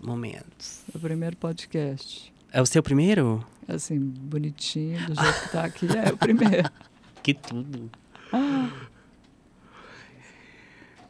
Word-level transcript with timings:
momentos, 0.00 0.82
momentos. 0.82 0.82
O 0.94 0.98
primeiro 0.98 1.36
podcast. 1.36 2.32
É 2.52 2.62
o 2.62 2.66
seu 2.66 2.82
primeiro? 2.82 3.44
Assim, 3.66 3.98
bonitinho, 3.98 4.98
do 5.06 5.14
jeito 5.14 5.42
que 5.42 5.48
tá 5.50 5.64
aqui, 5.64 5.86
é 5.86 6.12
o 6.12 6.16
primeiro. 6.16 6.70
que 7.22 7.34
tudo. 7.34 7.90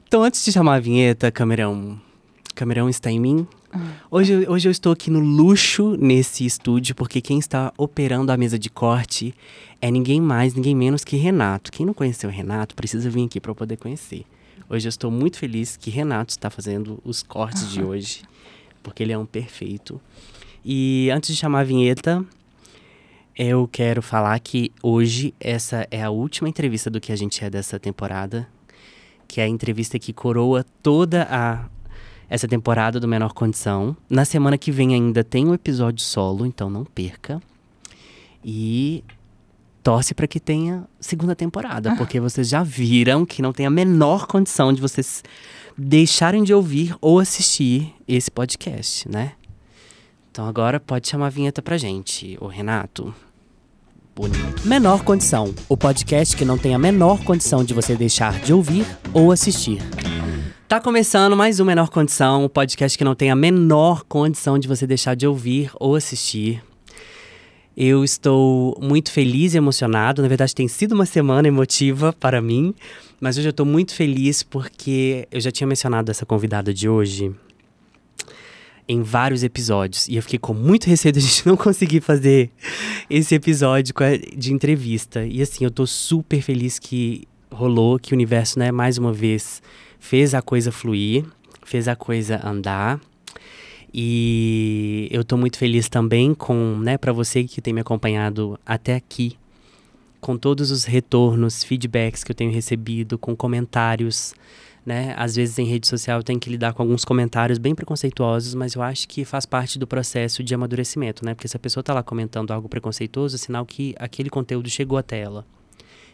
Então, 0.06 0.22
antes 0.22 0.45
de 0.45 0.53
chamar 0.53 0.77
a 0.77 0.80
vinheta, 0.80 1.30
Camerão, 1.30 2.01
Camerão 2.54 2.88
está 2.88 3.11
em 3.11 3.21
mim? 3.21 3.46
Hoje, 4.11 4.49
hoje 4.49 4.67
eu 4.67 4.72
estou 4.72 4.93
aqui 4.93 5.11
no 5.11 5.21
luxo 5.21 5.97
nesse 5.97 6.45
estúdio, 6.47 6.95
porque 6.95 7.21
quem 7.21 7.39
está 7.39 7.73
operando 7.77 8.33
a 8.33 8.37
mesa 8.37 8.59
de 8.59 8.71
corte 8.71 9.35
é 9.81 9.91
ninguém 9.91 10.21
mais, 10.21 10.55
ninguém 10.55 10.75
menos 10.75 11.05
que 11.05 11.17
Renato. 11.17 11.71
Quem 11.71 11.85
não 11.85 11.93
conheceu 11.93 12.31
o 12.31 12.33
Renato 12.33 12.75
precisa 12.75 13.11
vir 13.11 13.27
aqui 13.27 13.39
para 13.41 13.55
poder 13.55 13.77
conhecer. 13.77 14.25
Hoje 14.69 14.87
eu 14.87 14.91
estou 14.91 15.11
muito 15.11 15.39
feliz 15.39 15.77
que 15.77 15.91
Renato 15.91 16.30
está 16.30 16.51
fazendo 16.51 16.98
os 17.05 17.23
cortes 17.23 17.70
de 17.70 17.83
hoje, 17.83 18.23
porque 18.89 19.02
ele 19.02 19.12
é 19.12 19.19
um 19.19 19.27
perfeito. 19.27 20.01
E 20.65 21.10
antes 21.12 21.30
de 21.30 21.37
chamar 21.37 21.60
a 21.60 21.65
vinheta, 21.65 22.24
eu 23.37 23.69
quero 23.70 24.01
falar 24.01 24.38
que 24.41 24.73
hoje 24.83 25.34
essa 25.38 25.87
é 25.91 26.02
a 26.02 26.10
última 26.10 26.48
entrevista 26.48 26.91
do 26.91 27.01
que 27.01 27.12
a 27.12 27.16
gente 27.16 27.45
é 27.45 27.51
dessa 27.51 27.79
temporada, 27.79 28.48
que 29.27 29.41
é 29.41 29.45
a 29.45 29.48
entrevista 29.48 29.98
que 29.98 30.12
coroa 30.12 30.65
toda 30.82 31.29
a 31.30 31.69
essa 32.30 32.48
temporada 32.48 32.98
do 32.98 33.06
Menor 33.06 33.32
Condição. 33.32 33.96
Na 34.09 34.24
semana 34.24 34.59
que 34.59 34.73
vem 34.73 34.95
ainda 34.95 35.23
tem 35.23 35.46
um 35.46 35.55
episódio 35.55 36.05
solo, 36.05 36.45
então 36.46 36.68
não 36.68 36.84
perca. 36.84 37.41
E 38.45 39.05
torce 39.88 40.12
para 40.12 40.27
que 40.27 40.38
tenha 40.38 40.84
segunda 41.01 41.34
temporada, 41.34 41.96
porque 41.96 42.20
vocês 42.20 42.46
já 42.46 42.62
viram 42.62 43.24
que 43.24 43.41
não 43.41 43.55
tem 43.55 43.65
a 43.65 43.70
menor 43.70 44.27
condição 44.27 44.70
de 44.70 44.83
vocês 44.83 45.24
deixarem 45.79 46.45
de 46.45 46.52
ouvir 46.52 46.95
ou 47.01 47.19
assistir 47.19 47.95
esse 48.06 48.30
podcast, 48.30 49.09
né? 49.09 49.32
Então 50.30 50.46
agora 50.46 50.79
pode 50.79 51.09
chamar 51.09 51.29
a 51.29 51.30
vinheta 51.30 51.62
pra 51.62 51.79
gente, 51.79 52.37
o 52.38 52.46
Renato. 52.49 53.15
Bonito. 54.15 54.68
Menor 54.68 55.02
Condição, 55.04 55.54
o 55.71 55.77
podcast 55.77 56.37
que 56.37 56.45
não 56.45 56.59
tem 56.59 56.74
a 56.74 56.79
menor 56.79 57.24
condição 57.24 57.65
de 57.65 57.73
você 57.73 57.96
deixar 57.96 58.38
de 58.40 58.52
ouvir 58.52 58.84
ou 59.15 59.32
assistir. 59.32 59.80
Tá 60.68 60.82
começando 60.82 61.34
mais 61.34 61.60
um 61.60 61.65
Menor 61.65 61.88
Condição, 61.88 62.45
o 62.45 62.49
podcast 62.51 62.99
que 62.99 63.05
não 63.05 63.15
tem 63.15 63.30
a 63.30 63.34
menor 63.34 64.05
condição 64.05 64.59
de 64.59 64.69
você 64.69 64.87
deixar 64.87 65.17
de 65.17 65.27
ouvir 65.27 65.71
ou 65.81 65.97
assistir. 65.97 66.62
Eu 67.81 68.03
estou 68.03 68.77
muito 68.83 69.12
feliz 69.12 69.55
e 69.55 69.57
emocionado. 69.57 70.21
Na 70.21 70.27
verdade, 70.27 70.53
tem 70.53 70.67
sido 70.67 70.97
uma 70.97 71.07
semana 71.07 71.47
emotiva 71.47 72.12
para 72.12 72.43
mim, 72.43 72.75
mas 73.21 73.39
hoje 73.39 73.47
eu 73.47 73.51
estou 73.51 73.65
muito 73.65 73.95
feliz 73.95 74.43
porque 74.43 75.29
eu 75.31 75.41
já 75.41 75.53
tinha 75.53 75.65
mencionado 75.65 76.11
essa 76.11 76.27
convidada 76.27 76.75
de 76.75 76.89
hoje 76.89 77.33
em 78.89 79.01
vários 79.01 79.45
episódios 79.45 80.09
e 80.09 80.17
eu 80.17 80.23
fiquei 80.23 80.41
com 80.41 80.53
muito 80.53 80.89
receio 80.89 81.12
de 81.12 81.21
a 81.21 81.23
gente 81.23 81.47
não 81.47 81.56
conseguir 81.56 82.01
fazer 82.01 82.51
esse 83.09 83.37
episódio 83.37 83.95
de 84.37 84.53
entrevista. 84.53 85.25
E 85.25 85.41
assim, 85.41 85.62
eu 85.62 85.69
estou 85.69 85.87
super 85.87 86.43
feliz 86.43 86.81
que 86.81 87.29
rolou, 87.49 87.97
que 88.01 88.12
o 88.12 88.17
universo, 88.17 88.59
né, 88.59 88.73
mais 88.73 88.99
uma 88.99 89.12
vez 89.12 89.62
fez 90.01 90.34
a 90.34 90.43
coisa 90.43 90.73
fluir, 90.73 91.25
fez 91.62 91.87
a 91.87 91.95
coisa 91.95 92.45
andar. 92.45 93.01
E 93.92 95.08
eu 95.11 95.22
estou 95.22 95.39
muito 95.39 95.58
feliz 95.58 95.89
também 95.89 96.34
com, 96.34 96.78
né, 96.78 96.98
para 96.98 97.12
você 97.12 97.44
que 97.44 97.61
tem 97.61 97.72
me 97.72 97.81
acompanhado 97.81 98.58
até 98.64 98.94
aqui, 98.94 99.36
com 100.20 100.36
todos 100.36 100.70
os 100.70 100.84
retornos, 100.84 101.64
feedbacks 101.64 102.25
que 102.25 102.33
eu 102.33 102.36
tenho 102.36 102.53
recebido, 102.53 103.16
com 103.16 103.34
comentários, 103.36 104.34
né? 104.84 105.14
Às 105.16 105.36
vezes 105.36 105.59
em 105.59 105.64
rede 105.64 105.86
social 105.86 106.19
eu 106.19 106.25
tenho 106.25 106.41
que 106.41 106.50
lidar 106.50 106.72
com 106.72 106.83
alguns 106.83 107.05
comentários 107.05 107.59
bem 107.59 107.75
preconceituosos, 107.75 108.55
mas 108.55 108.75
eu 108.75 108.83
acho 108.83 109.06
que 109.09 109.25
faz 109.25 109.47
parte 109.47 109.78
do 109.78 109.86
processo 109.86 110.42
de 110.42 110.55
amadurecimento, 110.55 111.25
né? 111.25 111.34
Porque 111.34 111.48
se 111.48 111.56
a 111.56 111.61
pessoa 111.61 111.83
está 111.83 111.94
lá 111.94 112.03
comentando 112.03 112.50
algo 112.50 112.69
preconceituoso, 112.69 113.36
é 113.36 113.39
sinal 113.39 113.64
que 113.64 113.94
aquele 113.98 114.28
conteúdo 114.28 114.69
chegou 114.69 114.98
até 114.98 115.20
ela. 115.20 115.47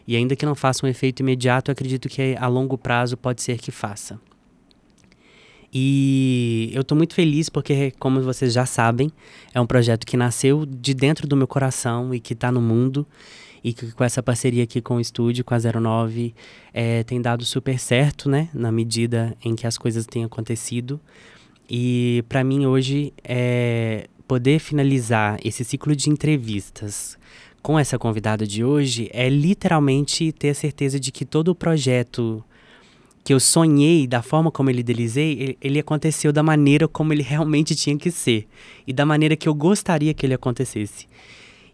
E 0.07 0.15
ainda 0.15 0.35
que 0.35 0.45
não 0.45 0.55
faça 0.55 0.85
um 0.85 0.89
efeito 0.89 1.21
imediato, 1.21 1.71
acredito 1.71 2.07
que 2.07 2.35
a 2.39 2.47
longo 2.47 2.77
prazo 2.77 3.17
pode 3.17 3.41
ser 3.41 3.57
que 3.57 3.71
faça. 3.71 4.19
E 5.77 6.71
eu 6.73 6.83
estou 6.83 6.97
muito 6.97 7.13
feliz 7.13 7.49
porque, 7.49 7.91
como 7.99 8.21
vocês 8.21 8.53
já 8.53 8.65
sabem, 8.65 9.11
é 9.53 9.59
um 9.59 9.67
projeto 9.67 10.05
que 10.05 10.15
nasceu 10.15 10.65
de 10.65 10.93
dentro 10.93 11.27
do 11.27 11.35
meu 11.35 11.45
coração 11.45 12.15
e 12.15 12.19
que 12.21 12.31
está 12.31 12.49
no 12.49 12.61
mundo. 12.61 13.05
E 13.61 13.73
que 13.73 13.91
com 13.91 14.03
essa 14.05 14.23
parceria 14.23 14.63
aqui 14.63 14.79
com 14.79 14.95
o 14.95 15.01
estúdio, 15.01 15.43
com 15.43 15.53
a 15.53 15.57
09, 15.59 16.33
é, 16.73 17.03
tem 17.03 17.21
dado 17.21 17.43
super 17.43 17.77
certo, 17.77 18.29
né? 18.29 18.47
Na 18.53 18.71
medida 18.71 19.35
em 19.43 19.53
que 19.53 19.67
as 19.67 19.77
coisas 19.77 20.05
têm 20.05 20.23
acontecido. 20.23 20.97
E 21.69 22.23
para 22.29 22.41
mim 22.41 22.65
hoje 22.65 23.11
é 23.21 24.07
poder 24.25 24.59
finalizar 24.59 25.37
esse 25.43 25.65
ciclo 25.65 25.93
de 25.93 26.09
entrevistas 26.09 27.17
com 27.61 27.77
essa 27.77 27.97
convidada 27.97 28.45
de 28.45 28.63
hoje 28.63 29.09
é 29.11 29.27
literalmente 29.27 30.31
ter 30.31 30.51
a 30.51 30.53
certeza 30.53 30.99
de 30.99 31.11
que 31.11 31.25
todo 31.25 31.47
o 31.47 31.55
projeto 31.55 32.43
que 33.25 33.33
eu 33.33 33.39
sonhei, 33.39 34.05
da 34.05 34.21
forma 34.21 34.51
como 34.51 34.69
ele 34.69 34.81
idealizei, 34.81 35.31
ele, 35.31 35.57
ele, 35.59 35.79
aconteceu 35.79 36.31
da 36.31 36.43
maneira 36.43 36.87
como 36.87 37.11
ele 37.11 37.23
realmente 37.23 37.75
tinha 37.75 37.97
que 37.97 38.11
ser. 38.11 38.47
E 38.85 38.93
da 38.93 39.03
maneira 39.03 39.35
que 39.35 39.49
eu 39.49 39.55
gostaria 39.55 40.13
que 40.13 40.23
ele 40.23 40.35
acontecesse. 40.35 41.07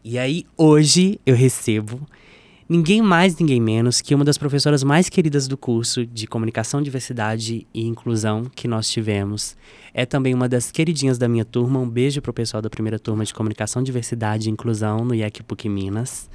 E 0.01 0.17
aí, 0.17 0.45
hoje, 0.55 1.19
eu 1.25 1.35
recebo 1.35 2.07
ninguém 2.69 3.01
mais, 3.01 3.37
ninguém 3.37 3.59
menos 3.59 3.99
que 3.99 4.15
uma 4.15 4.23
das 4.23 4.37
professoras 4.37 4.81
mais 4.81 5.09
queridas 5.09 5.45
do 5.45 5.57
curso 5.57 6.05
de 6.05 6.25
Comunicação, 6.25 6.81
Diversidade 6.81 7.67
e 7.73 7.85
Inclusão 7.85 8.45
que 8.55 8.65
nós 8.65 8.89
tivemos. 8.89 9.57
É 9.93 10.05
também 10.05 10.33
uma 10.33 10.47
das 10.47 10.71
queridinhas 10.71 11.17
da 11.17 11.27
minha 11.27 11.43
turma. 11.43 11.79
Um 11.79 11.89
beijo 11.89 12.21
pro 12.21 12.31
pessoal 12.31 12.61
da 12.61 12.69
primeira 12.69 12.97
turma 12.97 13.25
de 13.25 13.33
Comunicação, 13.33 13.83
Diversidade 13.83 14.47
e 14.47 14.51
Inclusão 14.53 15.03
no 15.03 15.13
IEC 15.13 15.43
PUC 15.43 15.67
Minas. 15.67 16.29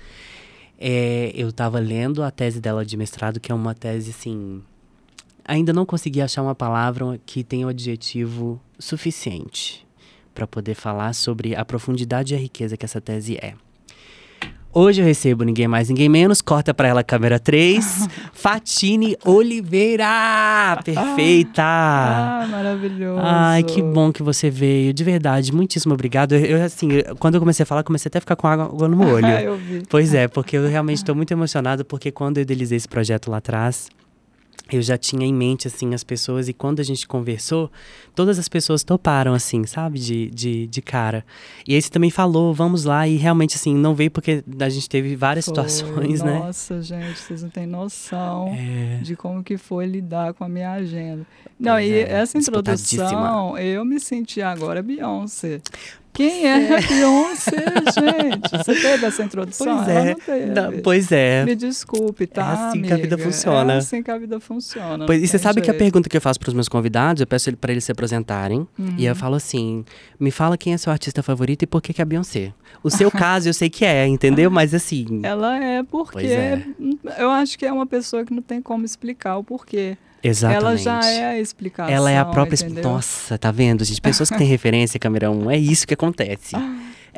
É, 0.78 1.32
eu 1.34 1.48
estava 1.48 1.78
lendo 1.78 2.22
a 2.22 2.30
tese 2.30 2.60
dela 2.60 2.84
de 2.84 2.98
mestrado, 2.98 3.40
que 3.40 3.50
é 3.50 3.54
uma 3.54 3.74
tese, 3.74 4.10
assim... 4.10 4.60
Ainda 5.48 5.72
não 5.72 5.86
consegui 5.86 6.20
achar 6.20 6.42
uma 6.42 6.54
palavra 6.54 7.20
que 7.24 7.44
tenha 7.44 7.66
o 7.66 7.70
adjetivo 7.70 8.60
suficiente 8.78 9.86
para 10.34 10.46
poder 10.46 10.74
falar 10.74 11.12
sobre 11.14 11.54
a 11.54 11.64
profundidade 11.64 12.34
e 12.34 12.36
a 12.36 12.40
riqueza 12.40 12.76
que 12.76 12.84
essa 12.84 13.00
tese 13.00 13.36
é. 13.36 13.54
Hoje 14.78 15.00
eu 15.00 15.06
recebo 15.06 15.42
ninguém 15.42 15.66
mais, 15.66 15.88
ninguém 15.88 16.06
menos. 16.06 16.42
Corta 16.42 16.74
para 16.74 16.88
ela 16.88 17.02
câmera 17.02 17.38
3. 17.38 18.08
Fatine 18.34 19.16
Oliveira! 19.24 20.78
Perfeita! 20.84 21.62
Ah, 21.62 22.46
maravilhoso. 22.50 23.20
Ai, 23.24 23.62
que 23.62 23.80
bom 23.80 24.12
que 24.12 24.22
você 24.22 24.50
veio. 24.50 24.92
De 24.92 25.02
verdade, 25.02 25.50
muitíssimo 25.50 25.94
obrigado. 25.94 26.34
Eu, 26.34 26.62
assim, 26.62 26.88
quando 27.18 27.36
eu 27.36 27.40
comecei 27.40 27.62
a 27.62 27.66
falar, 27.66 27.84
comecei 27.84 28.08
até 28.10 28.18
a 28.18 28.20
ficar 28.20 28.36
com 28.36 28.46
água 28.48 28.86
no 28.86 29.00
olho. 29.08 29.26
Eu 29.26 29.56
vi. 29.56 29.82
Pois 29.88 30.12
é, 30.12 30.28
porque 30.28 30.58
eu 30.58 30.68
realmente 30.68 30.98
estou 30.98 31.14
muito 31.14 31.30
emocionada, 31.30 31.82
porque 31.82 32.10
quando 32.10 32.36
eu 32.36 32.42
idealizei 32.42 32.76
esse 32.76 32.88
projeto 32.88 33.30
lá 33.30 33.38
atrás, 33.38 33.88
eu 34.70 34.82
já 34.82 34.98
tinha 34.98 35.24
em 35.24 35.32
mente, 35.32 35.68
assim, 35.68 35.94
as 35.94 36.02
pessoas, 36.02 36.48
e 36.48 36.52
quando 36.52 36.80
a 36.80 36.82
gente 36.82 37.06
conversou, 37.06 37.70
todas 38.14 38.38
as 38.38 38.48
pessoas 38.48 38.82
toparam, 38.82 39.32
assim, 39.32 39.64
sabe, 39.64 39.98
de, 39.98 40.30
de, 40.30 40.66
de 40.66 40.82
cara. 40.82 41.24
E 41.66 41.74
aí 41.74 41.80
você 41.80 41.88
também 41.88 42.10
falou, 42.10 42.52
vamos 42.52 42.84
lá, 42.84 43.06
e 43.06 43.16
realmente, 43.16 43.54
assim, 43.54 43.74
não 43.74 43.94
veio 43.94 44.10
porque 44.10 44.42
a 44.58 44.68
gente 44.68 44.88
teve 44.88 45.14
várias 45.14 45.44
foi. 45.44 45.54
situações, 45.54 46.20
Nossa, 46.20 46.24
né? 46.24 46.38
Nossa, 46.38 46.82
gente, 46.82 47.18
vocês 47.18 47.42
não 47.42 47.50
têm 47.50 47.66
noção 47.66 48.54
é... 48.58 48.98
de 49.02 49.14
como 49.14 49.44
que 49.44 49.56
foi 49.56 49.86
lidar 49.86 50.34
com 50.34 50.42
a 50.42 50.48
minha 50.48 50.72
agenda. 50.72 51.24
Não, 51.58 51.74
pois 51.74 51.86
e 51.86 51.92
é, 51.92 52.12
essa 52.12 52.36
introdução, 52.36 53.56
eu 53.58 53.84
me 53.84 54.00
senti 54.00 54.42
agora 54.42 54.82
Beyoncé. 54.82 55.60
Quem 56.16 56.46
é 56.46 56.76
a 56.76 56.80
Beyoncé, 56.80 57.50
gente? 57.52 58.50
Você 58.50 58.74
teve 58.74 59.04
essa 59.04 59.22
introdução? 59.22 59.84
Pois 59.84 59.88
é. 59.88 60.46
Não. 60.46 60.70
Não, 60.70 60.80
pois 60.80 61.12
é. 61.12 61.44
Me 61.44 61.54
desculpe, 61.54 62.26
tá? 62.26 62.42
É 62.42 62.52
assim 62.52 62.78
amiga? 62.78 62.86
que 62.86 62.92
a 62.94 62.96
vida 62.96 63.18
funciona. 63.18 63.72
É 63.74 63.76
assim 63.76 64.02
que 64.02 64.10
a 64.10 64.18
vida 64.18 64.40
funciona. 64.40 65.04
Pois, 65.04 65.22
e 65.22 65.28
você 65.28 65.38
sabe 65.38 65.56
jeito. 65.56 65.64
que 65.66 65.70
a 65.70 65.74
pergunta 65.74 66.08
que 66.08 66.16
eu 66.16 66.20
faço 66.20 66.40
para 66.40 66.48
os 66.48 66.54
meus 66.54 66.68
convidados, 66.68 67.20
eu 67.20 67.26
peço 67.26 67.54
para 67.58 67.70
eles 67.70 67.84
se 67.84 67.92
apresentarem. 67.92 68.66
Uhum. 68.78 68.94
E 68.96 69.04
eu 69.04 69.14
falo 69.14 69.34
assim: 69.34 69.84
me 70.18 70.30
fala 70.30 70.56
quem 70.56 70.72
é 70.72 70.78
seu 70.78 70.90
artista 70.90 71.22
favorito 71.22 71.64
e 71.64 71.66
por 71.66 71.82
que, 71.82 71.92
que 71.92 72.00
é 72.00 72.04
a 72.04 72.06
Beyoncé. 72.06 72.54
O 72.82 72.90
seu 72.90 73.10
caso 73.12 73.50
eu 73.50 73.54
sei 73.54 73.68
que 73.68 73.84
é, 73.84 74.06
entendeu? 74.06 74.50
Mas 74.50 74.72
assim. 74.72 75.20
Ela 75.22 75.62
é 75.62 75.82
porque 75.82 76.26
é. 76.26 76.64
eu 77.18 77.30
acho 77.30 77.58
que 77.58 77.66
é 77.66 77.72
uma 77.72 77.86
pessoa 77.86 78.24
que 78.24 78.32
não 78.32 78.42
tem 78.42 78.62
como 78.62 78.86
explicar 78.86 79.36
o 79.36 79.44
porquê. 79.44 79.98
Exatamente. 80.22 80.64
Ela 80.64 80.76
já 80.76 81.06
é 81.10 81.24
a 81.26 81.38
explicação. 81.38 81.94
Ela 81.94 82.10
é 82.10 82.18
a 82.18 82.24
própria. 82.24 82.56
Entendeu? 82.56 82.84
Nossa, 82.84 83.38
tá 83.38 83.50
vendo, 83.50 83.84
gente? 83.84 84.00
Pessoas 84.00 84.30
que 84.30 84.36
têm 84.38 84.46
referência, 84.48 84.98
Camerão, 84.98 85.50
é 85.50 85.56
isso 85.56 85.86
que 85.86 85.94
acontece. 85.94 86.56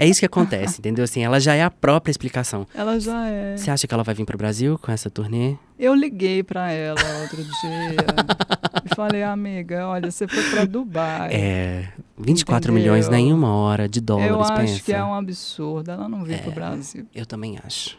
É 0.00 0.06
isso 0.06 0.21
que 0.21 0.27
acontece, 0.27 0.79
entendeu? 0.81 1.03
Assim, 1.05 1.25
ela 1.25 1.41
já 1.41 1.55
é 1.55 1.62
a 1.65 1.71
própria 1.71 2.11
explicação. 2.11 2.67
Ela 2.73 3.00
já 3.00 3.27
é. 3.27 3.56
Você 3.56 3.71
acha 3.71 3.87
que 3.87 3.93
ela 3.93 4.05
vai 4.05 4.15
vir 4.15 4.25
pro 4.25 4.39
Brasil 4.39 4.79
com 4.79 4.93
essa 4.93 5.11
turnê? 5.11 5.56
Eu 5.77 5.93
liguei 5.95 6.43
para 6.43 6.71
ela 6.71 7.00
outro 7.23 7.43
dia 7.43 7.97
e 8.85 8.95
falei, 8.95 9.25
amiga, 9.25 9.87
olha, 9.89 10.11
você 10.11 10.29
foi 10.29 10.43
para 10.50 10.65
Dubai. 10.65 11.31
É, 11.33 11.89
24 12.17 12.71
entendeu? 12.71 12.93
milhões 12.95 13.09
uma 13.33 13.53
hora 13.55 13.89
de 13.89 14.00
dólares, 14.00 14.31
Eu 14.31 14.41
acho 14.41 14.55
pensa. 14.55 14.83
que 14.85 14.93
é 14.93 15.03
um 15.03 15.15
absurdo 15.15 15.91
ela 15.91 16.09
não 16.09 16.25
vir 16.25 16.35
é, 16.35 16.39
pro 16.39 16.53
Brasil. 16.53 17.06
Eu 17.15 17.27
também 17.27 17.59
acho. 17.65 17.99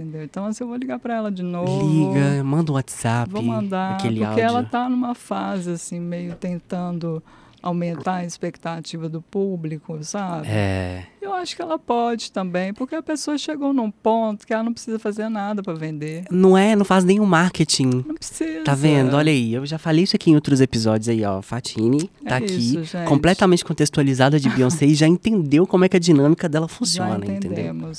Entendeu? 0.00 0.24
Então, 0.24 0.46
assim, 0.46 0.64
eu 0.64 0.68
vou 0.68 0.76
ligar 0.76 0.98
para 0.98 1.14
ela 1.14 1.30
de 1.30 1.42
novo. 1.42 1.86
Liga, 1.86 2.42
manda 2.42 2.72
um 2.72 2.74
WhatsApp. 2.76 3.30
Vou 3.30 3.42
mandar, 3.42 3.94
aquele 3.94 4.20
porque 4.20 4.40
áudio. 4.40 4.44
ela 4.44 4.62
tá 4.64 4.88
numa 4.88 5.14
fase, 5.14 5.70
assim, 5.72 6.00
meio 6.00 6.34
tentando 6.34 7.22
aumentar 7.62 8.14
a 8.16 8.24
expectativa 8.24 9.06
do 9.06 9.20
público, 9.20 10.02
sabe? 10.02 10.48
É. 10.48 11.04
Eu 11.20 11.34
acho 11.34 11.54
que 11.54 11.60
ela 11.60 11.78
pode 11.78 12.32
também, 12.32 12.72
porque 12.72 12.94
a 12.94 13.02
pessoa 13.02 13.36
chegou 13.36 13.74
num 13.74 13.90
ponto 13.90 14.46
que 14.46 14.54
ela 14.54 14.62
não 14.62 14.72
precisa 14.72 14.98
fazer 14.98 15.28
nada 15.28 15.62
para 15.62 15.74
vender. 15.74 16.24
Não 16.30 16.56
é, 16.56 16.74
não 16.74 16.86
faz 16.86 17.04
nenhum 17.04 17.26
marketing. 17.26 18.02
Não 18.06 18.14
precisa. 18.14 18.64
Tá 18.64 18.74
vendo? 18.74 19.14
Olha 19.14 19.30
aí, 19.30 19.52
eu 19.52 19.66
já 19.66 19.76
falei 19.78 20.04
isso 20.04 20.16
aqui 20.16 20.30
em 20.30 20.34
outros 20.34 20.62
episódios 20.62 21.10
aí, 21.10 21.22
ó. 21.22 21.42
Fatine 21.42 22.10
tá 22.24 22.36
É 22.36 22.38
aqui, 22.38 22.54
isso, 22.54 22.84
gente. 22.84 23.06
completamente 23.06 23.62
contextualizada 23.62 24.40
de 24.40 24.48
Beyoncé 24.48 24.86
e 24.86 24.94
já 24.94 25.06
entendeu 25.06 25.66
como 25.66 25.84
é 25.84 25.88
que 25.90 25.98
a 25.98 26.00
dinâmica 26.00 26.48
dela 26.48 26.66
funciona, 26.66 27.26
Já 27.26 27.34
entendeu? 27.34 27.92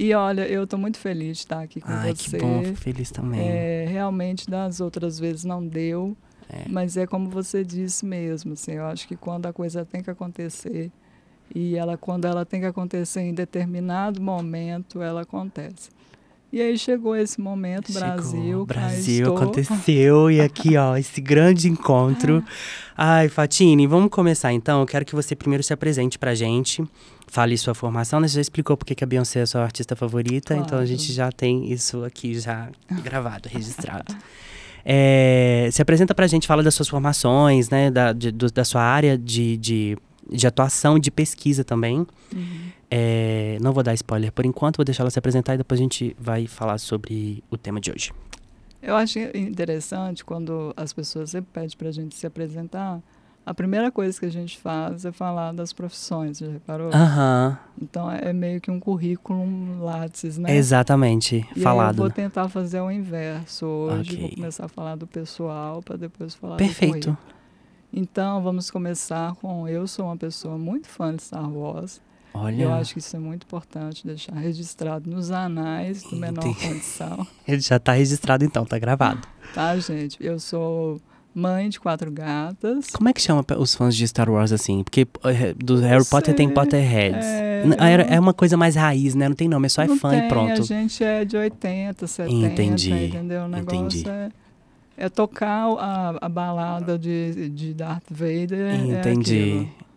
E 0.00 0.14
olha, 0.14 0.46
eu 0.46 0.62
estou 0.62 0.78
muito 0.78 0.96
feliz 0.96 1.38
de 1.38 1.42
estar 1.42 1.60
aqui 1.60 1.80
com 1.80 1.90
Ai, 1.90 2.14
você. 2.14 2.38
que 2.38 2.44
bom, 2.44 2.62
fico 2.62 2.76
feliz 2.76 3.10
também. 3.10 3.40
É, 3.40 3.84
realmente 3.90 4.48
das 4.48 4.80
outras 4.80 5.18
vezes 5.18 5.44
não 5.44 5.66
deu, 5.66 6.16
É. 6.48 6.62
mas 6.68 6.96
é 6.96 7.04
como 7.04 7.28
você 7.28 7.64
disse 7.64 8.06
mesmo, 8.06 8.52
assim, 8.52 8.74
eu 8.74 8.86
acho 8.86 9.08
que 9.08 9.16
quando 9.16 9.46
a 9.46 9.52
coisa 9.52 9.84
tem 9.84 10.00
que 10.00 10.08
acontecer 10.08 10.92
e 11.52 11.74
ela 11.76 11.96
quando 11.96 12.26
ela 12.26 12.46
tem 12.46 12.60
que 12.60 12.66
acontecer 12.66 13.22
em 13.22 13.34
determinado 13.34 14.22
momento, 14.22 15.02
ela 15.02 15.22
acontece. 15.22 15.90
E 16.52 16.62
aí 16.62 16.78
chegou 16.78 17.14
esse 17.14 17.40
momento, 17.40 17.92
Chegou, 17.92 18.00
Brasil, 18.08 18.66
Brasil, 18.66 19.36
aconteceu. 19.36 20.30
E 20.30 20.40
aqui, 20.40 20.78
ó, 20.78 20.96
esse 20.96 21.20
grande 21.20 21.68
encontro. 21.68 22.42
Ai, 22.96 23.28
Fatine, 23.28 23.86
vamos 23.86 24.08
começar 24.10 24.50
então. 24.54 24.80
Eu 24.80 24.86
quero 24.86 25.04
que 25.04 25.14
você 25.14 25.36
primeiro 25.36 25.62
se 25.62 25.74
apresente 25.74 26.18
pra 26.18 26.34
gente. 26.34 26.82
Fale 27.30 27.56
sua 27.58 27.74
formação, 27.74 28.18
né? 28.20 28.26
Você 28.26 28.36
já 28.36 28.40
explicou 28.40 28.76
porque 28.76 28.94
que 28.94 29.04
a 29.04 29.06
Beyoncé 29.06 29.40
é 29.40 29.42
a 29.42 29.46
sua 29.46 29.62
artista 29.62 29.94
favorita, 29.94 30.54
então 30.54 30.64
a 30.64 30.68
Claro. 30.68 30.86
gente 30.86 31.12
já 31.12 31.30
tem 31.30 31.70
isso 31.70 32.02
aqui 32.04 32.38
já 32.40 32.68
gravado, 33.04 33.48
registrado. 33.48 34.16
É, 34.84 35.68
se 35.70 35.82
apresenta 35.82 36.14
pra 36.14 36.26
gente, 36.26 36.46
fala 36.46 36.62
das 36.62 36.74
suas 36.74 36.88
formações, 36.88 37.68
né? 37.68 37.90
Da, 37.90 38.12
de- 38.12 38.30
do- 38.32 38.50
da 38.50 38.64
sua 38.64 38.82
área 38.82 39.18
de, 39.18 39.56
de, 39.58 39.98
de 40.30 40.46
atuação 40.46 40.96
e 40.96 41.00
de 41.00 41.10
pesquisa 41.10 41.62
também. 41.64 42.06
Uhum. 42.34 42.68
É, 42.90 43.58
não 43.60 43.72
vou 43.72 43.82
dar 43.82 43.92
spoiler 43.92 44.32
por 44.32 44.46
enquanto, 44.46 44.76
vou 44.78 44.84
deixar 44.84 45.02
ela 45.02 45.10
se 45.10 45.18
apresentar 45.18 45.54
e 45.54 45.58
depois 45.58 45.78
a 45.78 45.82
gente 45.82 46.16
vai 46.18 46.46
falar 46.46 46.78
sobre 46.78 47.44
o 47.50 47.58
tema 47.58 47.78
de 47.80 47.90
hoje. 47.90 48.10
Eu 48.82 48.96
acho 48.96 49.18
interessante 49.34 50.24
quando 50.24 50.72
as 50.76 50.92
pessoas 50.94 51.30
sempre 51.30 51.50
pedem 51.52 51.76
para 51.76 51.88
a 51.88 51.92
gente 51.92 52.14
se 52.14 52.26
apresentar. 52.26 53.00
A 53.48 53.54
primeira 53.54 53.90
coisa 53.90 54.20
que 54.20 54.26
a 54.26 54.30
gente 54.30 54.58
faz 54.58 55.06
é 55.06 55.10
falar 55.10 55.52
das 55.54 55.72
profissões, 55.72 56.36
já 56.38 56.50
reparou? 56.50 56.90
Aham, 56.92 57.58
Então 57.80 58.10
é 58.10 58.30
meio 58.30 58.60
que 58.60 58.70
um 58.70 58.78
currículo 58.78 59.82
Lattes, 59.82 60.36
né? 60.36 60.54
exatamente, 60.54 61.48
E 61.56 61.60
falado. 61.60 61.96
vou 61.96 62.10
tentar 62.10 62.50
fazer 62.50 62.78
o 62.82 62.90
inverso 62.90 63.64
hoje. 63.64 64.16
Vou 64.16 64.26
Ok. 64.26 64.36
começar 64.36 64.66
a 64.66 64.68
falar 64.68 64.96
do 64.96 65.06
pessoal 65.06 65.80
para 65.82 65.96
depois 65.96 66.34
falar 66.34 66.56
do 66.56 66.58
Perfeito. 66.58 67.16
Então 67.90 68.42
vamos 68.42 68.70
começar 68.70 69.34
com 69.36 69.66
eu 69.66 69.86
sou 69.86 70.04
uma 70.04 70.16
pessoa 70.18 70.58
muito 70.58 70.86
fã 70.86 71.16
de 71.16 71.22
Star 71.22 71.50
Wars. 71.50 72.02
Olha, 72.34 72.62
eu 72.64 72.74
acho 72.74 72.92
que 72.92 72.98
isso 72.98 73.16
é 73.16 73.18
muito 73.18 73.44
importante 73.44 74.06
deixar 74.06 74.34
registrado 74.34 75.08
nos 75.08 75.30
anais 75.30 76.02
do 76.02 76.16
menor 76.16 76.46
Entendi. 76.48 76.68
condição. 76.68 77.26
ele 77.48 77.60
já 77.62 77.78
tá 77.78 77.92
registrado 77.92 78.44
então, 78.44 78.66
tá 78.66 78.78
gravado. 78.78 79.26
Tá, 79.54 79.74
gente? 79.78 80.18
Eu 80.22 80.38
sou 80.38 81.00
mãe 81.34 81.68
de 81.68 81.78
quatro 81.78 82.10
gatas. 82.10 82.90
Como 82.90 83.08
é 83.08 83.12
que 83.12 83.20
chama 83.20 83.44
os 83.58 83.74
fãs 83.74 83.94
de 83.96 84.06
Star 84.08 84.28
Wars 84.30 84.50
assim? 84.52 84.82
Porque 84.82 85.06
eh, 85.24 85.54
do 85.54 85.76
Harry 85.80 86.04
Potter 86.04 86.34
tem. 86.34 86.48
Potterheads. 86.48 87.24
É, 87.26 87.62
É, 87.78 88.14
é 88.16 88.20
uma 88.20 88.34
coisa 88.34 88.56
mais 88.56 88.74
raiz, 88.76 89.14
né? 89.14 89.28
Não 89.28 89.36
tem 89.36 89.48
nome, 89.48 89.66
é 89.66 89.68
só 89.68 89.82
é 89.82 89.88
fã 89.88 90.10
tem, 90.10 90.26
e 90.26 90.28
pronto. 90.28 90.62
A 90.62 90.64
gente 90.64 91.02
é 91.04 91.24
de 91.24 91.36
80, 91.36 92.06
70, 92.06 92.46
Entendi, 92.46 92.92
entendeu? 93.06 93.42
O 93.42 93.48
negócio 93.48 93.78
entendi. 94.00 94.08
é, 94.08 94.28
é 94.96 95.08
tocar 95.08 95.66
a, 95.78 96.18
a 96.20 96.28
balada 96.28 96.98
de, 96.98 97.48
de 97.50 97.74
Darth 97.74 98.04
Vader. 98.10 98.52
é 98.72 98.76
Entendi, 98.76 99.40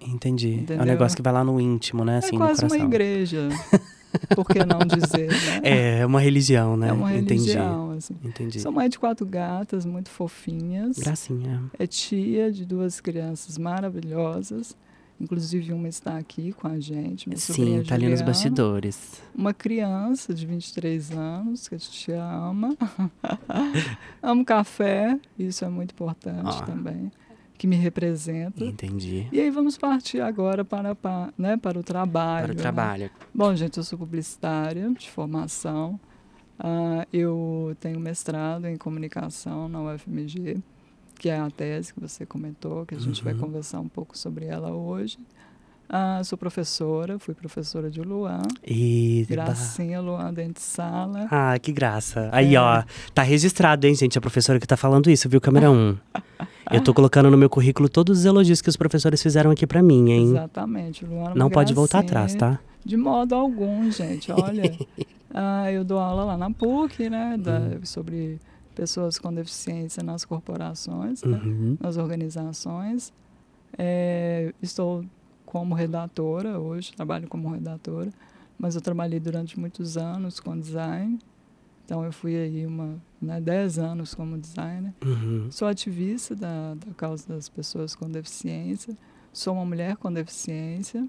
aquilo. 0.02 0.14
entendi. 0.16 0.48
É 0.54 0.56
um 0.58 0.62
Entendeu? 0.62 0.86
negócio 0.86 1.16
que 1.16 1.22
vai 1.24 1.34
lá 1.34 1.44
no 1.44 1.60
íntimo, 1.60 2.04
né? 2.06 2.18
Assim, 2.18 2.36
é 2.36 2.40
no 2.40 2.46
quase 2.46 2.62
uma 2.64 2.70
coração. 2.70 2.88
igreja. 2.88 3.50
Por 4.36 4.46
que 4.46 4.64
não 4.66 4.80
dizer, 4.80 5.30
né? 5.30 5.62
É, 5.64 6.00
é 6.00 6.06
uma 6.06 6.20
religião, 6.20 6.76
né? 6.76 6.90
É 6.90 6.94
uma 6.94 7.14
Entendi. 7.16 7.46
religião, 7.46 7.92
assim. 7.92 8.16
Entendi. 8.24 8.60
Sou 8.60 8.72
mãe 8.72 8.90
de 8.90 9.00
quatro 9.00 9.26
gatas 9.26 9.86
muito 9.86 10.10
fofinhas. 10.10 10.98
Gracinha. 10.98 11.64
É 11.78 11.88
tia 11.88 12.52
de 12.52 12.66
duas 12.66 13.00
crianças 13.00 13.58
maravilhosas. 13.58 14.76
Inclusive, 15.20 15.72
uma 15.72 15.88
está 15.88 16.18
aqui 16.18 16.52
com 16.52 16.68
a 16.68 16.80
gente. 16.80 17.30
Minha 17.30 17.40
Sim, 17.40 17.84
tá 17.84 17.94
ali 17.94 18.10
nos 18.10 18.24
bastidores. 18.24 19.22
Uma 19.36 19.54
criança 19.54 20.34
de 20.34 20.48
23 20.48 21.12
anos 21.12 21.68
que 21.68 21.76
a 21.76 21.78
gente 21.78 22.12
ama. 22.12 22.76
Amo 24.22 24.44
café, 24.44 25.20
isso 25.38 25.64
é 25.64 25.70
muito 25.70 25.92
importante 25.92 26.58
Ó. 26.60 26.62
também. 26.62 27.12
Que 27.62 27.68
me 27.68 27.76
representa. 27.76 28.66
Entendi. 28.66 29.28
E 29.32 29.40
aí 29.40 29.52
vamos 29.52 29.78
partir 29.78 30.20
agora 30.20 30.66
para, 30.66 30.96
pa- 30.96 31.32
né, 31.38 31.58
para 31.58 31.78
o 31.78 31.84
trabalho. 31.84 32.46
Para 32.46 32.54
o 32.54 32.56
né? 32.56 32.60
trabalho. 32.60 33.12
Bom, 33.32 33.56
gente, 33.56 33.78
eu 33.78 33.84
sou 33.84 34.00
publicitária 34.00 34.90
de 34.98 35.08
formação. 35.12 36.00
Ah, 36.58 37.06
eu 37.14 37.78
tenho 37.80 38.00
mestrado 38.00 38.66
em 38.66 38.76
comunicação 38.78 39.70
na 39.70 39.80
UFMG, 39.80 40.58
que 41.20 41.30
é 41.30 41.38
a 41.40 41.52
tese 41.52 41.94
que 41.94 42.00
você 42.00 42.26
comentou, 42.26 42.84
que 42.84 42.96
a 42.96 43.00
gente 43.00 43.24
vai 43.24 43.34
Uhum. 43.34 43.40
conversar 43.42 43.80
um 43.80 43.88
pouco 43.88 44.18
sobre 44.18 44.46
ela 44.48 44.72
hoje. 44.72 45.20
Ah, 45.88 46.20
sou 46.24 46.38
professora, 46.40 47.20
fui 47.20 47.36
professora 47.36 47.92
de 47.92 48.02
Luan. 48.02 48.42
E... 48.66 49.24
Gracinha 49.30 50.02
Luan 50.02 50.34
dentro 50.34 50.54
de 50.54 50.62
sala. 50.62 51.28
Ah, 51.30 51.60
que 51.60 51.72
graça. 51.72 52.28
Aí, 52.32 52.56
É. 52.56 52.60
ó, 52.60 52.82
tá 53.14 53.22
registrado, 53.22 53.86
hein, 53.86 53.94
gente? 53.94 54.18
A 54.18 54.22
professora 54.22 54.60
que 54.60 54.66
tá 54.66 54.76
falando 54.78 55.12
isso, 55.12 55.30
viu, 55.30 55.40
câmera 55.40 55.70
1? 55.70 55.96
Eu 56.72 56.82
tô 56.84 56.94
colocando 56.94 57.30
no 57.30 57.38
meu 57.38 57.50
currículo 57.50 57.90
todos 57.90 58.20
os 58.20 58.26
elogios 58.26 58.62
que 58.62 58.70
os 58.70 58.78
professores 58.78 59.22
fizeram 59.22 59.52
aqui 59.52 59.66
pra 59.68 59.82
mim, 59.84 60.10
hein? 60.12 60.24
Exatamente. 60.30 61.06
Luan 61.06 61.26
uma 61.30 61.36
Não 61.36 61.50
pode 61.50 61.74
voltar 61.74 62.00
atrás, 62.00 62.34
tá? 62.36 62.60
De 62.84 62.98
modo 62.98 63.36
algum, 63.36 63.90
gente. 63.92 64.32
Olha, 64.32 64.64
ah, 65.34 65.72
eu 65.72 65.84
dou 65.84 66.00
aula 66.00 66.24
lá 66.24 66.38
na 66.38 66.50
PUC, 66.52 67.10
né, 67.10 67.38
da- 67.38 67.60
Uhum. 67.60 67.80
sobre 67.86 68.40
pessoas 68.74 69.20
com 69.20 69.34
deficiência 69.34 70.02
nas 70.02 70.24
corporações, 70.26 71.22
né, 71.24 71.40
Uhum. 71.44 71.78
nas 71.80 71.98
organizações. 71.98 73.12
É, 73.78 74.54
estou 74.62 75.04
como 75.46 75.76
redatora 75.76 76.60
hoje, 76.60 76.94
trabalho 76.94 77.28
como 77.28 77.50
redatora, 77.50 78.10
mas 78.58 78.76
eu 78.76 78.82
trabalhei 78.82 79.20
durante 79.20 79.60
muitos 79.60 79.98
anos 79.98 80.40
com 80.40 80.58
design. 80.58 81.20
Então 81.86 82.04
eu 82.06 82.12
fui 82.14 82.36
aí 82.36 82.66
uma, 82.66 82.96
né, 83.22 83.40
10 83.40 83.78
anos 83.80 84.16
como 84.16 84.38
designer. 84.38 84.94
Uhum. 85.06 85.48
Sou 85.52 85.68
ativista 85.68 86.36
da, 86.36 86.74
da 86.74 86.94
causa 86.94 87.28
das 87.28 87.48
pessoas 87.48 87.96
com 87.96 88.10
deficiência. 88.10 88.98
Sou 89.32 89.54
uma 89.54 89.66
mulher 89.66 89.96
com 89.98 90.12
deficiência. 90.12 91.08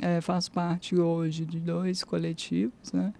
É, 0.00 0.20
faço 0.20 0.52
parte 0.52 0.94
hoje 0.98 1.44
de 1.44 1.58
dois 1.58 2.04
coletivos, 2.04 2.92
né? 2.92 3.12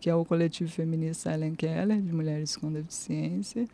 Que 0.00 0.10
é 0.10 0.14
o 0.14 0.24
coletivo 0.24 0.70
feminista 0.70 1.32
Ellen 1.32 1.54
Keller, 1.54 2.00
de 2.00 2.12
mulheres 2.12 2.56
com 2.56 2.72
deficiência, 2.72 3.66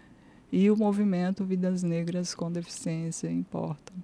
e 0.50 0.70
o 0.70 0.76
movimento 0.76 1.44
Vidas 1.44 1.82
Negras 1.82 2.34
com 2.34 2.50
Deficiência 2.52 3.30
Importam. 3.30 3.96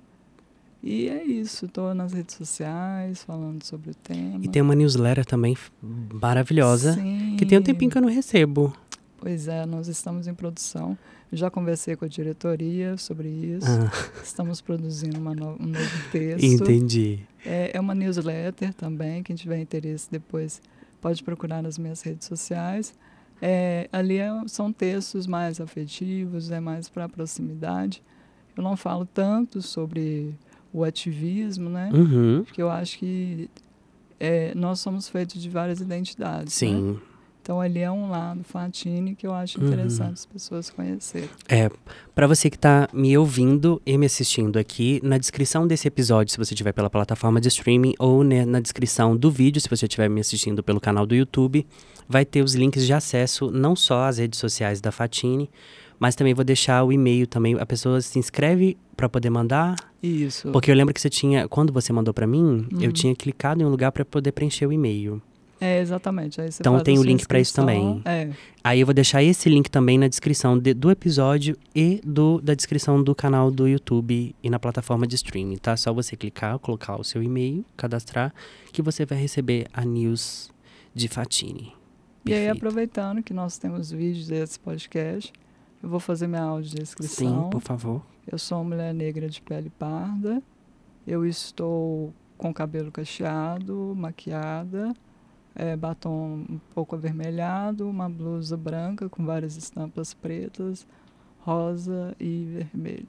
E 0.83 1.09
é 1.09 1.25
isso, 1.25 1.67
estou 1.67 1.93
nas 1.93 2.13
redes 2.13 2.37
sociais 2.37 3.23
falando 3.23 3.63
sobre 3.65 3.91
o 3.91 3.95
tema. 3.95 4.41
E 4.43 4.49
tem 4.49 4.63
uma 4.63 4.75
newsletter 4.75 5.27
também 5.27 5.57
maravilhosa, 5.83 6.95
Sim. 6.95 7.37
que 7.37 7.45
tem 7.45 7.59
um 7.59 7.63
tempinho 7.63 7.91
que 7.91 7.99
eu 7.99 8.03
não 8.03 8.09
recebo. 8.09 8.73
Pois 9.19 9.49
é, 9.49 9.67
nós 9.67 9.89
estamos 9.89 10.27
em 10.29 10.35
produção. 10.35 10.97
Já 11.33 11.51
conversei 11.51 11.97
com 11.97 12.05
a 12.05 12.09
diretoria 12.09 12.97
sobre 12.97 13.29
isso. 13.29 13.67
Ah, 13.69 13.91
Estamos 14.23 14.61
produzindo 14.61 15.19
no- 15.21 15.57
um 15.61 15.67
novo 15.67 16.11
texto. 16.13 16.45
entendi. 16.45 17.21
É, 17.45 17.73
é 17.75 17.81
uma 17.81 17.95
newsletter 17.95 18.73
também. 18.73 19.23
Quem 19.23 19.35
tiver 19.37 19.61
interesse 19.61 20.09
depois 20.11 20.63
pode 21.01 21.23
procurar 21.23 21.63
nas 21.63 21.77
minhas 21.79 22.01
redes 22.03 22.27
sociais. 22.29 22.95
É, 23.43 23.89
ali 23.93 24.19
é- 24.19 24.31
são 24.47 24.73
textos 24.73 25.27
mais 25.27 25.61
afetivos, 25.61 26.51
é 26.51 26.61
mais 26.61 26.89
para 26.89 27.09
proximidade. 27.09 28.03
Eu 28.57 28.63
não 28.63 28.77
falo 28.77 29.05
tanto 29.05 29.61
sobre 29.61 30.35
o 30.73 30.83
ativismo, 30.85 31.69
né? 31.69 31.91
Uhum. 31.93 32.43
Porque 32.45 32.63
eu 32.63 32.71
acho 32.71 32.99
que 32.99 33.51
é, 34.21 34.53
nós 34.55 34.81
somos 34.81 35.09
feitos 35.09 35.41
de 35.43 35.49
várias 35.49 35.81
identidades. 35.81 36.53
né? 36.63 36.97
Então 37.49 37.63
ali 37.63 37.79
é 37.79 37.91
um 37.91 38.11
lado 38.11 38.45
Fatine 38.45 39.15
que 39.15 39.27
eu 39.27 39.33
acho 39.33 39.59
Uhum. 39.59 39.69
interessante 39.69 40.13
as 40.13 40.27
pessoas 40.27 40.69
conhecerem. 40.69 41.31
É, 41.49 41.71
para 42.15 42.27
você 42.27 42.51
que 42.51 42.59
tá 42.59 42.87
me 42.93 43.17
ouvindo 43.17 43.81
e 43.87 43.97
me 43.97 44.05
assistindo 44.05 44.59
aqui, 44.59 45.01
na 45.03 45.17
descrição 45.17 45.67
desse 45.67 45.89
episódio, 45.89 46.31
se 46.31 46.37
você 46.37 46.53
estiver 46.53 46.73
pela 46.75 46.91
plataforma 46.91 47.41
de 47.41 47.49
streaming, 47.49 47.95
ou 47.99 48.23
né, 48.23 48.45
na 48.45 48.61
descrição 48.61 49.17
do 49.17 49.31
vídeo, 49.31 49.63
se 49.63 49.69
você 49.71 49.87
estiver 49.87 50.11
me 50.11 50.21
assistindo 50.21 50.63
pelo 50.63 50.79
canal 50.79 51.07
do 51.07 51.15
YouTube, 51.15 51.67
vai 52.07 52.23
ter 52.27 52.43
os 52.43 52.55
links 52.55 52.85
de 52.85 52.93
acesso 52.93 53.51
não 53.51 53.75
só 53.75 54.05
às 54.05 54.19
redes 54.19 54.39
sociais 54.39 54.83
da 54.83 54.93
Fatine, 54.93 55.49
mas 55.99 56.15
também 56.15 56.35
vou 56.35 56.45
deixar 56.45 56.85
o 56.85 56.93
e-mail 56.93 57.27
também. 57.27 57.57
A 57.59 57.65
pessoa 57.65 57.99
se 58.03 58.19
inscreve 58.19 58.77
para 58.95 59.09
poder 59.09 59.31
mandar, 59.31 59.75
Isso. 60.03 60.51
porque 60.53 60.71
eu 60.71 60.75
lembro 60.75 60.93
que 60.93 61.01
você 61.01 61.09
tinha, 61.09 61.49
quando 61.49 61.73
você 61.73 61.95
mandou 61.95 62.13
para 62.13 62.27
mim, 62.27 62.69
eu 62.73 62.89
Uhum. 62.89 62.93
tinha 62.93 63.17
clicado 63.17 63.63
em 63.63 63.65
um 63.65 63.71
lugar 63.71 63.91
para 63.91 64.05
poder 64.05 64.33
preencher 64.33 64.67
o 64.67 64.73
e-mail. 64.73 65.23
É, 65.61 65.81
exatamente. 65.81 66.41
então 66.61 66.81
tem 66.81 66.99
o 66.99 67.03
link 67.03 67.27
para 67.27 67.41
isso 67.41 67.55
também. 67.55 68.01
É. 68.05 68.31
Aí 68.63 68.81
eu 68.81 68.87
vou 68.87 68.95
deixar 68.95 69.23
esse 69.23 69.49
link 69.49 69.69
também 69.69 69.99
na 69.99 70.07
descrição 70.07 70.59
de, 70.59 70.73
do 70.73 70.91
episódio 70.91 71.57
e 71.75 72.01
do, 72.05 72.41
da 72.41 72.55
descrição 72.55 73.03
do 73.03 73.15
canal 73.15 73.51
do 73.51 73.67
YouTube 73.67 74.35
e 74.43 74.51
na 74.51 74.59
plataforma 74.59 75.07
de 75.07 75.17
streaming, 75.17 75.57
tá? 75.57 75.77
Só 75.77 75.93
você 75.93 76.17
clicar, 76.17 76.59
colocar 76.59 76.97
o 76.97 77.05
seu 77.05 77.23
e-mail, 77.23 77.65
cadastrar, 77.77 78.33
que 78.73 78.83
você 78.83 79.05
vai 79.05 79.19
receber 79.19 79.67
a 79.73 79.85
news 79.85 80.51
de 80.95 81.09
Fatini. 81.09 81.73
E 82.25 82.35
aí, 82.35 82.49
aproveitando 82.49 83.23
que 83.23 83.33
nós 83.33 83.57
temos 83.57 83.91
vídeos 83.91 84.29
desse 84.29 84.61
podcast, 84.61 85.33
eu 85.83 85.89
vou 85.89 86.01
fazer 86.01 86.27
minha 86.27 86.43
audiodescrição. 86.43 87.45
Sim, 87.45 87.51
por 87.51 87.63
favor. 87.63 88.03
Eu 88.31 88.39
sou 88.39 88.59
uma 88.59 88.65
mulher 88.65 88.93
negra 88.93 89.29
de 89.29 89.41
pele 89.41 89.71
parda. 89.71 90.43
Eu 91.07 91.25
estou 91.25 92.13
com 92.37 92.53
cabelo 92.53 92.93
cacheado, 92.93 93.95
maquiada, 93.97 94.93
é, 95.59 95.77
batom 95.77 96.45
um 96.49 96.61
pouco 96.73 96.95
avermelhado, 96.95 97.89
uma 97.91 98.09
blusa 98.09 98.57
branca 98.57 99.09
com 99.09 99.27
várias 99.27 99.57
estampas 99.57 100.15
pretas, 100.15 100.87
rosa 101.41 102.15
e 102.21 102.65
vermelho. 102.73 103.09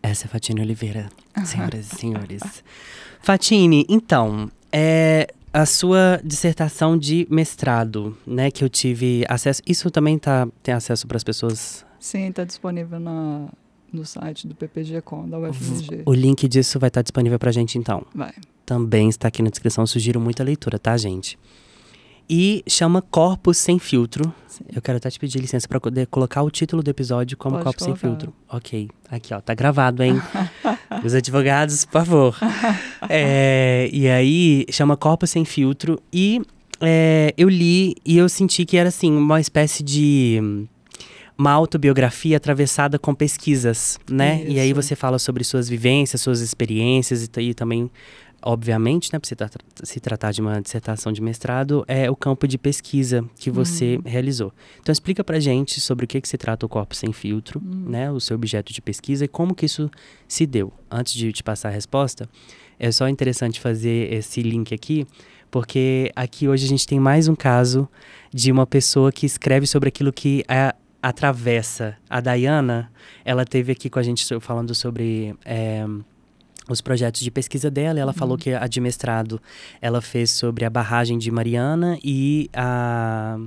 Essa 0.00 0.26
é 0.26 0.28
Fatine 0.28 0.62
Oliveira, 0.62 1.08
senhoras 1.44 1.92
e 1.92 1.96
senhores. 1.96 2.64
Fatine, 3.20 3.84
então, 3.88 4.50
é, 4.70 5.26
a 5.52 5.66
sua 5.66 6.20
dissertação 6.24 6.96
de 6.96 7.26
mestrado, 7.28 8.16
né, 8.26 8.50
que 8.50 8.64
eu 8.64 8.68
tive 8.68 9.24
acesso, 9.28 9.60
isso 9.66 9.90
também 9.90 10.18
tá, 10.18 10.48
tem 10.62 10.72
acesso 10.72 11.06
para 11.06 11.16
as 11.16 11.24
pessoas? 11.24 11.84
Sim, 11.98 12.28
está 12.28 12.44
disponível 12.44 12.98
na, 12.98 13.48
no 13.92 14.04
site 14.04 14.46
do 14.46 14.54
PPG-Com, 14.54 15.28
da 15.28 15.38
UFMG. 15.38 16.02
O 16.06 16.12
link 16.12 16.48
disso 16.48 16.78
vai 16.78 16.88
estar 16.88 17.02
disponível 17.02 17.38
para 17.38 17.50
a 17.50 17.52
gente, 17.52 17.78
então? 17.78 18.04
Vai. 18.14 18.32
Também 18.64 19.08
está 19.08 19.28
aqui 19.28 19.42
na 19.42 19.50
descrição, 19.50 19.86
sugiro 19.86 20.20
muita 20.20 20.42
leitura, 20.42 20.78
tá, 20.78 20.96
gente? 20.96 21.38
E 22.28 22.62
chama 22.66 23.02
Corpos 23.02 23.58
Sem 23.58 23.78
Filtro. 23.78 24.32
Sim. 24.46 24.64
Eu 24.74 24.80
quero 24.80 24.96
até 24.96 25.10
te 25.10 25.18
pedir 25.18 25.38
licença 25.38 25.66
para 25.68 25.80
poder 25.80 26.06
colocar 26.06 26.42
o 26.42 26.50
título 26.50 26.82
do 26.82 26.88
episódio 26.88 27.36
como 27.36 27.56
Pode 27.56 27.64
Corpos 27.64 27.84
Sem 27.84 27.96
Filtro. 27.96 28.32
Ok, 28.48 28.88
aqui 29.10 29.34
ó, 29.34 29.40
tá 29.40 29.54
gravado, 29.54 30.02
hein? 30.02 30.14
Os 31.04 31.14
advogados, 31.14 31.84
por 31.84 31.92
favor. 31.92 32.38
é, 33.08 33.90
e 33.92 34.08
aí, 34.08 34.64
chama 34.70 34.96
Corpos 34.96 35.30
Sem 35.30 35.44
Filtro. 35.44 36.00
E 36.12 36.40
é, 36.80 37.34
eu 37.36 37.48
li 37.48 37.96
e 38.04 38.16
eu 38.16 38.28
senti 38.28 38.64
que 38.64 38.76
era 38.76 38.88
assim, 38.88 39.12
uma 39.12 39.40
espécie 39.40 39.82
de 39.82 40.66
uma 41.36 41.50
autobiografia 41.50 42.36
atravessada 42.36 42.98
com 42.98 43.14
pesquisas, 43.14 43.98
né? 44.10 44.42
Isso. 44.42 44.52
E 44.52 44.60
aí 44.60 44.72
você 44.72 44.94
fala 44.94 45.18
sobre 45.18 45.44
suas 45.44 45.68
vivências, 45.68 46.20
suas 46.20 46.40
experiências 46.40 47.24
e, 47.24 47.40
e 47.40 47.54
também 47.54 47.90
obviamente, 48.42 49.12
né, 49.12 49.18
para 49.18 49.28
se, 49.28 49.36
tra 49.36 49.50
se, 49.84 50.00
tratar 50.00 50.32
de 50.32 50.40
uma 50.40 50.60
dissertação 50.60 51.12
de 51.12 51.22
mestrado, 51.22 51.84
é 51.86 52.10
o 52.10 52.16
campo 52.16 52.46
de 52.48 52.58
pesquisa 52.58 53.24
que 53.38 53.50
você 53.50 53.96
uhum. 53.96 54.02
realizou. 54.04 54.52
Então, 54.80 54.92
explica 54.92 55.22
para 55.22 55.38
gente 55.38 55.80
sobre 55.80 56.04
o 56.04 56.08
que, 56.08 56.20
que 56.20 56.28
se 56.28 56.36
trata 56.36 56.66
o 56.66 56.68
Corpo 56.68 56.94
Sem 56.94 57.12
Filtro, 57.12 57.62
uhum. 57.64 57.88
né, 57.88 58.10
o 58.10 58.18
seu 58.18 58.34
objeto 58.34 58.72
de 58.72 58.82
pesquisa 58.82 59.24
e 59.24 59.28
como 59.28 59.54
que 59.54 59.66
isso 59.66 59.90
se 60.26 60.44
deu. 60.44 60.72
Antes 60.90 61.14
de 61.14 61.32
te 61.32 61.42
passar 61.42 61.68
a 61.68 61.72
resposta, 61.72 62.28
é 62.78 62.90
só 62.90 63.08
interessante 63.08 63.60
fazer 63.60 64.12
esse 64.12 64.42
link 64.42 64.74
aqui, 64.74 65.06
porque 65.50 66.10
aqui 66.16 66.48
hoje 66.48 66.64
a 66.64 66.68
gente 66.68 66.86
tem 66.86 66.98
mais 66.98 67.28
um 67.28 67.34
caso 67.34 67.88
de 68.34 68.50
uma 68.50 68.66
pessoa 68.66 69.12
que 69.12 69.24
escreve 69.24 69.66
sobre 69.66 69.88
aquilo 69.88 70.12
que 70.12 70.42
a, 70.48 70.74
atravessa. 71.02 71.96
A 72.08 72.20
Dayana, 72.20 72.90
ela 73.24 73.44
teve 73.44 73.72
aqui 73.72 73.90
com 73.90 73.98
a 73.98 74.02
gente 74.02 74.24
falando 74.40 74.74
sobre... 74.74 75.34
É, 75.44 75.84
os 76.68 76.80
projetos 76.80 77.20
de 77.20 77.30
pesquisa 77.30 77.70
dela. 77.70 77.98
Ela 77.98 78.12
uhum. 78.12 78.18
falou 78.18 78.38
que 78.38 78.52
a 78.52 78.66
de 78.66 78.80
mestrado 78.80 79.40
ela 79.80 80.00
fez 80.00 80.30
sobre 80.30 80.64
a 80.64 80.70
barragem 80.70 81.18
de 81.18 81.30
Mariana 81.30 81.98
e 82.02 82.48
a, 82.54 83.38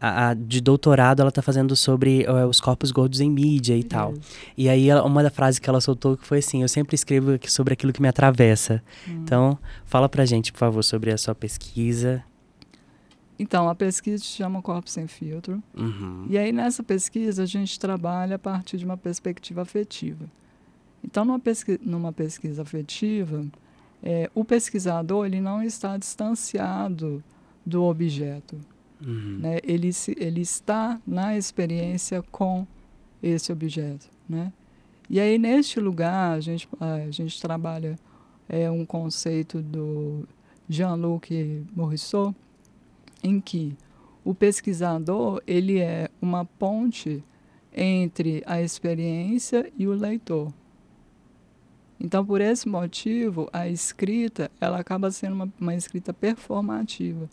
a, 0.00 0.28
a 0.30 0.34
de 0.34 0.60
doutorado 0.60 1.20
ela 1.20 1.28
está 1.28 1.42
fazendo 1.42 1.74
sobre 1.76 2.26
uh, 2.28 2.46
os 2.48 2.60
corpos 2.60 2.90
gordos 2.90 3.20
em 3.20 3.30
mídia 3.30 3.76
e 3.76 3.84
tal. 3.84 4.14
E 4.56 4.68
aí 4.68 4.88
ela, 4.88 5.04
uma 5.04 5.22
da 5.22 5.30
frase 5.30 5.60
que 5.60 5.68
ela 5.68 5.80
soltou 5.80 6.16
que 6.16 6.26
foi 6.26 6.38
assim: 6.38 6.62
eu 6.62 6.68
sempre 6.68 6.94
escrevo 6.94 7.38
sobre 7.46 7.72
aquilo 7.72 7.92
que 7.92 8.02
me 8.02 8.08
atravessa. 8.08 8.82
Uhum. 9.06 9.14
Então 9.22 9.58
fala 9.84 10.08
pra 10.08 10.24
gente, 10.24 10.52
por 10.52 10.58
favor, 10.58 10.82
sobre 10.82 11.12
a 11.12 11.18
sua 11.18 11.34
pesquisa. 11.34 12.22
Então, 13.38 13.68
a 13.68 13.74
pesquisa 13.74 14.22
se 14.22 14.30
chama 14.30 14.60
Corpo 14.60 14.90
Sem 14.90 15.06
Filtro. 15.06 15.62
Uhum. 15.76 16.26
E 16.28 16.36
aí, 16.36 16.52
nessa 16.52 16.82
pesquisa, 16.82 17.44
a 17.44 17.46
gente 17.46 17.78
trabalha 17.78 18.36
a 18.36 18.38
partir 18.38 18.78
de 18.78 18.84
uma 18.84 18.96
perspectiva 18.96 19.62
afetiva. 19.62 20.26
Então, 21.04 21.24
numa 21.24 21.38
pesquisa, 21.38 21.78
numa 21.82 22.12
pesquisa 22.12 22.62
afetiva, 22.62 23.46
é, 24.02 24.28
o 24.34 24.44
pesquisador 24.44 25.26
ele 25.26 25.40
não 25.40 25.62
está 25.62 25.96
distanciado 25.96 27.22
do 27.64 27.84
objeto. 27.84 28.58
Uhum. 29.04 29.38
Né? 29.40 29.60
Ele, 29.62 29.92
se, 29.92 30.16
ele 30.18 30.40
está 30.40 31.00
na 31.06 31.36
experiência 31.36 32.22
com 32.32 32.66
esse 33.22 33.52
objeto. 33.52 34.08
Né? 34.28 34.52
E 35.08 35.20
aí, 35.20 35.38
neste 35.38 35.78
lugar, 35.78 36.32
a 36.32 36.40
gente, 36.40 36.68
a 36.80 37.10
gente 37.10 37.40
trabalha 37.40 37.96
é, 38.48 38.68
um 38.70 38.84
conceito 38.84 39.62
do 39.62 40.26
Jean-Luc 40.68 41.64
Morisot, 41.74 42.34
em 43.22 43.40
que 43.40 43.76
o 44.24 44.34
pesquisador 44.34 45.42
ele 45.46 45.78
é 45.78 46.10
uma 46.20 46.44
ponte 46.44 47.22
entre 47.72 48.42
a 48.46 48.60
experiência 48.60 49.72
e 49.76 49.86
o 49.86 49.94
leitor. 49.94 50.52
Então, 52.00 52.24
por 52.24 52.40
esse 52.40 52.68
motivo, 52.68 53.48
a 53.52 53.68
escrita 53.68 54.50
ela 54.60 54.78
acaba 54.78 55.10
sendo 55.10 55.34
uma, 55.34 55.52
uma 55.60 55.74
escrita 55.74 56.12
performativa, 56.12 57.28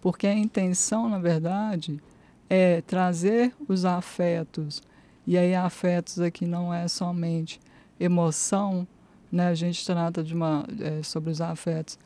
porque 0.00 0.26
a 0.26 0.34
intenção, 0.34 1.08
na 1.08 1.18
verdade, 1.18 2.00
é 2.48 2.80
trazer 2.82 3.52
os 3.66 3.84
afetos. 3.84 4.82
E 5.26 5.36
aí, 5.36 5.54
afetos 5.54 6.20
aqui 6.20 6.46
não 6.46 6.72
é 6.72 6.86
somente 6.86 7.60
emoção, 7.98 8.86
né? 9.30 9.48
A 9.48 9.54
gente 9.54 9.84
trata 9.84 10.22
de 10.22 10.32
uma, 10.32 10.64
é, 10.80 11.02
sobre 11.02 11.30
os 11.30 11.40
afetos 11.40 11.98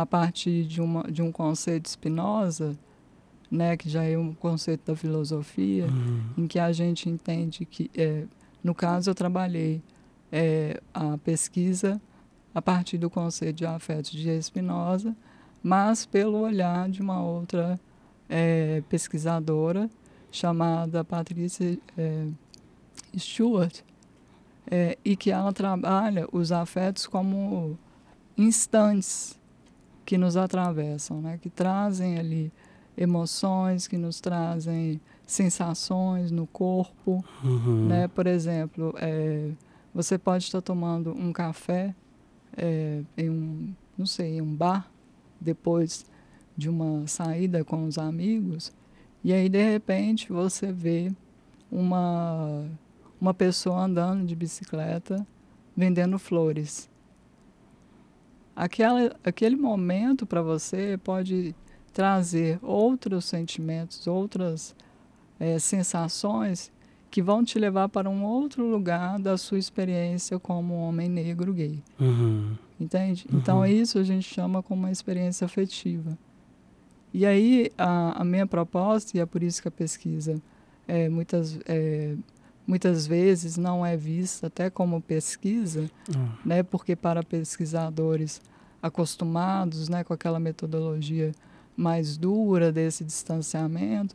a 0.00 0.06
partir 0.06 0.64
de, 0.64 0.80
uma, 0.80 1.02
de 1.04 1.22
um 1.22 1.30
conceito 1.30 1.88
Spinoza, 1.88 2.78
né? 3.50 3.76
Que 3.76 3.88
já 3.88 4.04
é 4.04 4.16
um 4.16 4.32
conceito 4.32 4.86
da 4.86 4.96
filosofia, 4.96 5.86
uhum. 5.86 6.22
em 6.38 6.46
que 6.46 6.58
a 6.58 6.72
gente 6.72 7.08
entende 7.08 7.64
que, 7.64 7.90
é, 7.96 8.24
no 8.62 8.74
caso, 8.74 9.10
eu 9.10 9.14
trabalhei 9.14 9.82
é, 10.30 10.80
a 10.92 11.18
pesquisa 11.18 12.00
a 12.54 12.60
partir 12.60 12.98
do 12.98 13.08
conceito 13.08 13.56
de 13.56 13.66
afetos 13.66 14.10
de 14.10 14.42
Spinoza, 14.42 15.16
mas 15.62 16.06
pelo 16.06 16.38
olhar 16.38 16.88
de 16.88 17.00
uma 17.00 17.22
outra 17.22 17.78
é, 18.28 18.82
pesquisadora 18.88 19.88
chamada 20.32 21.04
Patrícia 21.04 21.78
é, 21.96 22.26
Stewart, 23.16 23.82
é, 24.70 24.96
e 25.04 25.16
que 25.16 25.30
ela 25.30 25.52
trabalha 25.52 26.28
os 26.32 26.52
afetos 26.52 27.06
como 27.06 27.78
instantes 28.36 29.39
que 30.10 30.18
nos 30.18 30.36
atravessam, 30.36 31.22
né? 31.22 31.38
que 31.40 31.48
trazem 31.48 32.18
ali 32.18 32.52
emoções, 32.98 33.86
que 33.86 33.96
nos 33.96 34.20
trazem 34.20 35.00
sensações 35.24 36.32
no 36.32 36.48
corpo. 36.48 37.24
Uhum. 37.44 37.86
Né? 37.86 38.08
Por 38.08 38.26
exemplo, 38.26 38.92
é, 38.98 39.52
você 39.94 40.18
pode 40.18 40.42
estar 40.42 40.60
tomando 40.62 41.12
um 41.12 41.32
café 41.32 41.94
é, 42.56 43.04
em 43.16 43.30
um, 43.30 43.72
não 43.96 44.04
sei, 44.04 44.38
em 44.38 44.40
um 44.40 44.52
bar, 44.52 44.90
depois 45.40 46.04
de 46.56 46.68
uma 46.68 47.06
saída 47.06 47.64
com 47.64 47.86
os 47.86 47.96
amigos, 47.96 48.72
e 49.22 49.32
aí 49.32 49.48
de 49.48 49.62
repente 49.62 50.32
você 50.32 50.72
vê 50.72 51.12
uma, 51.70 52.64
uma 53.20 53.32
pessoa 53.32 53.84
andando 53.84 54.26
de 54.26 54.34
bicicleta 54.34 55.24
vendendo 55.76 56.18
flores. 56.18 56.89
Aquela, 58.54 59.16
aquele 59.24 59.56
momento 59.56 60.26
para 60.26 60.42
você 60.42 60.98
pode 61.02 61.54
trazer 61.92 62.58
outros 62.62 63.24
sentimentos, 63.24 64.06
outras 64.06 64.74
é, 65.38 65.58
sensações 65.58 66.70
que 67.10 67.20
vão 67.20 67.44
te 67.44 67.58
levar 67.58 67.88
para 67.88 68.08
um 68.08 68.24
outro 68.24 68.64
lugar 68.64 69.18
da 69.18 69.36
sua 69.36 69.58
experiência 69.58 70.38
como 70.38 70.74
homem 70.74 71.08
negro 71.08 71.52
gay. 71.52 71.82
Uhum. 71.98 72.56
Entende? 72.78 73.26
Uhum. 73.30 73.38
Então, 73.38 73.66
isso 73.66 73.98
a 73.98 74.04
gente 74.04 74.32
chama 74.32 74.62
como 74.62 74.82
uma 74.82 74.92
experiência 74.92 75.44
afetiva. 75.44 76.16
E 77.12 77.26
aí, 77.26 77.70
a, 77.76 78.22
a 78.22 78.24
minha 78.24 78.46
proposta, 78.46 79.16
e 79.16 79.20
é 79.20 79.26
por 79.26 79.42
isso 79.42 79.60
que 79.60 79.66
a 79.66 79.72
pesquisa 79.72 80.40
é, 80.86 81.08
muitas, 81.08 81.58
é, 81.66 82.16
muitas 82.70 83.04
vezes 83.04 83.56
não 83.56 83.84
é 83.84 83.96
vista 83.96 84.46
até 84.46 84.70
como 84.70 85.00
pesquisa, 85.00 85.90
uhum. 86.08 86.28
né? 86.44 86.62
porque 86.62 86.94
para 86.94 87.20
pesquisadores 87.20 88.40
acostumados 88.80 89.88
né, 89.88 90.04
com 90.04 90.12
aquela 90.12 90.38
metodologia 90.38 91.32
mais 91.76 92.16
dura 92.16 92.70
desse 92.70 93.02
distanciamento, 93.02 94.14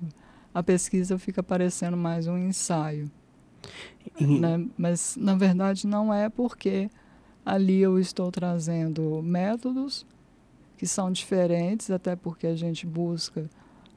a 0.53 0.63
pesquisa 0.63 1.19
fica 1.19 1.43
parecendo 1.43 1.97
mais 1.97 2.27
um 2.27 2.38
ensaio. 2.38 3.12
E... 4.17 4.25
Né? 4.25 4.65
Mas, 4.77 5.17
na 5.19 5.35
verdade, 5.35 5.85
não 5.85 6.13
é 6.13 6.29
porque 6.29 6.89
ali 7.45 7.81
eu 7.81 8.00
estou 8.00 8.31
trazendo 8.31 9.21
métodos 9.21 10.05
que 10.77 10.88
são 10.88 11.12
diferentes, 11.12 11.91
até 11.91 12.15
porque 12.15 12.47
a 12.47 12.55
gente 12.55 12.88
busca 12.88 13.50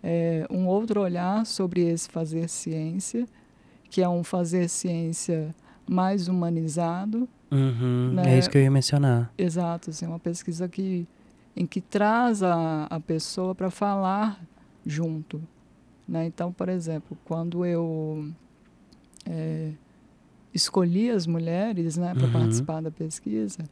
é, 0.02 0.48
um 0.50 0.66
outro 0.66 1.00
olhar 1.00 1.46
sobre 1.46 1.82
esse 1.82 2.08
fazer 2.08 2.48
ciência, 2.48 3.24
que 3.90 4.02
é 4.02 4.08
um 4.08 4.22
fazer 4.22 4.68
ciência 4.68 5.54
mais 5.88 6.28
humanizado. 6.28 7.28
Uhum, 7.50 8.12
né? 8.14 8.34
É 8.34 8.38
isso 8.38 8.50
que 8.50 8.58
eu 8.58 8.62
ia 8.62 8.70
mencionar. 8.70 9.32
Exato, 9.36 9.90
assim, 9.90 10.06
uma 10.06 10.18
pesquisa 10.18 10.68
que, 10.68 11.06
em 11.56 11.66
que 11.66 11.80
traz 11.80 12.42
a, 12.42 12.84
a 12.84 13.00
pessoa 13.00 13.54
para 13.54 13.70
falar 13.70 14.40
junto. 14.84 15.42
Né? 16.06 16.26
Então, 16.26 16.52
por 16.52 16.68
exemplo, 16.68 17.16
quando 17.24 17.64
eu 17.64 18.30
é, 19.26 19.72
escolhi 20.52 21.10
as 21.10 21.26
mulheres 21.26 21.96
né, 21.96 22.14
para 22.14 22.26
uhum. 22.26 22.32
participar 22.32 22.82
da 22.82 22.90
pesquisa, 22.90 23.64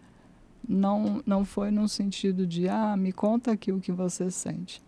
não, 0.69 1.23
não 1.25 1.45
foi 1.45 1.71
no 1.71 1.89
sentido 1.89 2.47
de, 2.47 2.69
ah, 2.69 2.97
me 2.97 3.13
conta 3.13 3.53
aqui 3.53 3.73
o 3.73 3.81
que 3.81 3.93
você 3.93 4.31
sente. 4.31 4.83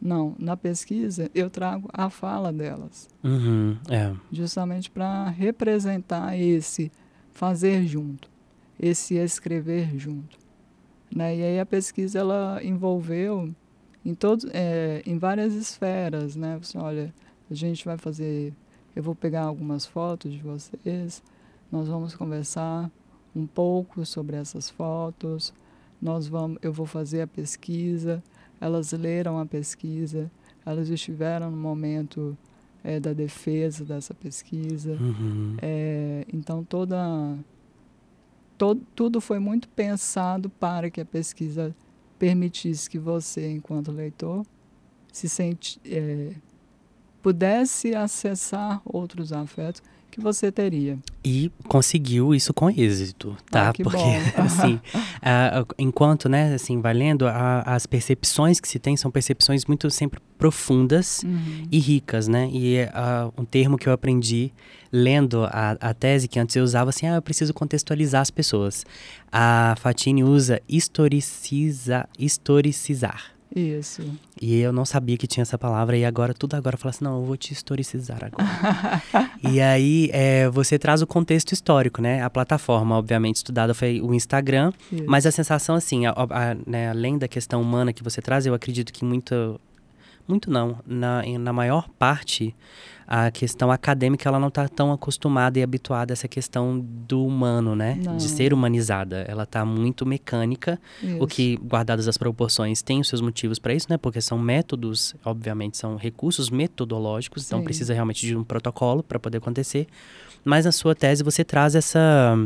Não, 0.00 0.34
na 0.38 0.56
pesquisa 0.56 1.30
eu 1.34 1.50
trago 1.50 1.88
a 1.92 2.08
fala 2.08 2.52
delas. 2.52 3.08
Uhum, 3.22 3.76
é. 3.88 4.14
Justamente 4.32 4.90
para 4.90 5.28
representar 5.28 6.38
esse 6.38 6.90
fazer 7.32 7.86
junto, 7.86 8.30
esse 8.78 9.14
escrever 9.16 9.98
junto. 9.98 10.38
Né? 11.14 11.36
E 11.36 11.42
aí 11.42 11.60
a 11.60 11.66
pesquisa 11.66 12.18
ela 12.18 12.60
envolveu 12.62 13.54
em 14.04 14.14
todos, 14.14 14.46
é, 14.52 15.02
em 15.04 15.18
várias 15.18 15.54
esferas, 15.54 16.36
né? 16.36 16.58
Você, 16.62 16.78
olha, 16.78 17.12
a 17.50 17.54
gente 17.54 17.84
vai 17.84 17.98
fazer, 17.98 18.54
eu 18.94 19.02
vou 19.02 19.14
pegar 19.14 19.42
algumas 19.42 19.84
fotos 19.84 20.32
de 20.32 20.38
vocês, 20.38 21.22
nós 21.70 21.88
vamos 21.88 22.14
conversar 22.14 22.90
um 23.34 23.46
pouco 23.46 24.04
sobre 24.06 24.36
essas 24.36 24.70
fotos, 24.70 25.52
nós 26.00 26.26
vamos, 26.26 26.58
eu 26.62 26.72
vou 26.72 26.86
fazer 26.86 27.22
a 27.22 27.26
pesquisa, 27.26 28.22
elas 28.60 28.92
leram 28.92 29.38
a 29.38 29.46
pesquisa, 29.46 30.30
elas 30.64 30.88
estiveram 30.88 31.50
no 31.50 31.56
momento 31.56 32.36
é, 32.84 33.00
da 33.00 33.12
defesa 33.12 33.84
dessa 33.84 34.14
pesquisa, 34.14 34.92
uhum. 34.92 35.56
é, 35.60 36.26
então 36.32 36.62
toda, 36.64 37.36
todo, 38.58 38.82
tudo 38.94 39.20
foi 39.20 39.38
muito 39.38 39.68
pensado 39.68 40.50
para 40.50 40.90
que 40.90 41.00
a 41.00 41.04
pesquisa 41.04 41.74
permitisse 42.18 42.88
que 42.88 42.98
você, 42.98 43.50
enquanto 43.50 43.90
leitor, 43.90 44.44
se 45.12 45.28
sente, 45.28 45.80
é, 45.84 46.32
pudesse 47.22 47.94
acessar 47.94 48.80
outros 48.84 49.32
afetos 49.32 49.82
que 50.10 50.20
você 50.20 50.50
teria. 50.50 50.98
E 51.24 51.50
conseguiu 51.68 52.34
isso 52.34 52.52
com 52.52 52.68
êxito, 52.68 53.36
tá? 53.50 53.68
Ah, 53.68 53.72
Porque, 53.72 53.84
bom. 53.84 54.20
assim, 54.36 54.80
enquanto, 55.78 56.28
né, 56.28 56.52
assim, 56.52 56.80
valendo, 56.80 57.22
uh, 57.22 57.62
as 57.64 57.86
percepções 57.86 58.60
que 58.60 58.68
se 58.68 58.78
tem 58.78 58.96
são 58.96 59.10
percepções 59.10 59.64
muito 59.64 59.88
sempre 59.90 60.20
profundas 60.36 61.22
uhum. 61.22 61.66
e 61.70 61.78
ricas, 61.78 62.26
né? 62.26 62.48
E 62.52 62.78
um 63.36 63.44
termo 63.44 63.78
que 63.78 63.88
eu 63.88 63.92
aprendi 63.92 64.52
lendo 64.90 65.44
a, 65.44 65.76
a 65.80 65.94
tese, 65.94 66.26
que 66.26 66.40
antes 66.40 66.56
eu 66.56 66.64
usava 66.64 66.90
assim, 66.90 67.06
ah, 67.06 67.16
eu 67.16 67.22
preciso 67.22 67.54
contextualizar 67.54 68.22
as 68.22 68.30
pessoas. 68.30 68.84
A 69.30 69.74
Fatine 69.78 70.24
usa 70.24 70.60
historiciza, 70.68 72.08
historicizar. 72.18 73.39
Isso. 73.54 74.02
E 74.40 74.60
eu 74.60 74.72
não 74.72 74.84
sabia 74.84 75.16
que 75.16 75.26
tinha 75.26 75.42
essa 75.42 75.58
palavra, 75.58 75.96
e 75.96 76.04
agora, 76.04 76.32
tudo 76.32 76.54
agora, 76.54 76.74
eu 76.74 76.78
falo 76.78 76.90
assim, 76.90 77.04
não, 77.04 77.18
eu 77.18 77.24
vou 77.24 77.36
te 77.36 77.52
historicizar 77.52 78.18
agora. 78.24 79.02
e 79.42 79.60
aí, 79.60 80.08
é, 80.12 80.48
você 80.48 80.78
traz 80.78 81.02
o 81.02 81.06
contexto 81.06 81.52
histórico, 81.52 82.00
né? 82.00 82.22
A 82.22 82.30
plataforma, 82.30 82.96
obviamente, 82.96 83.36
estudada 83.36 83.74
foi 83.74 84.00
o 84.00 84.14
Instagram, 84.14 84.72
Isso. 84.92 85.04
mas 85.06 85.26
a 85.26 85.32
sensação, 85.32 85.74
assim, 85.74 86.06
a, 86.06 86.12
a, 86.12 86.54
né, 86.66 86.90
além 86.90 87.18
da 87.18 87.26
questão 87.26 87.60
humana 87.60 87.92
que 87.92 88.02
você 88.02 88.22
traz, 88.22 88.46
eu 88.46 88.54
acredito 88.54 88.92
que 88.92 89.04
muito 89.04 89.60
muito 90.30 90.50
não. 90.50 90.78
Na, 90.86 91.22
na 91.38 91.52
maior 91.52 91.88
parte, 91.98 92.54
a 93.06 93.30
questão 93.30 93.72
acadêmica 93.72 94.28
ela 94.28 94.38
não 94.38 94.48
está 94.48 94.68
tão 94.68 94.92
acostumada 94.92 95.58
e 95.58 95.62
habituada 95.62 96.12
a 96.12 96.14
essa 96.14 96.28
questão 96.28 96.78
do 96.80 97.26
humano, 97.26 97.74
né? 97.74 97.98
Não. 98.04 98.16
De 98.16 98.28
ser 98.28 98.54
humanizada. 98.54 99.24
Ela 99.28 99.42
está 99.42 99.64
muito 99.64 100.06
mecânica, 100.06 100.80
Isso. 101.02 101.22
o 101.22 101.26
que, 101.26 101.56
guardadas 101.56 102.06
as 102.06 102.16
proporções, 102.16 102.82
tem 102.82 103.00
os 103.00 103.08
seus 103.08 103.20
motivos 103.20 103.58
para 103.58 103.74
isso, 103.74 103.88
né? 103.90 103.98
Porque 103.98 104.20
são 104.20 104.38
métodos, 104.38 105.14
obviamente, 105.24 105.76
são 105.76 105.96
recursos 105.96 106.50
metodológicos, 106.50 107.44
então 107.44 107.58
Sim. 107.58 107.64
precisa 107.64 107.92
realmente 107.92 108.24
de 108.24 108.36
um 108.36 108.44
protocolo 108.44 109.02
para 109.02 109.18
poder 109.18 109.38
acontecer. 109.38 109.88
Mas 110.44 110.64
na 110.64 110.72
sua 110.72 110.94
tese 110.94 111.24
você 111.24 111.44
traz 111.44 111.74
essa 111.74 112.38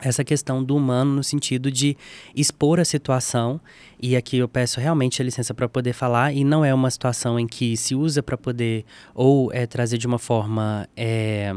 essa 0.00 0.22
questão 0.22 0.62
do 0.62 0.76
humano 0.76 1.14
no 1.14 1.24
sentido 1.24 1.70
de 1.70 1.96
expor 2.34 2.78
a 2.78 2.84
situação 2.84 3.60
e 4.00 4.16
aqui 4.16 4.38
eu 4.38 4.48
peço 4.48 4.80
realmente 4.80 5.20
a 5.20 5.24
licença 5.24 5.52
para 5.52 5.68
poder 5.68 5.92
falar 5.92 6.32
e 6.32 6.44
não 6.44 6.64
é 6.64 6.72
uma 6.72 6.90
situação 6.90 7.38
em 7.38 7.46
que 7.46 7.76
se 7.76 7.94
usa 7.94 8.22
para 8.22 8.36
poder 8.36 8.84
ou 9.14 9.52
é, 9.52 9.66
trazer 9.66 9.98
de 9.98 10.06
uma 10.06 10.18
forma 10.18 10.88
é, 10.96 11.52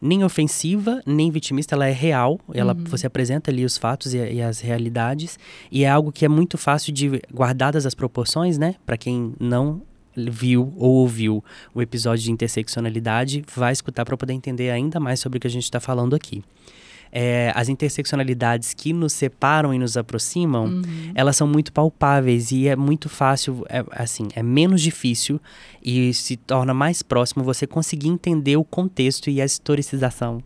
nem 0.00 0.22
ofensiva 0.22 1.02
nem 1.04 1.30
vitimista 1.30 1.74
ela 1.74 1.86
é 1.86 1.92
real 1.92 2.38
ela 2.54 2.74
Uhum. 2.74 2.84
você 2.84 3.06
apresenta 3.06 3.50
ali 3.50 3.64
os 3.64 3.76
fatos 3.76 4.14
e, 4.14 4.18
e 4.18 4.40
as 4.40 4.60
realidades 4.60 5.38
e 5.70 5.84
é 5.84 5.90
algo 5.90 6.12
que 6.12 6.24
é 6.24 6.28
muito 6.28 6.56
fácil 6.56 6.92
de 6.92 7.20
guardadas 7.34 7.84
as 7.86 7.94
proporções 7.94 8.56
né 8.56 8.76
para 8.86 8.96
quem 8.96 9.34
não 9.40 9.82
viu 10.16 10.72
ou 10.76 10.96
ouviu 10.96 11.44
o 11.74 11.82
episódio 11.82 12.24
de 12.24 12.32
interseccionalidade 12.32 13.44
vai 13.54 13.72
escutar 13.72 14.04
para 14.04 14.16
poder 14.16 14.32
entender 14.32 14.70
ainda 14.70 14.98
mais 15.00 15.20
sobre 15.20 15.38
o 15.38 15.40
que 15.40 15.46
a 15.46 15.50
gente 15.50 15.64
está 15.64 15.80
falando 15.80 16.14
aqui 16.14 16.42
é, 17.12 17.52
as 17.54 17.68
interseccionalidades 17.68 18.74
que 18.74 18.92
nos 18.92 19.12
separam 19.12 19.72
e 19.72 19.78
nos 19.78 19.96
aproximam, 19.96 20.66
Uhum. 20.66 20.82
elas 21.14 21.36
são 21.36 21.46
muito 21.46 21.72
palpáveis 21.72 22.50
e 22.52 22.68
é 22.68 22.76
muito 22.76 23.08
fácil, 23.08 23.64
é, 23.68 23.84
assim, 23.92 24.28
é 24.34 24.42
menos 24.42 24.80
difícil 24.82 25.40
e 25.82 26.12
se 26.14 26.36
torna 26.36 26.72
mais 26.74 27.02
próximo 27.02 27.44
você 27.44 27.66
conseguir 27.66 28.08
entender 28.08 28.56
o 28.56 28.64
contexto 28.64 29.30
e 29.30 29.40
a 29.40 29.44
historicização 29.44 30.42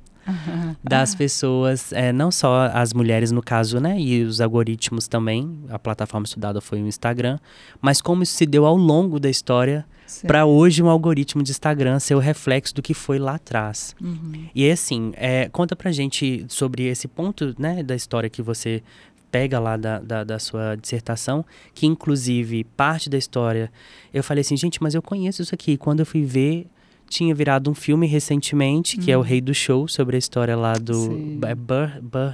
das 0.83 1.15
pessoas, 1.17 1.93
é, 1.93 2.13
não 2.13 2.31
só 2.31 2.71
as 2.73 2.93
mulheres 2.93 3.33
no 3.33 3.43
caso, 3.43 3.81
né, 3.81 3.99
e 3.99 4.23
os 4.23 4.41
algoritmos 4.41 5.09
também, 5.09 5.59
a 5.69 5.79
plataforma 5.79 6.25
estudada 6.25 6.61
foi 6.61 6.81
o 6.81 6.87
Instagram, 6.87 7.39
mas 7.81 8.01
como 8.01 8.23
isso 8.23 8.35
se 8.35 8.47
deu 8.47 8.65
ao 8.65 8.77
longo 8.77 9.19
da 9.19 9.29
história. 9.29 9.85
Para 10.27 10.45
hoje 10.47 10.83
um 10.83 10.89
algoritmo 10.89 11.43
de 11.43 11.51
Instagram 11.51 11.99
ser 11.99 12.15
o 12.15 12.19
reflexo 12.19 12.75
do 12.75 12.83
que 12.83 12.95
foi 12.95 13.19
lá 13.19 13.35
atrás. 13.37 13.95
Uhum. 14.01 14.47
E 14.55 14.71
assim, 14.71 15.13
é, 15.17 15.49
conta 15.49 15.75
pra 15.75 15.91
gente 15.93 16.45
sobre 16.49 16.85
esse 16.85 17.09
ponto, 17.09 17.55
né, 17.59 17.83
da 17.83 17.95
história 17.95 18.29
que 18.29 18.43
você 18.43 18.83
pega 19.31 19.59
lá 19.59 19.77
da, 19.79 19.99
da, 19.99 20.25
da 20.25 20.39
sua 20.39 20.77
dissertação, 20.77 21.45
que 21.75 21.87
inclusive 21.87 22.65
parte 22.77 23.09
da 23.09 23.17
história, 23.17 23.73
eu 24.13 24.23
falei 24.23 24.43
assim, 24.43 24.57
gente, 24.57 24.83
mas 24.83 24.95
eu 24.95 25.01
conheço 25.01 25.41
isso 25.41 25.55
aqui. 25.55 25.79
Quando 25.79 26.01
eu 26.01 26.07
fui 26.07 26.23
ver, 26.23 26.67
tinha 27.09 27.35
virado 27.35 27.71
um 27.71 27.75
filme 27.75 28.07
recentemente, 28.07 28.97
que 28.99 29.11
é 29.11 29.17
o 29.17 29.21
Hum. 29.21 29.25
Rei 29.25 29.41
do 29.41 29.55
Show, 29.55 29.89
sobre 29.89 30.17
a 30.17 30.19
história 30.19 30.55
lá 30.57 30.75
do... 30.75 30.95
Sim. 30.95 31.41
É 31.45 31.55
Bur, 31.55 31.91
Bur, 32.03 32.33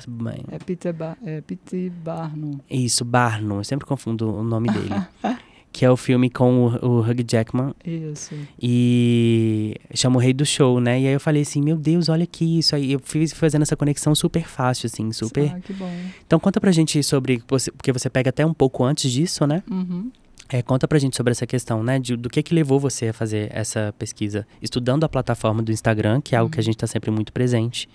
É 0.51 0.59
Peter, 0.59 0.93
ba 0.93 1.17
é 1.25 1.41
Peter 1.41 1.91
Barnum. 1.91 2.59
isso, 2.69 3.05
Barnum, 3.05 3.59
eu 3.59 3.65
sempre 3.65 3.87
confundo 3.87 4.33
o 4.33 4.43
nome 4.43 4.69
dele. 4.69 4.91
que 5.73 5.85
é 5.85 5.91
o 5.91 5.97
filme 5.97 6.31
com 6.31 6.67
o, 6.67 6.87
o 6.87 7.01
Hugh 7.01 7.25
Jackman, 7.27 7.75
Isso. 7.85 8.35
e 8.61 9.77
chama 9.95 10.17
o 10.17 10.19
Rei 10.19 10.33
do 10.33 10.45
Show, 10.45 10.81
né? 10.81 11.01
E 11.01 11.07
aí 11.07 11.13
eu 11.13 11.21
falei 11.21 11.43
assim, 11.43 11.63
meu 11.63 11.77
Deus, 11.77 12.09
olha 12.09 12.25
aqui 12.25 12.59
isso 12.59 12.75
aí. 12.75 12.93
Eu 12.93 13.01
fui 13.03 13.27
fazendo 13.29 13.63
essa 13.63 13.77
conexão 13.77 14.15
super 14.15 14.45
fácil, 14.45 14.87
assim, 14.87 15.13
super. 15.13 15.53
Ah, 15.55 15.61
que 15.61 15.73
bom. 15.73 15.91
Então 16.27 16.41
conta 16.41 16.61
pra 16.61 16.73
gente 16.73 17.03
sobre, 17.03 17.43
porque 17.47 17.93
você 17.93 18.09
pega 18.11 18.31
até 18.31 18.45
um 18.45 18.55
pouco 18.55 18.85
antes 18.85 19.11
disso, 19.11 19.47
né? 19.47 19.63
Uhum. 19.71 20.11
É, 20.49 20.63
conta 20.63 20.89
pra 20.89 20.99
gente 20.99 21.15
sobre 21.15 21.31
essa 21.31 21.47
questão, 21.47 21.83
né? 21.83 21.99
De, 21.99 22.17
do 22.17 22.31
que 22.31 22.43
que 22.43 22.55
levou 22.55 22.81
você 22.81 23.09
a 23.09 23.13
fazer 23.13 23.51
essa 23.53 23.95
pesquisa, 23.99 24.47
estudando 24.63 25.05
a 25.05 25.09
plataforma 25.09 25.63
do 25.63 25.71
Instagram, 25.71 26.23
que 26.23 26.35
é 26.35 26.39
algo 26.39 26.51
que 26.51 26.59
a 26.59 26.63
gente 26.63 26.79
tá 26.79 26.87
sempre 26.87 27.11
muito 27.11 27.33
presente. 27.33 27.89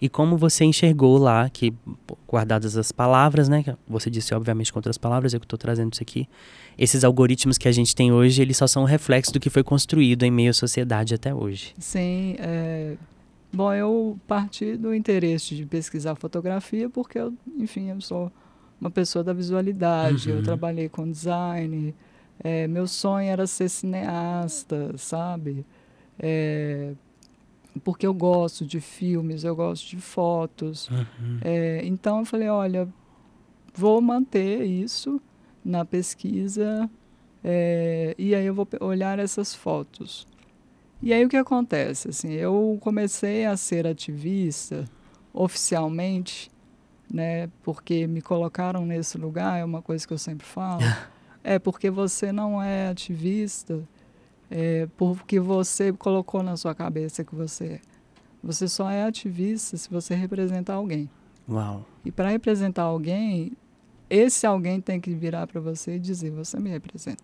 E 0.00 0.08
como 0.08 0.36
você 0.36 0.64
enxergou 0.64 1.18
lá, 1.18 1.48
que 1.50 1.74
guardadas 2.28 2.76
as 2.76 2.92
palavras, 2.92 3.48
né? 3.48 3.64
Você 3.88 4.08
disse, 4.08 4.32
obviamente, 4.34 4.72
com 4.72 4.78
outras 4.78 4.96
palavras, 4.96 5.34
eu 5.34 5.40
que 5.40 5.46
estou 5.46 5.58
trazendo 5.58 5.92
isso 5.92 6.02
aqui. 6.02 6.28
Esses 6.78 7.02
algoritmos 7.02 7.58
que 7.58 7.66
a 7.66 7.72
gente 7.72 7.96
tem 7.96 8.12
hoje, 8.12 8.40
eles 8.40 8.56
só 8.56 8.66
são 8.68 8.82
um 8.82 8.86
reflexo 8.86 9.32
do 9.32 9.40
que 9.40 9.50
foi 9.50 9.64
construído 9.64 10.22
em 10.22 10.30
meio 10.30 10.50
à 10.50 10.52
sociedade 10.52 11.14
até 11.14 11.34
hoje. 11.34 11.74
Sim, 11.78 12.36
é... 12.38 12.94
bom, 13.52 13.72
eu 13.72 14.16
parti 14.28 14.76
do 14.76 14.94
interesse 14.94 15.56
de 15.56 15.66
pesquisar 15.66 16.14
fotografia 16.14 16.88
porque 16.88 17.18
eu, 17.18 17.34
enfim, 17.58 17.90
eu 17.90 18.00
sou 18.00 18.30
uma 18.80 18.90
pessoa 18.92 19.24
da 19.24 19.32
visualidade, 19.32 20.30
Uhum. 20.30 20.36
eu 20.36 20.42
trabalhei 20.44 20.88
com 20.88 21.10
design, 21.10 21.92
é, 22.38 22.68
meu 22.68 22.86
sonho 22.86 23.28
era 23.28 23.44
ser 23.48 23.68
cineasta, 23.68 24.94
sabe? 24.96 25.66
É, 26.16 26.92
porque 27.78 28.06
eu 28.06 28.14
gosto 28.14 28.66
de 28.66 28.80
filmes, 28.80 29.44
eu 29.44 29.54
gosto 29.54 29.88
de 29.88 29.96
fotos. 29.96 30.88
É, 31.42 31.80
então 31.84 32.20
eu 32.20 32.24
falei, 32.24 32.48
olha, 32.48 32.88
vou 33.74 34.00
manter 34.00 34.64
isso 34.64 35.20
na 35.64 35.84
pesquisa 35.84 36.88
é, 37.42 38.14
e 38.18 38.34
aí 38.34 38.46
eu 38.46 38.54
vou 38.54 38.66
olhar 38.80 39.18
essas 39.18 39.54
fotos. 39.54 40.26
E 41.00 41.12
aí 41.12 41.24
o 41.24 41.28
que 41.28 41.36
acontece? 41.36 42.08
Assim, 42.08 42.32
eu 42.32 42.76
comecei 42.80 43.46
a 43.46 43.56
ser 43.56 43.86
ativista 43.86 44.84
oficialmente 45.32 46.50
né? 47.12 47.48
Porque 47.62 48.06
me 48.06 48.20
colocaram 48.20 48.84
nesse 48.84 49.16
lugar, 49.18 49.58
é 49.58 49.64
uma 49.64 49.82
coisa 49.82 50.06
que 50.06 50.12
eu 50.12 50.18
sempre 50.18 50.46
falo. 50.46 50.80
é 51.42 51.58
porque 51.58 51.90
você 51.90 52.30
não 52.30 52.62
é 52.62 52.88
ativista, 52.88 53.82
é 54.50 54.88
porque 54.96 55.38
você 55.38 55.92
colocou 55.92 56.42
na 56.42 56.56
sua 56.56 56.74
cabeça 56.74 57.24
que 57.24 57.34
você 57.34 57.64
é. 57.64 57.80
Você 58.42 58.68
só 58.68 58.90
é 58.90 59.02
ativista 59.02 59.76
se 59.76 59.90
você 59.90 60.14
representar 60.14 60.74
alguém. 60.74 61.10
Uau. 61.48 61.84
E 62.04 62.12
para 62.12 62.28
representar 62.28 62.82
alguém, 62.82 63.52
esse 64.08 64.46
alguém 64.46 64.80
tem 64.80 65.00
que 65.00 65.14
virar 65.14 65.46
para 65.46 65.60
você 65.60 65.96
e 65.96 65.98
dizer: 65.98 66.30
Você 66.30 66.58
me 66.58 66.70
representa. 66.70 67.22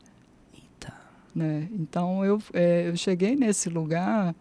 Eita. 0.52 0.92
Né? 1.34 1.68
Então 1.72 2.24
eu, 2.24 2.38
é, 2.52 2.88
eu 2.88 2.96
cheguei 2.96 3.36
nesse 3.36 3.68
lugar 3.68 4.34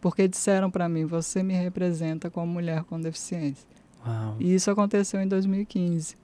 porque 0.00 0.28
disseram 0.28 0.70
para 0.70 0.88
mim: 0.88 1.04
Você 1.04 1.42
me 1.42 1.54
representa 1.54 2.30
como 2.30 2.52
mulher 2.52 2.84
com 2.84 3.00
deficiência. 3.00 3.66
Uau. 4.06 4.36
E 4.38 4.54
isso 4.54 4.70
aconteceu 4.70 5.20
em 5.20 5.28
2015. 5.28 6.16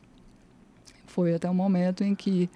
Foi 1.06 1.34
até 1.34 1.48
o 1.48 1.54
momento 1.54 2.04
em 2.04 2.14
que 2.14 2.48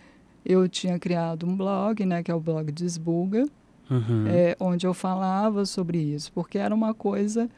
eu 0.45 0.69
tinha 0.69 0.99
criado 0.99 1.47
um 1.47 1.57
blog, 1.57 2.05
né, 2.05 2.23
que 2.23 2.31
é 2.31 2.35
o 2.35 2.41
blog 2.41 2.71
Desbuga, 2.73 3.47
uhum. 3.91 4.27
é, 4.27 4.57
onde 4.59 4.87
eu 4.87 4.95
falava 4.95 5.65
sobre 5.65 5.99
isso, 5.99 6.33
porque 6.33 6.59
era 6.59 6.75
uma 6.75 6.95
coisa 6.95 7.49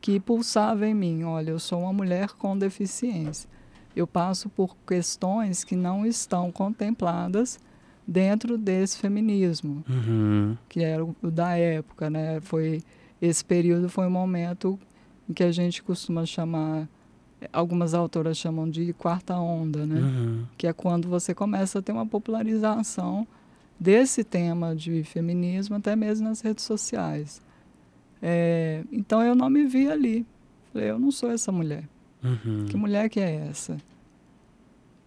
que 0.00 0.20
pulsava 0.20 0.86
em 0.86 0.94
mim. 0.94 1.24
Olha, 1.24 1.50
eu 1.50 1.58
sou 1.58 1.80
uma 1.80 1.92
mulher 1.92 2.30
com 2.30 2.56
deficiência. 2.56 3.48
Eu 3.96 4.06
passo 4.06 4.48
por 4.48 4.76
questões 4.86 5.64
que 5.64 5.74
não 5.74 6.06
estão 6.06 6.52
contempladas 6.52 7.58
dentro 8.06 8.56
desse 8.56 8.98
feminismo, 8.98 9.84
uhum. 9.88 10.56
que 10.68 10.82
era 10.82 11.04
o 11.04 11.30
da 11.30 11.56
época, 11.56 12.08
né? 12.08 12.40
Foi 12.40 12.80
esse 13.20 13.44
período 13.44 13.88
foi 13.88 14.06
um 14.06 14.10
momento 14.10 14.78
em 15.28 15.32
que 15.32 15.42
a 15.42 15.50
gente 15.50 15.82
costuma 15.82 16.24
chamar 16.24 16.88
algumas 17.52 17.94
autoras 17.94 18.36
chamam 18.36 18.68
de 18.68 18.92
quarta 18.92 19.36
onda, 19.36 19.86
né? 19.86 20.00
Uhum. 20.00 20.44
Que 20.56 20.66
é 20.66 20.72
quando 20.72 21.08
você 21.08 21.34
começa 21.34 21.78
a 21.78 21.82
ter 21.82 21.92
uma 21.92 22.06
popularização 22.06 23.26
desse 23.78 24.24
tema 24.24 24.74
de 24.74 25.04
feminismo 25.04 25.76
até 25.76 25.94
mesmo 25.94 26.28
nas 26.28 26.40
redes 26.40 26.64
sociais. 26.64 27.40
É, 28.20 28.82
então 28.90 29.22
eu 29.22 29.34
não 29.34 29.48
me 29.48 29.64
vi 29.64 29.88
ali. 29.88 30.26
Falei, 30.72 30.90
eu 30.90 30.98
não 30.98 31.10
sou 31.10 31.30
essa 31.30 31.52
mulher. 31.52 31.88
Uhum. 32.22 32.66
Que 32.68 32.76
mulher 32.76 33.08
que 33.08 33.20
é 33.20 33.46
essa? 33.48 33.76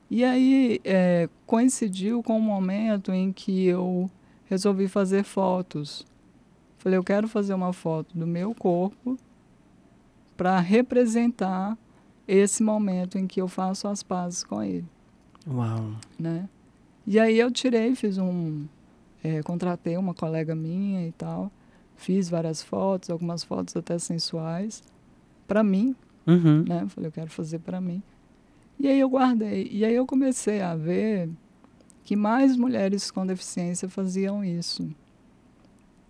E 0.10 0.24
aí 0.24 0.80
é, 0.84 1.30
coincidiu 1.46 2.24
com 2.24 2.38
o 2.38 2.41
momento 2.41 3.12
em 3.12 3.32
que 3.32 3.65
eu 3.65 4.10
resolvi 4.46 4.88
fazer 4.88 5.24
fotos. 5.24 6.06
Falei, 6.78 6.98
eu 6.98 7.04
quero 7.04 7.28
fazer 7.28 7.54
uma 7.54 7.74
foto 7.74 8.17
do 8.17 8.26
meu 8.26 8.56
corpo 8.56 9.17
para 10.36 10.60
representar 10.60 11.78
esse 12.34 12.63
momento 12.63 13.17
em 13.17 13.28
que 13.28 13.41
eu 13.41 13.48
faço 13.48 13.88
as 13.89 14.02
pazes 14.02 14.41
com 14.41 14.63
ele. 14.63 14.86
Uau. 15.46 15.91
Né? 16.17 16.48
E 17.06 17.20
aí 17.20 17.38
eu 17.38 17.52
tirei, 17.52 17.94
fiz 17.94 18.17
um. 18.17 18.65
É, 19.22 19.44
contratei 19.44 19.98
uma 19.98 20.13
colega 20.13 20.56
minha 20.56 21.06
e 21.06 21.12
tal. 21.12 21.52
Fiz 21.98 22.30
várias 22.30 22.63
fotos, 22.63 23.10
algumas 23.10 23.44
fotos 23.44 23.76
até 23.76 24.00
sensuais, 24.00 24.82
para 25.46 25.62
mim. 25.62 25.94
Uhum. 26.26 26.63
Né? 26.67 26.88
Falei, 26.88 27.10
eu 27.10 27.12
quero 27.12 27.30
fazer 27.30 27.60
para 27.60 27.82
mim. 27.82 28.02
E 28.80 28.88
aí 28.88 29.00
eu 29.00 29.10
guardei. 29.10 29.67
E 29.70 29.84
aí 29.84 29.94
eu 29.94 30.06
comecei 30.06 30.62
a 30.62 30.76
ver 30.76 31.30
que 32.04 32.15
mais 32.15 32.56
mulheres 32.56 33.12
com 33.12 33.26
deficiência 33.26 33.89
faziam 33.89 34.44
isso. 34.44 34.89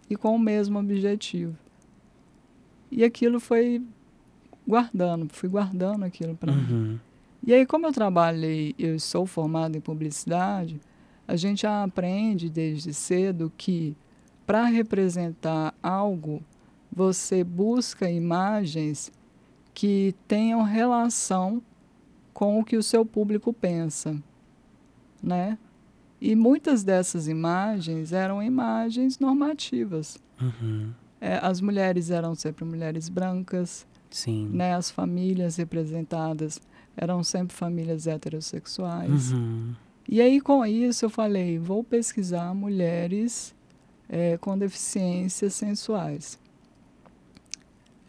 E 0.10 0.16
com 0.16 0.36
o 0.36 0.40
mesmo 0.40 0.78
objetivo. 0.78 1.58
E 2.92 3.04
aquilo 3.04 3.40
foi 3.40 3.82
guardando, 4.68 5.28
fui 5.32 5.50
guardando 5.50 6.04
aquilo 6.04 6.36
para 6.36 6.52
uhum. 6.52 6.58
mim. 6.58 7.00
E 7.46 7.54
aí, 7.54 7.66
como 7.66 7.88
eu 7.88 7.92
trabalhei, 7.92 8.76
eu 8.78 9.00
sou 9.00 9.26
formada 9.26 9.76
em 9.78 9.82
publicidade, 9.82 10.80
a 11.28 11.36
gente 11.36 11.66
aprende 11.66 12.50
desde 12.50 12.94
cedo 12.94 13.52
que 13.58 13.96
para 14.46 14.66
representar 14.66 15.74
algo, 15.82 16.44
você 16.92 17.44
busca 17.44 18.10
imagens 18.10 19.12
que 19.74 20.14
tenham 20.28 20.62
relação 20.62 21.62
com 22.34 22.60
o 22.60 22.64
que 22.64 22.76
o 22.76 22.84
seu 22.84 23.06
público 23.06 23.54
pensa, 23.54 24.22
né? 25.24 25.58
E 26.20 26.36
muitas 26.36 26.84
dessas 26.84 27.28
imagens 27.28 28.12
eram 28.12 28.44
imagens 28.44 29.18
normativas. 29.20 30.18
Uhum. 30.40 30.92
É, 31.20 31.40
as 31.42 31.62
mulheres 31.62 32.12
eram 32.12 32.36
sempre 32.36 32.66
mulheres 32.66 33.10
brancas, 33.10 33.88
Sim. 34.12 34.50
né? 34.50 34.76
As 34.76 34.92
famílias 34.92 35.56
representadas 35.56 36.62
eram 36.96 37.24
sempre 37.24 37.56
famílias 37.56 38.06
heterossexuais. 38.06 39.32
Uhum. 39.32 39.74
E 40.08 40.22
aí, 40.22 40.42
com 40.42 40.66
isso, 40.66 41.06
eu 41.06 41.10
falei: 41.10 41.58
vou 41.58 41.84
pesquisar 41.84 42.54
mulheres 42.54 43.56
é, 44.10 44.38
com 44.38 44.58
deficiências 44.58 45.54
sensuais. 45.54 46.38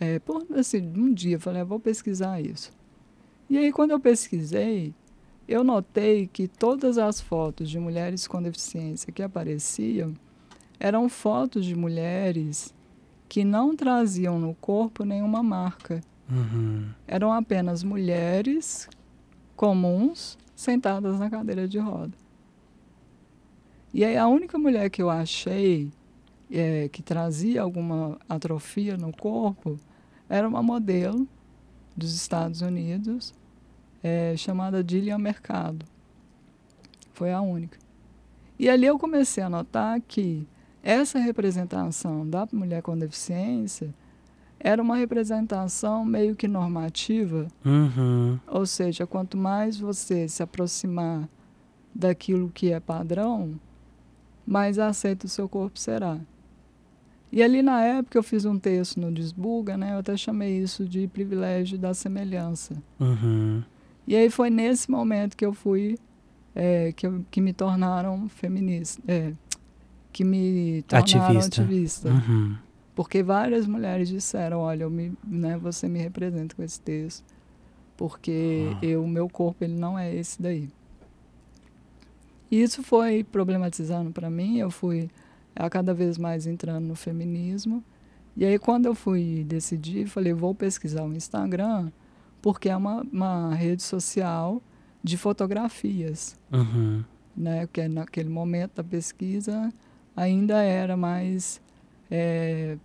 É, 0.00 0.18
por, 0.18 0.44
assim, 0.56 0.82
um 0.96 1.12
dia 1.14 1.36
eu 1.36 1.40
falei: 1.40 1.62
vou 1.62 1.78
pesquisar 1.78 2.40
isso. 2.40 2.72
E 3.48 3.56
aí, 3.56 3.72
quando 3.72 3.92
eu 3.92 4.00
pesquisei, 4.00 4.92
eu 5.46 5.62
notei 5.62 6.26
que 6.26 6.48
todas 6.48 6.98
as 6.98 7.20
fotos 7.20 7.70
de 7.70 7.78
mulheres 7.78 8.26
com 8.26 8.42
deficiência 8.42 9.12
que 9.12 9.22
apareciam 9.22 10.14
eram 10.80 11.08
fotos 11.08 11.64
de 11.64 11.76
mulheres 11.76 12.74
que 13.33 13.45
não 13.45 13.75
traziam 13.75 14.38
no 14.38 14.55
corpo 14.55 15.07
nenhuma 15.07 15.42
marca. 15.42 16.03
Uhum. 16.31 16.90
Eram 17.09 17.33
apenas 17.33 17.83
mulheres 17.83 18.87
comuns 19.57 20.37
sentadas 20.55 21.18
na 21.18 21.31
cadeira 21.31 21.66
de 21.66 21.79
roda. 21.79 22.12
E 23.90 24.05
aí 24.05 24.18
a 24.18 24.29
única 24.29 24.59
mulher 24.59 24.90
que 24.90 25.01
eu 25.01 25.09
achei 25.09 25.90
é, 26.51 26.90
que 26.90 27.03
trazia 27.03 27.62
alguma 27.62 28.18
atrofia 28.29 28.99
no 28.99 29.16
corpo 29.16 29.81
era 30.29 30.47
uma 30.47 30.62
modelo 30.62 31.27
dos 31.97 32.14
Estados 32.14 32.61
Unidos 32.61 33.33
é, 34.03 34.37
chamada 34.37 34.85
Dillian 34.85 35.16
Mercado. 35.16 35.87
Foi 37.14 37.33
a 37.33 37.40
única. 37.40 37.79
E 38.59 38.68
ali 38.68 38.85
eu 38.85 38.99
comecei 38.99 39.42
a 39.42 39.49
notar 39.49 40.03
que 40.03 40.47
essa 40.83 41.18
representação 41.18 42.29
da 42.29 42.47
mulher 42.53 42.83
com 42.83 42.99
deficiência 42.99 43.95
era 44.59 44.81
uma 44.81 44.97
representação 44.97 46.05
meio 46.05 46.37
que 46.37 46.47
normativa. 46.47 47.49
Uhum. 47.64 48.38
Ou 48.47 48.64
seja, 48.64 49.07
quanto 49.07 49.37
mais 49.37 49.79
você 49.79 50.29
se 50.29 50.42
aproximar 50.42 51.29
daquilo 51.95 52.49
que 52.49 52.73
é 52.73 52.81
padrão, 52.81 53.59
mais 54.47 54.79
aceito 54.79 55.25
o 55.25 55.29
seu 55.29 55.49
corpo 55.49 55.79
será. 55.79 56.18
E 57.31 57.42
ali 57.42 57.62
na 57.62 57.83
época 57.83 58.18
eu 58.18 58.23
fiz 58.23 58.45
um 58.45 58.59
texto 58.59 59.01
no 59.01 59.11
Desbuga, 59.11 59.77
né? 59.77 59.95
Eu 59.95 59.99
até 59.99 60.16
chamei 60.16 60.59
isso 60.59 60.85
de 60.85 61.09
privilégio 61.09 61.79
da 61.79 61.95
semelhança. 61.95 62.75
Uhum. 63.01 63.62
E 64.07 64.14
aí 64.14 64.29
foi 64.29 64.51
nesse 64.51 64.90
momento 64.90 65.37
que 65.37 65.45
eu 65.45 65.55
fui, 65.55 65.99
é, 66.55 66.92
que, 66.92 67.07
eu, 67.07 67.25
que 67.31 67.40
me 67.40 67.53
tornaram 67.53 68.29
feminista, 68.29 69.03
é, 69.09 69.33
que 70.12 70.25
me 70.25 70.83
tornaram 70.83 71.38
ativista. 71.38 71.62
ativista. 71.62 72.09
Uhum. 72.11 72.57
Porque 72.94 73.22
várias 73.22 73.66
mulheres 73.66 74.09
disseram, 74.09 74.59
olha, 74.59 74.83
eu 74.85 74.90
me, 74.90 75.12
né, 75.27 75.57
você 75.57 75.88
me 75.88 75.98
representa 75.98 76.55
com 76.55 76.62
esse 76.62 76.79
texto, 76.81 77.25
porque 77.96 78.66
Ah. 78.83 78.98
o 78.98 79.07
meu 79.09 79.29
corpo 79.29 79.64
ele 79.64 79.75
não 79.75 79.98
é 79.98 80.14
esse 80.14 80.40
daí. 80.42 80.68
E 82.51 82.62
isso 82.62 82.83
foi 82.83 83.25
problematizando 83.25 84.11
para 84.11 84.29
mim, 84.29 84.59
eu 84.59 84.70
fui 84.70 85.09
a 85.57 85.68
cada 85.70 85.94
vez 85.94 86.18
mais 86.18 86.46
entrando 86.46 86.85
no 86.87 86.94
feminismo. 86.94 87.83
E 88.37 88.44
aí 88.44 88.59
quando 88.59 88.87
eu 88.87 88.94
fui 88.94 89.44
decidir, 89.46 90.07
falei, 90.07 90.33
vou 90.35 90.55
pesquisar 90.55 91.03
o 91.05 91.12
Instagram, 91.14 91.90
porque 92.42 92.68
é 92.68 92.77
uma, 92.77 93.03
uma 93.11 93.55
rede 93.55 93.83
social 93.83 94.62
de 95.03 95.16
fotografias 95.16 96.37
Uhum. 96.53 97.03
né? 97.37 97.66
Que 97.72 97.88
naquele 97.88 98.29
momento 98.29 98.77
da 98.77 98.85
pesquisa 98.85 99.72
ainda 100.16 100.62
era 100.62 100.96
mais 100.96 101.61
é, 102.11 102.77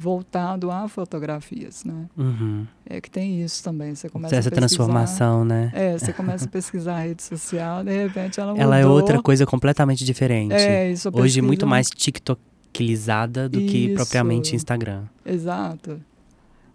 voltado 0.00 0.70
a 0.70 0.88
fotografias, 0.88 1.84
né? 1.84 2.06
Uhum. 2.16 2.66
É 2.86 3.02
que 3.02 3.10
tem 3.10 3.42
isso 3.42 3.62
também. 3.62 3.94
Você 3.94 4.08
começa 4.08 4.34
Essa 4.34 4.48
a 4.48 4.52
transformação, 4.52 5.44
né? 5.44 5.70
É, 5.74 5.98
você 5.98 6.10
começa 6.10 6.46
a 6.46 6.48
pesquisar 6.48 6.96
a 6.96 7.00
rede 7.00 7.22
social, 7.22 7.84
de 7.84 8.04
repente 8.04 8.40
ela 8.40 8.52
mudou. 8.52 8.62
Ela 8.62 8.78
é 8.78 8.86
outra 8.86 9.20
coisa 9.22 9.44
completamente 9.44 10.02
diferente. 10.02 10.54
É, 10.54 10.90
isso 10.90 11.10
Hoje 11.12 11.42
muito 11.42 11.66
mais 11.66 11.90
tiktokizada 11.90 13.46
do 13.46 13.60
que 13.60 13.88
Isso. 13.88 13.94
propriamente 13.94 14.56
Instagram. 14.56 15.04
Exato. 15.24 16.00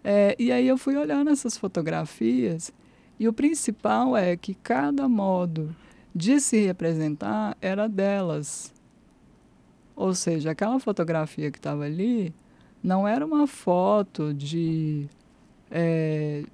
É, 0.04 0.36
e 0.38 0.52
aí 0.52 0.68
eu 0.68 0.78
fui 0.78 0.96
olhando 0.96 1.30
essas 1.30 1.58
fotografias 1.58 2.72
e 3.18 3.26
o 3.26 3.32
principal 3.32 4.16
é 4.16 4.36
que 4.36 4.54
cada 4.54 5.08
modo 5.08 5.74
de 6.14 6.38
se 6.38 6.64
representar 6.64 7.56
era 7.60 7.88
delas. 7.88 8.72
Ou 9.96 10.14
seja, 10.14 10.50
aquela 10.50 10.78
fotografia 10.78 11.50
que 11.50 11.58
estava 11.58 11.84
ali 11.84 12.34
não 12.82 13.08
era 13.08 13.24
uma 13.24 13.46
foto 13.46 14.34
de, 14.34 15.08
é, 15.70 16.44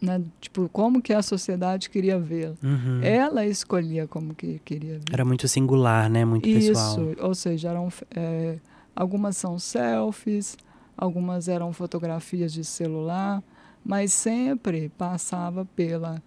né, 0.00 0.22
tipo, 0.40 0.68
como 0.68 1.00
que 1.00 1.14
a 1.14 1.22
sociedade 1.22 1.88
queria 1.88 2.18
vê-la. 2.18 2.54
Uhum. 2.62 3.00
Ela 3.02 3.46
escolhia 3.46 4.06
como 4.06 4.34
que 4.34 4.60
queria 4.64 4.98
ver. 4.98 5.04
Era 5.10 5.24
muito 5.24 5.48
singular, 5.48 6.10
né? 6.10 6.24
Muito 6.24 6.48
Isso, 6.48 6.68
pessoal. 6.68 7.12
Isso, 7.12 7.24
ou 7.24 7.34
seja, 7.34 7.70
eram, 7.70 7.88
é, 8.14 8.58
algumas 8.94 9.36
são 9.36 9.58
selfies, 9.58 10.56
algumas 10.96 11.48
eram 11.48 11.72
fotografias 11.72 12.52
de 12.52 12.62
celular, 12.62 13.42
mas 13.84 14.12
sempre 14.12 14.90
passava 14.90 15.64
pela 15.64 16.22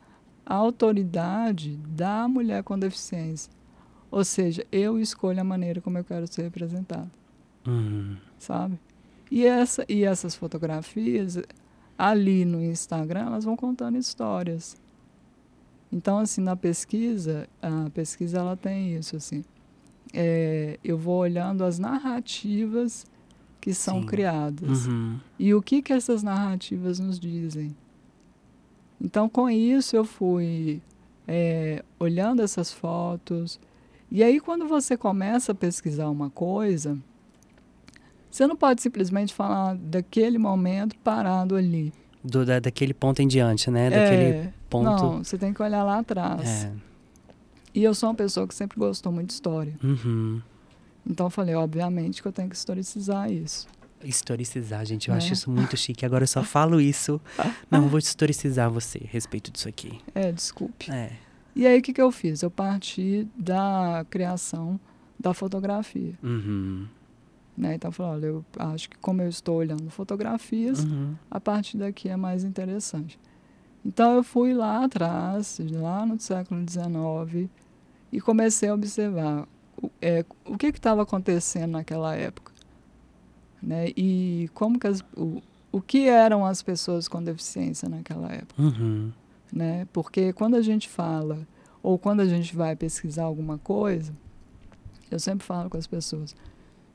autoridade 0.46 1.78
da 1.88 2.28
mulher 2.28 2.64
com 2.64 2.78
deficiência. 2.78 3.52
Ou 4.12 4.24
seja, 4.24 4.66
eu 4.72 5.00
escolho 5.00 5.42
a 5.42 5.44
maneira 5.44 5.82
como 5.82 5.98
eu 5.98 6.04
quero 6.04 6.28
ser 6.28 6.44
representada. 6.44 7.10
Uhum. 7.68 8.18
Sabe? 8.38 8.80
E, 9.30 9.46
essa, 9.46 9.86
e 9.90 10.04
essas 10.04 10.36
fotografias, 10.36 11.38
ali 11.98 12.46
no 12.46 12.64
Instagram, 12.64 13.28
elas 13.28 13.44
vão 13.44 13.56
contando 13.56 13.98
histórias. 13.98 14.78
Então, 15.92 16.20
assim, 16.20 16.42
na 16.42 16.56
pesquisa, 16.56 17.48
a 17.62 17.90
pesquisa 17.90 18.40
ela 18.40 18.56
tem 18.56 18.96
isso, 18.96 19.16
assim. 19.16 19.44
É, 20.14 20.80
eu 20.84 20.98
vou 20.98 21.18
olhando 21.18 21.64
as 21.64 21.80
narrativas 21.80 23.06
que 23.60 23.74
são 23.74 24.02
Sim. 24.02 24.06
criadas. 24.06 24.86
Uhum. 24.88 25.20
E 25.40 25.54
o 25.54 25.62
que, 25.62 25.82
que 25.82 25.92
essas 25.92 26.22
narrativas 26.22 27.00
nos 27.00 27.20
dizem. 27.20 27.76
Então, 29.02 29.28
com 29.28 29.50
isso, 29.50 29.96
eu 29.96 30.06
fui 30.06 30.82
é, 31.28 31.84
olhando 32.00 32.42
essas 32.42 32.72
fotos. 32.72 33.60
E 34.16 34.24
aí, 34.24 34.40
quando 34.40 34.66
você 34.66 34.96
começa 34.96 35.52
a 35.52 35.56
pesquisar 35.56 36.10
uma 36.10 36.30
coisa, 36.30 36.98
você 38.32 38.48
não 38.48 38.56
pode 38.56 38.82
simplesmente 38.82 39.34
falar 39.34 39.76
daquele 39.76 40.38
momento 40.38 40.96
parado 41.00 41.54
ali. 41.54 41.92
Do, 42.24 42.46
da, 42.46 42.62
daquele 42.62 42.94
ponto 42.94 43.22
em 43.22 43.28
diante, 43.28 43.70
né? 43.70 43.90
Daquele 43.90 44.24
é, 44.24 44.54
ponto. 44.70 44.86
Não, 44.86 45.22
você 45.22 45.38
tem 45.38 45.54
que 45.54 45.62
olhar 45.62 45.84
lá 45.84 46.00
atrás. 46.00 46.64
É. 46.64 46.72
E 47.74 47.84
eu 47.84 47.94
sou 47.94 48.08
uma 48.08 48.16
pessoa 48.16 48.48
que 48.48 48.56
sempre 48.56 48.80
gostou 48.80 49.12
muito 49.12 49.28
de 49.28 49.34
história. 49.34 49.74
Uhum. 49.84 50.42
Então 51.06 51.26
eu 51.26 51.30
falei, 51.30 51.54
obviamente 51.54 52.22
que 52.22 52.28
eu 52.30 52.32
tenho 52.32 52.48
que 52.48 52.56
historicizar 52.56 53.30
isso. 53.30 53.68
Historicizar, 54.02 54.86
gente, 54.86 55.10
eu 55.10 55.14
é. 55.14 55.18
acho 55.18 55.34
isso 55.34 55.52
muito 55.52 55.76
chique. 55.76 56.06
Agora 56.06 56.24
eu 56.24 56.28
só 56.30 56.42
falo 56.48 56.80
isso. 56.80 57.20
Não, 57.70 57.90
vou 57.90 58.00
historicizar 58.00 58.72
você 58.72 59.02
a 59.04 59.12
respeito 59.12 59.52
disso 59.52 59.68
aqui. 59.68 60.00
É, 60.16 60.32
desculpe. 60.32 60.90
É. 60.90 61.12
E 61.56 61.66
aí 61.66 61.80
o 61.80 61.82
que, 61.82 61.94
que 61.94 62.02
eu 62.02 62.12
fiz? 62.12 62.42
Eu 62.42 62.52
parti 62.52 63.28
da 63.36 64.06
criação 64.10 64.80
da 65.20 65.34
fotografia. 65.34 66.14
Uhum. 66.22 66.86
Né? 67.58 67.76
Então 67.76 67.90
eu 67.90 67.92
falei, 67.94 68.12
olha, 68.12 68.26
eu 68.26 68.46
acho 68.60 68.90
que 68.90 68.98
como 68.98 69.22
eu 69.22 69.30
estou 69.30 69.58
olhando 69.58 69.90
fotografias, 69.90 70.84
uhum. 70.84 71.16
a 71.32 71.40
partir 71.40 71.78
daqui 71.78 72.10
é 72.10 72.18
mais 72.18 72.44
interessante. 72.44 73.18
Então 73.86 74.16
eu 74.16 74.24
fui 74.24 74.54
lá 74.54 74.84
atrás, 74.84 75.60
lá 75.72 76.06
no 76.06 76.20
século 76.20 76.60
XIX, 76.68 77.50
e 78.12 78.20
comecei 78.20 78.68
a 78.68 78.74
observar 78.74 79.48
é, 80.02 80.26
o 80.44 80.58
que 80.58 80.68
estava 80.68 81.04
acontecendo 81.04 81.72
naquela 81.72 82.16
época. 82.16 82.52
Né? 83.62 83.90
E 83.96 84.50
como 84.54 84.78
que 84.78 84.88
as, 84.88 85.02
o, 85.16 85.42
o 85.72 85.82
que 85.82 86.08
eram 86.08 86.46
as 86.46 86.62
pessoas 86.62 87.08
com 87.08 87.24
deficiência 87.24 87.88
naquela 87.88 88.32
época. 88.32 88.62
Uhum. 88.62 89.12
Né? 89.52 89.88
Porque 89.94 90.34
quando 90.34 90.56
a 90.56 90.62
gente 90.62 90.90
fala, 90.90 91.48
ou 91.82 91.98
quando 91.98 92.22
a 92.22 92.26
gente 92.26 92.56
vai 92.56 92.76
pesquisar 92.76 93.24
alguma 93.24 93.58
coisa, 93.58 94.14
eu 95.10 95.20
sempre 95.20 95.46
falo 95.46 95.70
com 95.70 95.78
as 95.78 95.88
pessoas, 95.88 96.36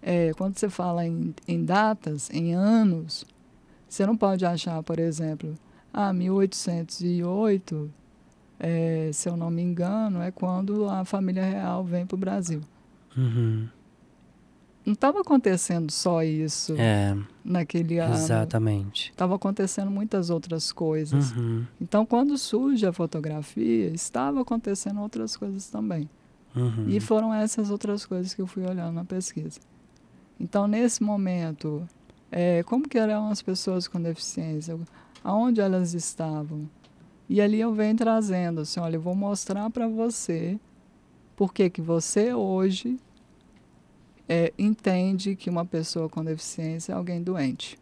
é, 0.02 0.32
quando 0.34 0.58
você 0.58 0.68
fala 0.68 1.06
em, 1.06 1.34
em 1.46 1.64
datas, 1.64 2.28
em 2.30 2.54
anos, 2.54 3.24
você 3.88 4.04
não 4.06 4.16
pode 4.16 4.44
achar, 4.44 4.82
por 4.82 4.98
exemplo, 4.98 5.54
ah, 5.92 6.12
1808 6.12 7.90
é, 8.60 9.10
se 9.10 9.26
eu 9.26 9.38
não 9.38 9.50
me 9.50 9.62
engano, 9.62 10.20
é 10.20 10.30
quando 10.30 10.86
a 10.88 11.02
família 11.04 11.42
real 11.42 11.82
vem 11.82 12.04
para 12.04 12.14
o 12.14 12.18
Brasil. 12.18 12.60
Uhum. 13.16 13.66
Não 14.90 14.94
estava 14.94 15.20
acontecendo 15.20 15.88
só 15.92 16.20
isso 16.20 16.74
é, 16.76 17.16
naquele 17.44 18.00
ano. 18.00 18.12
Exatamente. 18.12 19.10
Estava 19.10 19.36
acontecendo 19.36 19.88
muitas 19.88 20.30
outras 20.30 20.72
coisas. 20.72 21.30
Uhum. 21.30 21.64
Então, 21.80 22.04
quando 22.04 22.36
surge 22.36 22.84
a 22.84 22.92
fotografia, 22.92 23.86
estava 23.90 24.40
acontecendo 24.40 25.00
outras 25.00 25.36
coisas 25.36 25.68
também. 25.68 26.10
Uhum. 26.56 26.86
E 26.88 26.98
foram 26.98 27.32
essas 27.32 27.70
outras 27.70 28.04
coisas 28.04 28.34
que 28.34 28.42
eu 28.42 28.48
fui 28.48 28.66
olhando 28.66 28.92
na 28.92 29.04
pesquisa. 29.04 29.60
Então, 30.40 30.66
nesse 30.66 31.04
momento, 31.04 31.86
é, 32.32 32.64
como 32.64 32.88
que 32.88 32.98
eram 32.98 33.30
as 33.30 33.40
pessoas 33.40 33.86
com 33.86 34.02
deficiência? 34.02 34.76
Aonde 35.22 35.60
elas 35.60 35.94
estavam? 35.94 36.68
E 37.28 37.40
ali 37.40 37.60
eu 37.60 37.72
venho 37.72 37.96
trazendo 37.96 38.62
assim, 38.62 38.80
olha, 38.80 38.96
eu 38.96 39.00
vou 39.00 39.14
mostrar 39.14 39.70
para 39.70 39.86
você 39.86 40.58
por 41.36 41.54
que 41.54 41.70
que 41.70 41.80
você 41.80 42.34
hoje 42.34 42.98
é, 44.32 44.52
entende 44.56 45.34
que 45.34 45.50
uma 45.50 45.64
pessoa 45.64 46.08
com 46.08 46.24
deficiência 46.24 46.92
é 46.92 46.94
alguém 46.94 47.20
doente. 47.20 47.76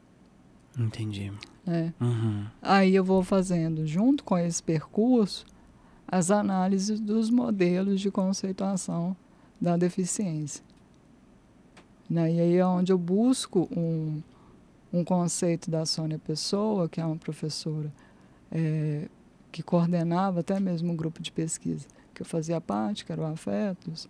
Entendi. 0.79 1.31
É. 1.67 1.93
Uhum. 2.01 2.47
Aí 2.63 2.95
eu 2.95 3.05
vou 3.05 3.23
fazendo, 3.23 3.87
junto 3.87 4.25
com 4.25 4.39
esse 4.39 4.63
percurso, 4.63 5.45
as 6.07 6.31
análises 6.31 7.01
dos 7.01 7.29
modelos 7.29 8.01
de 8.01 8.11
conceituação 8.11 9.15
da 9.61 9.77
deficiência. 9.77 10.65
Né? 12.09 12.33
E 12.33 12.41
aí 12.41 12.57
é 12.57 12.65
onde 12.65 12.93
eu 12.93 12.99
busco 12.99 13.69
um, 13.71 14.23
um 14.91 15.05
conceito 15.05 15.71
da 15.71 15.85
Sônia 15.85 16.19
Pessoa, 16.19 16.89
que 16.89 16.99
é 16.99 17.05
uma 17.05 17.17
professora 17.17 17.93
é, 18.51 19.07
que 19.53 19.63
coordenava 19.63 20.41
até 20.41 20.59
mesmo 20.59 20.95
um 20.95 20.97
grupo 20.97 21.21
de 21.21 21.31
pesquisa 21.31 21.87
que 22.15 22.23
eu 22.23 22.27
fazia 22.27 22.59
parte, 22.59 23.05
que 23.05 23.13
era 23.13 23.21
o 23.21 23.27
Afetos, 23.27 24.09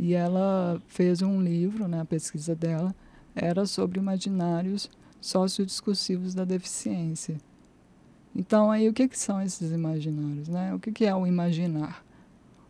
e 0.00 0.14
ela 0.14 0.80
fez 0.86 1.20
um 1.20 1.42
livro, 1.42 1.86
né, 1.86 2.00
a 2.00 2.04
pesquisa 2.06 2.56
dela 2.56 2.96
era 3.34 3.66
sobre 3.66 3.98
imaginários 4.00 4.88
sociodiscursivos 5.20 6.34
da 6.34 6.42
deficiência. 6.42 7.36
Então, 8.34 8.70
aí, 8.70 8.88
o 8.88 8.94
que, 8.94 9.06
que 9.06 9.18
são 9.18 9.42
esses 9.42 9.70
imaginários? 9.72 10.48
Né? 10.48 10.72
O 10.72 10.78
que, 10.78 10.90
que 10.90 11.04
é 11.04 11.14
o 11.14 11.26
imaginar? 11.26 12.02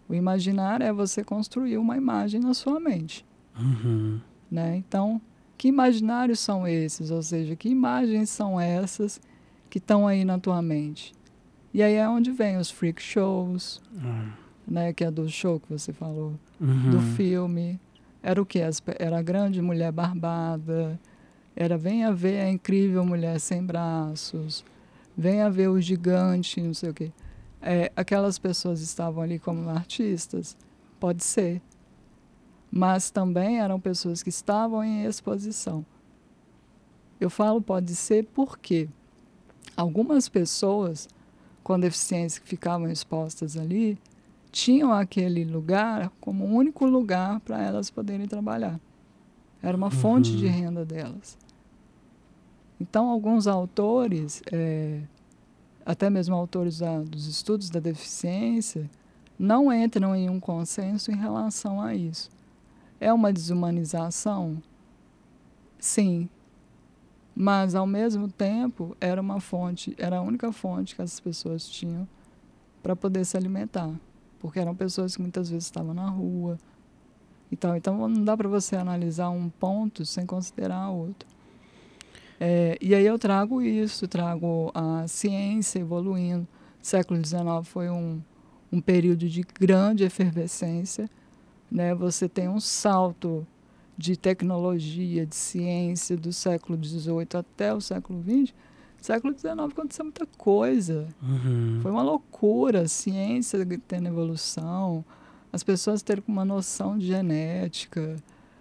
O 0.09 0.15
imaginar 0.15 0.83
é 0.83 0.93
você 0.93 1.23
construir 1.23 1.79
uma 1.79 1.97
imagem 1.97 2.41
na 2.41 2.53
sua 2.53 2.81
mente. 2.81 3.25
Uhum. 3.57 4.21
Né? 4.51 4.77
Então, 4.79 5.21
que 5.57 5.69
imaginários 5.69 6.41
são 6.41 6.67
esses? 6.67 7.13
Ou 7.13 7.23
seja, 7.23 7.55
que 7.55 7.69
imagens 7.69 8.29
são 8.29 8.61
essas 8.61 9.21
que 9.69 9.79
estão 9.79 10.09
aí 10.09 10.25
na 10.25 10.37
tua 10.37 10.61
mente? 10.61 11.15
E 11.73 11.81
aí 11.81 11.95
é 11.95 12.09
onde 12.09 12.33
vem 12.33 12.57
os 12.57 12.73
freak 12.73 13.01
shows, 13.01 13.81
uhum. 13.93 14.33
Né? 14.67 14.93
Que 14.93 15.05
é 15.05 15.11
do 15.11 15.29
show 15.29 15.59
que 15.61 15.71
você 15.71 15.93
falou, 15.93 16.35
uhum. 16.61 16.91
do 16.91 17.01
filme. 17.17 17.81
Era 18.23 18.41
o 18.41 18.47
que? 18.47 18.61
Era 18.99 19.19
a 19.19 19.23
grande 19.23 19.61
mulher 19.63 19.93
barbada. 19.93 20.99
Era 21.57 21.77
venha 21.77 22.13
ver 22.13 22.41
a 22.41 22.51
incrível 22.51 23.05
mulher 23.05 23.41
sem 23.41 23.65
braços. 23.65 24.65
Venha 25.17 25.51
ver 25.51 25.69
o 25.69 25.81
gigante, 25.81 26.61
não 26.61 26.75
sei 26.75 26.91
o 26.91 26.95
quê. 26.95 27.13
É, 27.61 27.93
aquelas 27.95 28.39
pessoas 28.39 28.81
estavam 28.81 29.23
ali 29.23 29.39
como 29.39 29.69
artistas? 29.69 30.57
Pode 30.99 31.23
ser. 31.23 31.61
Mas 32.71 33.11
também 33.11 33.61
eram 33.61 33.81
pessoas 33.81 34.23
que 34.23 34.29
estavam 34.29 34.83
em 34.85 35.05
exposição. 35.05 35.85
Eu 37.21 37.29
falo 37.29 37.61
pode 37.61 37.95
ser 37.95 38.25
porque 38.33 38.89
algumas 39.77 40.29
pessoas 40.29 41.09
com 41.63 41.79
deficiência 41.79 42.41
que 42.41 42.49
ficavam 42.49 42.91
expostas 42.91 43.57
ali 43.57 43.99
tinham 44.51 44.93
aquele 44.93 45.45
lugar 45.45 46.11
como 46.21 46.45
o 46.45 46.55
único 46.55 46.85
lugar 46.85 47.41
para 47.41 47.63
elas 47.63 47.91
poderem 47.91 48.27
trabalhar. 48.27 48.81
Era 49.63 49.77
uma 49.77 49.87
uhum. 49.87 49.93
fonte 49.93 50.37
de 50.37 50.47
renda 50.47 50.85
delas. 50.85 51.37
Então, 52.81 53.11
alguns 53.11 53.47
autores, 53.47 54.43
é, 54.51 55.03
até 55.85 56.09
mesmo 56.09 56.35
autores 56.35 56.79
da, 56.79 57.01
dos 57.01 57.27
estudos 57.27 57.69
da 57.69 57.79
deficiência, 57.79 58.89
não 59.39 59.73
entram 59.73 60.17
em 60.17 60.31
um 60.31 60.41
consenso 60.41 61.11
em 61.11 61.17
relação 61.17 61.81
a 61.81 61.95
isso. 61.95 62.31
É 62.99 63.13
uma 63.13 63.33
desumanização? 63.33 64.63
Sim, 65.79 66.29
mas, 67.35 67.75
ao 67.75 67.87
mesmo 67.87 68.29
tempo, 68.29 68.97
era 69.01 69.21
uma 69.21 69.41
fonte, 69.41 69.95
era 69.99 70.19
a 70.19 70.23
única 70.23 70.53
fonte 70.53 70.95
que 70.95 71.03
as 71.03 71.21
pessoas 71.21 71.69
tinham 71.69 72.07
para 72.83 72.97
poder 72.97 73.25
se 73.25 73.37
alimentar. 73.37 73.95
Porque 74.41 74.59
eram 74.59 74.75
pessoas 74.75 75.15
que 75.15 75.23
muitas 75.23 75.49
vezes 75.49 75.67
estavam 75.67 75.95
na 75.95 76.09
rua 76.09 76.59
e 77.53 77.57
tal. 77.57 77.77
Então, 77.77 78.09
não 78.09 78.25
dá 78.25 78.37
para 78.37 78.49
você 78.49 78.75
analisar 78.75 79.31
um 79.31 79.49
ponto 79.49 80.05
sem 80.05 80.27
considerar 80.27 80.91
outro. 80.91 81.29
É, 82.41 82.79
e 82.81 82.95
aí 82.95 83.05
eu 83.05 83.19
trago 83.19 83.61
isso, 83.61 84.09
trago 84.09 84.73
a 84.75 85.07
ciência 85.07 85.79
evoluindo. 85.79 86.49
O 86.83 86.87
século 86.87 87.23
XIX 87.23 87.41
foi 87.65 87.91
um, 87.91 88.21
um 88.73 88.81
período 88.81 89.29
de 89.29 89.43
grande 89.43 90.05
efervescência. 90.05 91.09
Né? 91.71 91.95
Você 91.95 92.29
tem 92.29 92.49
um 92.49 92.59
salto 92.59 93.47
de 93.97 94.17
tecnologia, 94.17 95.27
de 95.27 95.37
ciência 95.37 96.17
do 96.17 96.33
século 96.33 96.83
XVIII 96.83 97.27
até 97.35 97.75
o 97.75 97.81
século 97.83 98.23
XX, 98.23 98.55
século 99.01 99.37
XIX 99.37 99.59
aconteceu 99.71 100.05
muita 100.05 100.27
coisa. 100.39 101.09
Uhum. 101.23 101.79
Foi 101.83 101.91
uma 101.91 102.03
loucura, 102.03 102.83
a 102.83 102.89
ciência 102.89 103.67
tendo 103.87 104.09
evolução, 104.09 105.05
as 105.53 105.63
pessoas 105.63 106.03
terem 106.03 106.23
uma 106.29 106.45
noção 106.45 106.99
de 106.99 107.07
genética. 107.07 108.17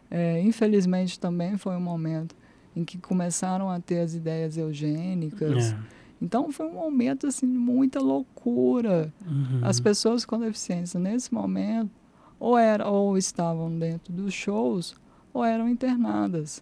É, 0.09 0.41
infelizmente 0.41 1.19
também 1.19 1.57
foi 1.57 1.75
um 1.75 1.81
momento 1.81 2.35
em 2.75 2.83
que 2.83 2.97
começaram 2.97 3.69
a 3.69 3.79
ter 3.79 3.99
as 3.99 4.13
ideias 4.13 4.57
eugênicas. 4.57 5.73
É. 5.73 5.77
Então 6.21 6.51
foi 6.51 6.67
um 6.67 6.73
momento 6.73 7.27
assim 7.27 7.49
de 7.49 7.57
muita 7.57 7.99
loucura. 7.99 9.13
Uhum. 9.25 9.61
As 9.61 9.79
pessoas 9.79 10.25
com 10.25 10.39
deficiência 10.39 10.99
nesse 10.99 11.33
momento 11.33 11.91
ou 12.39 12.57
era 12.57 12.87
ou 12.87 13.17
estavam 13.17 13.77
dentro 13.77 14.13
dos 14.13 14.33
shows 14.33 14.95
ou 15.33 15.43
eram 15.43 15.67
internadas. 15.67 16.61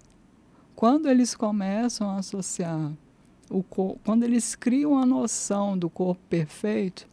Quando 0.76 1.08
eles 1.08 1.34
começam 1.36 2.10
a 2.10 2.18
associar 2.18 2.92
o 3.50 3.64
quando 3.64 4.24
eles 4.24 4.56
criam 4.56 4.98
a 4.98 5.06
noção 5.06 5.78
do 5.78 5.90
corpo 5.90 6.22
perfeito, 6.30 7.08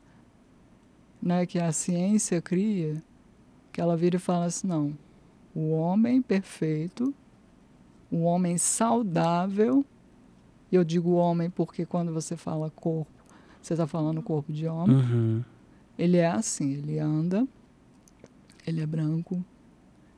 né, 1.23 1.47
que 1.47 1.59
a 1.59 1.73
ciência 1.73 2.41
cria, 2.43 3.03
que 3.73 3.81
ela 3.81 3.97
vira 3.97 4.17
e 4.17 4.21
fala 4.21 4.47
assim, 4.47 4.67
não, 4.67 4.97
o 5.55 5.71
homem 5.71 6.21
perfeito, 6.21 7.15
o 8.11 8.23
homem 8.23 8.59
saudável, 8.59 9.85
e 10.71 10.77
eu 10.77 10.85
digo 10.85 11.13
homem 11.13 11.49
porque 11.49 11.87
quando 11.87 12.13
você 12.13 12.37
fala 12.37 12.71
corpo, 12.71 13.11
você 13.63 13.75
está 13.75 13.87
falando 13.87 14.23
corpo 14.23 14.53
de 14.53 14.67
homem, 14.67 14.97
uhum. 14.97 15.45
ele 15.99 16.19
é 16.19 16.27
assim, 16.27 16.73
ele 16.75 16.99
anda, 16.99 17.47
ele 18.67 18.83
é 18.83 18.87
branco, 18.87 19.43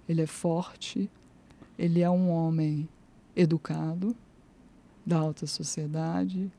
ele 0.09 0.23
é 0.23 0.27
forte, 0.27 1.11
ele 1.79 2.01
é 2.01 2.11
um 2.11 2.31
homem 2.31 2.89
educado, 3.37 4.17
da 5.07 5.19
alta 5.19 5.47
sociedade, 5.47 6.51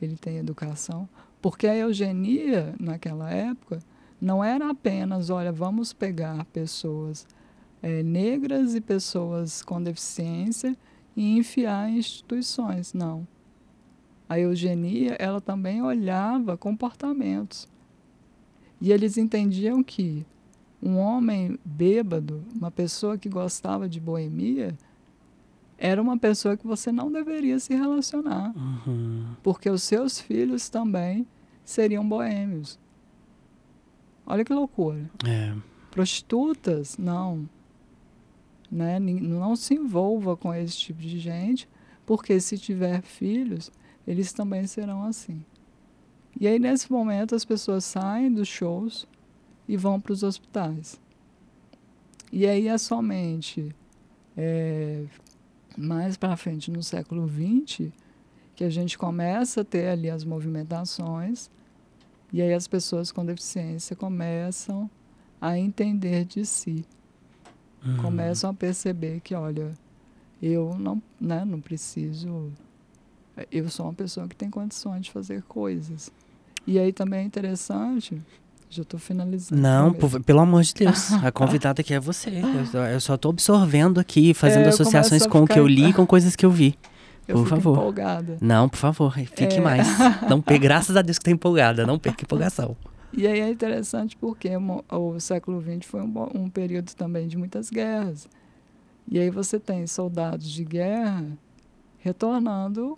ele 0.00 0.16
tem 0.16 0.38
educação, 0.38 1.08
porque 1.42 1.66
a 1.66 1.76
eugenia 1.76 2.74
naquela 2.78 3.30
época 3.30 3.80
não 4.20 4.42
era 4.42 4.70
apenas, 4.70 5.28
olha, 5.28 5.52
vamos 5.52 5.92
pegar 5.92 6.44
pessoas 6.46 7.26
é, 7.82 8.02
negras 8.02 8.74
e 8.74 8.80
pessoas 8.80 9.62
com 9.62 9.82
deficiência 9.82 10.76
e 11.16 11.36
enfiar 11.36 11.90
em 11.90 11.98
instituições, 11.98 12.94
não. 12.94 13.26
A 14.28 14.38
eugenia, 14.38 15.16
ela 15.18 15.40
também 15.40 15.82
olhava 15.82 16.56
comportamentos. 16.56 17.68
E 18.80 18.92
eles 18.92 19.16
entendiam 19.16 19.82
que 19.82 20.26
um 20.82 20.98
homem 20.98 21.58
bêbado, 21.64 22.44
uma 22.54 22.70
pessoa 22.70 23.16
que 23.16 23.28
gostava 23.28 23.88
de 23.88 24.00
boemia, 24.00 24.76
era 25.78 26.00
uma 26.00 26.18
pessoa 26.18 26.56
que 26.56 26.66
você 26.66 26.90
não 26.90 27.10
deveria 27.12 27.58
se 27.58 27.74
relacionar. 27.74 28.52
Uhum. 28.56 29.34
Porque 29.42 29.68
os 29.68 29.82
seus 29.82 30.20
filhos 30.20 30.68
também 30.68 31.26
seriam 31.64 32.06
boêmios. 32.08 32.78
Olha 34.26 34.44
que 34.44 34.52
loucura. 34.52 35.10
É. 35.26 35.54
Prostitutas, 35.90 36.96
não. 36.96 37.48
Né? 38.70 38.98
Não 38.98 39.54
se 39.54 39.74
envolva 39.74 40.36
com 40.36 40.52
esse 40.52 40.76
tipo 40.76 41.00
de 41.00 41.18
gente, 41.18 41.68
porque 42.04 42.40
se 42.40 42.58
tiver 42.58 43.02
filhos, 43.02 43.70
eles 44.06 44.32
também 44.32 44.66
serão 44.66 45.04
assim. 45.04 45.44
E 46.38 46.46
aí, 46.46 46.58
nesse 46.58 46.90
momento, 46.90 47.34
as 47.34 47.44
pessoas 47.44 47.84
saem 47.84 48.32
dos 48.32 48.48
shows 48.48 49.06
e 49.68 49.76
vão 49.76 50.00
para 50.00 50.12
os 50.12 50.22
hospitais. 50.22 51.00
E 52.32 52.46
aí 52.46 52.68
é 52.68 52.76
somente 52.76 53.74
é, 54.36 55.04
mais 55.76 56.16
para 56.16 56.36
frente, 56.36 56.70
no 56.70 56.82
século 56.82 57.28
XX, 57.28 57.92
que 58.54 58.64
a 58.64 58.70
gente 58.70 58.96
começa 58.96 59.60
a 59.60 59.64
ter 59.64 59.88
ali 59.88 60.08
as 60.08 60.24
movimentações 60.24 61.50
e 62.32 62.40
aí 62.42 62.52
as 62.52 62.66
pessoas 62.66 63.12
com 63.12 63.24
deficiência 63.24 63.94
começam 63.94 64.90
a 65.40 65.58
entender 65.58 66.24
de 66.24 66.44
si. 66.44 66.84
Uhum. 67.84 67.98
Começam 67.98 68.50
a 68.50 68.54
perceber 68.54 69.20
que, 69.20 69.34
olha, 69.34 69.72
eu 70.42 70.76
não, 70.78 71.00
né, 71.20 71.44
não 71.44 71.60
preciso. 71.60 72.52
Eu 73.52 73.68
sou 73.68 73.86
uma 73.86 73.94
pessoa 73.94 74.26
que 74.26 74.34
tem 74.34 74.50
condições 74.50 75.02
de 75.02 75.10
fazer 75.10 75.42
coisas. 75.42 76.10
E 76.66 76.78
aí 76.78 76.92
também 76.92 77.20
é 77.20 77.22
interessante. 77.22 78.20
Já 78.68 78.82
estou 78.82 78.98
finalizando. 78.98 79.60
Não, 79.60 79.92
por, 79.92 80.20
pelo 80.22 80.40
amor 80.40 80.62
de 80.62 80.74
Deus. 80.74 81.12
A 81.22 81.30
convidada 81.30 81.80
aqui 81.80 81.94
é 81.94 82.00
você. 82.00 82.30
Eu, 82.92 83.00
só 83.00 83.14
estou 83.14 83.30
absorvendo 83.30 84.00
aqui, 84.00 84.34
fazendo 84.34 84.66
é, 84.66 84.68
associações 84.68 85.26
com 85.26 85.42
o 85.42 85.46
que 85.46 85.58
eu 85.58 85.66
li 85.66 85.90
e 85.90 85.92
com 85.92 86.06
coisas 86.06 86.34
que 86.34 86.44
eu 86.44 86.50
vi. 86.50 86.76
Eu 87.26 87.36
por 87.36 87.48
favor. 87.48 87.78
empolgada. 87.78 88.36
Não, 88.40 88.68
por 88.68 88.76
favor, 88.76 89.12
fique 89.12 89.56
é... 89.56 89.60
mais. 89.60 89.86
Não, 90.28 90.42
graças 90.60 90.96
a 90.96 91.02
Deus 91.02 91.18
que 91.18 91.22
está 91.22 91.30
empolgada, 91.30 91.84
não 91.84 91.98
perca 91.98 92.22
empolgação. 92.22 92.76
E 93.12 93.26
aí 93.26 93.40
é 93.40 93.50
interessante 93.50 94.16
porque 94.16 94.50
o 94.90 95.18
século 95.18 95.60
XX 95.60 95.84
foi 95.84 96.02
um, 96.02 96.12
um 96.34 96.50
período 96.50 96.94
também 96.94 97.26
de 97.26 97.36
muitas 97.36 97.70
guerras. 97.70 98.28
E 99.08 99.18
aí 99.18 99.30
você 99.30 99.58
tem 99.58 99.86
soldados 99.86 100.48
de 100.50 100.64
guerra 100.64 101.24
retornando 101.98 102.96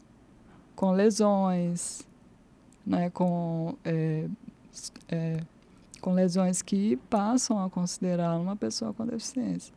com 0.74 0.92
lesões, 0.92 2.06
né, 2.84 3.10
com, 3.10 3.76
é, 3.84 4.26
é, 5.08 5.40
com 5.98 6.12
lesões 6.12 6.62
que 6.62 6.96
passam 7.08 7.62
a 7.62 7.68
considerar 7.68 8.38
uma 8.38 8.56
pessoa 8.56 8.92
com 8.92 9.06
deficiência. 9.06 9.74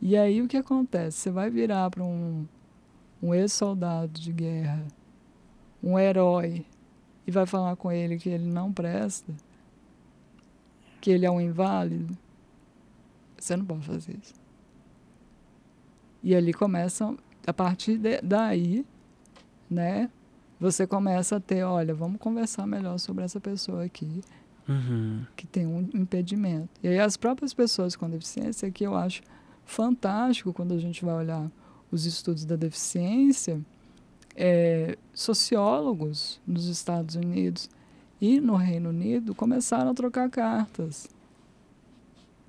E 0.00 0.16
aí 0.16 0.42
o 0.42 0.48
que 0.48 0.56
acontece? 0.56 1.18
Você 1.18 1.30
vai 1.30 1.50
virar 1.50 1.90
para 1.90 2.04
um 2.04 2.46
um 3.22 3.34
ex-soldado 3.34 4.20
de 4.20 4.32
guerra, 4.32 4.86
um 5.82 5.98
herói, 5.98 6.64
e 7.26 7.30
vai 7.30 7.46
falar 7.46 7.76
com 7.76 7.90
ele 7.90 8.18
que 8.18 8.28
ele 8.28 8.46
não 8.46 8.72
presta, 8.72 9.34
que 11.00 11.10
ele 11.10 11.26
é 11.26 11.30
um 11.30 11.40
inválido, 11.40 12.16
você 13.36 13.56
não 13.56 13.64
pode 13.64 13.86
fazer 13.86 14.16
isso. 14.22 14.34
E 16.22 16.34
ali 16.34 16.52
começam, 16.52 17.18
a 17.46 17.52
partir 17.52 17.98
de, 17.98 18.20
daí, 18.20 18.84
né, 19.68 20.10
você 20.58 20.86
começa 20.86 21.36
a 21.36 21.40
ter, 21.40 21.62
olha, 21.64 21.94
vamos 21.94 22.18
conversar 22.18 22.66
melhor 22.66 22.98
sobre 22.98 23.24
essa 23.24 23.40
pessoa 23.40 23.84
aqui, 23.84 24.20
uhum. 24.68 25.24
que 25.36 25.46
tem 25.46 25.66
um 25.66 25.80
impedimento. 25.94 26.68
E 26.82 26.88
aí 26.88 26.98
as 26.98 27.16
próprias 27.16 27.54
pessoas 27.54 27.96
com 27.96 28.08
deficiência, 28.08 28.70
que 28.70 28.84
eu 28.84 28.96
acho 28.96 29.22
fantástico 29.64 30.52
quando 30.52 30.74
a 30.74 30.78
gente 30.78 31.04
vai 31.04 31.14
olhar 31.14 31.50
os 31.90 32.04
estudos 32.06 32.44
da 32.44 32.56
deficiência, 32.56 33.60
é, 34.34 34.96
sociólogos 35.14 36.40
nos 36.46 36.66
Estados 36.66 37.14
Unidos 37.14 37.70
e 38.20 38.40
no 38.40 38.56
Reino 38.56 38.90
Unido 38.90 39.34
começaram 39.34 39.90
a 39.90 39.94
trocar 39.94 40.28
cartas. 40.30 41.08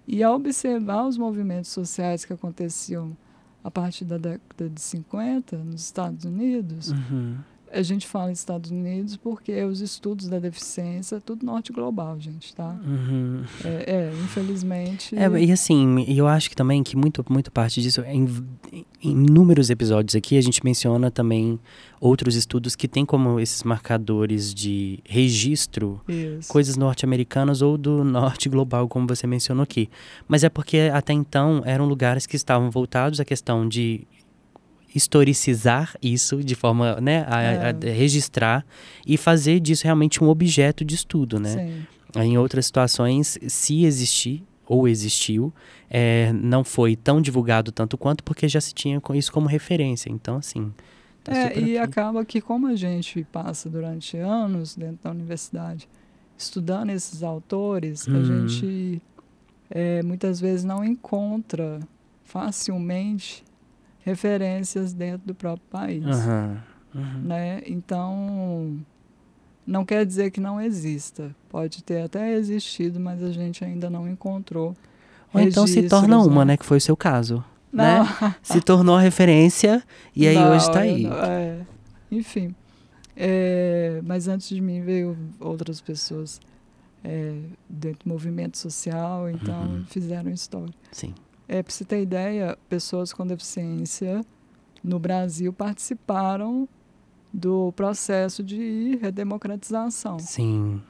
E 0.08 0.24
ao 0.24 0.36
observar 0.36 1.06
os 1.06 1.18
movimentos 1.18 1.70
sociais 1.70 2.24
que 2.24 2.34
aconteciam 2.34 3.16
a 3.64 3.70
partir 3.70 4.06
da 4.06 4.18
década 4.18 4.70
de 4.70 4.82
50 4.82 5.58
nos 5.58 5.82
Estados 5.82 6.24
Unidos, 6.24 6.92
uhum 6.92 7.38
a 7.72 7.82
gente 7.82 8.08
fala 8.08 8.32
Estados 8.32 8.72
Unidos 8.72 9.18
porque 9.18 9.64
os 9.64 9.82
estudos 9.82 10.28
da 10.28 10.40
deficiência 10.40 11.18
é 11.18 11.20
tudo 11.20 11.46
norte 11.46 11.72
global, 11.72 12.20
gente, 12.20 12.56
tá? 12.56 12.78
Uhum. 12.86 13.44
É, 13.64 13.92
é, 13.92 14.12
infelizmente. 14.24 15.16
É, 15.16 15.28
e 15.40 15.52
assim, 15.52 16.04
eu 16.08 16.28
acho 16.28 16.50
que 16.50 16.56
também 16.56 16.84
que 16.84 16.96
muito, 16.96 17.24
muito 17.30 17.52
parte 17.52 17.82
disso, 17.82 18.02
em, 18.02 18.28
em 18.72 18.86
inúmeros 19.02 19.70
episódios 19.70 20.16
aqui, 20.16 20.38
a 20.38 20.42
gente 20.42 20.64
menciona 20.64 21.12
também 21.12 21.60
outros 22.00 22.36
estudos 22.36 22.76
que 22.76 22.88
têm 22.88 23.06
como 23.06 23.40
esses 23.40 23.64
marcadores 23.64 24.54
de 24.54 25.00
registro 25.06 26.02
Isso. 26.08 26.50
coisas 26.50 26.78
norte-americanas 26.78 27.62
ou 27.62 27.78
do 27.78 28.04
norte 28.04 28.50
global, 28.50 28.88
como 28.88 29.08
você 29.08 29.26
mencionou 29.26 29.64
aqui. 29.64 29.90
Mas 30.28 30.44
é 30.44 30.50
porque 30.50 30.90
até 30.94 31.14
então 31.14 31.62
eram 31.66 31.86
lugares 31.86 32.26
que 32.26 32.36
estavam 32.36 32.70
voltados 32.70 33.20
à 33.20 33.26
questão 33.26 33.68
de 33.68 34.08
historicizar 34.98 35.96
isso 36.02 36.44
de 36.44 36.56
forma 36.56 37.00
né, 37.00 37.26
a, 37.30 37.42
é. 37.42 37.70
a, 37.70 37.94
registrar 37.94 38.66
e 39.06 39.16
fazer 39.18 39.60
disso 39.60 39.86
realmente 39.86 40.24
um 40.24 40.28
objeto 40.28 40.84
de 40.84 40.96
estudo, 40.96 41.40
né? 41.40 41.54
Sim. 41.54 42.22
Em 42.22 42.38
outras 42.38 42.66
situações, 42.66 43.38
se 43.48 43.86
existir 43.86 44.44
ou 44.66 44.88
existiu, 44.88 45.54
é, 45.90 46.34
não 46.34 46.64
foi 46.64 46.96
tão 46.96 47.22
divulgado 47.22 47.72
tanto 47.72 47.98
quanto 47.98 48.24
porque 48.24 48.48
já 48.48 48.60
se 48.60 48.74
tinha 48.74 49.02
isso 49.14 49.32
como 49.32 49.48
referência. 49.48 50.10
Então, 50.10 50.38
assim. 50.38 50.74
Tá 51.24 51.36
é, 51.36 51.60
e 51.60 51.78
acaba 51.78 52.26
que, 52.26 52.42
como 52.42 52.68
a 52.68 52.76
gente 52.76 53.26
passa 53.32 53.70
durante 53.70 54.18
anos 54.18 54.76
dentro 54.76 55.00
da 55.04 55.12
universidade 55.12 55.88
estudando 56.38 56.92
esses 56.92 57.24
autores, 57.24 58.08
hum. 58.08 58.20
a 58.20 58.24
gente 58.24 59.02
é, 59.70 60.04
muitas 60.04 60.40
vezes 60.40 60.64
não 60.64 60.84
encontra 60.84 61.80
facilmente 62.24 63.44
referências 64.08 64.94
dentro 64.94 65.28
do 65.28 65.36
próprio 65.36 65.68
país. 65.70 66.06
Uhum, 66.06 66.58
uhum. 66.96 67.22
Né? 67.24 67.62
Então, 67.66 68.78
não 69.66 69.84
quer 69.84 70.06
dizer 70.06 70.32
que 70.32 70.40
não 70.40 70.62
exista. 70.62 71.36
Pode 71.50 71.84
ter 71.84 72.04
até 72.04 72.34
existido, 72.34 73.02
mas 73.02 73.22
a 73.22 73.32
gente 73.34 73.66
ainda 73.66 73.90
não 73.90 74.08
encontrou. 74.08 74.74
Ou 75.34 75.42
então 75.42 75.68
se 75.68 75.90
torna 75.90 76.20
uma, 76.20 76.46
né? 76.46 76.56
Que 76.56 76.66
foi 76.66 76.78
o 76.78 76.82
seu 76.82 76.96
caso. 76.96 77.44
Né? 77.72 78.00
Se 78.42 78.62
tornou 78.62 78.96
a 78.96 79.02
referência 79.02 79.84
e 80.16 80.26
aí 80.26 80.36
não, 80.36 80.56
hoje 80.56 80.68
está 80.68 80.80
aí. 80.80 81.04
Não, 81.04 81.18
é. 81.18 81.60
Enfim. 82.10 82.56
É, 83.16 84.02
mas 84.06 84.30
antes 84.30 84.48
de 84.48 84.62
mim 84.62 84.82
veio 84.82 85.18
outras 85.38 85.82
pessoas 85.82 86.40
é, 87.04 87.36
dentro 87.70 88.06
do 88.06 88.10
movimento 88.10 88.58
social, 88.58 89.30
então 89.30 89.64
uhum. 89.64 89.86
fizeram 89.90 90.32
história. 90.32 90.74
Sim. 90.94 91.14
É, 91.48 91.64
para 91.64 91.74
você 91.74 91.86
ter 91.86 92.02
ideia, 92.02 92.58
pessoas 92.68 93.14
com 93.14 93.26
deficiência 93.26 94.26
no 94.84 95.00
Brasil 95.00 95.54
participaram 95.54 96.68
do 97.34 97.72
processo 97.74 98.44
de 98.44 98.98
redemocratização. 99.02 100.20
Sim. 100.20 100.82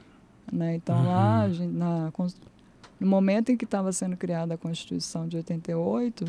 Né? 0.51 0.75
Então, 0.75 0.97
uhum. 0.97 1.07
lá, 1.07 1.47
na, 1.47 2.13
no 2.99 3.07
momento 3.07 3.51
em 3.51 3.57
que 3.57 3.65
estava 3.65 3.91
sendo 3.91 4.15
criada 4.15 4.53
a 4.53 4.57
Constituição 4.57 5.27
de 5.27 5.37
88, 5.37 6.25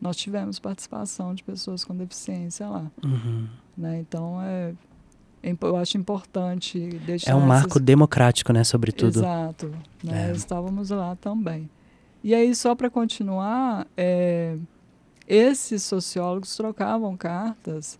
nós 0.00 0.16
tivemos 0.16 0.58
participação 0.58 1.34
de 1.34 1.42
pessoas 1.42 1.84
com 1.84 1.94
deficiência 1.96 2.68
lá. 2.68 2.90
Uhum. 3.04 3.48
Né? 3.76 3.98
Então, 3.98 4.40
é, 4.42 4.72
eu 5.42 5.76
acho 5.76 5.96
importante 5.96 6.78
deixar. 7.04 7.32
É 7.32 7.34
um 7.34 7.40
marco 7.40 7.70
essas... 7.70 7.82
democrático, 7.82 8.52
né, 8.52 8.64
sobretudo. 8.64 9.18
Exato. 9.18 9.74
Né? 10.02 10.30
É. 10.30 10.32
Estávamos 10.32 10.90
lá 10.90 11.16
também. 11.16 11.68
E 12.22 12.34
aí, 12.34 12.54
só 12.54 12.74
para 12.74 12.90
continuar, 12.90 13.86
é, 13.96 14.56
esses 15.26 15.82
sociólogos 15.82 16.56
trocavam 16.56 17.16
cartas 17.16 17.98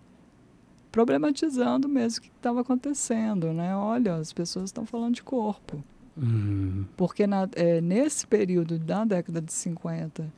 problematizando 0.90 1.88
mesmo 1.88 2.18
o 2.18 2.22
que 2.22 2.28
estava 2.36 2.60
acontecendo, 2.62 3.52
né? 3.52 3.76
Olha, 3.76 4.16
as 4.16 4.32
pessoas 4.32 4.66
estão 4.66 4.84
falando 4.84 5.14
de 5.14 5.22
corpo. 5.22 5.82
Uhum. 6.16 6.84
Porque 6.96 7.26
na, 7.26 7.48
é, 7.54 7.80
nesse 7.80 8.26
período 8.26 8.78
da 8.78 9.04
década 9.04 9.40
de 9.40 9.52
50 9.52 10.32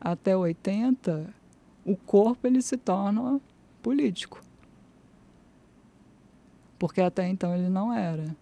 até 0.00 0.36
80, 0.36 1.34
o 1.84 1.96
corpo 1.96 2.46
ele 2.46 2.62
se 2.62 2.76
torna 2.76 3.40
político. 3.82 4.40
Porque 6.78 7.00
até 7.00 7.26
então 7.26 7.54
ele 7.54 7.68
não 7.68 7.92
era. 7.92 8.36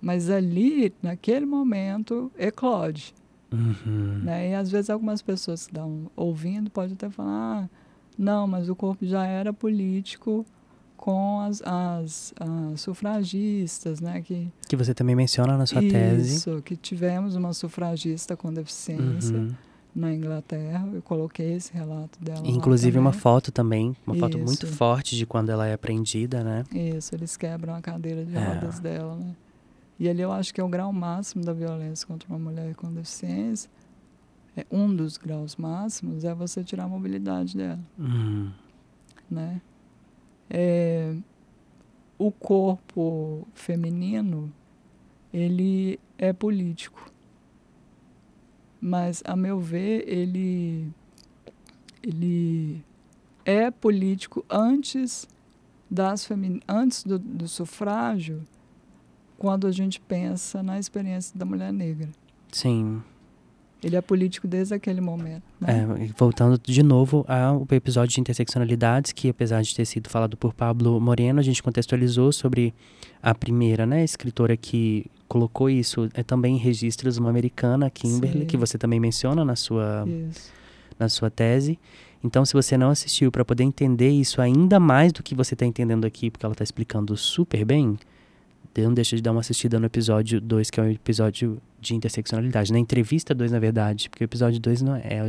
Mas 0.00 0.30
ali, 0.30 0.92
naquele 1.02 1.46
momento, 1.46 2.32
eclode. 2.38 3.14
Uhum. 3.52 4.20
Né? 4.24 4.50
E 4.50 4.54
às 4.54 4.70
vezes 4.70 4.90
algumas 4.90 5.22
pessoas 5.22 5.66
que 5.66 5.72
estão 5.72 6.10
ouvindo 6.16 6.70
podem 6.70 6.94
até 6.94 7.08
falar, 7.08 7.64
ah, 7.64 7.68
não, 8.18 8.46
mas 8.46 8.68
o 8.68 8.74
corpo 8.74 9.04
já 9.06 9.26
era 9.26 9.52
político 9.52 10.44
com 10.96 11.40
as, 11.40 11.62
as, 11.62 12.34
as, 12.40 12.80
sufragistas, 12.80 14.00
né? 14.00 14.22
Que, 14.22 14.50
que 14.66 14.76
você 14.76 14.94
também 14.94 15.14
menciona 15.14 15.56
na 15.56 15.66
sua 15.66 15.82
isso, 15.82 15.92
tese. 15.92 16.36
Isso, 16.36 16.62
que 16.62 16.76
tivemos 16.76 17.36
uma 17.36 17.52
sufragista 17.52 18.34
com 18.36 18.52
deficiência 18.52 19.36
uhum. 19.36 19.54
na 19.94 20.12
Inglaterra. 20.12 20.88
Eu 20.92 21.02
coloquei 21.02 21.52
esse 21.52 21.72
relato 21.72 22.18
dela. 22.20 22.40
Inclusive 22.44 22.98
uma 22.98 23.12
foto 23.12 23.52
também, 23.52 23.94
uma 24.06 24.16
isso. 24.16 24.24
foto 24.24 24.38
muito 24.38 24.66
forte 24.66 25.16
de 25.16 25.26
quando 25.26 25.50
ela 25.50 25.66
é 25.66 25.74
apreendida, 25.74 26.42
né? 26.42 26.64
Isso, 26.74 27.14
eles 27.14 27.36
quebram 27.36 27.74
a 27.74 27.82
cadeira 27.82 28.24
de 28.24 28.34
é. 28.34 28.44
rodas 28.44 28.80
dela, 28.80 29.16
né? 29.16 29.36
E 29.98 30.08
ali 30.08 30.20
eu 30.20 30.30
acho 30.30 30.52
que 30.52 30.60
é 30.60 30.64
o 30.64 30.68
grau 30.68 30.92
máximo 30.92 31.42
da 31.42 31.52
violência 31.52 32.06
contra 32.06 32.28
uma 32.28 32.38
mulher 32.38 32.74
com 32.74 32.92
deficiência. 32.92 33.70
É, 34.56 34.66
um 34.70 34.94
dos 34.94 35.16
graus 35.16 35.56
máximos 35.56 36.24
é 36.24 36.34
você 36.34 36.62
tirar 36.62 36.84
a 36.84 36.88
mobilidade 36.88 37.56
dela. 37.56 37.80
Uhum. 37.98 38.50
Né? 39.30 39.60
É, 40.50 41.14
o 42.18 42.30
corpo 42.30 43.46
feminino, 43.54 44.52
ele 45.32 45.98
é 46.18 46.32
político. 46.32 47.10
Mas, 48.80 49.22
a 49.26 49.34
meu 49.34 49.58
ver, 49.58 50.06
ele, 50.06 50.88
ele 52.02 52.84
é 53.44 53.70
político 53.70 54.44
antes, 54.50 55.26
das 55.90 56.28
antes 56.68 57.02
do, 57.02 57.18
do 57.18 57.48
sufrágio 57.48 58.44
quando 59.38 59.66
a 59.66 59.72
gente 59.72 60.00
pensa 60.00 60.62
na 60.62 60.78
experiência 60.78 61.38
da 61.38 61.44
mulher 61.44 61.72
negra. 61.72 62.08
Sim. 62.50 63.02
Ele 63.82 63.94
é 63.94 64.00
político 64.00 64.48
desde 64.48 64.74
aquele 64.74 65.00
momento. 65.00 65.42
Né? 65.60 65.86
É, 66.00 66.12
voltando 66.16 66.58
de 66.58 66.82
novo 66.82 67.24
ao 67.28 67.66
episódio 67.70 68.14
de 68.14 68.20
interseccionalidades, 68.20 69.12
que 69.12 69.28
apesar 69.28 69.62
de 69.62 69.74
ter 69.74 69.84
sido 69.84 70.08
falado 70.08 70.36
por 70.36 70.54
Pablo 70.54 70.98
Moreno, 71.00 71.38
a 71.38 71.42
gente 71.42 71.62
contextualizou 71.62 72.32
sobre 72.32 72.74
a 73.22 73.34
primeira 73.34 73.84
né, 73.84 74.02
escritora 74.02 74.56
que 74.56 75.06
colocou 75.28 75.68
isso 75.68 76.08
é 76.14 76.22
também 76.22 76.56
em 76.56 76.58
registros, 76.58 77.18
uma 77.18 77.28
americana, 77.28 77.90
Kimberly, 77.90 78.40
Sim. 78.40 78.46
que 78.46 78.56
você 78.56 78.78
também 78.78 78.98
menciona 78.98 79.44
na 79.44 79.54
sua, 79.54 80.06
na 80.98 81.08
sua 81.08 81.30
tese. 81.30 81.78
Então, 82.24 82.44
se 82.44 82.54
você 82.54 82.76
não 82.76 82.90
assistiu 82.90 83.30
para 83.30 83.44
poder 83.44 83.62
entender 83.62 84.10
isso 84.10 84.40
ainda 84.40 84.80
mais 84.80 85.12
do 85.12 85.22
que 85.22 85.34
você 85.34 85.54
está 85.54 85.66
entendendo 85.66 86.06
aqui, 86.06 86.30
porque 86.30 86.44
ela 86.44 86.54
está 86.54 86.64
explicando 86.64 87.16
super 87.16 87.64
bem, 87.64 87.98
não 88.84 88.94
deixa 88.94 89.16
de 89.16 89.22
dar 89.22 89.32
uma 89.32 89.40
assistida 89.40 89.78
no 89.78 89.86
episódio 89.86 90.40
2, 90.40 90.70
que 90.70 90.80
é 90.80 90.82
o 90.82 90.90
episódio 90.90 91.60
de 91.80 91.94
interseccionalidade. 91.94 92.72
Na 92.72 92.78
entrevista 92.78 93.34
2, 93.34 93.52
na 93.52 93.58
verdade, 93.58 94.10
porque 94.10 94.24
o 94.24 94.26
episódio 94.26 94.60
2 94.60 94.82
não 94.82 94.96
é, 94.96 95.02
é 95.08 95.22
o 95.22 95.28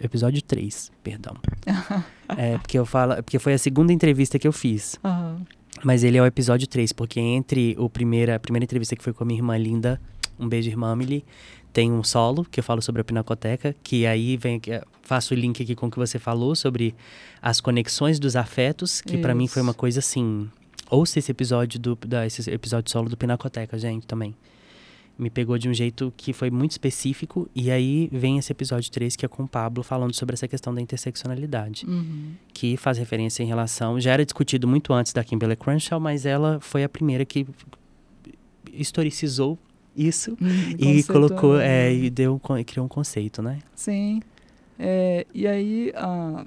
episódio 0.00 0.42
3, 0.42 0.92
perdão. 1.02 1.36
é, 2.36 2.58
porque 2.58 2.78
eu 2.78 2.84
falo, 2.84 3.16
porque 3.16 3.38
foi 3.38 3.54
a 3.54 3.58
segunda 3.58 3.92
entrevista 3.92 4.38
que 4.38 4.46
eu 4.46 4.52
fiz. 4.52 4.98
Uhum. 5.04 5.44
Mas 5.82 6.04
ele 6.04 6.18
é 6.18 6.22
o 6.22 6.26
episódio 6.26 6.66
3, 6.66 6.92
porque 6.92 7.18
entre 7.18 7.74
o 7.78 7.88
primeira, 7.88 8.36
a 8.36 8.38
primeira 8.38 8.64
entrevista 8.64 8.94
que 8.94 9.02
foi 9.02 9.12
com 9.12 9.24
a 9.24 9.26
minha 9.26 9.38
irmã 9.38 9.56
Linda, 9.56 10.00
um 10.38 10.48
beijo, 10.48 10.68
irmã 10.68 10.92
Emily, 10.92 11.24
tem 11.72 11.90
um 11.90 12.04
solo 12.04 12.44
que 12.44 12.60
eu 12.60 12.64
falo 12.64 12.82
sobre 12.82 13.00
a 13.00 13.04
pinacoteca, 13.04 13.74
que 13.82 14.06
aí 14.06 14.36
vem 14.36 14.60
faço 15.02 15.34
o 15.34 15.36
link 15.36 15.62
aqui 15.62 15.74
com 15.74 15.86
o 15.86 15.90
que 15.90 15.98
você 15.98 16.18
falou 16.18 16.54
sobre 16.54 16.94
as 17.40 17.60
conexões 17.60 18.18
dos 18.18 18.36
afetos, 18.36 19.00
que 19.00 19.18
para 19.18 19.34
mim 19.34 19.48
foi 19.48 19.62
uma 19.62 19.74
coisa 19.74 19.98
assim 19.98 20.48
Ouça 20.92 21.18
esse 21.18 21.30
episódio 21.30 21.80
do 21.80 21.96
da, 21.96 22.26
esse 22.26 22.50
episódio 22.50 22.92
solo 22.92 23.08
do 23.08 23.16
Pinacoteca, 23.16 23.78
gente, 23.78 24.06
também. 24.06 24.34
Me 25.18 25.30
pegou 25.30 25.56
de 25.56 25.66
um 25.66 25.72
jeito 25.72 26.12
que 26.18 26.34
foi 26.34 26.50
muito 26.50 26.72
específico. 26.72 27.48
E 27.54 27.70
aí 27.70 28.10
vem 28.12 28.36
esse 28.36 28.52
episódio 28.52 28.92
3, 28.92 29.16
que 29.16 29.24
é 29.24 29.28
com 29.28 29.44
o 29.44 29.48
Pablo, 29.48 29.82
falando 29.82 30.14
sobre 30.14 30.34
essa 30.34 30.46
questão 30.46 30.74
da 30.74 30.82
interseccionalidade. 30.82 31.86
Uhum. 31.86 32.32
Que 32.52 32.76
faz 32.76 32.98
referência 32.98 33.42
em 33.42 33.46
relação. 33.46 33.98
Já 33.98 34.12
era 34.12 34.22
discutido 34.22 34.68
muito 34.68 34.92
antes 34.92 35.14
da 35.14 35.24
Kimberly 35.24 35.56
Crenshaw, 35.56 35.98
mas 35.98 36.26
ela 36.26 36.60
foi 36.60 36.84
a 36.84 36.88
primeira 36.90 37.24
que 37.24 37.46
historicizou 38.70 39.58
isso 39.96 40.36
uhum, 40.38 40.76
e 40.78 41.02
colocou 41.04 41.58
é, 41.58 41.90
e 41.90 42.10
deu 42.10 42.38
criou 42.66 42.84
um 42.84 42.88
conceito, 42.88 43.40
né? 43.40 43.60
Sim. 43.74 44.20
É, 44.78 45.26
e 45.32 45.46
aí, 45.46 45.90
ah, 45.96 46.44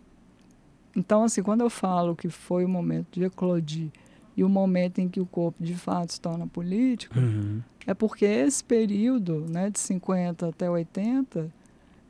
então 0.96 1.24
assim, 1.24 1.42
quando 1.42 1.62
eu 1.62 1.70
falo 1.70 2.16
que 2.16 2.30
foi 2.30 2.64
o 2.64 2.70
momento 2.70 3.20
de 3.20 3.24
eclodir 3.26 3.90
e 4.36 4.44
o 4.44 4.50
momento 4.50 5.00
em 5.00 5.08
que 5.08 5.20
o 5.20 5.26
corpo 5.26 5.64
de 5.64 5.76
fato 5.76 6.14
se 6.14 6.22
torna 6.22 6.46
político, 6.46 7.18
uhum. 7.18 7.62
é 7.88 7.94
porque 7.94 8.26
esse 8.26 8.64
período, 8.64 9.46
né, 9.50 9.70
de 9.70 9.80
50 9.80 10.50
até 10.50 10.70
80, 10.70 11.50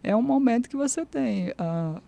é 0.03 0.15
um 0.15 0.21
momento 0.21 0.69
que 0.69 0.75
você 0.75 1.05
tem 1.05 1.53
a, 1.57 2.01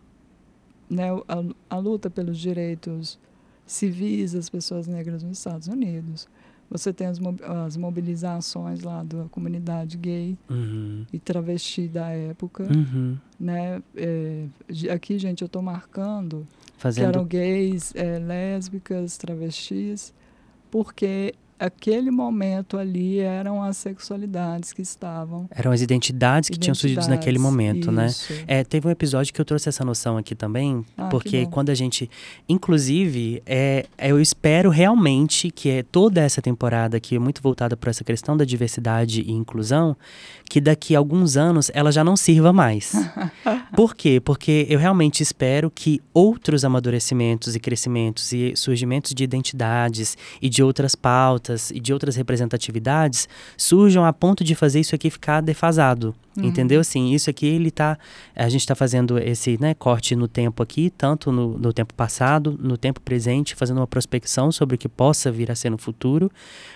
né, 0.89 1.09
a, 1.27 1.75
a 1.75 1.77
luta 1.77 2.09
pelos 2.09 2.37
direitos 2.37 3.19
civis 3.65 4.33
das 4.33 4.49
pessoas 4.49 4.87
negras 4.87 5.21
nos 5.23 5.37
Estados 5.37 5.67
Unidos. 5.67 6.27
Você 6.69 6.91
tem 6.91 7.07
as, 7.07 7.17
as 7.65 7.77
mobilizações 7.77 8.81
lá 8.81 9.01
da 9.03 9.25
comunidade 9.25 9.97
gay 9.97 10.37
uhum. 10.49 11.05
e 11.13 11.19
travesti 11.19 11.87
da 11.87 12.09
época. 12.09 12.63
Uhum. 12.63 13.17
Né? 13.39 13.81
É, 13.95 14.45
aqui, 14.93 15.17
gente, 15.17 15.41
eu 15.41 15.45
estou 15.45 15.61
marcando 15.61 16.45
Fazendo... 16.77 17.03
que 17.03 17.17
eram 17.17 17.25
gays, 17.25 17.93
é, 17.95 18.19
lésbicas, 18.19 19.17
travestis, 19.17 20.13
porque 20.69 21.33
aquele 21.59 22.11
momento 22.11 22.77
ali 22.77 23.19
eram 23.19 23.61
as 23.63 23.77
sexualidades 23.77 24.73
que 24.73 24.81
estavam. 24.81 25.47
Eram 25.51 25.71
as 25.71 25.81
identidades 25.81 26.49
que 26.49 26.55
identidades, 26.55 26.79
tinham 26.81 26.97
surgido 26.97 27.07
naquele 27.15 27.39
momento, 27.39 27.91
né? 27.91 28.07
isso. 28.07 28.31
né? 28.33 28.43
É, 28.47 28.63
teve 28.63 28.87
um 28.87 28.91
episódio 28.91 29.33
que 29.33 29.41
eu 29.41 29.45
trouxe 29.45 29.67
essa 29.67 29.83
noção 29.83 30.17
aqui 30.17 30.35
também, 30.35 30.85
ah, 30.97 31.07
porque 31.07 31.45
quando 31.47 31.69
a 31.69 31.75
gente. 31.75 32.09
Inclusive, 32.47 33.41
é, 33.45 33.85
eu 33.97 34.21
espero 34.21 34.69
realmente 34.69 35.49
que 35.49 35.69
é 35.69 35.83
toda 35.83 36.21
essa 36.21 36.41
temporada 36.41 36.99
que 36.99 37.15
é 37.15 37.19
muito 37.19 37.41
voltada 37.41 37.75
para 37.75 37.89
essa 37.89 38.03
questão 38.03 38.37
da 38.37 38.45
diversidade 38.45 39.21
e 39.21 39.31
inclusão, 39.31 39.97
que 40.49 40.61
daqui 40.61 40.95
a 40.95 40.99
alguns 40.99 41.37
anos 41.37 41.71
ela 41.73 41.91
já 41.91 42.03
não 42.03 42.15
sirva 42.15 42.53
mais. 42.53 42.93
Por 43.75 43.95
quê? 43.95 44.19
Porque 44.19 44.65
eu 44.69 44.79
realmente 44.79 45.21
espero 45.21 45.69
que 45.69 46.01
outros 46.13 46.63
amadurecimentos 46.63 47.55
e 47.55 47.59
crescimentos 47.59 48.31
e 48.31 48.53
surgimentos 48.55 49.13
de 49.13 49.23
identidades 49.23 50.17
e 50.41 50.49
de 50.49 50.63
outras 50.63 50.95
pautas 50.95 51.71
e 51.71 51.79
de 51.79 51.93
outras 51.93 52.15
representatividades 52.15 53.27
surjam 53.57 54.05
a 54.05 54.13
ponto 54.13 54.43
de 54.43 54.55
fazer 54.55 54.79
isso 54.79 54.95
aqui 54.95 55.09
ficar 55.09 55.41
defasado. 55.41 56.15
Uhum. 56.37 56.45
Entendeu? 56.45 56.79
Assim, 56.79 57.13
isso 57.13 57.29
aqui 57.29 57.47
ele 57.47 57.71
tá. 57.71 57.97
A 58.35 58.47
gente 58.47 58.61
está 58.61 58.75
fazendo 58.75 59.17
esse 59.17 59.59
né, 59.59 59.73
corte 59.73 60.15
no 60.15 60.27
tempo 60.27 60.61
aqui, 60.61 60.89
tanto 60.89 61.31
no, 61.31 61.57
no 61.57 61.73
tempo 61.73 61.93
passado, 61.93 62.57
no 62.61 62.77
tempo 62.77 63.01
presente, 63.01 63.55
fazendo 63.55 63.77
uma 63.77 63.87
prospecção 63.87 64.51
sobre 64.51 64.75
o 64.75 64.77
que 64.77 64.87
possa 64.87 65.31
vir 65.31 65.51
a 65.51 65.55
ser 65.55 65.69
no 65.69 65.77
futuro, 65.77 66.31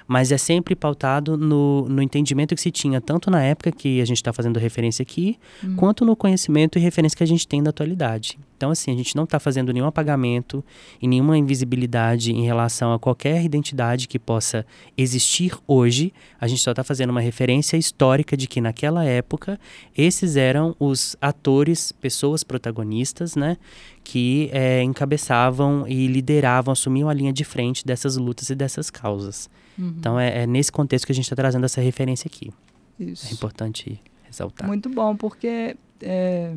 mas 0.07 0.32
é 0.32 0.38
sempre 0.38 0.76
pautado 0.76 1.38
no, 1.38 1.88
no 1.88 2.01
entendimento 2.01 2.55
que 2.55 2.62
se 2.62 2.72
tinha, 2.72 2.99
tanto 2.99 3.30
na 3.30 3.43
época 3.43 3.72
que 3.72 4.01
a 4.01 4.05
gente 4.05 4.18
está 4.18 4.34
fazendo 4.34 4.59
referência 4.59 5.03
aqui, 5.03 5.38
uhum. 5.64 5.76
quanto 5.76 6.03
no 6.03 6.16
conhecimento 6.16 6.78
e 6.78 6.82
referência 6.82 7.16
que 7.16 7.24
a 7.24 7.28
gente 7.28 7.47
tem 7.47 7.62
da 7.62 7.70
atualidade. 7.70 8.39
Então, 8.62 8.70
assim, 8.70 8.91
a 8.91 8.95
gente 8.95 9.16
não 9.16 9.24
está 9.24 9.39
fazendo 9.39 9.74
nenhum 9.74 9.88
apagamento 9.88 10.64
e 11.01 11.07
nenhuma 11.07 11.36
invisibilidade 11.36 12.32
em 12.32 12.43
relação 12.43 12.93
a 12.93 12.99
qualquer 12.99 13.43
identidade 13.43 14.07
que 14.07 14.20
possa 14.20 14.64
existir 14.95 15.57
hoje. 15.66 16.14
A 16.39 16.47
gente 16.47 16.62
só 16.62 16.70
está 16.70 16.84
fazendo 16.84 17.09
uma 17.09 17.22
referência 17.22 17.76
histórica 17.76 18.38
de 18.38 18.47
que 18.47 18.62
naquela 18.62 19.03
época 19.03 19.59
esses 19.97 20.36
eram 20.36 20.76
os 20.80 21.16
atores, 21.20 21.91
pessoas 21.91 22.43
protagonistas, 22.43 23.36
né? 23.36 23.57
Que 24.03 24.51
é, 24.53 24.84
encabeçavam 24.84 25.88
e 25.88 26.05
lideravam, 26.05 26.72
assumiam 26.72 27.09
a 27.09 27.14
linha 27.16 27.34
de 27.34 27.43
frente 27.43 27.84
dessas 27.84 28.16
lutas 28.16 28.51
e 28.51 28.55
dessas 28.55 28.91
causas. 28.91 29.49
Uhum. 29.76 29.95
Então, 29.97 30.20
é, 30.20 30.43
é, 30.43 30.45
nesse 30.45 30.72
contexto 30.72 31.07
que 31.07 31.12
a 31.12 31.16
gente 31.16 31.26
está 31.26 31.36
trazendo 31.36 31.66
essa 31.66 31.82
referência 31.82 32.30
aqui. 32.32 32.53
Isso. 32.99 33.28
É 33.28 33.34
importante 33.34 33.99
ressaltar. 34.22 34.68
Muito 34.68 34.88
bom, 34.88 35.16
porque 35.16 35.76
é, 35.99 36.53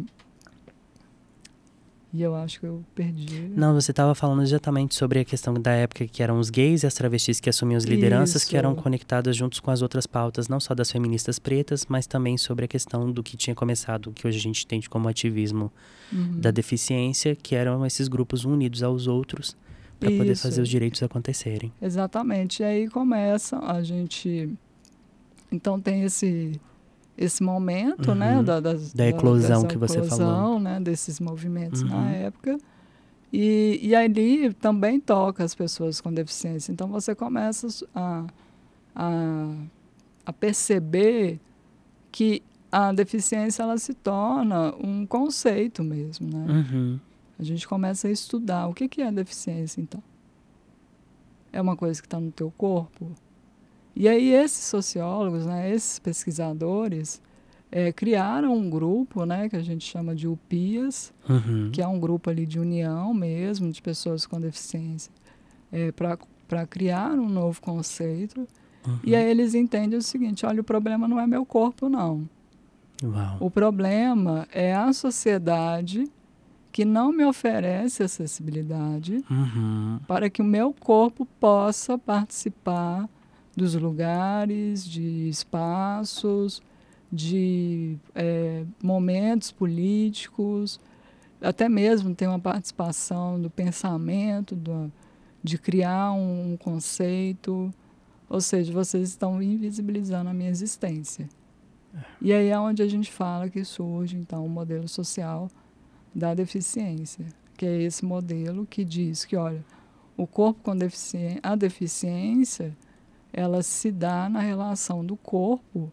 e 2.14 2.22
eu 2.22 2.32
acho 2.36 2.60
que 2.60 2.66
eu 2.66 2.84
perdi. 2.94 3.50
Não, 3.56 3.74
você 3.74 3.90
estava 3.90 4.14
falando 4.14 4.40
exatamente 4.40 4.94
sobre 4.94 5.18
a 5.18 5.24
questão 5.24 5.52
da 5.54 5.72
época 5.72 6.06
que 6.06 6.22
eram 6.22 6.38
os 6.38 6.48
gays 6.48 6.84
e 6.84 6.86
as 6.86 6.94
travestis 6.94 7.40
que 7.40 7.50
assumiam 7.50 7.76
as 7.76 7.82
lideranças, 7.82 8.42
Isso. 8.42 8.50
que 8.50 8.56
eram 8.56 8.72
conectadas 8.72 9.36
juntos 9.36 9.58
com 9.58 9.68
as 9.72 9.82
outras 9.82 10.06
pautas, 10.06 10.46
não 10.46 10.60
só 10.60 10.76
das 10.76 10.92
feministas 10.92 11.40
pretas, 11.40 11.84
mas 11.88 12.06
também 12.06 12.38
sobre 12.38 12.66
a 12.66 12.68
questão 12.68 13.10
do 13.10 13.20
que 13.20 13.36
tinha 13.36 13.52
começado, 13.52 14.12
que 14.12 14.28
hoje 14.28 14.38
a 14.38 14.40
gente 14.40 14.64
entende 14.64 14.88
como 14.88 15.08
ativismo 15.08 15.72
uhum. 16.12 16.38
da 16.38 16.52
deficiência, 16.52 17.34
que 17.34 17.56
eram 17.56 17.84
esses 17.84 18.06
grupos 18.06 18.44
unidos 18.44 18.84
aos 18.84 19.08
outros 19.08 19.56
para 19.98 20.08
poder 20.12 20.36
fazer 20.36 20.62
os 20.62 20.68
direitos 20.68 21.02
acontecerem. 21.02 21.72
Exatamente. 21.82 22.62
E 22.62 22.64
aí 22.64 22.88
começa 22.88 23.58
a 23.58 23.82
gente. 23.82 24.48
Então 25.50 25.80
tem 25.80 26.04
esse 26.04 26.60
esse 27.16 27.42
momento, 27.42 28.14
né, 28.14 28.32
uhum. 28.32 28.36
né, 28.38 28.42
da, 28.42 28.60
das, 28.60 28.92
da 28.92 29.06
eclosão 29.06 29.62
da, 29.62 29.68
que 29.68 29.76
você 29.76 30.02
falou, 30.02 30.58
né, 30.58 30.80
desses 30.80 31.20
movimentos 31.20 31.82
uhum. 31.82 31.88
na 31.88 32.10
época. 32.10 32.58
E, 33.32 33.80
e 33.82 33.94
ali 33.94 34.52
também 34.54 35.00
toca 35.00 35.42
as 35.42 35.54
pessoas 35.54 36.00
com 36.00 36.12
deficiência. 36.12 36.70
Então 36.70 36.88
você 36.88 37.14
começa 37.14 37.66
a, 37.94 38.24
a, 38.94 39.54
a 40.26 40.32
perceber 40.32 41.40
que 42.12 42.42
a 42.70 42.92
deficiência 42.92 43.62
ela 43.62 43.78
se 43.78 43.94
torna 43.94 44.74
um 44.76 45.06
conceito 45.06 45.82
mesmo, 45.82 46.28
né? 46.28 46.46
Uhum. 46.48 47.00
A 47.38 47.42
gente 47.42 47.66
começa 47.66 48.06
a 48.06 48.10
estudar 48.10 48.68
o 48.68 48.74
que, 48.74 48.88
que 48.88 49.02
é 49.02 49.10
deficiência, 49.10 49.80
então. 49.80 50.02
É 51.52 51.60
uma 51.60 51.76
coisa 51.76 52.00
que 52.00 52.06
está 52.06 52.18
no 52.18 52.30
teu 52.30 52.52
corpo? 52.56 53.12
E 53.96 54.08
aí 54.08 54.32
esses 54.32 54.64
sociólogos, 54.64 55.46
né, 55.46 55.72
esses 55.72 55.98
pesquisadores, 55.98 57.22
é, 57.70 57.92
criaram 57.92 58.54
um 58.54 58.70
grupo, 58.70 59.24
né, 59.24 59.48
que 59.48 59.56
a 59.56 59.62
gente 59.62 59.84
chama 59.84 60.14
de 60.14 60.28
UPIAS, 60.28 61.12
uhum. 61.28 61.70
que 61.72 61.82
é 61.82 61.86
um 61.86 61.98
grupo 61.98 62.30
ali 62.30 62.46
de 62.46 62.58
união 62.58 63.12
mesmo 63.12 63.70
de 63.70 63.82
pessoas 63.82 64.26
com 64.26 64.40
deficiência, 64.40 65.12
é, 65.72 65.92
para 65.92 66.66
criar 66.66 67.12
um 67.12 67.28
novo 67.28 67.60
conceito. 67.60 68.46
Uhum. 68.86 68.98
E 69.02 69.16
aí 69.16 69.28
eles 69.28 69.54
entendem 69.54 69.98
o 69.98 70.02
seguinte: 70.02 70.44
olha, 70.46 70.60
o 70.60 70.64
problema 70.64 71.08
não 71.08 71.18
é 71.18 71.26
meu 71.26 71.44
corpo, 71.44 71.88
não. 71.88 72.28
Uau. 73.02 73.36
O 73.40 73.50
problema 73.50 74.46
é 74.52 74.74
a 74.74 74.92
sociedade 74.92 76.04
que 76.70 76.84
não 76.84 77.12
me 77.12 77.24
oferece 77.24 78.02
acessibilidade 78.02 79.24
uhum. 79.30 80.00
para 80.08 80.28
que 80.28 80.42
o 80.42 80.44
meu 80.44 80.72
corpo 80.72 81.26
possa 81.38 81.96
participar 81.96 83.08
dos 83.56 83.74
lugares, 83.74 84.84
de 84.84 85.28
espaços, 85.28 86.62
de 87.12 87.96
é, 88.14 88.64
momentos 88.82 89.52
políticos, 89.52 90.80
até 91.40 91.68
mesmo 91.68 92.14
tem 92.14 92.26
uma 92.26 92.40
participação 92.40 93.40
do 93.40 93.50
pensamento, 93.50 94.56
do, 94.56 94.90
de 95.42 95.58
criar 95.58 96.12
um, 96.12 96.52
um 96.52 96.56
conceito. 96.56 97.72
Ou 98.28 98.40
seja, 98.40 98.72
vocês 98.72 99.10
estão 99.10 99.42
invisibilizando 99.42 100.30
a 100.30 100.34
minha 100.34 100.50
existência. 100.50 101.28
E 102.20 102.32
aí 102.32 102.48
é 102.48 102.58
onde 102.58 102.82
a 102.82 102.88
gente 102.88 103.12
fala 103.12 103.48
que 103.48 103.62
surge, 103.64 104.16
então, 104.16 104.44
o 104.44 104.48
modelo 104.48 104.88
social 104.88 105.48
da 106.14 106.34
deficiência, 106.34 107.26
que 107.56 107.66
é 107.66 107.82
esse 107.82 108.04
modelo 108.04 108.66
que 108.66 108.84
diz 108.84 109.24
que, 109.24 109.36
olha, 109.36 109.64
o 110.16 110.26
corpo 110.26 110.60
com 110.62 110.76
deficiência, 110.76 111.40
a 111.42 111.54
deficiência 111.54 112.76
ela 113.36 113.64
se 113.64 113.90
dá 113.90 114.28
na 114.28 114.38
relação 114.38 115.04
do 115.04 115.16
corpo 115.16 115.90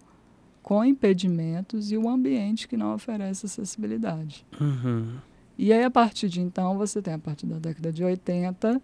com 0.61 0.85
impedimentos 0.85 1.91
e 1.91 1.97
o 1.97 2.07
ambiente 2.07 2.67
que 2.67 2.77
não 2.77 2.93
oferece 2.93 3.47
acessibilidade. 3.47 4.45
Uhum. 4.59 5.17
E 5.57 5.73
aí, 5.73 5.83
a 5.83 5.89
partir 5.89 6.29
de 6.29 6.39
então, 6.39 6.77
você 6.77 7.01
tem, 7.01 7.15
a 7.15 7.19
partir 7.19 7.47
da 7.47 7.57
década 7.57 7.91
de 7.91 8.03
80, 8.03 8.79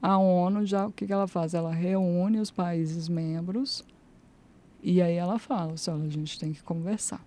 a 0.00 0.18
ONU 0.18 0.66
já, 0.66 0.86
o 0.86 0.92
que, 0.92 1.06
que 1.06 1.12
ela 1.12 1.26
faz? 1.26 1.54
Ela 1.54 1.72
reúne 1.72 2.38
os 2.38 2.50
países 2.50 3.08
membros 3.08 3.82
e 4.82 5.00
aí 5.00 5.14
ela 5.14 5.38
fala, 5.38 5.74
olha, 5.88 6.04
a 6.04 6.10
gente 6.10 6.38
tem 6.38 6.52
que 6.52 6.62
conversar. 6.62 7.24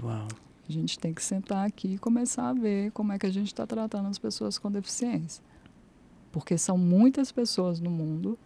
Uau. 0.00 0.28
A 0.68 0.72
gente 0.72 0.96
tem 1.00 1.12
que 1.12 1.22
sentar 1.22 1.66
aqui 1.66 1.94
e 1.94 1.98
começar 1.98 2.48
a 2.48 2.52
ver 2.52 2.92
como 2.92 3.12
é 3.12 3.18
que 3.18 3.26
a 3.26 3.32
gente 3.32 3.48
está 3.48 3.66
tratando 3.66 4.06
as 4.06 4.20
pessoas 4.20 4.56
com 4.56 4.70
deficiência. 4.70 5.42
Porque 6.30 6.56
são 6.56 6.78
muitas 6.78 7.32
pessoas 7.32 7.80
no 7.80 7.90
mundo 7.90 8.38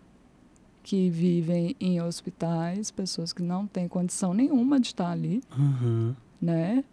que 0.84 1.08
vivem 1.08 1.74
em 1.80 2.00
hospitais, 2.00 2.90
pessoas 2.90 3.32
que 3.32 3.42
não 3.42 3.66
têm 3.66 3.88
condição 3.88 4.34
nenhuma 4.34 4.78
de 4.78 4.88
estar 4.88 5.10
ali, 5.10 5.42
uhum. 5.58 6.14
né? 6.40 6.84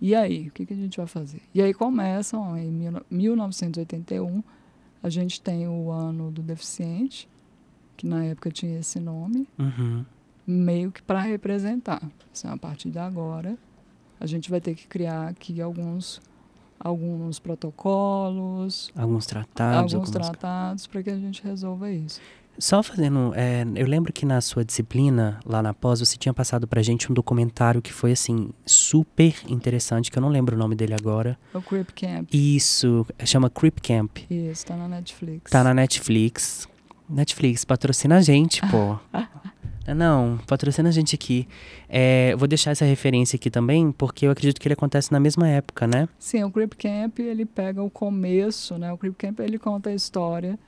E 0.00 0.16
aí, 0.16 0.48
o 0.48 0.50
que, 0.50 0.66
que 0.66 0.74
a 0.74 0.76
gente 0.76 0.96
vai 0.96 1.06
fazer? 1.06 1.40
E 1.54 1.62
aí 1.62 1.72
começam, 1.72 2.58
em 2.58 2.92
1981, 3.08 4.42
a 5.00 5.08
gente 5.08 5.40
tem 5.40 5.68
o 5.68 5.92
ano 5.92 6.32
do 6.32 6.42
deficiente, 6.42 7.28
que 7.96 8.04
na 8.04 8.24
época 8.24 8.50
tinha 8.50 8.80
esse 8.80 8.98
nome, 8.98 9.46
uhum. 9.56 10.04
meio 10.44 10.90
que 10.90 11.00
para 11.00 11.20
representar. 11.20 12.02
Assim, 12.32 12.48
a 12.48 12.56
partir 12.56 12.90
de 12.90 12.98
agora, 12.98 13.56
a 14.18 14.26
gente 14.26 14.50
vai 14.50 14.60
ter 14.60 14.74
que 14.74 14.88
criar 14.88 15.28
aqui 15.28 15.62
alguns 15.62 16.20
alguns 16.82 17.38
protocolos, 17.38 18.90
alguns 18.96 19.26
tratados, 19.26 19.94
alguns 19.94 20.10
tratados 20.10 20.86
para 20.86 21.02
que 21.02 21.10
a 21.10 21.16
gente 21.18 21.42
resolva 21.44 21.92
isso. 21.92 22.18
Só 22.60 22.82
fazendo. 22.82 23.32
É, 23.34 23.64
eu 23.74 23.86
lembro 23.86 24.12
que 24.12 24.26
na 24.26 24.40
sua 24.42 24.62
disciplina, 24.64 25.40
lá 25.46 25.62
na 25.62 25.72
pós, 25.72 26.00
você 26.00 26.16
tinha 26.16 26.34
passado 26.34 26.68
pra 26.68 26.82
gente 26.82 27.10
um 27.10 27.14
documentário 27.14 27.80
que 27.80 27.92
foi, 27.92 28.12
assim, 28.12 28.50
super 28.66 29.34
interessante, 29.48 30.10
que 30.10 30.18
eu 30.18 30.20
não 30.20 30.28
lembro 30.28 30.54
o 30.54 30.58
nome 30.58 30.76
dele 30.76 30.94
agora. 30.94 31.38
O 31.54 31.62
Creep 31.62 31.88
Camp. 31.96 32.28
Isso, 32.32 33.06
chama 33.24 33.48
Creep 33.48 33.80
Camp. 33.80 34.18
Isso, 34.30 34.66
tá 34.66 34.76
na 34.76 34.86
Netflix. 34.86 35.50
Tá 35.50 35.64
na 35.64 35.72
Netflix. 35.72 36.68
Netflix, 37.08 37.64
patrocina 37.64 38.18
a 38.18 38.20
gente, 38.20 38.60
pô. 38.70 38.98
não, 39.96 40.38
patrocina 40.46 40.90
a 40.90 40.92
gente 40.92 41.14
aqui. 41.14 41.48
É, 41.88 42.36
vou 42.36 42.46
deixar 42.46 42.72
essa 42.72 42.84
referência 42.84 43.36
aqui 43.36 43.50
também, 43.50 43.90
porque 43.90 44.26
eu 44.26 44.30
acredito 44.30 44.60
que 44.60 44.68
ele 44.68 44.74
acontece 44.74 45.10
na 45.10 45.18
mesma 45.18 45.48
época, 45.48 45.86
né? 45.86 46.08
Sim, 46.18 46.44
o 46.44 46.50
Creep 46.50 46.74
Camp, 46.74 47.18
ele 47.20 47.46
pega 47.46 47.82
o 47.82 47.90
começo, 47.90 48.76
né? 48.76 48.92
O 48.92 48.98
Creep 48.98 49.16
Camp, 49.16 49.40
ele 49.40 49.58
conta 49.58 49.88
a 49.88 49.94
história 49.94 50.58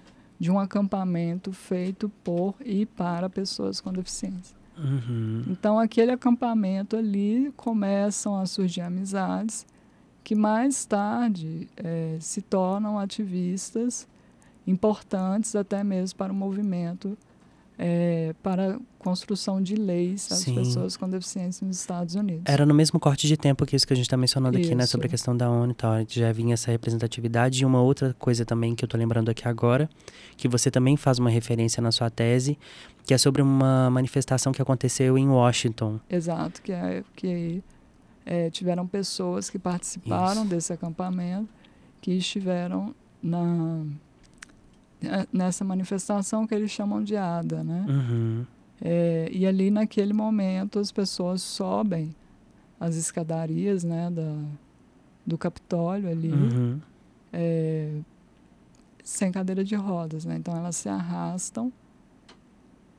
de 0.42 0.50
um 0.50 0.58
acampamento 0.58 1.52
feito 1.52 2.08
por 2.24 2.56
e 2.64 2.84
para 2.84 3.30
pessoas 3.30 3.80
com 3.80 3.92
deficiência. 3.92 4.56
Uhum. 4.76 5.44
Então, 5.46 5.78
aquele 5.78 6.10
acampamento 6.10 6.96
ali 6.96 7.52
começam 7.56 8.36
a 8.36 8.44
surgir 8.44 8.80
amizades 8.80 9.64
que 10.24 10.34
mais 10.34 10.84
tarde 10.84 11.68
é, 11.76 12.16
se 12.18 12.42
tornam 12.42 12.98
ativistas 12.98 14.08
importantes 14.66 15.54
até 15.54 15.84
mesmo 15.84 16.18
para 16.18 16.32
o 16.32 16.34
movimento 16.34 17.16
é, 17.78 18.34
para 18.42 18.78
construção 18.98 19.60
de 19.60 19.74
leis 19.74 20.30
às 20.30 20.38
Sim. 20.38 20.54
pessoas 20.54 20.96
com 20.96 21.08
deficiência 21.08 21.66
nos 21.66 21.78
Estados 21.78 22.14
Unidos. 22.14 22.44
Era 22.46 22.64
no 22.64 22.72
mesmo 22.72 23.00
corte 23.00 23.26
de 23.26 23.36
tempo 23.36 23.66
que 23.66 23.74
isso 23.74 23.86
que 23.86 23.92
a 23.92 23.96
gente 23.96 24.06
está 24.06 24.16
mencionando 24.16 24.56
aqui, 24.56 24.74
né? 24.74 24.86
Sobre 24.86 25.08
a 25.08 25.10
questão 25.10 25.36
da 25.36 25.50
ONU 25.50 25.72
e 25.72 25.74
tal. 25.74 25.92
Já 26.08 26.30
vinha 26.32 26.54
essa 26.54 26.70
representatividade. 26.70 27.62
E 27.62 27.64
uma 27.64 27.80
outra 27.80 28.14
coisa 28.18 28.44
também 28.44 28.74
que 28.74 28.84
eu 28.84 28.86
estou 28.86 28.98
lembrando 28.98 29.30
aqui 29.30 29.48
agora, 29.48 29.90
que 30.36 30.46
você 30.46 30.70
também 30.70 30.96
faz 30.96 31.18
uma 31.18 31.30
referência 31.30 31.82
na 31.82 31.90
sua 31.90 32.10
tese, 32.10 32.56
que 33.04 33.12
é 33.12 33.18
sobre 33.18 33.42
uma 33.42 33.90
manifestação 33.90 34.52
que 34.52 34.62
aconteceu 34.62 35.18
em 35.18 35.28
Washington. 35.28 35.98
Exato, 36.08 36.62
que, 36.62 36.72
é, 36.72 37.02
que 37.16 37.62
é, 38.24 38.50
tiveram 38.50 38.86
pessoas 38.86 39.50
que 39.50 39.58
participaram 39.58 40.42
isso. 40.42 40.50
desse 40.50 40.72
acampamento, 40.72 41.48
que 42.00 42.12
estiveram 42.12 42.94
na 43.20 43.84
nessa 45.32 45.64
manifestação 45.64 46.46
que 46.46 46.54
eles 46.54 46.70
chamam 46.70 47.02
de 47.02 47.16
ADA, 47.16 47.62
né? 47.64 47.86
Uhum. 47.88 48.46
É, 48.80 49.28
e 49.32 49.46
ali 49.46 49.70
naquele 49.70 50.12
momento 50.12 50.78
as 50.78 50.90
pessoas 50.90 51.40
sobem 51.42 52.14
as 52.80 52.96
escadarias, 52.96 53.84
né, 53.84 54.10
da, 54.10 54.36
do 55.24 55.38
Capitólio 55.38 56.10
ali, 56.10 56.32
uhum. 56.32 56.80
é, 57.32 57.92
sem 59.04 59.30
cadeira 59.30 59.62
de 59.62 59.76
rodas, 59.76 60.24
né? 60.24 60.36
Então 60.36 60.56
elas 60.56 60.74
se 60.74 60.88
arrastam 60.88 61.72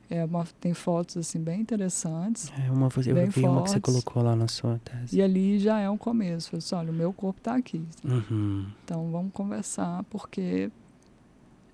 É 0.09 0.23
uma, 0.23 0.45
tem 0.61 0.73
fotos 0.73 1.17
assim 1.17 1.39
bem 1.39 1.59
interessantes. 1.61 2.51
É 2.65 2.71
uma, 2.71 2.87
eu 3.05 3.15
bem 3.15 3.25
vi 3.25 3.41
fortes, 3.41 3.43
uma 3.43 3.63
que 3.63 3.69
você 3.71 3.79
colocou 3.79 4.21
lá 4.23 4.35
na 4.35 4.47
sua 4.47 4.79
tese. 4.79 5.17
E 5.17 5.21
ali 5.21 5.59
já 5.59 5.79
é 5.79 5.89
um 5.89 5.97
começo. 5.97 6.51
Falei 6.51 6.59
assim, 6.59 6.75
olha, 6.75 6.91
o 6.91 6.93
meu 6.93 7.11
corpo 7.11 7.39
está 7.39 7.55
aqui. 7.55 7.83
Uhum. 8.05 8.67
Então 8.85 9.11
vamos 9.11 9.33
conversar 9.33 10.03
porque 10.05 10.71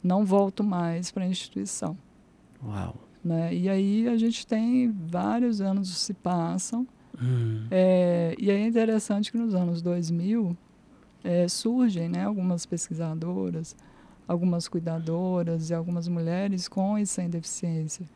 não 0.03 0.25
volto 0.25 0.63
mais 0.63 1.11
para 1.11 1.23
a 1.23 1.27
instituição. 1.27 1.97
Uau. 2.63 2.95
Né? 3.23 3.53
E 3.53 3.69
aí 3.69 4.07
a 4.07 4.17
gente 4.17 4.45
tem 4.47 4.91
vários 4.91 5.61
anos 5.61 5.89
se 5.97 6.13
passam. 6.13 6.87
Uhum. 7.21 7.67
É, 7.69 8.35
e 8.39 8.49
é 8.49 8.65
interessante 8.65 9.31
que 9.31 9.37
nos 9.37 9.53
anos 9.53 9.81
2000 9.81 10.55
é, 11.23 11.47
surgem 11.47 12.07
né, 12.07 12.23
algumas 12.23 12.65
pesquisadoras, 12.65 13.75
algumas 14.27 14.67
cuidadoras 14.67 15.69
e 15.69 15.73
algumas 15.73 16.07
mulheres 16.07 16.67
com 16.67 16.97
e 16.97 17.05
sem 17.05 17.29
deficiência 17.29 18.07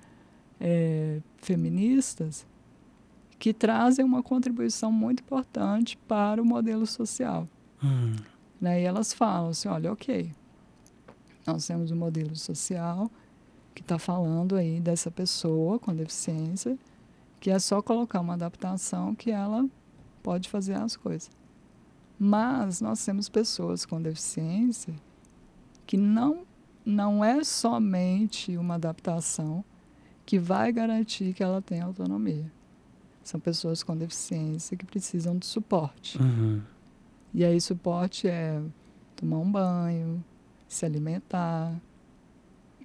é, 0.59 1.19
feministas 1.37 2.47
que 3.37 3.53
trazem 3.53 4.05
uma 4.05 4.23
contribuição 4.23 4.89
muito 4.89 5.21
importante 5.21 5.97
para 6.07 6.41
o 6.41 6.45
modelo 6.45 6.85
social. 6.85 7.47
Hum. 7.83 8.15
Né? 8.61 8.81
E 8.81 8.85
elas 8.85 9.11
falam 9.11 9.49
assim, 9.49 9.67
olha, 9.67 9.91
ok, 9.91 10.31
nós 11.45 11.65
temos 11.67 11.91
um 11.91 11.95
modelo 11.95 12.35
social 12.35 13.09
que 13.73 13.81
está 13.81 13.97
falando 13.97 14.55
aí 14.55 14.79
dessa 14.79 15.09
pessoa 15.09 15.79
com 15.79 15.93
deficiência, 15.93 16.77
que 17.39 17.49
é 17.49 17.59
só 17.59 17.81
colocar 17.81 18.21
uma 18.21 18.33
adaptação 18.33 19.15
que 19.15 19.31
ela 19.31 19.67
pode 20.21 20.47
fazer 20.47 20.75
as 20.75 20.95
coisas. 20.95 21.29
Mas 22.17 22.79
nós 22.79 23.03
temos 23.03 23.27
pessoas 23.27 23.85
com 23.85 24.01
deficiência 24.01 24.93
que 25.85 25.97
não, 25.97 26.45
não 26.85 27.23
é 27.23 27.43
somente 27.43 28.55
uma 28.57 28.75
adaptação 28.75 29.63
que 30.25 30.39
vai 30.39 30.71
garantir 30.71 31.33
que 31.33 31.43
ela 31.43 31.61
tenha 31.61 31.83
autonomia. 31.83 32.49
São 33.23 33.39
pessoas 33.39 33.83
com 33.83 33.95
deficiência 33.95 34.77
que 34.77 34.85
precisam 34.85 35.37
de 35.37 35.45
suporte. 35.45 36.17
Uhum. 36.21 36.61
E 37.33 37.43
aí, 37.43 37.59
suporte 37.59 38.27
é 38.27 38.61
tomar 39.15 39.39
um 39.39 39.51
banho, 39.51 40.23
se 40.73 40.85
alimentar, 40.85 41.73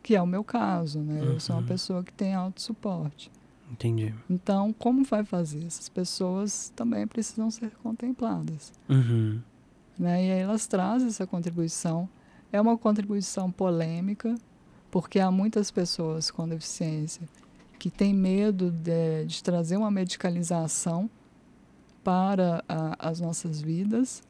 que 0.03 0.14
é 0.14 0.22
o 0.22 0.26
meu 0.26 0.45
caso, 0.45 1.01
né? 1.01 1.20
Uhum. 1.20 1.32
Eu 1.32 1.41
sou 1.41 1.57
uma 1.57 1.62
uhum. 1.62 1.68
pessoa 1.68 2.05
que 2.05 2.12
tem 2.12 2.34
autossuporte. 2.34 3.30
Entendi. 3.70 4.14
Então, 4.28 4.72
como 4.72 5.05
vai 5.05 5.24
fazer? 5.24 5.64
Essas 5.66 5.89
pessoas 5.89 6.72
também 6.74 7.07
precisam 7.07 7.51
ser 7.51 7.70
contempladas. 7.82 8.72
Uhum. 8.89 9.41
Né? 9.99 10.26
E 10.26 10.32
aí 10.32 10.39
elas 10.41 10.66
trazem 10.66 11.09
essa 11.09 11.26
contribuição. 11.26 12.09
É 12.51 12.61
uma 12.61 12.78
contribuição 12.78 13.51
polêmica, 13.51 14.34
porque 14.91 15.20
há 15.20 15.30
muitas 15.30 15.70
pessoas 15.70 16.30
com 16.30 16.49
deficiência 16.49 17.28
que 17.78 17.91
têm 17.91 18.14
medo 18.14 18.70
de, 18.70 19.24
de 19.26 19.43
trazer 19.43 19.76
uma 19.76 19.91
medicalização 19.91 21.09
para 22.03 22.64
a, 22.68 23.09
as 23.11 23.20
nossas 23.20 23.61
vidas. 23.61 24.22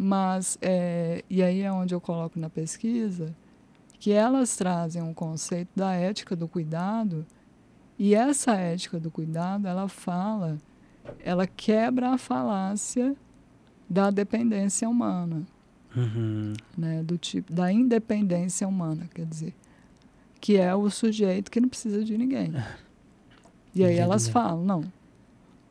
Mas, 0.00 0.56
é, 0.62 1.24
e 1.28 1.42
aí 1.42 1.62
é 1.62 1.72
onde 1.72 1.92
eu 1.92 2.00
coloco 2.00 2.38
na 2.38 2.48
pesquisa, 2.48 3.34
que 3.98 4.12
elas 4.12 4.54
trazem 4.56 5.02
um 5.02 5.12
conceito 5.12 5.70
da 5.74 5.92
ética 5.92 6.36
do 6.36 6.46
cuidado, 6.46 7.26
e 7.98 8.14
essa 8.14 8.54
ética 8.54 9.00
do 9.00 9.10
cuidado, 9.10 9.66
ela 9.66 9.88
fala, 9.88 10.56
ela 11.18 11.48
quebra 11.48 12.10
a 12.10 12.18
falácia 12.18 13.16
da 13.90 14.08
dependência 14.10 14.88
humana. 14.88 15.44
Uhum. 15.96 16.52
Né, 16.76 17.02
do 17.02 17.18
tipo 17.18 17.52
da 17.52 17.72
independência 17.72 18.68
humana, 18.68 19.08
quer 19.12 19.24
dizer, 19.24 19.54
que 20.40 20.56
é 20.56 20.72
o 20.74 20.88
sujeito 20.90 21.50
que 21.50 21.60
não 21.60 21.68
precisa 21.68 22.04
de 22.04 22.16
ninguém. 22.16 22.52
E 23.74 23.84
aí 23.84 23.96
elas 23.96 24.28
falam, 24.28 24.64
não, 24.64 24.84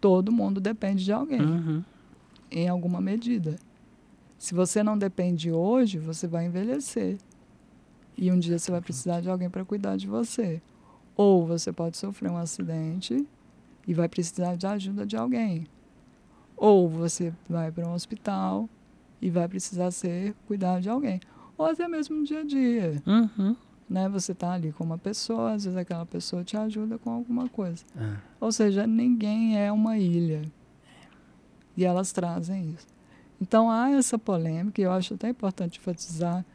todo 0.02 0.32
mundo 0.32 0.60
depende 0.60 1.06
de 1.06 1.14
alguém, 1.14 1.40
uhum. 1.40 1.84
em 2.52 2.68
alguma 2.68 3.00
medida. 3.00 3.58
Se 4.38 4.54
você 4.54 4.84
não 4.84 4.98
depende 4.98 5.52
hoje, 5.52 5.98
você 5.98 6.28
vai 6.28 6.46
envelhecer. 6.46 7.18
E 8.18 8.32
um 8.32 8.38
dia 8.38 8.58
você 8.58 8.72
vai 8.72 8.82
precisar 8.82 9.22
de 9.22 9.30
alguém 9.30 9.50
para 9.50 9.66
cuidar 9.66 9.96
de 9.98 10.08
você. 10.08 10.62
Ou 11.16 11.46
você 11.46 11.72
pode 11.72 11.98
sofrer 11.98 12.32
um 12.32 12.38
acidente 12.38 13.28
e 13.88 13.94
vai 13.94 14.08
precisar 14.08 14.56
de 14.56 14.68
ajuda 14.68 15.06
de 15.06 15.16
alguém. 15.16 15.68
Ou 16.56 16.90
você 16.90 17.34
vai 17.50 17.72
para 17.72 17.88
um 17.88 17.94
hospital 17.94 18.70
e 19.22 19.30
vai 19.30 19.48
precisar 19.48 19.92
ser 19.92 20.36
cuidado 20.48 20.82
de 20.82 20.90
alguém. 20.90 21.20
Ou 21.58 21.66
até 21.66 21.88
mesmo 21.88 22.18
no 22.18 22.24
dia 22.24 22.42
a 22.42 22.44
dia. 22.44 23.02
Uhum. 23.06 23.56
Né? 23.90 24.10
Você 24.10 24.34
está 24.34 24.52
ali 24.52 24.72
com 24.72 24.84
uma 24.84 24.98
pessoa, 24.98 25.54
às 25.54 25.64
vezes 25.64 25.78
aquela 25.78 26.06
pessoa 26.06 26.44
te 26.44 26.58
ajuda 26.58 26.98
com 26.98 27.10
alguma 27.12 27.48
coisa. 27.48 27.84
Ah. 27.96 28.18
Ou 28.40 28.52
seja, 28.52 28.86
ninguém 28.86 29.58
é 29.58 29.72
uma 29.72 29.98
ilha. 29.98 30.44
E 31.76 31.86
elas 31.86 32.12
trazem 32.12 32.72
isso. 32.72 32.97
Então 33.42 33.70
há 33.70 33.92
essa 33.92 34.18
polêmica, 34.18 34.82
e 34.82 34.84
eu 34.84 34.92
acho 34.92 35.14
até 35.14 35.30
importante 35.30 35.80
enfatizar 35.80 36.46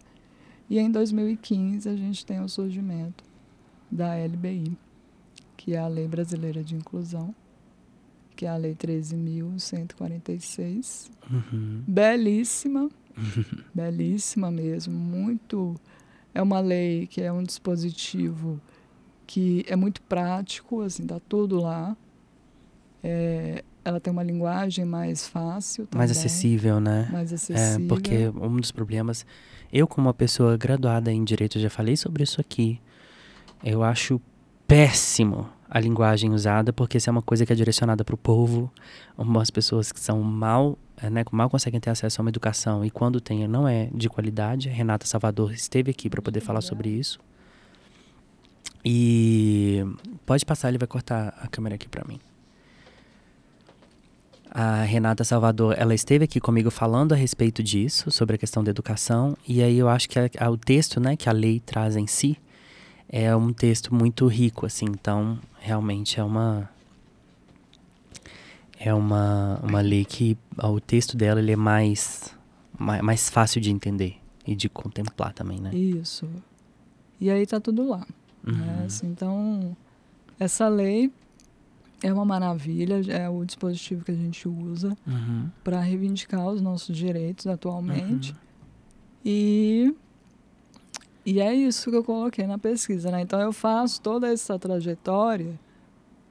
E 0.70 0.80
em 0.80 0.91
2015 0.91 1.88
a 1.88 1.96
gente 1.96 2.26
tem 2.26 2.41
o 2.41 2.50
surgimento 2.50 3.24
da 3.89 4.16
LBI, 4.16 4.78
que 5.56 5.76
é 5.76 5.78
a 5.78 5.88
Lei 5.88 6.08
Brasileira 6.08 6.64
de 6.64 6.76
Inclusão, 6.76 7.34
que 8.36 8.46
é 8.46 8.50
a 8.50 8.58
Lei 8.58 8.76
13.146. 8.76 11.10
Uhum. 11.30 11.84
Belíssima, 11.88 12.89
belíssima 13.74 14.52
mesmo, 14.52 14.93
muito. 14.93 15.80
É 16.34 16.41
uma 16.41 16.60
lei 16.60 17.08
que 17.08 17.22
é 17.22 17.32
um 17.32 17.43
dispositivo 17.43 18.60
que 19.26 19.64
é 19.68 19.76
muito 19.76 20.02
prático, 20.02 20.82
assim, 20.82 21.06
tá 21.06 21.20
tudo 21.30 21.62
lá. 21.62 21.96
É, 23.04 23.64
ela 23.86 24.00
tem 24.00 24.12
uma 24.12 24.24
linguagem 24.24 24.84
mais 24.84 25.28
fácil 25.28 25.86
também, 25.86 26.00
mais 26.00 26.12
acessível, 26.12 26.80
né? 26.80 27.08
Mais 27.12 27.32
acessível. 27.32 27.86
É, 27.86 27.88
porque 27.88 28.28
um 28.30 28.58
dos 28.58 28.72
problemas, 28.72 29.24
eu 29.72 29.88
como 29.88 30.08
uma 30.08 30.14
pessoa 30.14 30.58
graduada 30.58 31.12
em 31.12 31.24
direito, 31.24 31.60
já 31.60 31.70
falei 31.70 31.96
sobre 31.96 32.24
isso 32.24 32.42
aqui. 32.42 32.82
Eu 33.64 33.84
acho 33.84 34.20
péssimo 34.68 35.48
a 35.70 35.80
linguagem 35.80 36.34
usada, 36.34 36.74
porque 36.74 36.98
isso 36.98 37.10
é 37.10 37.12
uma 37.12 37.22
coisa 37.22 37.46
que 37.46 37.54
é 37.54 37.56
direcionada 37.56 38.04
para 38.04 38.16
o 38.16 38.18
povo, 38.18 38.72
umas 39.16 39.52
pessoas 39.52 39.92
que 39.92 40.00
são 40.00 40.20
mal, 40.22 40.80
eh, 40.98 41.10
né, 41.10 41.24
mal 41.32 41.48
conseguem 41.48 41.80
ter 41.80 41.92
acesso 41.92 42.20
a 42.20 42.24
uma 42.24 42.30
educação 42.30 42.84
e 42.84 42.90
quando 42.90 43.22
tem 43.22 43.48
não 43.48 43.68
é 43.68 43.90
de 43.94 44.10
qualidade. 44.10 44.68
Renata 44.68 45.06
Salvador 45.06 45.54
esteve 45.54 45.92
aqui 45.92 46.10
para 46.10 46.24
poder 46.24 46.42
falar 46.42 46.62
sobre 46.62 46.90
isso. 46.90 47.20
E 48.84 49.84
pode 50.26 50.44
passar, 50.44 50.70
ele 50.70 50.78
vai 50.80 50.88
cortar 50.88 51.38
a 51.40 51.48
câmera 51.48 51.76
aqui 51.76 51.88
para 51.88 52.04
mim. 52.08 52.20
A 54.58 54.84
Renata 54.84 55.26
Salvador, 55.26 55.76
ela 55.78 55.93
esteve 55.93 56.24
aqui 56.24 56.39
comigo 56.39 56.72
falando 56.72 57.12
a 57.12 57.16
respeito 57.16 57.62
disso, 57.62 58.10
sobre 58.10 58.36
a 58.36 58.38
questão 58.38 58.64
da 58.64 58.72
educação, 58.72 59.38
e 59.45 59.62
aí 59.62 59.78
eu 59.78 59.89
acho 59.89 60.08
que 60.08 60.18
a, 60.18 60.30
a, 60.39 60.49
o 60.49 60.56
texto, 60.56 60.97
né, 60.97 61.18
que 61.18 61.28
a 61.28 61.34
lei 61.34 61.60
traz 61.60 61.97
em 61.97 62.08
si, 62.08 62.38
é 63.10 63.36
um 63.36 63.51
texto 63.51 63.93
muito 63.93 64.26
rico, 64.28 64.66
assim, 64.66 64.86
então 64.86 65.38
realmente 65.60 66.22
é 66.22 66.24
uma 66.24 66.70
é 68.80 68.93
uma, 68.93 69.60
uma 69.62 69.82
lei 69.82 70.06
que 70.06 70.38
o 70.58 70.80
texto 70.80 71.18
dela 71.18 71.41
ele 71.41 71.51
é 71.51 71.58
mais, 71.58 72.34
mais, 72.80 73.01
mais 73.01 73.30
fácil 73.30 73.60
de 73.60 73.70
entender 73.70 74.16
e 74.47 74.56
de 74.56 74.70
contemplar 74.70 75.34
também, 75.34 75.60
né? 75.60 75.76
Isso. 75.76 76.30
E 77.20 77.30
aí 77.30 77.45
tá 77.45 77.60
tudo 77.60 77.86
lá. 77.89 78.08
Né? 78.41 78.53
Uhum. 78.53 78.58
Né? 78.58 78.84
Assim, 78.86 79.08
então, 79.08 79.76
essa 80.39 80.70
lei 80.70 81.12
é 82.08 82.14
uma 82.14 82.26
maravilha, 82.26 83.01
é 83.12 83.30
o 83.30 83.43
dispositivo 83.43 84.03
que 84.03 84.12
a 84.12 84.16
gente 84.16 84.47
usa 84.47 84.95
uhum. 85.08 85.49
para 85.64 85.80
reivindicar 85.80 86.47
os 86.47 86.62
nossos 86.62 86.95
direitos 86.95 87.47
atualmente. 87.47 88.32
Uhum. 88.32 88.38
E, 89.26 89.95
e 91.26 91.41
é 91.41 91.53
isso 91.53 91.89
que 91.89 91.95
eu 91.97 92.03
coloquei 92.03 92.45
na 92.45 92.58
pesquisa. 92.58 93.10
Né? 93.10 93.22
Então, 93.22 93.39
eu 93.39 93.51
faço 93.51 94.01
toda 94.01 94.32
essa 94.32 94.60
trajetória, 94.60 95.60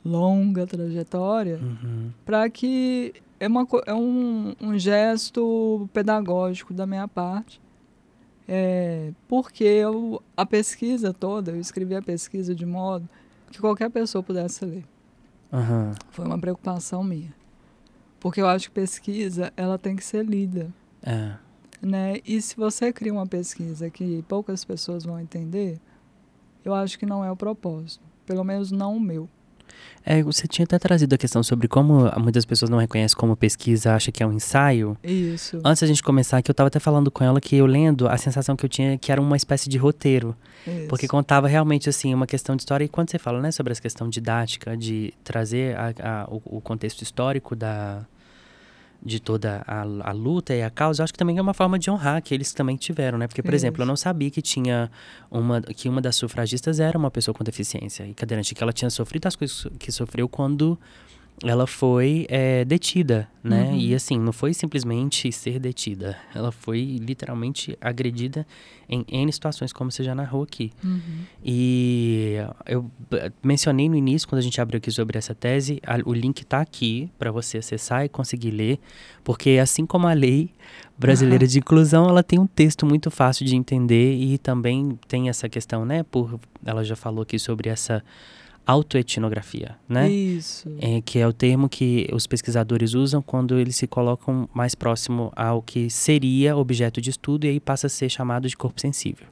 longa 0.05 0.67
trajetória, 0.67 1.59
uhum. 1.61 2.11
para 2.25 2.49
que 2.49 3.15
é, 3.41 3.49
uma, 3.49 3.67
é 3.87 3.95
um, 3.95 4.55
um 4.61 4.79
gesto 4.79 5.89
pedagógico 5.93 6.73
da 6.73 6.87
minha 6.87 7.09
parte 7.09 7.61
é, 8.47 9.13
porque 9.27 9.65
eu, 9.65 10.23
a 10.37 10.45
pesquisa 10.45 11.13
toda, 11.13 11.53
eu 11.53 11.61
escrevi 11.61 11.95
a 11.95 12.03
pesquisa 12.03 12.55
de 12.55 12.67
modo 12.67 13.09
que 13.51 13.59
qualquer 13.59 13.91
pessoa 13.91 14.23
pudesse 14.23 14.65
ler. 14.65 14.85
Uhum. 15.55 15.95
Foi 16.11 16.25
uma 16.27 16.39
preocupação 16.39 17.05
minha. 17.05 17.33
Porque 18.19 18.41
eu 18.41 18.49
acho 18.49 18.69
que 18.69 18.75
pesquisa, 18.75 19.53
ela 19.57 19.79
tem 19.79 19.95
que 19.95 20.05
ser 20.05 20.25
lida. 20.25 20.75
É. 21.01 21.37
Né? 21.81 22.19
E 22.25 22.43
se 22.43 22.57
você 22.57 22.93
cria 22.93 23.13
uma 23.13 23.27
pesquisa 23.27 23.89
que 23.89 24.25
poucas 24.27 24.65
pessoas 24.65 25.05
vão 25.05 25.21
entender, 25.21 25.79
eu 26.65 26.75
acho 26.75 26.99
que 26.99 27.07
não 27.07 27.25
é 27.25 27.31
o 27.31 27.37
propósito. 27.37 28.03
Pelo 28.27 28.43
menos 28.43 28.73
não 28.73 28.97
o 28.97 29.01
meu. 29.01 29.29
É, 30.07 30.23
você 30.23 30.47
tinha 30.47 30.65
até 30.65 30.79
trazido 30.79 31.15
a 31.15 31.19
questão 31.19 31.43
sobre 31.43 31.67
como 31.67 32.11
muitas 32.19 32.45
pessoas 32.45 32.71
não 32.71 32.79
reconhecem 32.79 33.17
como 33.17 33.35
pesquisa, 33.35 33.95
acha 33.95 34.13
que 34.13 34.23
é 34.23 34.27
um 34.27 34.33
ensaio. 34.33 34.97
Isso. 35.03 35.59
Antes 35.65 35.81
da 35.81 35.87
gente 35.87 36.03
começar 36.03 36.39
aqui, 36.39 36.51
eu 36.51 36.53
estava 36.53 36.69
até 36.69 36.79
falando 36.79 37.11
com 37.11 37.25
ela 37.25 37.41
que 37.41 37.57
eu 37.57 37.65
lendo, 37.65 38.07
a 38.07 38.19
sensação 38.19 38.55
que 38.55 38.65
eu 38.65 38.69
tinha 38.69 38.95
é 38.95 38.99
que 38.99 39.11
era 39.11 39.21
uma 39.21 39.37
espécie 39.37 39.69
de 39.69 39.79
roteiro. 39.79 40.37
Isso. 40.67 40.89
Porque 40.89 41.09
contava 41.09 41.49
realmente, 41.49 41.89
assim, 41.89 42.13
uma 42.13 42.27
questão 42.27 42.55
de 42.55 42.63
história. 42.63 42.85
E 42.85 42.89
quando 42.89 43.11
você 43.11 43.19
fala, 43.19 43.41
né, 43.41 43.51
sobre 43.51 43.73
essa 43.73 43.81
questão 43.81 44.09
didática, 44.09 44.77
de 44.77 45.15
trazer 45.23 45.75
a, 45.77 45.95
a, 45.99 46.25
o, 46.31 46.59
o 46.59 46.61
contexto 46.61 47.01
histórico 47.01 47.57
da, 47.57 48.07
de 49.05 49.21
toda 49.21 49.63
a, 49.67 49.83
a, 49.83 50.13
luta 50.13 50.55
e 50.55 50.63
a 50.63 50.71
causa, 50.71 51.03
eu 51.03 51.05
acho 51.05 51.13
que 51.13 51.19
também 51.19 51.37
é 51.37 51.43
uma 51.43 51.53
forma 51.53 51.79
de 51.79 51.91
honrar 51.91 52.23
que 52.23 52.35
eles 52.35 52.55
também 52.55 52.77
tiveram, 52.77 53.19
né? 53.19 53.27
Porque, 53.27 53.43
por 53.43 53.53
exemplo, 53.53 53.83
eu 53.83 53.87
não 53.87 53.97
sabia 53.97 54.31
que 54.31 54.41
tinha 54.41 54.91
uma 55.31 55.61
que 55.61 55.89
uma 55.89 56.01
das 56.01 56.17
sufragistas 56.17 56.81
era 56.81 56.97
uma 56.97 57.11
pessoa 57.11 57.35
com 57.35 57.45
deficiência 57.45 58.07
e 58.07 58.15
cadeirante, 58.15 58.55
que 58.55 58.63
ela 58.63 58.73
tinha 58.73 58.89
sofrido 58.89 59.27
as 59.27 59.37
coisas 59.37 59.67
que 59.79 59.93
sofreu 59.93 60.29
quando 60.29 60.79
ela 61.43 61.67
foi 61.67 62.27
é, 62.29 62.65
detida, 62.65 63.29
né? 63.43 63.65
Uhum. 63.65 63.77
E 63.77 63.95
assim, 63.95 64.19
não 64.19 64.33
foi 64.33 64.55
simplesmente 64.55 65.31
ser 65.33 65.59
detida. 65.59 66.17
Ela 66.35 66.53
foi 66.53 66.99
literalmente 67.01 67.77
agredida 67.81 68.47
em 68.89 69.05
N 69.09 69.33
situações, 69.33 69.73
como 69.73 69.91
você 69.91 70.05
já 70.05 70.15
narrou 70.15 70.45
aqui. 70.45 70.73
Uhum. 70.83 71.01
E 71.45 72.37
eu 72.67 72.89
mencionei 73.43 73.89
no 73.89 73.97
início, 73.97 74.29
quando 74.29 74.39
a 74.39 74.43
gente 74.43 74.61
abriu 74.61 74.79
aqui 74.79 74.91
sobre 74.91 75.19
essa 75.19 75.35
tese, 75.35 75.81
a, 75.87 75.99
o 76.05 76.15
link 76.15 76.41
está 76.41 76.61
aqui 76.61 77.11
para 77.19 77.33
você 77.33 77.59
acessar 77.59 78.05
e 78.05 78.09
conseguir 78.09 78.53
ler, 78.53 78.79
porque 79.25 79.59
assim 79.61 79.85
como 79.85 80.07
a 80.07 80.13
lei 80.13 80.51
brasileira 80.97 81.45
uhum. 81.45 81.51
de 81.51 81.59
inclusão, 81.59 82.09
ela 82.09 82.23
tem 82.23 82.39
um 82.39 82.47
texto 82.47 82.87
muito 82.87 83.11
fácil 83.11 83.45
de 83.45 83.57
entender 83.57 84.15
e 84.15 84.39
também 84.39 84.99
tem 85.09 85.29
essa 85.29 85.49
questão, 85.49 85.85
né? 85.85 86.05
Por, 86.05 86.39
ela 86.65 86.85
já 86.85 86.95
falou 86.95 87.23
aqui 87.23 87.39
sobre 87.39 87.69
essa 87.69 88.03
autoetnografia, 88.67 89.77
né? 89.89 90.11
Isso. 90.11 90.75
É, 90.81 91.01
que 91.03 91.19
é 91.19 91.27
o 91.27 91.33
termo 91.33 91.69
que 91.69 92.09
os 92.13 92.27
pesquisadores 92.27 92.95
usam 92.95 93.21
quando 93.21 93.59
eles 93.59 93.77
se 93.77 93.87
colocam 93.87 94.49
mais 94.55 94.75
próximo 94.75 95.33
ao 95.37 95.61
que 95.61 95.91
seria 95.91 96.57
objeto 96.57 97.01
de 97.01 97.11
estudo 97.11 97.45
e 97.45 97.51
aí 97.51 97.61
passa 97.61 97.87
a 97.87 97.91
ser 97.91 98.09
chamado 98.09 98.49
de 98.49 98.57
corpo 98.57 98.81
sensível. 98.81 99.27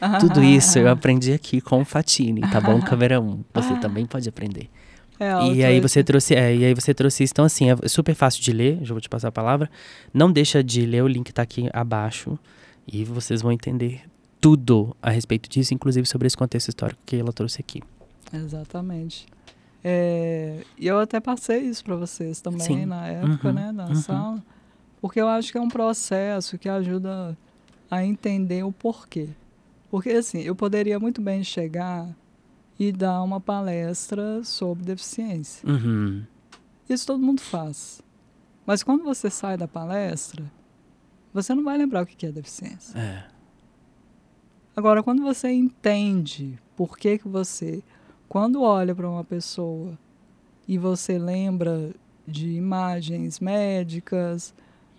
Ah, 0.00 0.18
Tudo 0.18 0.42
isso 0.42 0.78
eu 0.78 0.88
aprendi 0.90 1.32
aqui 1.32 1.60
com 1.60 1.80
o 1.80 1.84
Fatini, 1.84 2.42
tá 2.42 2.60
bom, 2.60 2.80
câmera 2.82 3.20
1. 3.20 3.44
Você 3.54 3.72
ah, 3.72 3.76
também 3.76 4.04
pode 4.04 4.28
aprender. 4.28 4.68
É, 5.18 5.46
e 5.52 5.64
aí 5.64 5.80
você 5.80 6.02
trouxe, 6.02 6.34
é, 6.34 6.54
e 6.54 6.64
aí 6.64 6.74
você 6.74 6.92
trouxe 6.92 7.24
isso. 7.24 7.32
Então 7.32 7.44
assim, 7.44 7.70
é 7.70 7.88
super 7.88 8.14
fácil 8.14 8.42
de 8.42 8.52
ler, 8.52 8.78
já 8.82 8.92
vou 8.92 9.00
te 9.00 9.08
passar 9.08 9.28
a 9.28 9.32
palavra. 9.32 9.70
Não 10.12 10.30
deixa 10.30 10.62
de 10.62 10.84
ler, 10.84 11.02
o 11.02 11.08
link 11.08 11.32
tá 11.32 11.42
aqui 11.42 11.70
abaixo 11.72 12.38
e 12.86 13.04
vocês 13.04 13.40
vão 13.40 13.52
entender 13.52 14.02
tudo 14.40 14.94
a 15.00 15.08
respeito 15.08 15.48
disso, 15.48 15.72
inclusive 15.72 16.06
sobre 16.06 16.26
esse 16.26 16.36
contexto 16.36 16.68
histórico 16.68 17.00
que 17.06 17.16
ela 17.16 17.32
trouxe 17.32 17.60
aqui. 17.60 17.80
Exatamente. 18.34 19.26
É, 19.82 20.64
e 20.78 20.86
eu 20.86 20.98
até 20.98 21.20
passei 21.20 21.60
isso 21.60 21.84
para 21.84 21.94
vocês 21.94 22.40
também 22.40 22.60
Sim. 22.60 22.86
na 22.86 23.06
época, 23.06 23.48
uhum, 23.48 23.54
né, 23.54 23.72
na 23.72 23.88
uhum. 23.88 23.94
sala, 23.94 24.42
porque 25.00 25.20
eu 25.20 25.28
acho 25.28 25.52
que 25.52 25.58
é 25.58 25.60
um 25.60 25.68
processo 25.68 26.56
que 26.56 26.68
ajuda 26.68 27.36
a 27.90 28.02
entender 28.02 28.62
o 28.62 28.72
porquê. 28.72 29.28
Porque 29.90 30.10
assim, 30.10 30.40
eu 30.40 30.56
poderia 30.56 30.98
muito 30.98 31.20
bem 31.20 31.44
chegar 31.44 32.08
e 32.78 32.90
dar 32.90 33.22
uma 33.22 33.40
palestra 33.40 34.42
sobre 34.42 34.84
deficiência. 34.84 35.68
Uhum. 35.68 36.24
Isso 36.88 37.06
todo 37.06 37.22
mundo 37.22 37.40
faz. 37.40 38.02
Mas 38.66 38.82
quando 38.82 39.04
você 39.04 39.28
sai 39.28 39.56
da 39.56 39.68
palestra, 39.68 40.50
você 41.32 41.54
não 41.54 41.62
vai 41.62 41.76
lembrar 41.76 42.02
o 42.02 42.06
que 42.06 42.24
é 42.24 42.32
deficiência. 42.32 42.98
É. 42.98 43.26
Agora, 44.74 45.02
quando 45.02 45.22
você 45.22 45.50
entende 45.52 46.58
por 46.74 46.96
que, 46.96 47.18
que 47.18 47.28
você 47.28 47.82
quando 48.28 48.62
olha 48.62 48.94
para 48.94 49.08
uma 49.08 49.24
pessoa 49.24 49.98
e 50.66 50.78
você 50.78 51.18
lembra 51.18 51.92
de 52.26 52.50
imagens 52.50 53.38
médicas, 53.38 54.54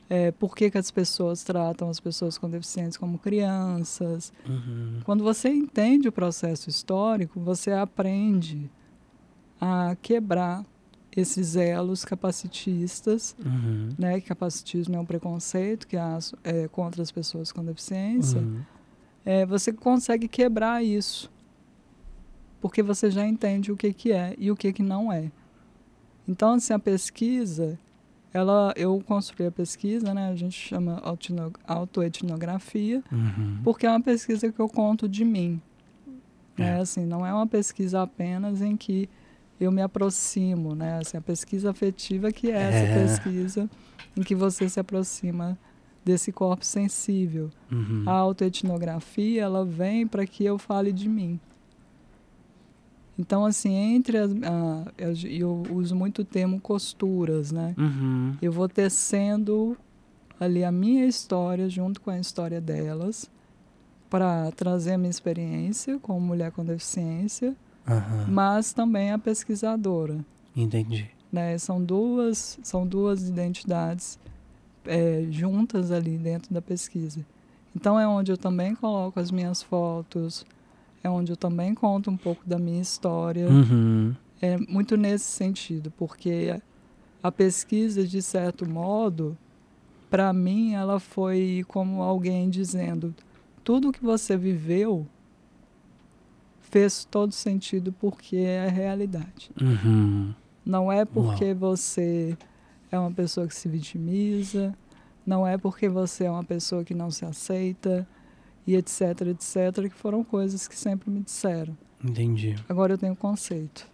é, 0.10 0.32
por 0.32 0.56
que, 0.56 0.70
que 0.70 0.78
as 0.78 0.92
pessoas 0.92 1.44
tratam 1.44 1.90
as 1.90 2.00
pessoas 2.00 2.38
com 2.38 2.50
deficiências 2.50 2.98
como 2.98 3.18
crianças. 3.18 4.32
Uhum. 4.48 5.00
Quando 5.04 5.24
você 5.24 5.50
entende 5.50 6.08
o 6.08 6.12
processo 6.12 6.70
histórico, 6.70 7.40
você 7.40 7.72
aprende 7.72 8.70
a 9.60 9.96
quebrar 10.02 10.64
esses 11.16 11.56
elos 11.56 12.04
capacitistas, 12.04 13.36
uhum. 13.44 13.90
né? 13.98 14.20
Que 14.20 14.28
capacitismo 14.28 14.96
é 14.96 15.00
um 15.00 15.06
preconceito 15.06 15.88
que 15.88 15.96
há 15.96 16.20
é, 16.44 16.68
contra 16.68 17.02
as 17.02 17.12
pessoas 17.12 17.52
com 17.52 17.64
deficiência. 17.64 18.42
Uhum. 18.42 18.62
É, 19.24 19.46
você 19.46 19.72
consegue 19.74 20.28
quebrar 20.28 20.84
isso 20.84 21.32
porque 22.66 22.82
você 22.82 23.12
já 23.12 23.24
entende 23.24 23.72
o 23.72 23.78
que, 23.78 23.94
que 23.94 24.12
é 24.12 24.34
e 24.40 24.50
o 24.50 24.56
que, 24.56 24.74
que 24.74 24.82
não 24.82 25.14
é. 25.14 25.32
Então, 26.28 26.54
assim, 26.54 26.74
a 26.74 26.80
pesquisa, 26.80 27.78
ela, 28.34 28.74
eu 28.76 29.00
construí 29.06 29.46
a 29.46 29.52
pesquisa, 29.52 30.16
né? 30.16 30.30
A 30.30 30.36
gente 30.36 30.60
chama 30.60 31.00
autoetnografia, 31.68 33.04
uhum. 33.12 33.60
porque 33.64 33.86
é 33.86 33.90
uma 33.92 34.02
pesquisa 34.02 34.52
que 34.52 34.60
eu 34.60 34.68
conto 34.68 35.08
de 35.08 35.24
mim. 35.24 35.62
É. 36.58 36.62
Né? 36.64 36.80
Assim, 36.80 37.06
não 37.06 37.24
é 37.24 37.32
uma 37.32 37.46
pesquisa 37.46 38.02
apenas 38.02 38.64
em 38.64 38.76
que 38.76 39.08
eu 39.60 39.72
me 39.72 39.84
aproximo, 39.84 40.74
né? 40.74 40.98
Assim, 40.98 41.18
a 41.18 41.22
pesquisa 41.22 41.70
afetiva 41.70 42.32
que 42.32 42.50
é, 42.50 42.56
é. 42.56 42.62
essa 42.62 43.00
pesquisa 43.00 43.70
em 44.18 44.24
que 44.24 44.34
você 44.34 44.68
se 44.68 44.80
aproxima 44.80 45.56
desse 46.04 46.32
corpo 46.32 46.66
sensível. 46.66 47.52
Uhum. 47.72 48.06
A 48.08 48.14
autoetnografia, 48.14 49.44
ela 49.44 49.64
vem 49.64 50.08
para 50.08 50.26
que 50.26 50.44
eu 50.44 50.58
fale 50.58 50.92
de 50.92 51.08
mim. 51.08 51.40
Então, 53.18 53.46
assim, 53.46 53.74
entre 53.74 54.18
as. 54.18 54.32
Ah, 54.44 54.92
eu, 54.98 55.14
eu, 55.30 55.64
uso 55.72 55.96
muito 55.96 56.22
o 56.22 56.26
termo 56.26 56.60
costuras, 56.60 57.52
né? 57.52 57.74
Uhum. 57.78 58.36
Eu 58.42 58.52
vou 58.52 58.68
tecendo 58.68 59.78
ali 60.40 60.64
a 60.64 60.72
minha 60.72 61.06
história 61.06 61.70
junto 61.70 62.02
com 62.02 62.10
a 62.10 62.20
história 62.20 62.60
delas 62.60 63.30
para 64.10 64.52
trazer 64.52 64.94
a 64.94 64.98
minha 64.98 65.10
experiência 65.10 65.98
como 66.00 66.20
mulher 66.20 66.52
com 66.52 66.64
deficiência, 66.64 67.56
uhum. 67.88 68.26
mas 68.28 68.74
também 68.74 69.12
a 69.12 69.18
pesquisadora. 69.18 70.18
Entendi. 70.56 71.10
Né? 71.32 71.58
São 71.58 71.84
duas 71.84 72.60
são 72.64 72.86
duas 72.86 73.28
identidades 73.28 74.20
é, 74.86 75.26
juntas 75.30 75.92
ali 75.92 76.18
dentro 76.18 76.54
da 76.54 76.62
pesquisa. 76.62 77.26
Então 77.76 78.00
é 78.00 78.08
onde 78.08 78.32
eu 78.32 78.38
também 78.38 78.76
coloco 78.76 79.20
as 79.20 79.32
minhas 79.32 79.62
fotos, 79.62 80.46
é 81.06 81.10
onde 81.10 81.32
eu 81.32 81.38
também 81.38 81.76
conto 81.76 82.10
um 82.10 82.18
pouco 82.18 82.42
da 82.48 82.58
minha 82.58 82.82
história. 82.82 83.48
Uhum. 83.48 84.16
É 84.42 84.58
muito 84.58 84.98
nesse 84.98 85.26
sentido, 85.26 85.92
porque 85.92 86.60
a 87.22 87.32
pesquisa, 87.32 88.06
de 88.06 88.22
certo 88.24 88.68
modo, 88.68 89.38
para 90.10 90.34
mim, 90.34 90.74
ela 90.74 91.00
foi 91.00 91.64
como 91.68 92.02
alguém 92.02 92.50
dizendo: 92.50 93.14
tudo 93.64 93.92
que 93.92 94.04
você 94.04 94.36
viveu 94.36 95.06
fez 96.60 97.06
todo 97.06 97.32
sentido 97.32 97.94
porque 97.94 98.38
é 98.38 98.66
a 98.66 98.70
realidade. 98.70 99.52
Uhum. 99.62 100.34
Não 100.66 100.92
é 100.92 101.06
porque 101.06 101.52
Uau. 101.52 101.56
você 101.56 102.36
é 102.92 102.98
uma 102.98 103.12
pessoa 103.12 103.48
que 103.48 103.54
se 103.54 103.70
vitimiza, 103.70 104.74
não 105.24 105.46
é 105.46 105.56
porque 105.56 105.88
você 105.88 106.24
é 106.24 106.32
uma 106.32 106.44
pessoa 106.44 106.84
que 106.84 106.96
não 106.96 107.12
se 107.12 107.26
aceita 107.26 108.08
e 108.68 108.76
etc, 108.76 109.22
etc, 109.28 109.90
que 109.90 109.96
foram 109.96 110.24
coisas 110.24 110.68
que 110.68 110.76
sempre 110.76 111.10
me 111.10 111.22
disseram. 111.22 111.78
Entendi. 112.04 112.56
Agora 112.68 112.94
eu 112.94 112.98
tenho 112.98 113.16
conceito. 113.16 113.88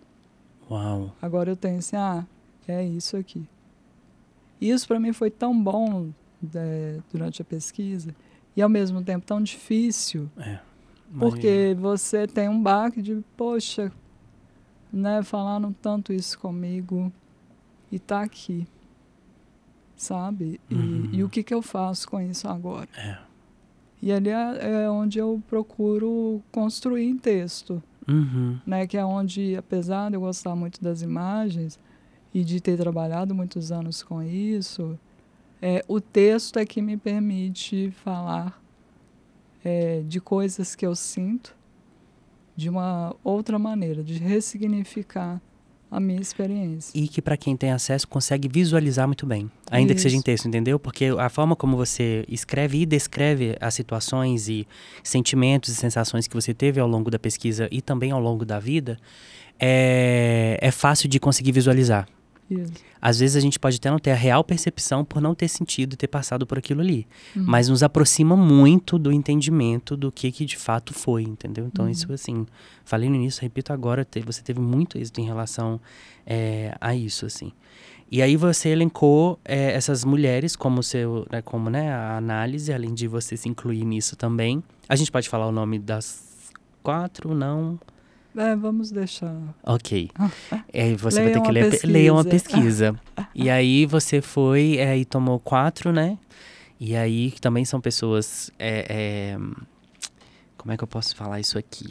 Uau. 0.69 1.15
Agora 1.21 1.51
eu 1.51 1.55
tenho 1.55 1.79
assim, 1.79 1.95
ah, 1.95 2.25
é 2.67 2.83
isso 2.83 3.17
aqui. 3.17 3.47
Isso 4.59 4.87
para 4.87 4.99
mim 4.99 5.11
foi 5.11 5.29
tão 5.29 5.61
bom 5.61 6.09
é, 6.55 6.99
durante 7.11 7.41
a 7.41 7.45
pesquisa 7.45 8.15
e 8.55 8.61
ao 8.61 8.69
mesmo 8.69 9.03
tempo 9.03 9.25
tão 9.25 9.41
difícil. 9.41 10.29
É. 10.37 10.59
Porque 11.17 11.75
você 11.77 12.25
tem 12.25 12.47
um 12.47 12.61
baque 12.61 13.01
de, 13.01 13.21
poxa, 13.35 13.91
né, 14.91 15.21
falaram 15.23 15.73
tanto 15.73 16.13
isso 16.13 16.39
comigo 16.39 17.11
e 17.91 17.99
tá 17.99 18.21
aqui. 18.21 18.65
Sabe? 19.95 20.59
E, 20.69 20.75
uhum. 20.75 21.09
e 21.11 21.23
o 21.23 21.29
que, 21.29 21.43
que 21.43 21.53
eu 21.53 21.61
faço 21.61 22.07
com 22.07 22.19
isso 22.21 22.47
agora? 22.47 22.87
É. 22.95 23.30
E 24.01 24.11
ali 24.11 24.29
é, 24.29 24.83
é 24.83 24.89
onde 24.89 25.19
eu 25.19 25.41
procuro 25.47 26.41
construir 26.51 27.05
em 27.05 27.17
texto. 27.17 27.81
Uhum. 28.07 28.59
Né, 28.65 28.87
que 28.87 28.97
é 28.97 29.05
onde, 29.05 29.55
apesar 29.55 30.09
de 30.09 30.15
eu 30.15 30.21
gostar 30.21 30.55
muito 30.55 30.81
das 30.81 31.03
imagens 31.03 31.79
e 32.33 32.43
de 32.43 32.59
ter 32.59 32.75
trabalhado 32.75 33.35
muitos 33.35 33.71
anos 33.71 34.01
com 34.01 34.23
isso, 34.23 34.97
é, 35.61 35.85
o 35.87 36.01
texto 36.01 36.57
é 36.57 36.65
que 36.65 36.81
me 36.81 36.97
permite 36.97 37.91
falar 38.03 38.59
é, 39.63 40.01
de 40.01 40.19
coisas 40.19 40.75
que 40.75 40.85
eu 40.85 40.95
sinto 40.95 41.55
de 42.55 42.69
uma 42.69 43.15
outra 43.23 43.59
maneira, 43.59 44.03
de 44.03 44.15
ressignificar 44.15 45.39
a 45.91 45.99
minha 45.99 46.21
experiência. 46.21 46.97
E 46.97 47.05
que 47.05 47.21
para 47.21 47.35
quem 47.35 47.57
tem 47.57 47.71
acesso 47.71 48.07
consegue 48.07 48.47
visualizar 48.47 49.05
muito 49.05 49.25
bem, 49.25 49.51
ainda 49.69 49.91
Isso. 49.91 49.97
que 49.97 50.01
seja 50.03 50.15
em 50.15 50.21
texto, 50.21 50.47
entendeu? 50.47 50.79
Porque 50.79 51.07
a 51.19 51.27
forma 51.27 51.53
como 51.53 51.75
você 51.75 52.23
escreve 52.29 52.79
e 52.81 52.85
descreve 52.85 53.57
as 53.59 53.73
situações 53.73 54.47
e 54.47 54.65
sentimentos 55.03 55.69
e 55.69 55.75
sensações 55.75 56.27
que 56.27 56.33
você 56.33 56.53
teve 56.53 56.79
ao 56.79 56.87
longo 56.87 57.11
da 57.11 57.19
pesquisa 57.19 57.67
e 57.69 57.81
também 57.81 58.11
ao 58.11 58.21
longo 58.21 58.45
da 58.45 58.57
vida 58.57 58.97
é, 59.59 60.57
é 60.61 60.71
fácil 60.71 61.09
de 61.09 61.19
conseguir 61.19 61.51
visualizar. 61.51 62.07
Isso. 62.51 62.73
Às 63.01 63.19
vezes 63.19 63.35
a 63.37 63.39
gente 63.39 63.57
pode 63.57 63.77
até 63.77 63.89
não 63.89 63.97
ter 63.97 64.11
a 64.11 64.15
real 64.15 64.43
percepção 64.43 65.05
por 65.05 65.21
não 65.21 65.33
ter 65.33 65.47
sentido 65.47 65.95
ter 65.95 66.07
passado 66.07 66.45
por 66.45 66.57
aquilo 66.57 66.81
ali. 66.81 67.07
Uhum. 67.35 67.43
Mas 67.47 67.69
nos 67.69 67.81
aproxima 67.81 68.35
muito 68.35 68.99
do 68.99 69.11
entendimento 69.11 69.95
do 69.95 70.11
que, 70.11 70.31
que 70.31 70.45
de 70.45 70.57
fato 70.57 70.93
foi, 70.93 71.23
entendeu? 71.23 71.65
Então, 71.65 71.85
uhum. 71.85 71.91
isso 71.91 72.11
assim, 72.11 72.45
falei 72.83 73.09
no 73.09 73.15
início, 73.15 73.41
repito 73.41 73.71
agora, 73.71 74.05
você 74.25 74.41
teve 74.41 74.59
muito 74.59 74.97
êxito 74.97 75.21
em 75.21 75.25
relação 75.25 75.79
é, 76.25 76.75
a 76.81 76.93
isso, 76.93 77.25
assim. 77.25 77.51
E 78.11 78.21
aí 78.21 78.35
você 78.35 78.67
elencou 78.67 79.39
é, 79.45 79.71
essas 79.71 80.03
mulheres 80.03 80.53
como 80.57 80.83
seu, 80.83 81.25
né, 81.31 81.41
como 81.41 81.69
né, 81.69 81.93
a 81.93 82.17
análise, 82.17 82.73
além 82.73 82.93
de 82.93 83.07
você 83.07 83.37
se 83.37 83.47
incluir 83.47 83.85
nisso 83.85 84.17
também. 84.17 84.61
A 84.89 84.97
gente 84.97 85.09
pode 85.09 85.29
falar 85.29 85.47
o 85.47 85.51
nome 85.51 85.79
das 85.79 86.51
quatro, 86.83 87.33
não? 87.33 87.79
É, 88.35 88.55
vamos 88.55 88.91
deixar. 88.91 89.35
Ok. 89.63 90.09
É, 90.73 90.95
você 90.95 91.21
vai 91.21 91.33
ter 91.33 91.41
que 91.41 91.51
ler, 91.51 91.79
ler 91.83 92.11
uma 92.11 92.23
pesquisa. 92.23 92.95
e 93.35 93.49
aí 93.49 93.85
você 93.85 94.21
foi 94.21 94.77
é, 94.77 94.97
e 94.97 95.03
tomou 95.03 95.39
quatro, 95.39 95.91
né? 95.91 96.17
E 96.79 96.95
aí 96.95 97.31
também 97.41 97.65
são 97.65 97.81
pessoas. 97.81 98.49
É, 98.57 98.85
é, 98.89 99.37
como 100.57 100.71
é 100.71 100.77
que 100.77 100.83
eu 100.83 100.87
posso 100.87 101.15
falar 101.15 101.39
isso 101.39 101.57
aqui? 101.57 101.89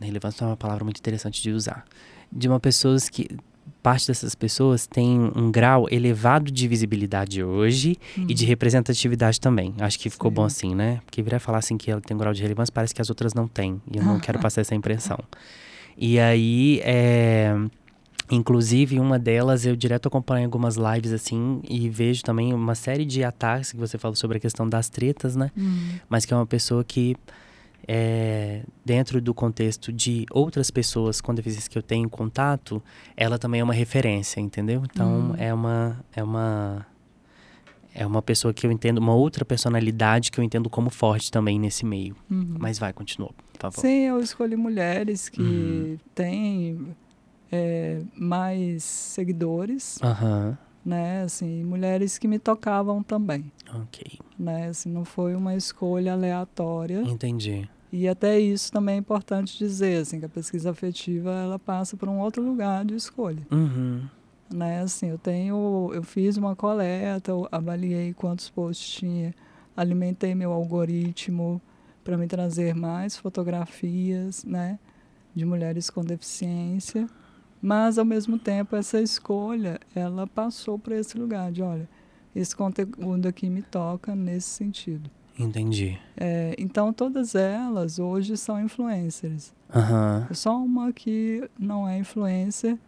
Relevância 0.00 0.44
é 0.44 0.48
uma 0.48 0.56
palavra 0.56 0.84
muito 0.84 0.98
interessante 0.98 1.42
de 1.42 1.50
usar. 1.50 1.84
De 2.30 2.48
uma 2.48 2.60
pessoas 2.60 3.08
que 3.08 3.28
parte 3.86 4.08
dessas 4.08 4.34
pessoas 4.34 4.84
tem 4.84 5.30
um 5.36 5.48
grau 5.48 5.86
elevado 5.88 6.50
de 6.50 6.66
visibilidade 6.66 7.44
hoje 7.44 7.96
hum. 8.18 8.26
e 8.28 8.34
de 8.34 8.44
hum. 8.44 8.48
representatividade 8.48 9.40
também. 9.40 9.76
Acho 9.78 9.96
que 9.96 10.10
ficou 10.10 10.28
Sim. 10.28 10.34
bom 10.34 10.44
assim, 10.44 10.74
né? 10.74 11.00
Porque 11.06 11.22
virar 11.22 11.38
falar 11.38 11.58
assim 11.58 11.78
que 11.78 11.88
ela 11.88 12.00
tem 12.00 12.16
um 12.16 12.18
grau 12.18 12.34
de 12.34 12.42
relevância, 12.42 12.72
parece 12.74 12.92
que 12.92 13.00
as 13.00 13.08
outras 13.10 13.32
não 13.32 13.46
têm. 13.46 13.80
E 13.88 13.96
eu 13.98 14.02
não 14.02 14.18
quero 14.18 14.40
passar 14.42 14.62
essa 14.62 14.74
impressão. 14.74 15.16
E 15.96 16.18
aí, 16.18 16.80
é... 16.82 17.54
Inclusive, 18.28 18.98
uma 18.98 19.20
delas 19.20 19.64
eu 19.64 19.76
direto 19.76 20.08
acompanho 20.08 20.46
algumas 20.46 20.74
lives 20.74 21.12
assim 21.12 21.60
e 21.68 21.88
vejo 21.88 22.24
também 22.24 22.52
uma 22.52 22.74
série 22.74 23.04
de 23.04 23.22
ataques 23.22 23.70
que 23.70 23.78
você 23.78 23.96
falou 23.96 24.16
sobre 24.16 24.38
a 24.38 24.40
questão 24.40 24.68
das 24.68 24.88
tretas, 24.88 25.36
né? 25.36 25.52
Hum. 25.56 25.90
Mas 26.08 26.24
que 26.24 26.34
é 26.34 26.36
uma 26.36 26.44
pessoa 26.44 26.82
que 26.82 27.14
é, 27.88 28.62
dentro 28.84 29.20
do 29.20 29.32
contexto 29.32 29.92
de 29.92 30.26
outras 30.30 30.70
pessoas 30.70 31.20
com 31.20 31.34
deficiência 31.34 31.70
que 31.70 31.78
eu 31.78 31.82
tenho 31.82 32.08
contato, 32.08 32.82
ela 33.16 33.38
também 33.38 33.60
é 33.60 33.64
uma 33.64 33.74
referência, 33.74 34.40
entendeu? 34.40 34.82
Então 34.84 35.30
hum. 35.30 35.34
é 35.38 35.54
uma 35.54 36.04
é 36.12 36.22
uma 36.22 36.86
é 37.94 38.06
uma 38.06 38.20
pessoa 38.20 38.52
que 38.52 38.66
eu 38.66 38.70
entendo, 38.70 38.98
uma 38.98 39.14
outra 39.14 39.42
personalidade 39.42 40.30
que 40.30 40.38
eu 40.38 40.44
entendo 40.44 40.68
como 40.68 40.90
forte 40.90 41.30
também 41.30 41.58
nesse 41.58 41.86
meio. 41.86 42.14
Uhum. 42.30 42.56
Mas 42.58 42.78
vai, 42.78 42.92
continua, 42.92 43.30
por 43.54 43.58
favor. 43.58 43.80
Sim, 43.80 44.02
eu 44.02 44.20
escolhi 44.20 44.54
mulheres 44.54 45.30
que 45.30 45.40
uhum. 45.40 45.98
têm 46.14 46.94
é, 47.50 48.02
mais 48.14 48.84
seguidores. 48.84 49.98
Uhum. 50.02 50.54
Né, 50.84 51.22
assim, 51.22 51.64
mulheres 51.64 52.16
que 52.16 52.28
me 52.28 52.38
tocavam 52.38 53.02
também. 53.02 53.50
Ok. 53.74 54.20
Né, 54.38 54.68
assim, 54.68 54.88
não 54.88 55.04
foi 55.04 55.34
uma 55.34 55.56
escolha 55.56 56.12
aleatória. 56.12 57.00
Entendi. 57.00 57.68
E 57.92 58.08
até 58.08 58.38
isso 58.38 58.72
também 58.72 58.96
é 58.96 58.98
importante 58.98 59.56
dizer, 59.56 60.02
assim, 60.02 60.18
que 60.18 60.26
a 60.26 60.28
pesquisa 60.28 60.70
afetiva 60.70 61.30
ela 61.30 61.58
passa 61.58 61.96
por 61.96 62.08
um 62.08 62.18
outro 62.18 62.42
lugar 62.42 62.84
de 62.84 62.94
escolha. 62.94 63.46
Uhum. 63.50 64.06
Né, 64.52 64.80
assim, 64.80 65.08
eu 65.08 65.18
tenho, 65.18 65.90
eu 65.92 66.02
fiz 66.02 66.36
uma 66.36 66.54
coleta, 66.54 67.32
avaliei 67.50 68.12
quantos 68.12 68.48
posts 68.48 68.88
tinha, 68.88 69.34
alimentei 69.76 70.34
meu 70.34 70.52
algoritmo 70.52 71.60
para 72.04 72.16
me 72.16 72.28
trazer 72.28 72.72
mais 72.72 73.16
fotografias, 73.16 74.44
né, 74.44 74.78
de 75.34 75.44
mulheres 75.44 75.90
com 75.90 76.04
deficiência, 76.04 77.08
mas 77.60 77.98
ao 77.98 78.04
mesmo 78.04 78.38
tempo 78.38 78.76
essa 78.76 79.00
escolha 79.00 79.80
ela 79.94 80.26
passou 80.26 80.78
para 80.78 80.96
esse 80.96 81.18
lugar 81.18 81.50
de, 81.50 81.62
olha, 81.62 81.88
esse 82.34 82.54
conteúdo 82.54 83.26
aqui 83.26 83.50
me 83.50 83.62
toca 83.62 84.14
nesse 84.14 84.48
sentido. 84.50 85.10
Entendi. 85.38 85.98
É, 86.16 86.54
então, 86.58 86.92
todas 86.92 87.34
elas 87.34 87.98
hoje 87.98 88.36
são 88.36 88.60
influencers. 88.60 89.52
Uhum. 89.74 90.34
Só 90.34 90.56
uma 90.56 90.92
que 90.92 91.48
não 91.58 91.88
é 91.88 91.98
influencer, 91.98 92.78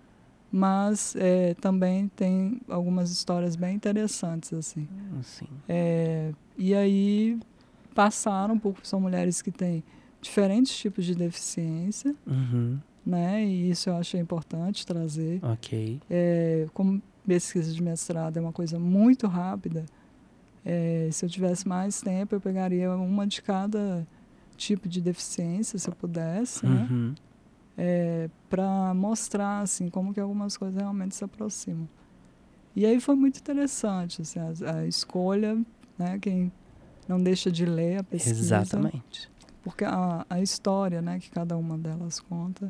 mas 0.51 1.15
é, 1.17 1.55
também 1.55 2.09
tem 2.09 2.61
algumas 2.69 3.11
histórias 3.11 3.55
bem 3.55 3.77
interessantes, 3.77 4.53
assim. 4.53 4.89
Sim. 5.23 5.47
É, 5.69 6.33
e 6.57 6.75
aí, 6.75 7.39
passaram 7.95 8.59
por... 8.59 8.77
São 8.83 9.01
mulheres 9.01 9.43
que 9.43 9.51
têm 9.51 9.85
diferentes 10.21 10.77
tipos 10.77 11.05
de 11.05 11.15
deficiência, 11.15 12.15
uhum. 12.27 12.79
né? 13.05 13.45
E 13.45 13.71
isso 13.71 13.91
eu 13.91 13.97
achei 13.97 14.21
importante 14.21 14.87
trazer. 14.87 15.39
Ok. 15.45 16.01
É, 16.09 16.67
como 16.73 17.03
pesquisa 17.27 17.73
de 17.73 17.83
mestrado 17.83 18.39
é 18.39 18.41
uma 18.41 18.53
coisa 18.53 18.79
muito 18.79 19.27
rápida, 19.27 19.85
é, 20.69 21.09
se 21.11 21.25
eu 21.25 21.31
tivesse 21.31 21.67
mais 21.67 22.03
tempo, 22.03 22.35
eu 22.35 22.41
pegaria 22.43 22.95
uma 22.95 23.27
de 23.27 23.41
cada 23.41 24.07
tipo 24.55 24.87
de 24.87 25.01
deficiência, 25.01 25.79
se 25.79 25.89
eu 25.89 25.95
pudesse, 25.95 26.67
né? 26.67 26.87
uhum. 26.91 27.15
É, 27.81 28.29
para 28.51 28.93
mostrar 28.93 29.61
assim 29.61 29.89
como 29.89 30.13
que 30.13 30.21
algumas 30.21 30.59
coisas 30.59 30.79
realmente 30.79 31.15
se 31.15 31.25
aproximam. 31.25 31.89
E 32.77 32.85
aí 32.85 33.01
foi 33.01 33.15
muito 33.15 33.39
interessante 33.39 34.21
assim, 34.21 34.39
a, 34.41 34.73
a 34.73 34.87
escolha, 34.87 35.57
né? 35.97 36.19
Quem 36.21 36.53
não 37.09 37.23
deixa 37.23 37.51
de 37.51 37.65
ler 37.65 38.01
a 38.01 38.05
pesquisa. 38.05 38.39
Exatamente. 38.39 39.31
Porque 39.63 39.85
a, 39.85 40.27
a 40.29 40.43
história, 40.43 41.01
né, 41.01 41.19
que 41.19 41.31
cada 41.31 41.57
uma 41.57 41.79
delas 41.79 42.21
conta 42.21 42.69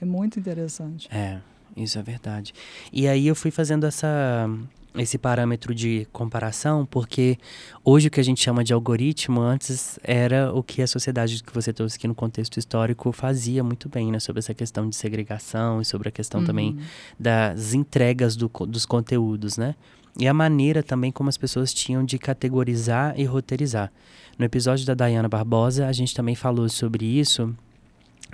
é 0.00 0.04
muito 0.04 0.38
interessante. 0.38 1.08
É, 1.10 1.40
isso 1.74 1.98
é 1.98 2.02
verdade. 2.02 2.52
E 2.92 3.08
aí 3.08 3.26
eu 3.26 3.34
fui 3.34 3.50
fazendo 3.50 3.86
essa 3.86 4.48
esse 4.94 5.16
parâmetro 5.16 5.74
de 5.74 6.06
comparação, 6.12 6.84
porque 6.84 7.38
hoje 7.84 8.08
o 8.08 8.10
que 8.10 8.20
a 8.20 8.24
gente 8.24 8.42
chama 8.42 8.62
de 8.62 8.72
algoritmo 8.72 9.40
antes 9.40 9.98
era 10.02 10.52
o 10.52 10.62
que 10.62 10.82
a 10.82 10.86
sociedade 10.86 11.42
que 11.42 11.54
você 11.54 11.72
trouxe 11.72 11.96
aqui 11.96 12.06
no 12.06 12.14
contexto 12.14 12.58
histórico 12.58 13.10
fazia 13.12 13.64
muito 13.64 13.88
bem, 13.88 14.10
né? 14.10 14.20
Sobre 14.20 14.40
essa 14.40 14.52
questão 14.52 14.88
de 14.88 14.94
segregação 14.94 15.80
e 15.80 15.84
sobre 15.84 16.08
a 16.08 16.12
questão 16.12 16.40
uhum. 16.40 16.46
também 16.46 16.78
das 17.18 17.72
entregas 17.72 18.36
do, 18.36 18.50
dos 18.66 18.84
conteúdos, 18.84 19.56
né? 19.56 19.74
E 20.18 20.28
a 20.28 20.34
maneira 20.34 20.82
também 20.82 21.10
como 21.10 21.30
as 21.30 21.38
pessoas 21.38 21.72
tinham 21.72 22.04
de 22.04 22.18
categorizar 22.18 23.18
e 23.18 23.24
roteirizar. 23.24 23.90
No 24.38 24.44
episódio 24.44 24.84
da 24.84 24.94
Dayana 24.94 25.28
Barbosa, 25.28 25.86
a 25.86 25.92
gente 25.92 26.14
também 26.14 26.34
falou 26.34 26.68
sobre 26.68 27.04
isso 27.06 27.54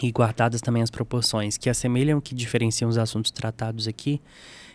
e 0.03 0.11
guardadas 0.11 0.61
também 0.61 0.83
as 0.83 0.91
proporções 0.91 1.57
que 1.57 1.69
assemelham, 1.69 2.21
que 2.21 2.35
diferenciam 2.35 2.89
os 2.89 2.99
assuntos 2.99 3.31
tratados 3.31 3.89
aqui, 3.89 4.21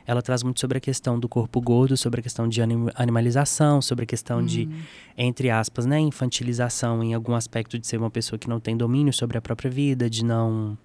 ela 0.06 0.22
traz 0.22 0.44
muito 0.44 0.60
sobre 0.60 0.78
a 0.78 0.82
questão 0.82 1.20
do 1.20 1.30
corpo 1.30 1.62
gordo, 1.62 1.96
sobre 1.96 2.20
a 2.20 2.24
questão 2.24 2.48
de 2.48 2.62
animalização, 2.96 3.82
sobre 3.82 4.04
a 4.04 4.06
questão 4.06 4.40
hum. 4.40 4.46
de, 4.46 4.70
entre 5.18 5.50
aspas, 5.50 5.86
né, 5.86 6.00
infantilização 6.00 7.04
em 7.04 7.14
algum 7.14 7.36
aspecto 7.36 7.80
de 7.80 7.88
ser 7.88 7.98
uma 7.98 8.10
pessoa 8.12 8.38
que 8.38 8.50
não 8.50 8.60
tem 8.60 8.76
domínio 8.76 9.14
sobre 9.14 9.38
a 9.38 9.42
própria 9.42 9.70
vida, 9.70 10.10
de 10.10 10.24
não 10.24 10.78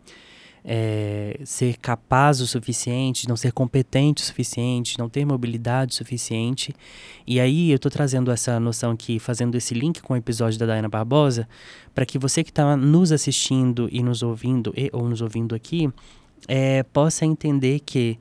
é, 0.64 1.40
ser 1.44 1.76
capaz 1.78 2.40
o 2.40 2.46
suficiente, 2.46 3.22
de 3.22 3.28
não 3.28 3.36
ser 3.36 3.52
competente 3.52 4.22
o 4.22 4.26
suficiente, 4.26 4.92
de 4.92 4.98
não 4.98 5.08
ter 5.08 5.24
mobilidade 5.24 5.94
suficiente. 5.94 6.74
E 7.26 7.40
aí 7.40 7.70
eu 7.70 7.76
estou 7.76 7.90
trazendo 7.90 8.30
essa 8.30 8.58
noção 8.60 8.92
aqui, 8.92 9.18
fazendo 9.18 9.56
esse 9.56 9.74
link 9.74 10.02
com 10.02 10.14
o 10.14 10.16
episódio 10.16 10.58
da 10.58 10.66
Diana 10.66 10.88
Barbosa, 10.88 11.48
para 11.94 12.04
que 12.04 12.18
você 12.18 12.44
que 12.44 12.50
está 12.50 12.76
nos 12.76 13.12
assistindo 13.12 13.88
e 13.90 14.02
nos 14.02 14.22
ouvindo, 14.22 14.72
e, 14.76 14.90
ou 14.92 15.08
nos 15.08 15.20
ouvindo 15.20 15.54
aqui, 15.54 15.90
é, 16.46 16.82
possa 16.82 17.24
entender 17.24 17.80
que 17.80 18.18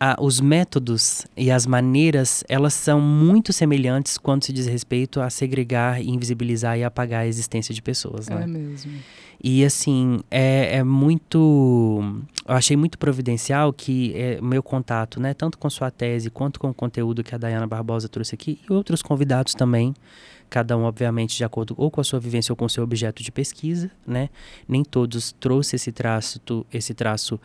ah, 0.00 0.16
os 0.20 0.40
métodos 0.40 1.26
e 1.36 1.50
as 1.50 1.66
maneiras, 1.66 2.44
elas 2.48 2.74
são 2.74 3.00
muito 3.00 3.52
semelhantes 3.52 4.16
quando 4.16 4.44
se 4.44 4.52
diz 4.52 4.66
respeito 4.66 5.20
a 5.20 5.28
segregar, 5.28 6.00
invisibilizar 6.00 6.78
e 6.78 6.84
apagar 6.84 7.22
a 7.22 7.26
existência 7.26 7.74
de 7.74 7.82
pessoas, 7.82 8.28
né? 8.28 8.44
É 8.44 8.46
mesmo. 8.46 8.92
E 9.42 9.64
assim, 9.64 10.20
é, 10.30 10.76
é 10.76 10.84
muito. 10.84 12.22
Eu 12.46 12.54
achei 12.54 12.76
muito 12.76 12.98
providencial 12.98 13.72
que 13.72 14.12
é, 14.14 14.40
meu 14.40 14.62
contato, 14.62 15.20
né, 15.20 15.34
tanto 15.34 15.58
com 15.58 15.68
sua 15.70 15.90
tese 15.90 16.30
quanto 16.30 16.58
com 16.58 16.70
o 16.70 16.74
conteúdo 16.74 17.22
que 17.22 17.34
a 17.34 17.38
Dayana 17.38 17.66
Barbosa 17.66 18.08
trouxe 18.08 18.34
aqui, 18.34 18.60
e 18.68 18.72
outros 18.72 19.02
convidados 19.02 19.54
também, 19.54 19.94
cada 20.50 20.76
um, 20.76 20.82
obviamente, 20.82 21.36
de 21.36 21.44
acordo 21.44 21.74
ou 21.76 21.90
com 21.90 22.00
a 22.00 22.04
sua 22.04 22.18
vivência 22.18 22.52
ou 22.52 22.56
com 22.56 22.64
o 22.64 22.70
seu 22.70 22.82
objeto 22.82 23.22
de 23.22 23.30
pesquisa, 23.30 23.90
né? 24.06 24.28
Nem 24.66 24.82
todos 24.82 25.32
trouxe 25.32 25.76
esse 25.76 25.92
traço, 25.92 26.40
esse 26.72 26.94
traço 26.94 27.40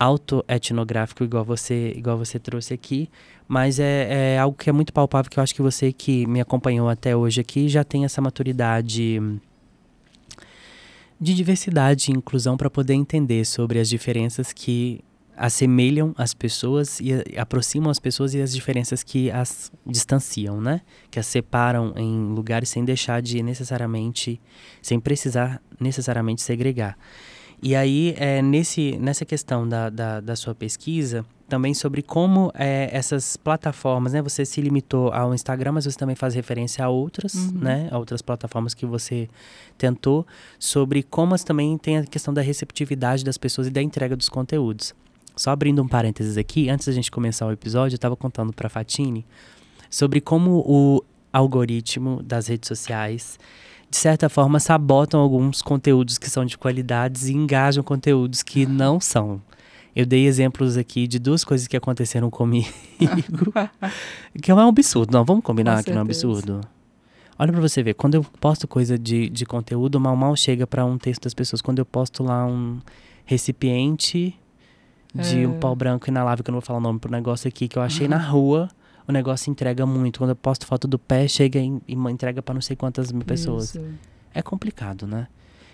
autoetnográfico 0.00 1.22
igual 1.22 1.44
você, 1.44 1.92
igual 1.94 2.16
você 2.16 2.38
trouxe 2.38 2.72
aqui, 2.72 3.10
mas 3.46 3.78
é, 3.78 4.34
é 4.34 4.38
algo 4.38 4.56
que 4.56 4.70
é 4.70 4.72
muito 4.72 4.94
palpável 4.94 5.30
que 5.30 5.38
eu 5.38 5.42
acho 5.42 5.54
que 5.54 5.60
você 5.60 5.92
que 5.92 6.26
me 6.26 6.40
acompanhou 6.40 6.88
até 6.88 7.14
hoje 7.14 7.42
aqui 7.42 7.68
já 7.68 7.84
tem 7.84 8.06
essa 8.06 8.18
maturidade 8.22 9.20
de 11.20 11.34
diversidade 11.34 12.10
e 12.10 12.16
inclusão 12.16 12.56
para 12.56 12.70
poder 12.70 12.94
entender 12.94 13.44
sobre 13.44 13.78
as 13.78 13.90
diferenças 13.90 14.54
que 14.54 15.04
assemelham 15.36 16.14
as 16.16 16.32
pessoas 16.32 16.98
e 17.00 17.12
aproximam 17.36 17.90
as 17.90 17.98
pessoas 17.98 18.34
e 18.34 18.40
as 18.40 18.52
diferenças 18.52 19.02
que 19.02 19.30
as 19.30 19.70
distanciam, 19.86 20.60
né? 20.60 20.80
Que 21.10 21.18
as 21.18 21.26
separam 21.26 21.94
em 21.96 22.32
lugares 22.34 22.68
sem 22.68 22.84
deixar 22.84 23.20
de 23.20 23.42
necessariamente, 23.42 24.40
sem 24.82 24.98
precisar 24.98 25.62
necessariamente 25.78 26.42
segregar. 26.42 26.96
E 27.62 27.76
aí, 27.76 28.14
é, 28.16 28.40
nesse, 28.40 28.96
nessa 28.98 29.24
questão 29.24 29.68
da, 29.68 29.90
da, 29.90 30.20
da 30.20 30.34
sua 30.34 30.54
pesquisa, 30.54 31.24
também 31.50 31.74
sobre 31.74 32.00
como 32.00 32.50
é, 32.54 32.88
essas 32.92 33.36
plataformas, 33.36 34.12
né? 34.12 34.22
Você 34.22 34.46
se 34.46 34.60
limitou 34.62 35.12
ao 35.12 35.34
Instagram, 35.34 35.72
mas 35.72 35.84
você 35.84 35.98
também 35.98 36.16
faz 36.16 36.34
referência 36.34 36.84
a 36.84 36.88
outras, 36.88 37.34
uhum. 37.34 37.58
né? 37.58 37.88
A 37.90 37.98
outras 37.98 38.22
plataformas 38.22 38.72
que 38.72 38.86
você 38.86 39.28
tentou, 39.76 40.26
sobre 40.58 41.02
como 41.02 41.34
as 41.34 41.44
também 41.44 41.76
tem 41.76 41.98
a 41.98 42.04
questão 42.04 42.32
da 42.32 42.40
receptividade 42.40 43.24
das 43.24 43.36
pessoas 43.36 43.66
e 43.66 43.70
da 43.70 43.82
entrega 43.82 44.16
dos 44.16 44.28
conteúdos. 44.28 44.94
Só 45.36 45.50
abrindo 45.50 45.82
um 45.82 45.88
parênteses 45.88 46.38
aqui, 46.38 46.70
antes 46.70 46.86
da 46.86 46.92
gente 46.92 47.10
começar 47.10 47.46
o 47.46 47.52
episódio, 47.52 47.94
eu 47.94 47.98
estava 47.98 48.16
contando 48.16 48.52
para 48.52 48.68
Fatine 48.68 49.26
sobre 49.90 50.20
como 50.20 50.62
o 50.66 51.02
algoritmo 51.32 52.22
das 52.22 52.46
redes 52.46 52.68
sociais 52.68 53.38
de 53.90 53.96
certa 53.96 54.28
forma, 54.28 54.60
sabotam 54.60 55.20
alguns 55.20 55.60
conteúdos 55.60 56.16
que 56.16 56.30
são 56.30 56.44
de 56.44 56.56
qualidades 56.56 57.28
e 57.28 57.32
engajam 57.32 57.82
conteúdos 57.82 58.42
que 58.42 58.64
não 58.64 59.00
são. 59.00 59.42
Eu 59.94 60.06
dei 60.06 60.26
exemplos 60.26 60.76
aqui 60.76 61.08
de 61.08 61.18
duas 61.18 61.42
coisas 61.42 61.66
que 61.66 61.76
aconteceram 61.76 62.30
comigo, 62.30 62.68
que 64.40 64.50
é 64.50 64.54
um 64.54 64.60
absurdo. 64.60 65.12
Não, 65.12 65.24
vamos 65.24 65.42
combinar 65.42 65.78
Com 65.78 65.84
que 65.84 65.90
não 65.90 65.98
é 65.98 66.00
um 66.02 66.04
absurdo. 66.04 66.60
Olha 67.36 67.50
para 67.50 67.60
você 67.60 67.82
ver, 67.82 67.94
quando 67.94 68.14
eu 68.14 68.22
posto 68.38 68.68
coisa 68.68 68.96
de, 68.96 69.28
de 69.28 69.44
conteúdo, 69.44 69.98
mal 69.98 70.14
mal 70.14 70.36
chega 70.36 70.66
para 70.66 70.84
um 70.84 70.96
texto 70.96 71.24
das 71.24 71.34
pessoas. 71.34 71.60
Quando 71.60 71.80
eu 71.80 71.86
posto 71.86 72.22
lá 72.22 72.46
um 72.46 72.78
recipiente 73.24 74.38
de 75.12 75.42
é. 75.42 75.48
um 75.48 75.58
pau 75.58 75.74
branco 75.74 76.08
inalável, 76.08 76.44
que 76.44 76.50
eu 76.50 76.52
não 76.52 76.60
vou 76.60 76.66
falar 76.66 76.78
o 76.78 76.82
nome 76.82 77.00
pro 77.00 77.10
negócio 77.10 77.48
aqui, 77.48 77.66
que 77.66 77.76
eu 77.76 77.82
achei 77.82 78.06
na 78.06 78.18
rua, 78.18 78.68
o 79.06 79.12
negócio 79.12 79.50
entrega 79.50 79.84
muito. 79.86 80.18
Quando 80.18 80.30
eu 80.30 80.36
posto 80.36 80.66
foto 80.66 80.86
do 80.86 80.98
pé, 80.98 81.26
chega 81.28 81.58
e, 81.58 81.80
e 81.88 81.94
entrega 81.94 82.42
para 82.42 82.54
não 82.54 82.60
sei 82.60 82.76
quantas 82.76 83.12
mil 83.12 83.24
pessoas. 83.24 83.74
Isso. 83.74 83.84
É 84.32 84.42
complicado, 84.42 85.06
né? 85.06 85.28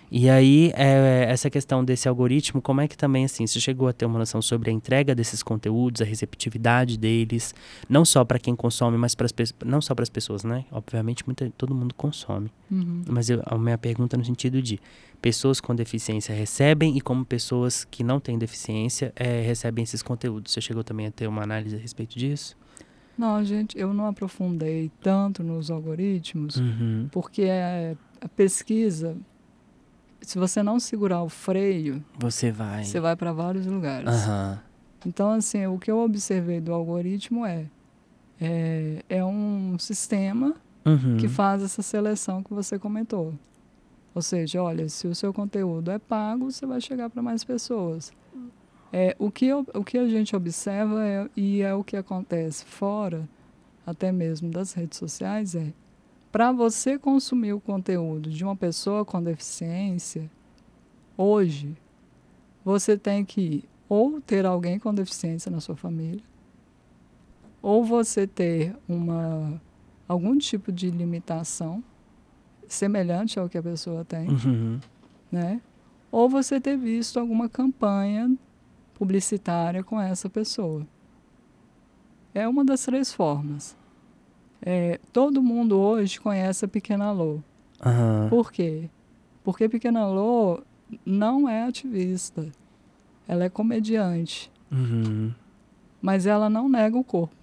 E 0.09 0.29
aí, 0.29 0.71
é, 0.73 1.25
essa 1.27 1.49
questão 1.49 1.83
desse 1.83 2.07
algoritmo, 2.07 2.61
como 2.61 2.79
é 2.79 2.87
que 2.87 2.97
também, 2.97 3.25
assim, 3.25 3.45
você 3.45 3.59
chegou 3.59 3.89
a 3.89 3.93
ter 3.93 4.05
uma 4.05 4.17
noção 4.17 4.41
sobre 4.41 4.69
a 4.69 4.73
entrega 4.73 5.13
desses 5.13 5.43
conteúdos, 5.43 6.01
a 6.01 6.05
receptividade 6.05 6.97
deles, 6.97 7.53
não 7.89 8.05
só 8.05 8.23
para 8.23 8.39
quem 8.39 8.55
consome, 8.55 8.97
mas 8.97 9.13
para 9.13 9.27
não 9.65 9.81
só 9.81 9.93
para 9.93 10.03
as 10.03 10.09
pessoas, 10.09 10.45
né? 10.45 10.63
Obviamente, 10.71 11.25
muita, 11.25 11.51
todo 11.57 11.75
mundo 11.75 11.93
consome. 11.93 12.49
Uhum. 12.71 13.03
Mas 13.09 13.29
eu, 13.29 13.43
a 13.45 13.57
minha 13.57 13.77
pergunta 13.77 14.15
é 14.15 14.17
no 14.17 14.23
sentido 14.23 14.61
de 14.61 14.79
pessoas 15.21 15.59
com 15.59 15.75
deficiência 15.75 16.33
recebem 16.33 16.95
e 16.95 17.01
como 17.01 17.25
pessoas 17.25 17.83
que 17.83 18.01
não 18.01 18.19
têm 18.19 18.37
deficiência 18.37 19.11
é, 19.13 19.41
recebem 19.41 19.83
esses 19.83 20.01
conteúdos. 20.01 20.53
Você 20.53 20.61
chegou 20.61 20.85
também 20.85 21.07
a 21.07 21.11
ter 21.11 21.27
uma 21.27 21.43
análise 21.43 21.75
a 21.75 21.79
respeito 21.79 22.17
disso? 22.17 22.55
Não, 23.17 23.43
gente, 23.43 23.77
eu 23.77 23.93
não 23.93 24.07
aprofundei 24.07 24.91
tanto 25.01 25.43
nos 25.43 25.71
algoritmos, 25.71 26.57
uhum. 26.57 27.07
porque 27.11 27.43
a, 27.43 27.95
a 28.25 28.29
pesquisa, 28.29 29.17
se 30.21 30.37
você 30.37 30.61
não 30.61 30.79
segurar 30.79 31.23
o 31.23 31.29
freio, 31.29 32.03
você 32.19 32.51
vai, 32.51 32.83
você 32.83 32.99
vai 32.99 33.15
para 33.15 33.33
vários 33.33 33.65
lugares. 33.65 34.27
Uhum. 34.27 34.57
Então, 35.05 35.31
assim, 35.31 35.65
o 35.65 35.79
que 35.79 35.89
eu 35.89 35.99
observei 35.99 36.59
do 36.59 36.73
algoritmo 36.73 37.45
é 37.45 37.67
é, 38.39 39.03
é 39.09 39.25
um 39.25 39.77
sistema 39.79 40.55
uhum. 40.85 41.17
que 41.17 41.27
faz 41.27 41.63
essa 41.63 41.81
seleção 41.81 42.43
que 42.43 42.53
você 42.53 42.77
comentou. 42.77 43.33
Ou 44.13 44.21
seja, 44.21 44.61
olha, 44.61 44.89
se 44.89 45.07
o 45.07 45.13
seu 45.13 45.33
conteúdo 45.33 45.91
é 45.91 45.99
pago, 45.99 46.51
você 46.51 46.65
vai 46.65 46.81
chegar 46.81 47.09
para 47.09 47.21
mais 47.21 47.43
pessoas. 47.43 48.11
É, 48.91 49.15
o, 49.19 49.29
que 49.29 49.53
o 49.53 49.83
que 49.83 49.97
a 49.97 50.07
gente 50.07 50.35
observa 50.35 51.05
é, 51.05 51.29
e 51.35 51.61
é 51.61 51.73
o 51.73 51.83
que 51.83 51.97
acontece 51.97 52.63
fora, 52.65 53.27
até 53.85 54.11
mesmo 54.11 54.49
das 54.49 54.73
redes 54.73 54.97
sociais, 54.97 55.55
é 55.55 55.73
para 56.31 56.51
você 56.51 56.97
consumir 56.97 57.53
o 57.53 57.59
conteúdo 57.59 58.29
de 58.29 58.43
uma 58.43 58.55
pessoa 58.55 59.03
com 59.03 59.21
deficiência, 59.21 60.29
hoje, 61.17 61.75
você 62.63 62.97
tem 62.97 63.25
que 63.25 63.63
ou 63.89 64.19
ter 64.19 64.45
alguém 64.45 64.77
com 64.77 64.93
deficiência 64.93 65.49
na 65.49 65.61
sua 65.61 65.75
família, 65.75 66.23
ou 67.61 67.83
você 67.83 68.27
ter 68.27 68.75
uma 68.87 69.61
algum 70.07 70.37
tipo 70.37 70.71
de 70.71 70.89
limitação 70.89 71.83
semelhante 72.67 73.39
ao 73.39 73.49
que 73.49 73.57
a 73.57 73.63
pessoa 73.63 74.05
tem, 74.05 74.29
uhum. 74.29 74.79
né? 75.31 75.61
Ou 76.11 76.29
você 76.29 76.61
ter 76.61 76.77
visto 76.77 77.19
alguma 77.19 77.49
campanha 77.49 78.33
publicitária 78.97 79.83
com 79.83 80.01
essa 80.01 80.29
pessoa. 80.29 80.85
É 82.33 82.47
uma 82.47 82.65
das 82.65 82.83
três 82.83 83.13
formas. 83.13 83.77
É, 84.61 84.99
todo 85.13 85.41
mundo 85.41 85.79
hoje 85.79 86.19
conhece 86.19 86.65
a 86.65 86.67
Pequena 86.67 87.11
Lô. 87.11 87.39
Uhum. 87.85 88.29
Por 88.29 88.51
quê? 88.51 88.89
Porque 89.43 89.69
Pequena 89.69 90.07
Lô 90.07 90.61
não 91.05 91.47
é 91.47 91.63
ativista. 91.63 92.47
Ela 93.27 93.45
é 93.45 93.49
comediante. 93.49 94.51
Uhum. 94.71 95.31
Mas 96.01 96.25
ela 96.25 96.49
não 96.49 96.67
nega 96.67 96.97
o 96.97 97.03
corpo. 97.03 97.35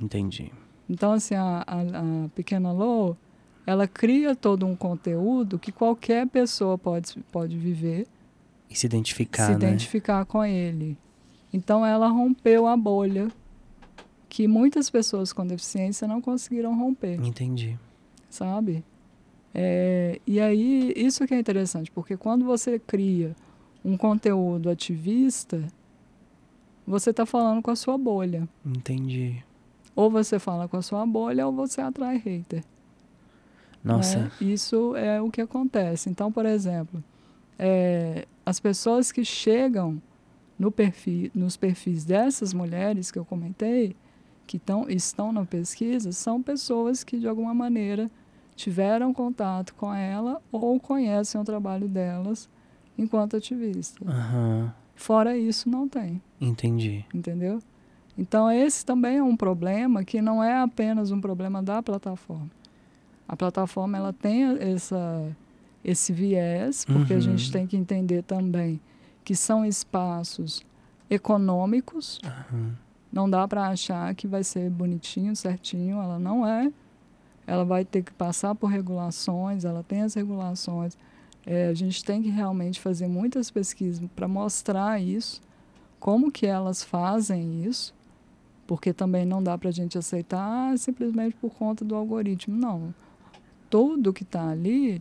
Entendi. 0.00 0.52
Então, 0.90 1.12
assim, 1.12 1.34
a, 1.34 1.64
a, 1.66 1.80
a 1.80 2.28
Pequena 2.34 2.72
Lô, 2.72 3.16
ela 3.64 3.86
cria 3.86 4.34
todo 4.34 4.66
um 4.66 4.74
conteúdo 4.74 5.58
que 5.58 5.70
qualquer 5.70 6.26
pessoa 6.26 6.76
pode, 6.76 7.20
pode 7.30 7.56
viver 7.56 8.06
e 8.70 8.74
se 8.74 8.86
identificar, 8.86 9.46
se 9.46 9.52
né? 9.52 9.68
identificar 9.68 10.24
com 10.24 10.44
ele. 10.44 10.96
Então 11.52 11.84
ela 11.84 12.08
rompeu 12.08 12.66
a 12.66 12.76
bolha 12.76 13.28
que 14.28 14.46
muitas 14.46 14.90
pessoas 14.90 15.32
com 15.32 15.46
deficiência 15.46 16.06
não 16.06 16.20
conseguiram 16.20 16.76
romper. 16.76 17.18
Entendi. 17.24 17.78
Sabe? 18.28 18.84
É, 19.54 20.20
e 20.26 20.38
aí, 20.38 20.92
isso 20.94 21.26
que 21.26 21.32
é 21.32 21.38
interessante, 21.38 21.90
porque 21.90 22.16
quando 22.16 22.44
você 22.44 22.78
cria 22.78 23.34
um 23.82 23.96
conteúdo 23.96 24.68
ativista, 24.68 25.64
você 26.86 27.10
está 27.10 27.24
falando 27.24 27.62
com 27.62 27.70
a 27.70 27.76
sua 27.76 27.96
bolha. 27.96 28.46
Entendi. 28.64 29.42
Ou 29.94 30.10
você 30.10 30.38
fala 30.38 30.68
com 30.68 30.76
a 30.76 30.82
sua 30.82 31.06
bolha 31.06 31.46
ou 31.46 31.52
você 31.54 31.80
atrai 31.80 32.18
hater. 32.18 32.62
Nossa. 33.82 34.18
Né? 34.18 34.30
Isso 34.40 34.94
é 34.96 35.22
o 35.22 35.30
que 35.30 35.40
acontece. 35.40 36.10
Então, 36.10 36.30
por 36.30 36.44
exemplo, 36.44 37.02
é, 37.58 38.26
as 38.46 38.60
pessoas 38.60 39.10
que 39.10 39.24
chegam 39.24 40.00
no 40.56 40.70
perfil, 40.70 41.30
nos 41.34 41.56
perfis 41.56 42.04
dessas 42.04 42.54
mulheres 42.54 43.10
que 43.10 43.18
eu 43.18 43.24
comentei, 43.24 43.96
que 44.46 44.58
tão, 44.58 44.88
estão 44.88 45.32
na 45.32 45.44
pesquisa, 45.44 46.12
são 46.12 46.40
pessoas 46.40 47.02
que 47.02 47.18
de 47.18 47.26
alguma 47.26 47.52
maneira 47.52 48.08
tiveram 48.54 49.12
contato 49.12 49.74
com 49.74 49.92
ela 49.92 50.40
ou 50.52 50.78
conhecem 50.78 51.40
o 51.40 51.44
trabalho 51.44 51.88
delas 51.88 52.48
enquanto 52.96 53.36
ativista. 53.36 54.02
Uhum. 54.04 54.70
Fora 54.94 55.36
isso, 55.36 55.68
não 55.68 55.88
tem. 55.88 56.22
Entendi. 56.40 57.04
Entendeu? 57.12 57.60
Então, 58.16 58.50
esse 58.50 58.86
também 58.86 59.18
é 59.18 59.22
um 59.22 59.36
problema 59.36 60.02
que 60.02 60.22
não 60.22 60.42
é 60.42 60.58
apenas 60.62 61.10
um 61.10 61.20
problema 61.20 61.62
da 61.62 61.82
plataforma. 61.82 62.50
A 63.28 63.36
plataforma 63.36 63.98
ela 63.98 64.12
tem 64.12 64.44
essa, 64.58 65.36
esse 65.86 66.12
viés, 66.12 66.84
porque 66.84 67.12
uhum. 67.12 67.18
a 67.18 67.22
gente 67.22 67.52
tem 67.52 67.64
que 67.64 67.76
entender 67.76 68.24
também 68.24 68.80
que 69.24 69.36
são 69.36 69.64
espaços 69.64 70.66
econômicos. 71.08 72.18
Uhum. 72.50 72.72
Não 73.12 73.30
dá 73.30 73.46
para 73.46 73.68
achar 73.68 74.12
que 74.16 74.26
vai 74.26 74.42
ser 74.42 74.68
bonitinho, 74.68 75.36
certinho. 75.36 76.02
Ela 76.02 76.18
não 76.18 76.44
é. 76.44 76.72
Ela 77.46 77.64
vai 77.64 77.84
ter 77.84 78.02
que 78.02 78.12
passar 78.12 78.52
por 78.56 78.66
regulações, 78.66 79.64
ela 79.64 79.84
tem 79.84 80.02
as 80.02 80.14
regulações. 80.14 80.98
É, 81.46 81.68
a 81.68 81.74
gente 81.74 82.04
tem 82.04 82.20
que 82.20 82.28
realmente 82.28 82.80
fazer 82.80 83.06
muitas 83.06 83.48
pesquisas 83.52 84.04
para 84.16 84.26
mostrar 84.26 85.00
isso, 85.00 85.40
como 86.00 86.32
que 86.32 86.44
elas 86.44 86.82
fazem 86.82 87.64
isso, 87.64 87.94
porque 88.66 88.92
também 88.92 89.24
não 89.24 89.40
dá 89.40 89.56
para 89.56 89.68
a 89.68 89.72
gente 89.72 89.96
aceitar 89.96 90.76
simplesmente 90.76 91.36
por 91.36 91.54
conta 91.54 91.84
do 91.84 91.94
algoritmo. 91.94 92.56
Não. 92.56 92.92
Tudo 93.70 94.12
que 94.12 94.24
está 94.24 94.48
ali, 94.48 95.00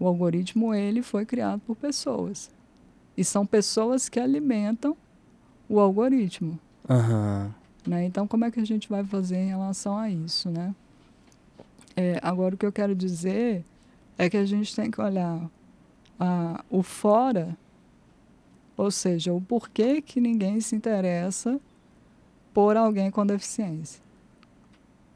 o 0.00 0.06
algoritmo 0.06 0.74
ele 0.74 1.02
foi 1.02 1.26
criado 1.26 1.60
por 1.60 1.76
pessoas. 1.76 2.50
E 3.16 3.22
são 3.22 3.44
pessoas 3.44 4.08
que 4.08 4.18
alimentam 4.18 4.96
o 5.68 5.78
algoritmo. 5.78 6.58
Uhum. 6.88 7.50
Né? 7.86 8.04
Então, 8.06 8.26
como 8.26 8.46
é 8.46 8.50
que 8.50 8.58
a 8.58 8.64
gente 8.64 8.88
vai 8.88 9.04
fazer 9.04 9.36
em 9.36 9.48
relação 9.48 9.96
a 9.96 10.08
isso, 10.08 10.50
né? 10.50 10.74
É, 11.94 12.18
agora, 12.22 12.54
o 12.54 12.58
que 12.58 12.64
eu 12.64 12.72
quero 12.72 12.94
dizer 12.94 13.62
é 14.16 14.30
que 14.30 14.38
a 14.38 14.44
gente 14.46 14.74
tem 14.74 14.90
que 14.90 15.00
olhar 15.00 15.50
a, 16.18 16.64
o 16.70 16.82
fora, 16.82 17.56
ou 18.76 18.90
seja, 18.90 19.34
o 19.34 19.40
porquê 19.40 20.00
que 20.00 20.20
ninguém 20.20 20.60
se 20.60 20.74
interessa 20.74 21.60
por 22.54 22.76
alguém 22.76 23.10
com 23.10 23.26
deficiência. 23.26 24.02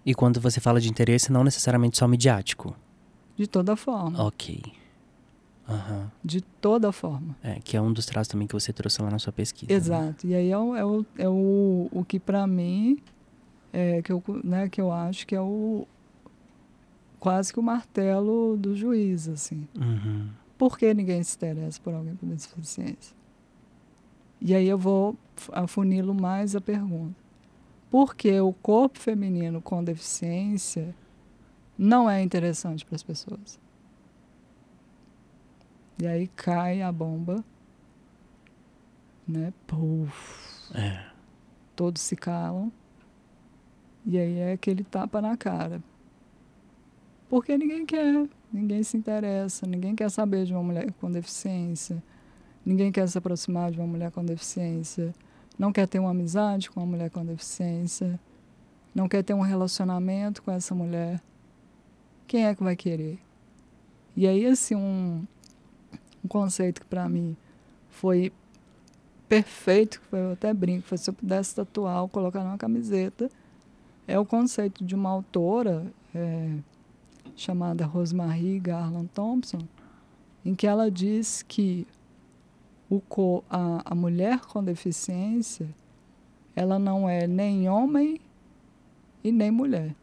E 0.04 0.14
quando 0.14 0.40
você 0.40 0.60
fala 0.60 0.78
de 0.78 0.90
interesse, 0.90 1.32
não 1.32 1.42
necessariamente 1.42 1.96
só 1.96 2.06
midiático? 2.06 2.76
De 3.36 3.46
toda 3.46 3.76
forma. 3.76 4.22
Ok. 4.24 4.62
Uhum. 5.68 6.10
De 6.22 6.40
toda 6.40 6.92
forma. 6.92 7.36
É, 7.42 7.58
que 7.60 7.76
é 7.76 7.80
um 7.80 7.92
dos 7.92 8.06
traços 8.06 8.28
também 8.28 8.46
que 8.46 8.54
você 8.54 8.72
trouxe 8.72 9.00
lá 9.02 9.10
na 9.10 9.18
sua 9.18 9.32
pesquisa. 9.32 9.70
Né? 9.70 9.76
Exato. 9.76 10.26
Né? 10.26 10.32
E 10.32 10.36
aí 10.36 10.50
é 10.50 10.58
o, 10.58 10.76
é 10.76 10.84
o, 10.84 11.06
é 11.18 11.28
o, 11.28 11.88
o 11.90 12.04
que 12.04 12.20
para 12.20 12.46
mim, 12.46 12.98
é, 13.72 14.02
que, 14.02 14.12
eu, 14.12 14.22
né, 14.42 14.68
que 14.68 14.80
eu 14.80 14.92
acho 14.92 15.26
que 15.26 15.34
é 15.34 15.40
o 15.40 15.86
quase 17.18 17.52
que 17.52 17.58
o 17.58 17.62
martelo 17.62 18.54
do 18.58 18.76
juiz, 18.76 19.28
assim. 19.28 19.66
Uhum. 19.74 20.28
Por 20.58 20.78
que 20.78 20.92
ninguém 20.92 21.22
se 21.22 21.34
interessa 21.36 21.80
por 21.82 21.94
alguém 21.94 22.14
com 22.16 22.26
deficiência? 22.26 23.16
E 24.40 24.54
aí 24.54 24.68
eu 24.68 24.76
vou 24.76 25.16
afunilo 25.52 26.14
mais 26.14 26.54
a 26.54 26.60
pergunta. 26.60 27.14
Por 27.90 28.14
que 28.14 28.38
o 28.40 28.52
corpo 28.52 28.98
feminino 28.98 29.62
com 29.62 29.82
deficiência 29.82 30.94
não 31.76 32.08
é 32.08 32.22
interessante 32.22 32.84
para 32.84 32.96
as 32.96 33.02
pessoas? 33.02 33.58
E 36.00 36.06
aí 36.06 36.26
cai 36.28 36.82
a 36.82 36.90
bomba, 36.90 37.44
né? 39.26 39.52
Puf. 39.66 40.74
É. 40.74 41.04
Todos 41.76 42.02
se 42.02 42.16
calam. 42.16 42.72
E 44.06 44.18
aí 44.18 44.38
é 44.38 44.52
aquele 44.52 44.84
tapa 44.84 45.20
na 45.22 45.36
cara. 45.36 45.82
Porque 47.28 47.56
ninguém 47.56 47.86
quer, 47.86 48.28
ninguém 48.52 48.82
se 48.82 48.96
interessa, 48.96 49.66
ninguém 49.66 49.96
quer 49.96 50.10
saber 50.10 50.44
de 50.44 50.52
uma 50.52 50.62
mulher 50.62 50.92
com 51.00 51.10
deficiência, 51.10 52.02
ninguém 52.64 52.92
quer 52.92 53.08
se 53.08 53.16
aproximar 53.16 53.70
de 53.70 53.78
uma 53.78 53.86
mulher 53.86 54.10
com 54.10 54.24
deficiência, 54.24 55.12
não 55.58 55.72
quer 55.72 55.88
ter 55.88 55.98
uma 55.98 56.10
amizade 56.10 56.70
com 56.70 56.80
uma 56.80 56.86
mulher 56.86 57.10
com 57.10 57.24
deficiência, 57.24 58.20
não 58.94 59.08
quer 59.08 59.24
ter 59.24 59.34
um 59.34 59.40
relacionamento 59.40 60.42
com 60.42 60.50
essa 60.50 60.74
mulher. 60.74 61.20
Quem 62.26 62.46
é 62.46 62.54
que 62.54 62.62
vai 62.62 62.76
querer? 62.76 63.18
E 64.16 64.26
aí, 64.26 64.46
assim, 64.46 64.74
um, 64.74 65.26
um 66.24 66.28
conceito 66.28 66.80
que 66.80 66.86
para 66.86 67.08
mim 67.08 67.36
foi 67.90 68.32
perfeito, 69.28 70.00
que 70.00 70.14
eu 70.14 70.32
até 70.32 70.52
brinco, 70.54 70.86
foi 70.86 70.98
se 70.98 71.10
eu 71.10 71.14
pudesse 71.14 71.54
tatuar 71.54 72.02
ou 72.02 72.08
colocar 72.08 72.44
numa 72.44 72.58
camiseta, 72.58 73.30
é 74.06 74.18
o 74.18 74.24
conceito 74.24 74.84
de 74.84 74.94
uma 74.94 75.10
autora 75.10 75.86
é, 76.14 76.56
chamada 77.34 77.86
Rosemary 77.86 78.60
Garland 78.60 79.08
Thompson, 79.14 79.60
em 80.44 80.54
que 80.54 80.66
ela 80.66 80.90
diz 80.90 81.42
que 81.42 81.86
o 82.90 83.02
a, 83.50 83.92
a 83.92 83.94
mulher 83.94 84.40
com 84.40 84.62
deficiência 84.62 85.68
ela 86.54 86.78
não 86.78 87.08
é 87.08 87.26
nem 87.26 87.68
homem 87.68 88.20
e 89.22 89.32
nem 89.32 89.50
mulher. 89.50 89.94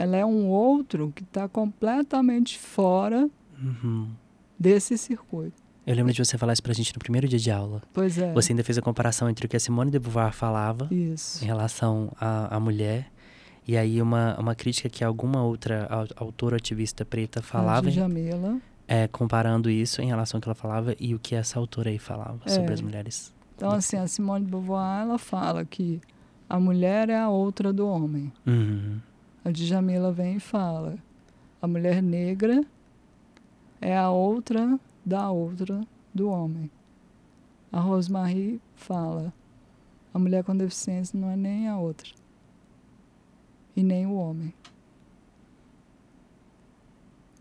Ela 0.00 0.16
é 0.16 0.24
um 0.24 0.48
outro 0.48 1.12
que 1.14 1.22
está 1.22 1.48
completamente 1.48 2.58
fora 2.58 3.28
uhum. 3.62 4.08
desse 4.58 4.96
circuito. 4.96 5.60
Eu 5.86 5.94
lembro 5.94 6.12
de 6.12 6.24
você 6.24 6.38
falar 6.38 6.52
isso 6.52 6.62
pra 6.62 6.72
gente 6.72 6.92
no 6.94 6.98
primeiro 6.98 7.26
dia 7.26 7.38
de 7.38 7.50
aula. 7.50 7.82
Pois 7.92 8.16
é. 8.18 8.32
Você 8.32 8.52
ainda 8.52 8.62
fez 8.62 8.78
a 8.78 8.82
comparação 8.82 9.28
entre 9.28 9.46
o 9.46 9.48
que 9.48 9.56
a 9.56 9.60
Simone 9.60 9.90
de 9.90 9.98
Beauvoir 9.98 10.32
falava 10.32 10.88
isso. 10.90 11.42
em 11.42 11.46
relação 11.46 12.12
à, 12.20 12.54
à 12.54 12.60
mulher 12.60 13.10
e 13.66 13.76
aí 13.76 14.00
uma, 14.00 14.38
uma 14.38 14.54
crítica 14.54 14.88
que 14.88 15.04
alguma 15.04 15.42
outra 15.42 15.88
autora 16.16 16.56
ativista 16.56 17.04
preta 17.04 17.42
falava. 17.42 17.88
A 17.88 17.90
Jamila. 17.90 18.58
É, 18.88 19.06
comparando 19.06 19.70
isso 19.70 20.02
em 20.02 20.06
relação 20.06 20.38
ao 20.38 20.42
que 20.42 20.48
ela 20.48 20.54
falava 20.54 20.96
e 20.98 21.14
o 21.14 21.18
que 21.18 21.34
essa 21.34 21.58
autora 21.58 21.90
aí 21.90 21.98
falava 21.98 22.40
é. 22.46 22.50
sobre 22.50 22.72
as 22.72 22.80
mulheres. 22.80 23.32
Então, 23.54 23.70
assim, 23.70 23.96
a 23.96 24.08
Simone 24.08 24.44
de 24.44 24.50
Beauvoir, 24.50 25.02
ela 25.02 25.18
fala 25.18 25.64
que 25.64 26.00
a 26.48 26.58
mulher 26.58 27.08
é 27.08 27.18
a 27.18 27.28
outra 27.28 27.72
do 27.72 27.86
homem. 27.86 28.32
Uhum. 28.46 28.98
A 29.44 29.50
Djamila 29.50 30.12
vem 30.12 30.36
e 30.36 30.40
fala, 30.40 30.98
a 31.62 31.66
mulher 31.66 32.02
negra 32.02 32.64
é 33.80 33.96
a 33.96 34.10
outra 34.10 34.78
da 35.04 35.30
outra 35.30 35.80
do 36.12 36.28
homem. 36.28 36.70
A 37.72 37.80
Rosemary 37.80 38.60
fala: 38.74 39.32
a 40.12 40.18
mulher 40.18 40.44
com 40.44 40.56
deficiência 40.56 41.18
não 41.18 41.30
é 41.30 41.36
nem 41.36 41.68
a 41.68 41.78
outra 41.78 42.10
e 43.74 43.82
nem 43.82 44.06
o 44.06 44.14
homem. 44.14 44.52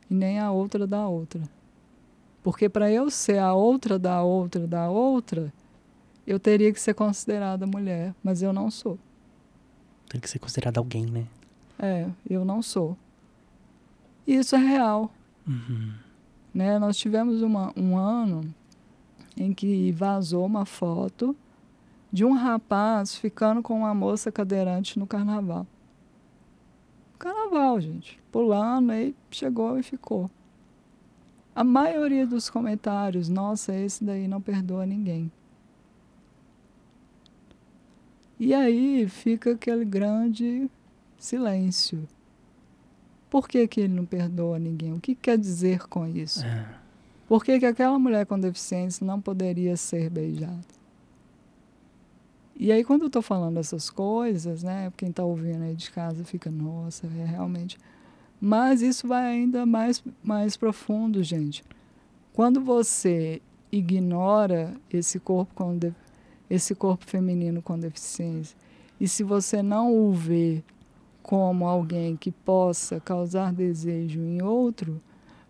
E 0.09 0.13
nem 0.13 0.39
a 0.39 0.51
outra 0.51 0.87
da 0.87 1.07
outra. 1.07 1.41
Porque 2.41 2.69
para 2.69 2.89
eu 2.91 3.09
ser 3.09 3.39
a 3.39 3.53
outra 3.53 3.99
da 3.99 4.23
outra 4.23 4.65
da 4.65 4.89
outra, 4.89 5.53
eu 6.25 6.39
teria 6.39 6.71
que 6.71 6.79
ser 6.79 6.93
considerada 6.93 7.67
mulher, 7.67 8.15
mas 8.23 8.41
eu 8.41 8.53
não 8.53 8.71
sou. 8.71 8.97
Tem 10.07 10.19
que 10.19 10.29
ser 10.29 10.39
considerada 10.39 10.79
alguém, 10.79 11.05
né? 11.05 11.27
É, 11.79 12.09
eu 12.29 12.43
não 12.43 12.61
sou. 12.61 12.97
E 14.27 14.35
isso 14.35 14.55
é 14.55 14.59
real. 14.59 15.11
Uhum. 15.47 15.93
Né? 16.53 16.77
Nós 16.77 16.97
tivemos 16.97 17.41
uma, 17.41 17.71
um 17.75 17.97
ano 17.97 18.53
em 19.37 19.53
que 19.53 19.91
vazou 19.93 20.45
uma 20.45 20.65
foto 20.65 21.35
de 22.11 22.25
um 22.25 22.33
rapaz 22.33 23.15
ficando 23.15 23.61
com 23.61 23.77
uma 23.79 23.93
moça 23.93 24.31
cadeirante 24.31 24.99
no 24.99 25.07
carnaval. 25.07 25.65
Carnaval, 27.17 27.79
gente. 27.79 28.19
Pulando, 28.31 28.91
aí 28.91 29.15
chegou 29.31 29.79
e 29.79 29.83
ficou. 29.83 30.29
A 31.55 31.63
maioria 31.63 32.27
dos 32.27 32.49
comentários, 32.49 33.29
nossa, 33.29 33.75
esse 33.75 34.03
daí 34.03 34.27
não 34.27 34.41
perdoa 34.41 34.85
ninguém. 34.85 35.31
E 38.39 38.53
aí 38.53 39.07
fica 39.09 39.51
aquele 39.51 39.83
grande 39.83 40.69
silêncio. 41.19 42.07
Por 43.29 43.47
que, 43.47 43.67
que 43.67 43.81
ele 43.81 43.93
não 43.93 44.05
perdoa 44.05 44.57
ninguém? 44.57 44.93
O 44.93 44.99
que 44.99 45.13
quer 45.13 45.37
dizer 45.37 45.87
com 45.87 46.07
isso? 46.07 46.43
É. 46.43 46.65
Por 47.27 47.43
que, 47.43 47.59
que 47.59 47.65
aquela 47.65 47.99
mulher 47.99 48.25
com 48.25 48.39
deficiência 48.39 49.05
não 49.05 49.21
poderia 49.21 49.77
ser 49.77 50.09
beijada? 50.09 50.79
E 52.55 52.71
aí, 52.71 52.83
quando 52.83 53.03
eu 53.03 53.07
estou 53.07 53.21
falando 53.21 53.57
essas 53.57 53.89
coisas, 53.89 54.63
né, 54.63 54.91
quem 54.97 55.09
está 55.09 55.23
ouvindo 55.23 55.63
aí 55.63 55.75
de 55.75 55.91
casa 55.91 56.23
fica, 56.25 56.49
nossa, 56.49 57.05
é 57.05 57.25
realmente. 57.25 57.77
Mas 58.41 58.81
isso 58.81 59.07
vai 59.07 59.25
ainda 59.27 59.65
mais, 59.65 60.03
mais 60.23 60.57
profundo, 60.57 61.23
gente. 61.23 61.63
Quando 62.33 62.59
você 62.59 63.41
ignora 63.71 64.73
esse 64.91 65.19
corpo, 65.19 65.53
com 65.53 65.77
esse 66.49 66.73
corpo 66.73 67.05
feminino 67.05 67.61
com 67.61 67.77
deficiência, 67.77 68.57
e 68.99 69.07
se 69.07 69.23
você 69.23 69.61
não 69.61 69.93
o 69.93 70.11
vê 70.11 70.63
como 71.29 71.67
alguém 71.67 72.17
que 72.17 72.31
possa 72.31 72.99
causar 72.99 73.53
desejo 73.53 74.19
em 74.19 74.41
outro, 74.41 74.99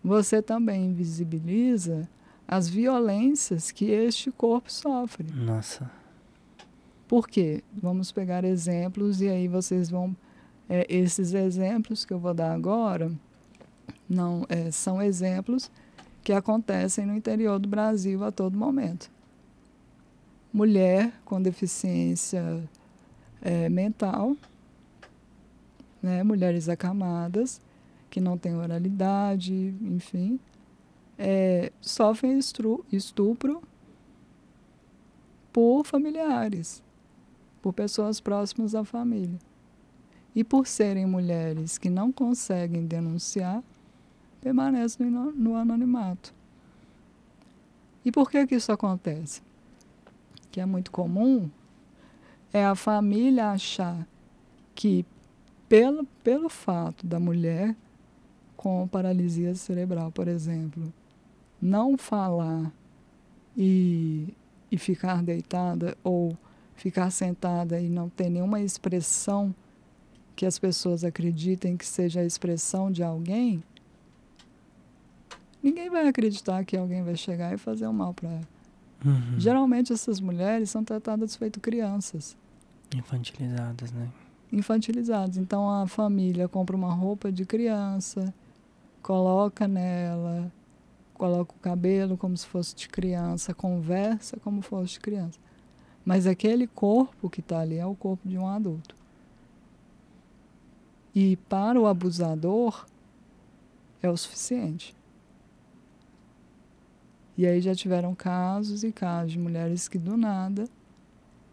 você 0.04 0.42
também 0.42 0.88
invisibiliza 0.90 2.06
as 2.46 2.68
violências 2.68 3.70
que 3.70 3.86
este 3.86 4.30
corpo 4.30 4.70
sofre. 4.70 5.26
Nossa. 5.32 5.90
Por 7.08 7.26
quê? 7.26 7.64
Vamos 7.72 8.12
pegar 8.12 8.44
exemplos 8.44 9.22
e 9.22 9.28
aí 9.30 9.48
vocês 9.48 9.88
vão. 9.88 10.14
É, 10.68 10.86
esses 10.88 11.32
exemplos 11.32 12.04
que 12.04 12.12
eu 12.12 12.18
vou 12.18 12.34
dar 12.34 12.52
agora 12.52 13.10
não 14.06 14.44
é, 14.48 14.70
são 14.70 15.00
exemplos 15.00 15.68
que 15.68 15.90
que 16.22 16.32
acontecem 16.32 17.06
no 17.06 17.16
interior 17.16 17.58
do 17.58 17.68
Brasil 17.68 18.22
a 18.24 18.30
todo 18.30 18.56
momento. 18.56 19.10
Mulher 20.52 21.12
com 21.24 21.40
deficiência 21.40 22.62
é, 23.40 23.68
mental, 23.68 24.36
né, 26.02 26.22
mulheres 26.22 26.68
acamadas, 26.68 27.60
que 28.08 28.20
não 28.20 28.36
têm 28.36 28.56
oralidade, 28.56 29.74
enfim, 29.82 30.40
é, 31.18 31.72
sofrem 31.80 32.38
estupro 32.90 33.62
por 35.52 35.84
familiares, 35.84 36.82
por 37.62 37.72
pessoas 37.72 38.20
próximas 38.20 38.74
à 38.74 38.84
família. 38.84 39.38
E 40.34 40.44
por 40.44 40.66
serem 40.66 41.06
mulheres 41.06 41.76
que 41.76 41.90
não 41.90 42.12
conseguem 42.12 42.86
denunciar, 42.86 43.62
permanecem 44.40 45.10
no, 45.10 45.32
no 45.32 45.56
anonimato. 45.56 46.32
E 48.04 48.10
por 48.10 48.30
que, 48.30 48.46
que 48.46 48.54
isso 48.54 48.72
acontece? 48.72 49.42
Que 50.50 50.60
é 50.60 50.66
muito 50.66 50.90
comum 50.90 51.50
é 52.52 52.64
a 52.64 52.74
família 52.74 53.50
achar 53.50 54.06
que 54.74 55.04
pelo, 55.70 56.04
pelo 56.24 56.48
fato 56.48 57.06
da 57.06 57.20
mulher 57.20 57.76
com 58.56 58.88
paralisia 58.88 59.54
cerebral, 59.54 60.10
por 60.10 60.26
exemplo, 60.26 60.92
não 61.62 61.96
falar 61.96 62.72
e, 63.56 64.34
e 64.70 64.76
ficar 64.76 65.22
deitada 65.22 65.96
ou 66.02 66.36
ficar 66.74 67.10
sentada 67.10 67.80
e 67.80 67.88
não 67.88 68.08
ter 68.08 68.28
nenhuma 68.28 68.60
expressão 68.60 69.54
que 70.34 70.44
as 70.44 70.58
pessoas 70.58 71.04
acreditem 71.04 71.76
que 71.76 71.86
seja 71.86 72.20
a 72.20 72.24
expressão 72.24 72.90
de 72.90 73.04
alguém, 73.04 73.62
ninguém 75.62 75.88
vai 75.88 76.08
acreditar 76.08 76.64
que 76.64 76.76
alguém 76.76 77.04
vai 77.04 77.16
chegar 77.16 77.54
e 77.54 77.58
fazer 77.58 77.86
o 77.86 77.90
um 77.90 77.92
mal 77.92 78.12
para 78.12 78.28
ela. 78.28 78.48
Uhum. 79.04 79.38
Geralmente 79.38 79.92
essas 79.92 80.18
mulheres 80.20 80.68
são 80.68 80.82
tratadas 80.82 81.36
feito 81.36 81.60
crianças. 81.60 82.36
Infantilizadas, 82.94 83.92
né? 83.92 84.08
Infantilizadas. 84.52 85.36
Então 85.36 85.70
a 85.70 85.86
família 85.86 86.48
compra 86.48 86.76
uma 86.76 86.92
roupa 86.92 87.30
de 87.30 87.44
criança, 87.44 88.34
coloca 89.02 89.68
nela, 89.68 90.52
coloca 91.14 91.52
o 91.54 91.58
cabelo 91.60 92.16
como 92.16 92.36
se 92.36 92.46
fosse 92.46 92.74
de 92.74 92.88
criança, 92.88 93.54
conversa 93.54 94.38
como 94.38 94.62
se 94.62 94.68
fosse 94.68 94.92
de 94.94 95.00
criança. 95.00 95.38
Mas 96.04 96.26
aquele 96.26 96.66
corpo 96.66 97.28
que 97.28 97.40
está 97.40 97.60
ali 97.60 97.76
é 97.76 97.86
o 97.86 97.94
corpo 97.94 98.28
de 98.28 98.38
um 98.38 98.48
adulto. 98.48 98.94
E 101.14 101.36
para 101.48 101.78
o 101.78 101.86
abusador 101.86 102.86
é 104.02 104.08
o 104.08 104.16
suficiente. 104.16 104.96
E 107.36 107.46
aí 107.46 107.60
já 107.60 107.74
tiveram 107.74 108.14
casos 108.14 108.84
e 108.84 108.92
casos 108.92 109.32
de 109.32 109.38
mulheres 109.38 109.88
que 109.88 109.98
do 109.98 110.16
nada, 110.16 110.68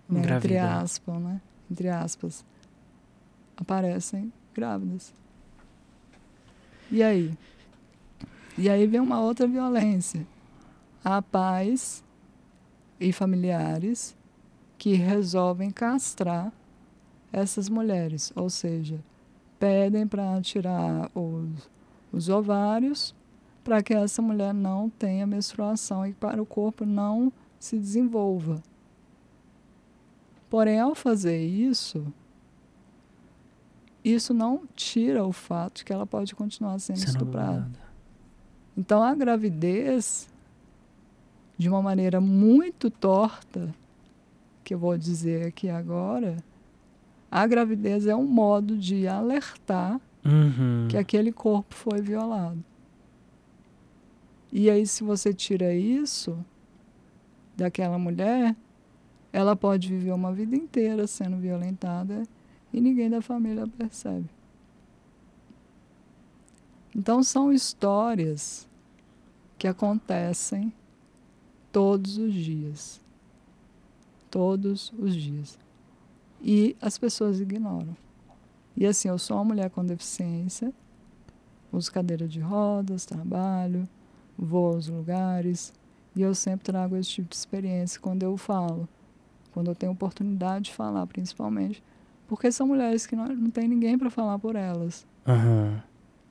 né, 0.07 0.35
entre 0.35 0.57
aspas, 0.57 1.21
né, 1.21 1.41
entre 1.71 1.89
aspas, 1.89 2.45
aparecem 3.57 4.31
grávidas. 4.53 5.13
E 6.89 7.03
aí? 7.03 7.37
E 8.57 8.69
aí 8.69 8.87
vem 8.87 8.99
uma 8.99 9.19
outra 9.19 9.47
violência. 9.47 10.25
Há 11.03 11.21
pais 11.21 12.03
e 12.99 13.11
familiares 13.11 14.15
que 14.77 14.93
resolvem 14.93 15.71
castrar 15.71 16.51
essas 17.31 17.67
mulheres, 17.67 18.31
ou 18.35 18.49
seja, 18.49 18.99
pedem 19.59 20.07
para 20.07 20.41
tirar 20.41 21.11
os, 21.13 21.69
os 22.11 22.29
ovários 22.29 23.13
para 23.63 23.83
que 23.83 23.93
essa 23.93 24.21
mulher 24.21 24.53
não 24.53 24.89
tenha 24.89 25.27
menstruação 25.27 26.05
e 26.05 26.13
para 26.13 26.41
o 26.41 26.45
corpo 26.45 26.85
não 26.85 27.33
se 27.59 27.77
desenvolva. 27.77 28.63
Porém, 30.49 30.79
ao 30.79 30.95
fazer 30.95 31.45
isso, 31.45 32.11
isso 34.13 34.33
não 34.33 34.63
tira 34.75 35.25
o 35.25 35.31
fato 35.31 35.77
de 35.77 35.85
que 35.85 35.93
ela 35.93 36.05
pode 36.05 36.35
continuar 36.35 36.79
sendo, 36.79 36.99
sendo 36.99 37.09
estuprada. 37.09 37.69
Então, 38.77 39.01
a 39.01 39.13
gravidez, 39.15 40.29
de 41.57 41.67
uma 41.67 41.81
maneira 41.81 42.21
muito 42.21 42.91
torta, 42.91 43.73
que 44.63 44.73
eu 44.73 44.79
vou 44.79 44.97
dizer 44.97 45.47
aqui 45.47 45.69
agora, 45.69 46.37
a 47.31 47.45
gravidez 47.47 48.05
é 48.05 48.15
um 48.15 48.25
modo 48.25 48.77
de 48.77 49.07
alertar 49.07 49.99
uhum. 50.23 50.87
que 50.89 50.97
aquele 50.97 51.31
corpo 51.31 51.73
foi 51.73 52.01
violado. 52.01 52.63
E 54.51 54.69
aí, 54.69 54.85
se 54.85 55.03
você 55.03 55.33
tira 55.33 55.73
isso 55.73 56.37
daquela 57.55 57.97
mulher, 57.97 58.55
ela 59.33 59.55
pode 59.55 59.89
viver 59.89 60.11
uma 60.11 60.31
vida 60.31 60.55
inteira 60.55 61.07
sendo 61.07 61.37
violentada 61.37 62.23
e 62.71 62.81
ninguém 62.81 63.09
da 63.09 63.21
família 63.21 63.67
percebe. 63.67 64.29
Então, 66.95 67.21
são 67.21 67.53
histórias 67.53 68.67
que 69.57 69.67
acontecem 69.67 70.73
todos 71.71 72.17
os 72.17 72.33
dias. 72.33 72.99
Todos 74.31 74.91
os 74.97 75.15
dias. 75.15 75.59
E 76.41 76.75
as 76.81 76.97
pessoas 76.97 77.39
ignoram. 77.39 77.95
E 78.75 78.85
assim, 78.85 79.07
eu 79.07 79.17
sou 79.17 79.37
uma 79.37 79.45
mulher 79.45 79.69
com 79.71 79.83
deficiência, 79.83 80.71
uso 81.71 81.91
cadeira 81.91 82.27
de 82.27 82.39
rodas, 82.39 83.05
trabalho, 83.05 83.87
vou 84.37 84.73
aos 84.73 84.87
lugares, 84.87 85.73
e 86.15 86.21
eu 86.21 86.35
sempre 86.35 86.65
trago 86.65 86.95
esse 86.95 87.09
tipo 87.09 87.29
de 87.29 87.35
experiência 87.35 87.99
quando 87.99 88.21
eu 88.23 88.37
falo, 88.37 88.87
quando 89.51 89.69
eu 89.69 89.75
tenho 89.75 89.91
oportunidade 89.91 90.65
de 90.65 90.73
falar, 90.73 91.07
principalmente, 91.07 91.81
porque 92.27 92.51
são 92.51 92.67
mulheres 92.67 93.05
que 93.05 93.15
não, 93.15 93.25
não 93.27 93.49
tem 93.49 93.67
ninguém 93.67 93.97
para 93.97 94.09
falar 94.09 94.37
por 94.37 94.55
elas. 94.55 95.05
Uhum. 95.25 95.77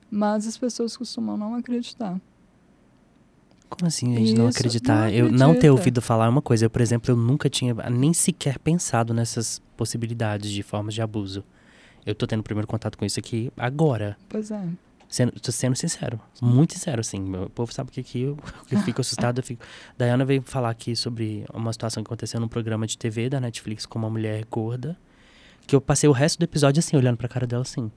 Mas 0.09 0.47
as 0.47 0.57
pessoas 0.57 0.95
costumam 0.95 1.37
não 1.37 1.55
acreditar. 1.55 2.19
Como 3.69 3.87
assim 3.87 4.13
a 4.15 4.19
gente 4.19 4.29
Isso, 4.29 4.37
não 4.37 4.47
acreditar? 4.47 5.07
Não 5.07 5.09
eu 5.09 5.31
não 5.31 5.53
ter 5.53 5.69
ouvido 5.69 6.01
falar 6.01 6.25
é 6.25 6.29
uma 6.29 6.41
coisa. 6.41 6.65
Eu, 6.65 6.69
por 6.69 6.81
exemplo, 6.81 7.11
eu 7.11 7.17
nunca 7.17 7.49
tinha 7.49 7.73
nem 7.89 8.13
sequer 8.13 8.57
pensado 8.59 9.13
nessas 9.13 9.61
possibilidades 9.75 10.51
de 10.51 10.63
formas 10.63 10.93
de 10.93 11.01
abuso. 11.01 11.43
Eu 12.05 12.15
tô 12.15 12.25
tendo 12.25 12.39
o 12.39 12.43
primeiro 12.43 12.67
contato 12.67 12.97
com 12.97 13.03
isso 13.03 13.19
aqui 13.19 13.51
agora. 13.57 14.15
Pois 14.29 14.51
é. 14.51 14.63
Sendo, 15.09 15.31
tô 15.39 15.51
sendo 15.53 15.75
sincero, 15.75 16.19
muito 16.41 16.73
sincero, 16.73 16.99
assim. 16.99 17.33
O 17.35 17.49
povo 17.49 17.73
sabe 17.73 17.91
que 17.91 17.99
aqui 17.99 18.21
eu, 18.21 18.37
eu 18.71 18.79
fico 18.79 19.01
assustado. 19.01 19.39
Eu 19.39 19.43
fico... 19.43 19.63
Diana 19.97 20.23
veio 20.23 20.41
falar 20.41 20.69
aqui 20.69 20.95
sobre 20.95 21.45
uma 21.53 21.71
situação 21.73 22.03
que 22.03 22.07
aconteceu 22.07 22.39
num 22.39 22.47
programa 22.47 22.87
de 22.87 22.97
TV 22.97 23.29
da 23.29 23.39
Netflix 23.39 23.85
com 23.85 23.99
uma 23.99 24.09
mulher 24.09 24.45
gorda. 24.49 24.97
Que 25.67 25.75
eu 25.75 25.81
passei 25.81 26.09
o 26.09 26.13
resto 26.13 26.39
do 26.39 26.43
episódio 26.43 26.79
assim, 26.79 26.97
olhando 26.97 27.17
pra 27.17 27.27
cara 27.27 27.45
dela 27.45 27.61
assim. 27.61 27.91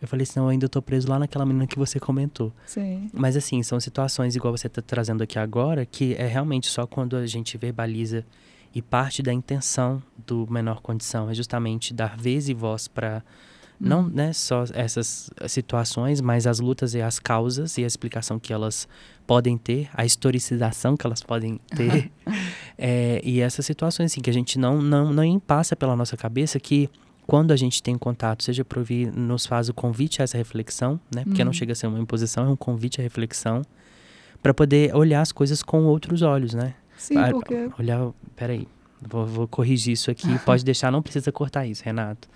Eu 0.00 0.08
falei 0.08 0.24
assim, 0.24 0.38
não, 0.38 0.46
eu 0.46 0.50
ainda 0.50 0.68
tô 0.68 0.80
preso 0.80 1.08
lá 1.08 1.18
naquela 1.18 1.44
menina 1.44 1.66
que 1.66 1.78
você 1.78 1.98
comentou. 1.98 2.52
Sim. 2.66 3.10
Mas 3.12 3.36
assim, 3.36 3.62
são 3.62 3.80
situações 3.80 4.36
igual 4.36 4.56
você 4.56 4.68
tá 4.68 4.82
trazendo 4.82 5.22
aqui 5.22 5.38
agora, 5.38 5.84
que 5.84 6.14
é 6.14 6.26
realmente 6.26 6.66
só 6.68 6.86
quando 6.86 7.16
a 7.16 7.26
gente 7.26 7.56
verbaliza 7.58 8.24
e 8.74 8.82
parte 8.82 9.22
da 9.22 9.32
intenção 9.32 10.02
do 10.26 10.46
menor 10.50 10.80
condição 10.80 11.30
é 11.30 11.34
justamente 11.34 11.94
dar 11.94 12.16
vez 12.16 12.48
e 12.48 12.54
voz 12.54 12.88
para 12.88 13.22
não 13.80 14.02
uhum. 14.02 14.08
né, 14.08 14.32
só 14.32 14.64
essas 14.72 15.30
situações, 15.48 16.20
mas 16.20 16.46
as 16.46 16.60
lutas 16.60 16.94
e 16.94 17.02
as 17.02 17.18
causas 17.18 17.76
e 17.78 17.84
a 17.84 17.86
explicação 17.86 18.38
que 18.38 18.52
elas 18.52 18.88
podem 19.26 19.56
ter, 19.56 19.88
a 19.94 20.04
historicização 20.04 20.96
que 20.96 21.06
elas 21.06 21.22
podem 21.22 21.58
ter. 21.74 22.10
é, 22.78 23.20
e 23.24 23.40
essas 23.40 23.66
situações 23.66 24.12
assim, 24.12 24.20
que 24.20 24.30
a 24.30 24.32
gente 24.32 24.58
não, 24.58 24.80
não, 24.80 25.12
não 25.12 25.40
passa 25.40 25.74
pela 25.74 25.96
nossa 25.96 26.16
cabeça 26.16 26.60
que 26.60 26.88
quando 27.26 27.52
a 27.52 27.56
gente 27.56 27.82
tem 27.82 27.96
contato, 27.96 28.44
seja 28.44 28.64
para 28.64 28.78
ouvir, 28.78 29.10
nos 29.12 29.46
faz 29.46 29.68
o 29.68 29.74
convite 29.74 30.20
a 30.20 30.24
essa 30.24 30.36
reflexão, 30.36 31.00
né? 31.14 31.24
Porque 31.24 31.40
uhum. 31.40 31.46
não 31.46 31.52
chega 31.52 31.72
a 31.72 31.74
ser 31.74 31.86
uma 31.86 31.98
imposição, 31.98 32.46
é 32.46 32.50
um 32.50 32.56
convite 32.56 33.00
à 33.00 33.02
reflexão, 33.02 33.62
para 34.42 34.52
poder 34.52 34.94
olhar 34.94 35.22
as 35.22 35.32
coisas 35.32 35.62
com 35.62 35.84
outros 35.84 36.20
olhos, 36.20 36.52
né? 36.52 36.74
Sim, 36.98 37.14
porque... 37.30 37.70
Olhar, 37.78 38.12
peraí, 38.36 38.68
vou, 39.00 39.26
vou 39.26 39.48
corrigir 39.48 39.94
isso 39.94 40.10
aqui, 40.10 40.38
pode 40.44 40.64
deixar, 40.64 40.90
não 40.90 41.00
precisa 41.00 41.32
cortar 41.32 41.66
isso, 41.66 41.82
Renato. 41.82 42.28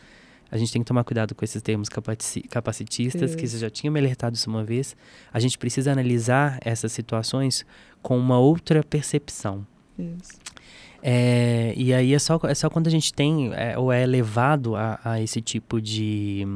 A 0.51 0.57
gente 0.57 0.73
tem 0.73 0.83
que 0.83 0.87
tomar 0.87 1.05
cuidado 1.05 1.35
com 1.35 1.45
esses 1.45 1.61
termos 1.61 1.89
capacitistas, 1.89 3.31
isso. 3.31 3.37
que 3.37 3.47
você 3.47 3.59
já 3.59 3.69
tinha 3.69 3.91
me 3.91 4.01
alertado 4.01 4.35
isso 4.35 4.49
uma 4.49 4.65
vez. 4.65 4.97
A 5.33 5.39
gente 5.41 5.59
precisa 5.59 5.93
analisar 5.93 6.59
essas 6.63 6.93
situações 6.93 7.67
com 8.03 8.19
uma 8.19 8.39
outra 8.39 8.83
percepção. 8.83 9.67
Isso. 9.99 10.39
É, 11.03 11.73
e 11.77 11.95
aí 11.95 12.15
é 12.15 12.19
só, 12.19 12.41
é 12.45 12.55
só 12.55 12.69
quando 12.69 12.87
a 12.89 12.91
gente 12.91 13.13
tem, 13.13 13.53
é, 13.55 13.79
ou 13.79 13.93
é 13.93 14.05
levado 14.05 14.75
a, 14.75 14.99
a 15.05 15.21
esse 15.21 15.41
tipo 15.41 15.81
de 15.81 16.47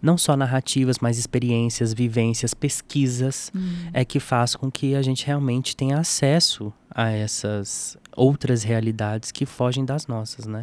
não 0.00 0.16
só 0.16 0.36
narrativas, 0.36 0.98
mas 1.00 1.18
experiências, 1.18 1.92
vivências, 1.92 2.54
pesquisas, 2.54 3.50
hum. 3.54 3.90
é 3.92 4.04
que 4.04 4.20
faz 4.20 4.54
com 4.54 4.70
que 4.70 4.94
a 4.94 5.02
gente 5.02 5.26
realmente 5.26 5.74
tenha 5.76 5.98
acesso 5.98 6.72
a 6.90 7.10
essas 7.10 7.96
outras 8.14 8.62
realidades 8.62 9.32
que 9.32 9.44
fogem 9.44 9.84
das 9.84 10.06
nossas, 10.06 10.46
né? 10.46 10.62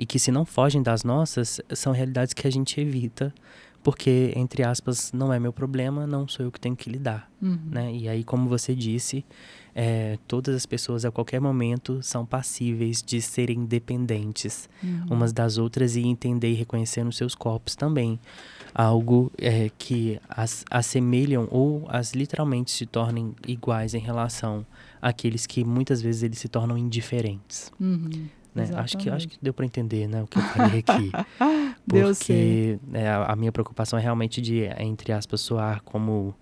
E 0.00 0.06
que 0.06 0.18
se 0.18 0.32
não 0.32 0.46
fogem 0.46 0.82
das 0.82 1.04
nossas, 1.04 1.60
são 1.74 1.92
realidades 1.92 2.32
que 2.32 2.46
a 2.46 2.50
gente 2.50 2.80
evita 2.80 3.34
porque, 3.82 4.32
entre 4.36 4.62
aspas, 4.62 5.10
não 5.12 5.32
é 5.32 5.38
meu 5.38 5.52
problema, 5.52 6.06
não 6.06 6.28
sou 6.28 6.44
eu 6.44 6.52
que 6.52 6.60
tenho 6.60 6.76
que 6.76 6.90
lidar. 6.90 7.30
Uhum. 7.40 7.58
Né? 7.70 7.94
E 7.94 8.08
aí, 8.08 8.22
como 8.22 8.48
você 8.48 8.74
disse, 8.74 9.24
é, 9.74 10.18
todas 10.28 10.54
as 10.54 10.66
pessoas 10.66 11.04
a 11.04 11.10
qualquer 11.10 11.40
momento 11.40 12.02
são 12.02 12.26
passíveis 12.26 13.02
de 13.02 13.22
serem 13.22 13.64
dependentes 13.64 14.68
Uhum. 14.82 15.06
umas 15.10 15.32
das 15.32 15.56
outras 15.58 15.96
e 15.96 16.02
entender 16.02 16.50
e 16.50 16.54
reconhecer 16.54 17.04
nos 17.04 17.16
seus 17.16 17.34
corpos 17.34 17.74
também 17.74 18.18
algo 18.74 19.32
é, 19.38 19.70
que 19.78 20.20
as 20.28 20.64
assemelham 20.70 21.48
ou 21.50 21.86
as 21.88 22.12
literalmente 22.12 22.70
se 22.70 22.86
tornem 22.86 23.34
iguais 23.46 23.94
em 23.94 23.98
relação 23.98 24.64
àqueles 25.00 25.46
que 25.46 25.64
muitas 25.64 26.02
vezes 26.02 26.22
eles 26.22 26.38
se 26.38 26.48
tornam 26.48 26.76
indiferentes. 26.76 27.72
Uhum. 27.80 28.28
Né? 28.54 28.68
Acho 28.74 28.98
que 28.98 29.08
acho 29.08 29.28
que 29.28 29.38
deu 29.40 29.54
para 29.54 29.64
entender, 29.64 30.08
né, 30.08 30.22
o 30.22 30.26
que 30.26 30.38
eu 30.38 30.42
falei 30.42 30.80
aqui. 30.86 31.12
Porque 31.88 32.78
né, 32.86 33.08
a, 33.08 33.34
minha 33.36 33.52
preocupação 33.52 33.98
é 33.98 34.02
realmente 34.02 34.40
de, 34.40 34.64
entre 34.78 35.12
aspas, 35.12 35.40
soar 35.40 35.82
como 35.84 36.34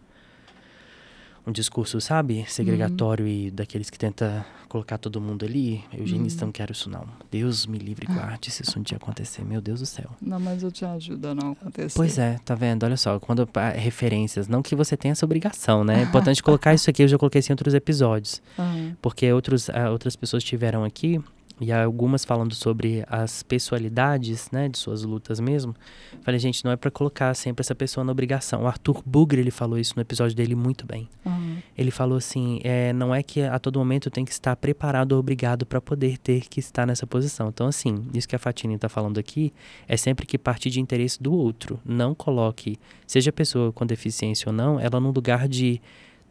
um 1.47 1.53
discurso, 1.53 1.99
sabe, 2.01 2.45
segregatório 2.47 3.27
e 3.27 3.51
daqueles 3.51 3.89
que 3.89 3.99
tenta 3.99 4.45
colocar 4.69 4.99
todo 4.99 5.19
mundo 5.19 5.47
ali. 5.47 5.83
Eugenista, 5.91 6.43
Uhum. 6.43 6.49
não 6.49 6.53
quero 6.53 6.73
isso 6.73 6.91
não. 6.91 7.07
Deus 7.31 7.67
me 7.67 7.79
livre 7.79 8.07
e 8.09 8.13
guarde 8.13 8.51
se 8.51 8.63
isso 8.63 8.79
um 8.79 8.83
dia 8.83 8.99
acontecer. 9.01 9.43
Meu 9.43 9.61
Deus 9.63 9.81
do 9.81 9.87
céu. 9.87 10.11
Não, 10.21 10.39
mas 10.39 10.63
eu 10.63 10.71
te 10.71 10.85
ajudo 10.85 11.29
a 11.29 11.35
não 11.35 11.53
acontecer. 11.53 11.97
Pois 11.97 12.19
é, 12.19 12.39
tá 12.45 12.55
vendo? 12.55 12.83
Olha 12.85 12.99
só, 12.99 13.19
quando 13.19 13.49
referências, 13.77 14.47
não 14.47 14.61
que 14.63 14.77
você 14.77 14.95
tenha 14.95 15.13
essa 15.13 15.25
obrigação, 15.25 15.83
né? 15.85 16.01
É 16.01 16.03
importante 16.09 16.43
colocar 16.43 16.75
isso 16.75 16.91
aqui, 16.91 17.03
eu 17.03 17.09
já 17.09 17.17
coloquei 17.17 17.39
isso 17.39 17.51
em 17.51 17.55
outros 17.55 17.73
episódios. 17.73 18.43
Aham. 18.59 18.95
Porque 19.01 19.33
outros, 19.33 19.71
ah, 19.71 19.91
outras 19.91 20.17
pessoas 20.17 20.45
tiveram 20.45 20.85
aqui, 20.85 21.19
e 21.61 21.73
algumas 21.73 22.25
falando 22.25 22.55
sobre 22.55 23.05
as 23.09 23.43
pessoalidades, 23.43 24.51
né, 24.51 24.69
de 24.69 24.79
suas 24.79 25.03
lutas 25.03 25.41
mesmo. 25.41 25.75
Falei, 26.23 26.39
gente, 26.39 26.65
não 26.65 26.73
é 26.73 26.77
pra 26.77 26.91
colocar 26.91 27.35
sempre 27.35 27.63
essa 27.63 27.75
pessoa 27.75 28.05
na 28.05 28.13
obrigação. 28.13 28.63
O 28.63 28.67
Arthur 28.67 29.03
Bugre, 29.05 29.41
ele 29.41 29.51
falou 29.51 29.79
isso 29.79 29.95
no 29.97 30.03
episódio 30.03 30.37
dele 30.37 30.55
muito 30.55 30.87
bem. 30.87 31.09
Aham. 31.27 31.59
Ele 31.77 31.91
falou 31.91 32.19
assim, 32.19 32.61
é, 32.63 32.93
não 32.93 33.15
é 33.15 33.23
que 33.23 33.43
a 33.43 33.59
todo 33.59 33.79
momento 33.79 34.11
tem 34.11 34.25
que 34.25 34.33
estar 34.33 34.55
preparado 34.57 35.13
ou 35.13 35.19
obrigado 35.19 35.67
para 35.67 35.81
poder 35.81 36.19
ter 36.19 36.49
que 36.49 36.61
estar 36.61 36.87
nessa 36.87 37.07
posição. 37.07 37.49
Então, 37.49 37.67
assim, 37.67 38.07
isso 38.15 38.29
que 38.29 38.37
a 38.37 38.39
Fatine 38.39 38.75
está 38.75 38.89
falando 38.89 39.19
aqui 39.19 39.53
é 39.87 39.97
sempre 39.97 40.27
que 40.27 40.39
partir 40.39 40.71
de 40.71 40.81
interesse 40.81 41.23
do 41.23 41.33
outro. 41.33 41.81
Não 41.85 42.15
coloque, 42.15 42.79
seja 43.07 43.31
a 43.31 43.33
pessoa 43.33 43.73
com 43.73 43.85
deficiência 43.85 44.49
ou 44.49 44.53
não, 44.53 44.79
ela 44.79 45.01
num 45.01 45.11
lugar 45.11 45.49
de 45.49 45.81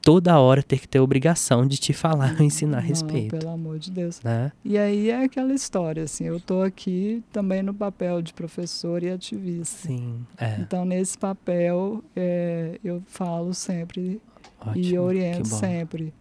toda 0.07 0.39
hora 0.39 0.63
ter 0.63 0.79
que 0.79 0.87
ter 0.87 1.01
obrigação 1.01 1.67
de 1.67 1.75
te 1.77 1.91
falar 1.91 2.33
ou 2.39 2.45
ensinar 2.45 2.77
a 2.77 2.81
Não, 2.81 2.87
respeito. 2.87 3.37
pelo 3.37 3.51
amor 3.51 3.77
de 3.77 3.91
Deus. 3.91 4.21
Né? 4.23 4.53
E 4.63 4.77
aí 4.77 5.09
é 5.09 5.25
aquela 5.25 5.53
história, 5.53 6.03
assim, 6.03 6.23
eu 6.23 6.39
tô 6.39 6.61
aqui 6.61 7.21
também 7.29 7.61
no 7.61 7.73
papel 7.73 8.21
de 8.21 8.33
professor 8.33 9.03
e 9.03 9.09
ativista. 9.11 9.85
Sim, 9.85 10.25
é. 10.37 10.55
Então, 10.61 10.85
nesse 10.85 11.17
papel, 11.17 12.01
é, 12.15 12.79
eu 12.85 13.03
falo 13.05 13.53
sempre 13.53 14.21
Ótimo, 14.65 14.85
e 14.85 14.97
oriento 14.97 15.49
sempre. 15.49 16.13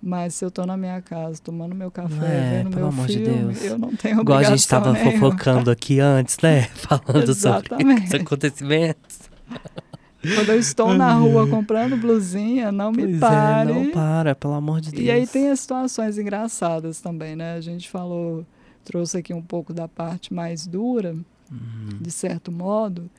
Mas 0.00 0.34
se 0.36 0.44
eu 0.44 0.50
tô 0.50 0.64
na 0.64 0.76
minha 0.76 1.02
casa, 1.02 1.40
tomando 1.42 1.74
meu 1.74 1.90
café, 1.90 2.14
É, 2.24 2.58
vendo 2.58 2.70
pelo 2.70 2.82
meu 2.82 2.88
amor 2.90 3.06
de 3.08 3.18
filme, 3.24 3.54
Deus. 3.54 3.64
eu 3.64 3.76
não 3.76 3.94
tenho 3.96 4.20
Igual 4.20 4.38
a 4.38 4.42
obrigação 4.42 4.56
gente 4.56 4.60
estava 4.60 4.94
fofocando 5.18 5.68
aqui 5.68 5.98
antes, 5.98 6.36
né? 6.40 6.62
Falando 6.74 7.34
sobre 7.34 7.74
os 8.06 8.14
acontecimentos. 8.14 9.18
Quando 10.34 10.50
eu 10.50 10.58
estou 10.58 10.94
na 10.94 11.12
rua 11.14 11.46
comprando 11.48 11.96
blusinha, 11.96 12.70
não 12.70 12.92
me 12.92 13.02
Pois 13.08 13.18
pare. 13.20 13.70
é, 13.70 13.74
não 13.74 13.90
para, 13.90 14.34
pelo 14.34 14.54
amor 14.54 14.80
de 14.80 14.90
Deus. 14.92 15.02
E 15.02 15.10
aí 15.10 15.26
tem 15.26 15.50
as 15.50 15.60
situações 15.60 16.16
engraçadas 16.18 17.00
também, 17.00 17.34
né? 17.34 17.54
A 17.54 17.60
gente 17.60 17.90
falou, 17.90 18.46
trouxe 18.84 19.18
aqui 19.18 19.34
um 19.34 19.42
pouco 19.42 19.72
da 19.72 19.88
parte 19.88 20.32
mais 20.32 20.66
dura, 20.66 21.16
Uhum. 21.50 21.98
de 22.00 22.10
certo 22.10 22.50
modo. 22.52 23.10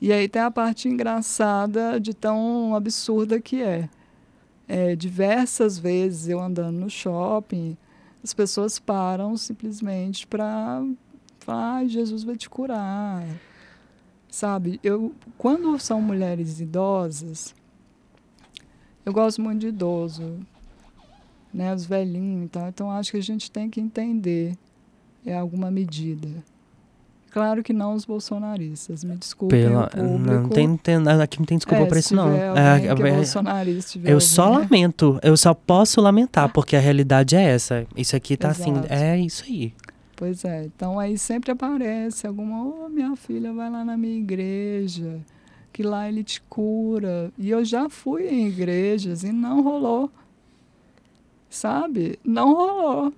E 0.00 0.12
aí 0.12 0.28
tem 0.28 0.42
a 0.42 0.50
parte 0.50 0.88
engraçada 0.88 1.98
de 2.00 2.12
tão 2.14 2.74
absurda 2.74 3.40
que 3.40 3.62
é. 3.62 3.88
É, 4.66 4.94
diversas 4.94 5.78
vezes 5.78 6.28
eu 6.28 6.38
andando 6.40 6.76
no 6.78 6.90
shopping, 6.90 7.76
as 8.22 8.34
pessoas 8.34 8.78
param 8.78 9.36
simplesmente 9.36 10.26
para 10.26 10.82
falar, 11.40 11.76
"Ai, 11.76 11.88
Jesus 11.88 12.22
vai 12.24 12.36
te 12.36 12.50
curar. 12.50 13.24
Sabe, 14.38 14.78
eu, 14.84 15.12
quando 15.36 15.76
são 15.80 16.00
mulheres 16.00 16.60
idosas, 16.60 17.52
eu 19.04 19.12
gosto 19.12 19.42
muito 19.42 19.62
de 19.62 19.66
idoso, 19.66 20.38
né, 21.52 21.74
os 21.74 21.84
velhinhos 21.84 22.46
e 22.46 22.48
tal, 22.48 22.68
então 22.68 22.88
acho 22.88 23.10
que 23.10 23.16
a 23.16 23.20
gente 23.20 23.50
tem 23.50 23.68
que 23.68 23.80
entender 23.80 24.56
é 25.26 25.36
alguma 25.36 25.72
medida. 25.72 26.28
Claro 27.32 27.64
que 27.64 27.72
não 27.72 27.94
os 27.94 28.04
bolsonaristas, 28.04 29.02
me 29.02 29.16
desculpem 29.16 29.60
Pela, 29.60 29.90
não 29.96 30.48
tem, 30.48 30.76
tem, 30.76 30.94
aqui 31.20 31.40
não 31.40 31.44
tem 31.44 31.58
desculpa 31.58 31.82
é, 31.82 31.94
se 31.94 31.98
isso, 31.98 32.14
não. 32.14 32.32
É, 32.32 32.48
alguém 32.48 32.94
que 32.94 33.02
é 33.02 33.08
é, 33.08 33.16
bolsonarista 33.16 33.86
estiver 33.86 34.12
eu 34.12 34.20
só 34.20 34.52
ouvindo, 34.52 34.70
lamento, 34.70 35.18
eu 35.20 35.36
só 35.36 35.52
posso 35.52 36.00
lamentar, 36.00 36.52
porque 36.52 36.76
a 36.76 36.80
realidade 36.80 37.34
é 37.34 37.42
essa. 37.42 37.84
Isso 37.96 38.14
aqui 38.14 38.36
tá 38.36 38.50
assim, 38.50 38.70
Exato. 38.70 38.86
é 38.88 39.18
isso 39.18 39.42
aí. 39.44 39.74
Pois 40.18 40.44
é, 40.44 40.64
então 40.64 40.98
aí 40.98 41.16
sempre 41.16 41.52
aparece 41.52 42.26
alguma, 42.26 42.64
ô 42.64 42.88
minha 42.88 43.14
filha 43.14 43.52
vai 43.52 43.70
lá 43.70 43.84
na 43.84 43.96
minha 43.96 44.18
igreja, 44.18 45.24
que 45.72 45.80
lá 45.80 46.08
ele 46.08 46.24
te 46.24 46.40
cura. 46.40 47.32
E 47.38 47.48
eu 47.50 47.64
já 47.64 47.88
fui 47.88 48.26
em 48.26 48.48
igrejas 48.48 49.22
e 49.22 49.30
não 49.30 49.62
rolou. 49.62 50.10
Sabe? 51.48 52.18
Não 52.24 52.52
rolou. 52.52 53.12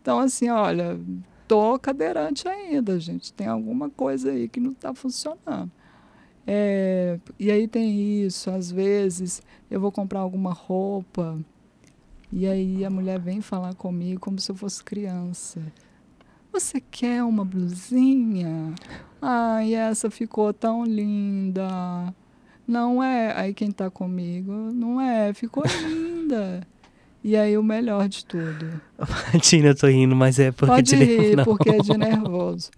Então, 0.00 0.20
assim, 0.20 0.48
olha, 0.48 0.98
tô 1.46 1.78
cadeirante 1.78 2.48
ainda, 2.48 2.98
gente. 2.98 3.30
Tem 3.30 3.46
alguma 3.46 3.90
coisa 3.90 4.30
aí 4.30 4.48
que 4.48 4.58
não 4.58 4.72
está 4.72 4.94
funcionando. 4.94 5.70
É, 6.46 7.20
e 7.38 7.50
aí 7.50 7.68
tem 7.68 8.24
isso, 8.24 8.50
às 8.50 8.70
vezes 8.70 9.42
eu 9.70 9.78
vou 9.78 9.92
comprar 9.92 10.20
alguma 10.20 10.54
roupa 10.54 11.38
e 12.32 12.46
aí 12.46 12.86
a 12.86 12.90
mulher 12.90 13.20
vem 13.20 13.42
falar 13.42 13.74
comigo 13.74 14.18
como 14.18 14.38
se 14.38 14.50
eu 14.50 14.56
fosse 14.56 14.82
criança. 14.82 15.60
Você 16.58 16.80
quer 16.80 17.22
uma 17.22 17.44
blusinha? 17.44 18.74
Ai, 19.22 19.74
essa 19.74 20.10
ficou 20.10 20.52
tão 20.52 20.84
linda. 20.84 22.12
Não 22.66 23.00
é? 23.00 23.32
Aí 23.38 23.54
quem 23.54 23.70
tá 23.70 23.88
comigo, 23.88 24.52
não 24.52 25.00
é? 25.00 25.32
Ficou 25.32 25.62
linda. 25.86 26.66
E 27.22 27.36
aí 27.36 27.56
o 27.56 27.62
melhor 27.62 28.08
de 28.08 28.24
tudo. 28.24 28.80
Tina, 29.40 29.68
eu 29.68 29.76
tô 29.76 29.86
rindo, 29.86 30.16
mas 30.16 30.38
é 30.40 30.50
porque 30.50 30.66
Pode 30.74 30.96
de 30.96 30.96
rir, 30.96 31.36
não. 31.36 31.44
porque 31.44 31.70
é 31.70 31.78
de 31.78 31.96
nervoso. 31.96 32.70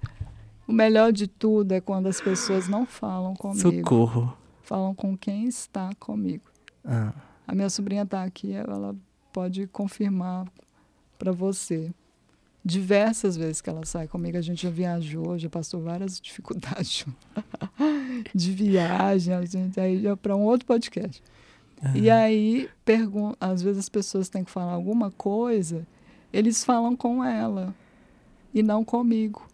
O 0.68 0.72
melhor 0.72 1.10
de 1.10 1.26
tudo 1.26 1.72
é 1.72 1.80
quando 1.80 2.06
as 2.06 2.20
pessoas 2.20 2.68
não 2.68 2.84
falam 2.84 3.34
comigo. 3.34 3.60
Socorro. 3.78 4.36
Falam 4.62 4.94
com 4.94 5.16
quem 5.16 5.46
está 5.46 5.90
comigo. 5.98 6.44
Ah, 6.84 7.12
A 7.46 7.54
minha 7.54 7.70
sobrinha 7.70 8.02
está 8.02 8.22
aqui, 8.24 8.52
ela 8.52 8.94
pode 9.32 9.66
confirmar 9.68 10.46
para 11.18 11.32
você. 11.32 11.90
Diversas 12.64 13.36
vezes 13.36 13.60
que 13.60 13.70
ela 13.70 13.84
sai 13.86 14.06
comigo, 14.06 14.36
a 14.36 14.42
gente 14.42 14.62
já 14.62 14.70
viajou, 14.70 15.38
já 15.38 15.48
passou 15.48 15.80
várias 15.82 16.20
dificuldades 16.20 17.06
de 18.34 18.52
viagem, 18.52 19.34
a 19.34 19.44
gente 19.44 19.80
aí 19.80 20.02
já 20.02 20.16
para 20.16 20.36
um 20.36 20.42
outro 20.42 20.66
podcast. 20.66 21.22
E 21.94 22.10
aí, 22.10 22.68
pergun 22.84 23.32
às 23.40 23.62
vezes 23.62 23.78
as 23.78 23.88
pessoas 23.88 24.28
têm 24.28 24.44
que 24.44 24.50
falar 24.50 24.72
alguma 24.72 25.10
coisa, 25.10 25.86
eles 26.30 26.62
falam 26.62 26.94
com 26.94 27.24
ela 27.24 27.74
e 28.52 28.62
não 28.62 28.84
comigo. 28.84 29.46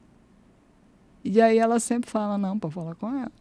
E 1.24 1.40
aí 1.40 1.58
ela 1.58 1.78
sempre 1.78 2.10
fala, 2.10 2.36
não, 2.36 2.58
para 2.58 2.70
falar 2.70 2.96
com 2.96 3.08
ela. 3.08 3.32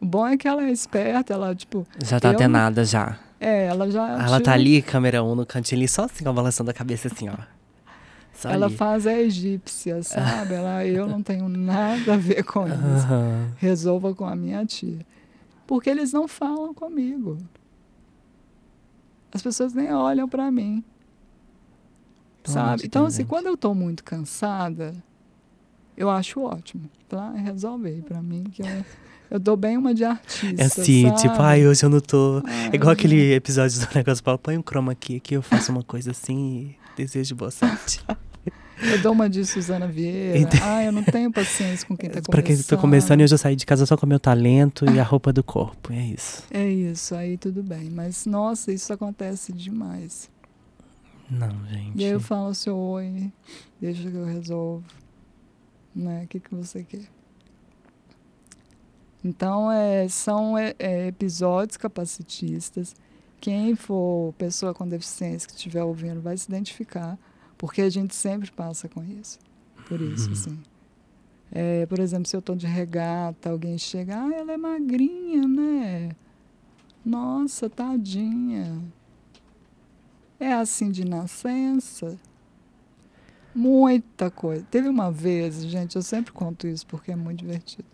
O 0.00 0.06
bom 0.06 0.26
é 0.26 0.36
que 0.36 0.48
ela 0.48 0.64
é 0.64 0.70
esperta, 0.70 1.32
ela, 1.32 1.54
tipo, 1.54 1.86
já 2.04 2.18
tá 2.18 2.30
atenada 2.30 2.84
já. 2.84 3.18
é, 3.40 3.66
ela 3.66 3.88
já. 3.90 4.24
Ela 4.24 4.40
tá 4.40 4.52
ali, 4.52 4.82
câmera 4.82 5.22
1 5.22 5.34
no 5.36 5.46
cantinho 5.46 5.80
ali, 5.80 5.88
só 5.88 6.04
assim, 6.04 6.26
ó, 6.26 6.32
balançando 6.32 6.70
a 6.70 6.74
cabeça 6.74 7.08
assim, 7.08 7.28
ó. 7.28 7.36
Só 8.38 8.50
Ela 8.50 8.66
ali. 8.66 8.76
faz 8.76 9.04
a 9.04 9.12
egípcia, 9.18 10.00
sabe? 10.04 10.54
Ela, 10.54 10.86
eu 10.86 11.08
não 11.08 11.20
tenho 11.22 11.48
nada 11.48 12.14
a 12.14 12.16
ver 12.16 12.44
com 12.44 12.64
isso. 12.68 12.76
Resolva 13.56 14.14
com 14.14 14.24
a 14.24 14.36
minha 14.36 14.64
tia. 14.64 15.04
Porque 15.66 15.90
eles 15.90 16.12
não 16.12 16.28
falam 16.28 16.72
comigo. 16.72 17.36
As 19.32 19.42
pessoas 19.42 19.74
nem 19.74 19.92
olham 19.92 20.28
para 20.28 20.50
mim. 20.52 20.84
Sabe? 22.44 22.82
Então, 22.86 23.06
assim, 23.06 23.18
gente. 23.18 23.26
quando 23.28 23.46
eu 23.46 23.56
tô 23.56 23.74
muito 23.74 24.04
cansada, 24.04 24.94
eu 25.96 26.08
acho 26.08 26.40
ótimo. 26.40 26.88
Lá, 27.10 27.32
resolve 27.32 27.88
aí 27.88 28.02
pra 28.02 28.22
mim, 28.22 28.44
que 28.44 28.62
eu, 28.62 28.84
eu 29.32 29.38
dou 29.40 29.56
bem 29.56 29.76
uma 29.76 29.92
de 29.92 30.04
artista. 30.04 30.62
É 30.62 30.64
assim, 30.66 31.08
sabe? 31.08 31.20
tipo, 31.22 31.42
ai, 31.42 31.66
hoje 31.66 31.84
eu 31.84 31.90
não 31.90 32.00
tô. 32.00 32.40
Ai, 32.46 32.70
É 32.72 32.76
igual 32.76 32.94
gente. 32.94 33.06
aquele 33.06 33.34
episódio 33.34 33.80
do 33.80 33.88
negócio, 33.94 34.22
põe 34.38 34.56
um 34.56 34.62
chroma 34.62 34.92
aqui 34.92 35.18
que 35.18 35.34
eu 35.36 35.42
faço 35.42 35.72
uma 35.72 35.82
coisa 35.82 36.12
assim 36.12 36.76
e 36.96 36.96
desejo 36.96 37.34
boa 37.34 37.50
sorte. 37.50 38.00
Eu 38.82 39.02
dou 39.02 39.12
uma 39.12 39.28
de 39.28 39.44
Suzana 39.44 39.86
Vieira. 39.88 40.38
Ente- 40.38 40.58
Ah, 40.62 40.84
eu 40.84 40.92
não 40.92 41.02
tenho 41.02 41.32
paciência 41.32 41.86
com 41.86 41.96
quem 41.96 42.08
tá 42.08 42.14
começando. 42.22 42.30
pra 42.30 42.42
quem 42.42 42.56
tá 42.62 42.76
começando, 42.76 43.20
eu 43.22 43.26
já 43.26 43.36
saí 43.38 43.56
de 43.56 43.66
casa 43.66 43.84
só 43.86 43.96
com 43.96 44.06
o 44.06 44.08
meu 44.08 44.20
talento 44.20 44.84
e 44.90 45.00
a 45.00 45.02
roupa 45.02 45.32
do 45.32 45.42
corpo. 45.42 45.92
É 45.92 46.00
isso. 46.06 46.44
É 46.50 46.66
isso, 46.68 47.14
aí 47.14 47.36
tudo 47.36 47.62
bem. 47.62 47.90
Mas, 47.90 48.24
nossa, 48.26 48.72
isso 48.72 48.92
acontece 48.92 49.52
demais. 49.52 50.30
Não, 51.30 51.50
gente. 51.66 51.92
E 51.98 52.04
aí 52.04 52.10
eu 52.10 52.20
falo 52.20 52.48
assim, 52.48 52.70
oi, 52.70 53.32
deixa 53.80 54.08
que 54.10 54.16
eu 54.16 54.24
resolvo. 54.24 54.84
Né? 55.94 56.22
O 56.24 56.28
que, 56.28 56.38
que 56.40 56.54
você 56.54 56.82
quer? 56.84 57.02
Então, 59.24 59.70
é, 59.70 60.08
são 60.08 60.56
é, 60.56 60.74
é, 60.78 61.08
episódios 61.08 61.76
capacitistas. 61.76 62.94
Quem 63.40 63.74
for 63.74 64.32
pessoa 64.38 64.72
com 64.72 64.86
deficiência 64.88 65.48
que 65.48 65.54
estiver 65.54 65.82
ouvindo 65.82 66.20
vai 66.20 66.36
se 66.36 66.48
identificar, 66.48 67.18
porque 67.58 67.82
a 67.82 67.90
gente 67.90 68.14
sempre 68.14 68.50
passa 68.50 68.88
com 68.88 69.04
isso. 69.04 69.38
Por 69.88 70.00
isso, 70.00 70.26
uhum. 70.26 70.32
assim. 70.32 70.58
É, 71.50 71.86
por 71.86 71.98
exemplo, 71.98 72.28
se 72.28 72.36
eu 72.36 72.40
estou 72.40 72.54
de 72.54 72.66
regata, 72.66 73.50
alguém 73.50 73.76
chega, 73.76 74.16
ah, 74.16 74.32
ela 74.32 74.52
é 74.52 74.56
magrinha, 74.56 75.46
né? 75.46 76.10
Nossa, 77.04 77.68
tadinha. 77.68 78.80
É 80.38 80.52
assim 80.52 80.90
de 80.90 81.04
nascença. 81.04 82.18
Muita 83.54 84.30
coisa. 84.30 84.64
Teve 84.70 84.88
uma 84.88 85.10
vez, 85.10 85.64
gente, 85.64 85.96
eu 85.96 86.02
sempre 86.02 86.32
conto 86.32 86.68
isso 86.68 86.86
porque 86.86 87.10
é 87.10 87.16
muito 87.16 87.40
divertido. 87.40 87.88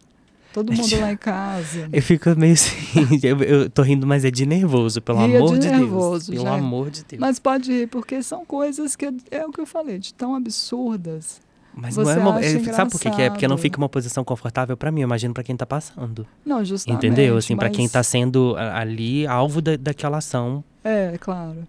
Todo 0.55 0.73
mundo 0.73 1.01
lá 1.01 1.11
em 1.11 1.17
casa. 1.17 1.89
Eu 1.93 2.01
fico 2.01 2.31
meio 2.39 2.53
assim, 2.53 3.19
eu, 3.25 3.43
eu 3.43 3.69
tô 3.69 3.83
rindo, 3.83 4.07
mas 4.07 4.25
é 4.25 4.31
de 4.31 4.47
nervoso, 4.47 5.03
pelo 5.03 5.27
Ria 5.27 5.39
amor 5.39 5.59
de, 5.59 5.69
nervoso, 5.69 6.31
Deus. 6.31 6.43
Pelo 6.45 6.55
já. 6.55 6.55
amor 6.55 6.91
de 6.91 7.03
Deus. 7.03 7.21
Mas 7.21 7.41
pode 7.41 7.73
rir, 7.73 7.89
porque 7.89 8.23
são 8.23 8.47
coisas 8.47 8.95
que 8.95 9.13
é 9.33 9.45
o 9.45 9.51
que 9.51 9.61
eu 9.61 9.67
falei, 9.67 9.99
de 9.99 10.15
tão 10.15 10.33
absurdas. 10.33 11.41
Mas 11.75 11.97
Você 11.97 12.15
não 12.21 12.39
é, 12.39 12.47
é 12.47 12.73
sabe 12.73 12.93
por 12.93 13.01
que, 13.01 13.11
que, 13.11 13.21
é? 13.21 13.29
Porque 13.29 13.49
não 13.49 13.59
fica 13.59 13.77
uma 13.79 13.89
posição 13.89 14.23
confortável 14.23 14.77
para 14.77 14.93
mim, 14.93 15.01
eu 15.01 15.07
imagino 15.07 15.35
para 15.35 15.43
quem 15.43 15.57
tá 15.57 15.67
passando. 15.67 16.25
Não, 16.47 16.65
justamente. 16.65 17.05
Entendeu? 17.05 17.37
Assim, 17.37 17.57
para 17.57 17.69
quem 17.69 17.89
tá 17.89 18.01
sendo 18.05 18.55
ali 18.57 19.27
alvo 19.27 19.61
da, 19.61 19.75
daquela 19.75 20.19
ação. 20.19 20.63
É, 20.85 21.19
claro. 21.19 21.67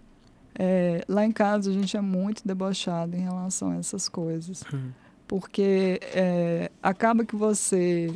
É, 0.56 1.04
lá 1.08 1.26
em 1.26 1.32
casa 1.32 1.70
a 1.70 1.72
gente 1.72 1.96
é 1.96 2.00
muito 2.00 2.46
debochado 2.46 3.16
em 3.16 3.22
relação 3.22 3.72
a 3.72 3.78
essas 3.78 4.08
coisas. 4.08 4.62
Hum. 4.72 4.90
Porque 5.26 5.98
é, 6.14 6.70
acaba 6.80 7.24
que 7.24 7.34
você 7.34 8.14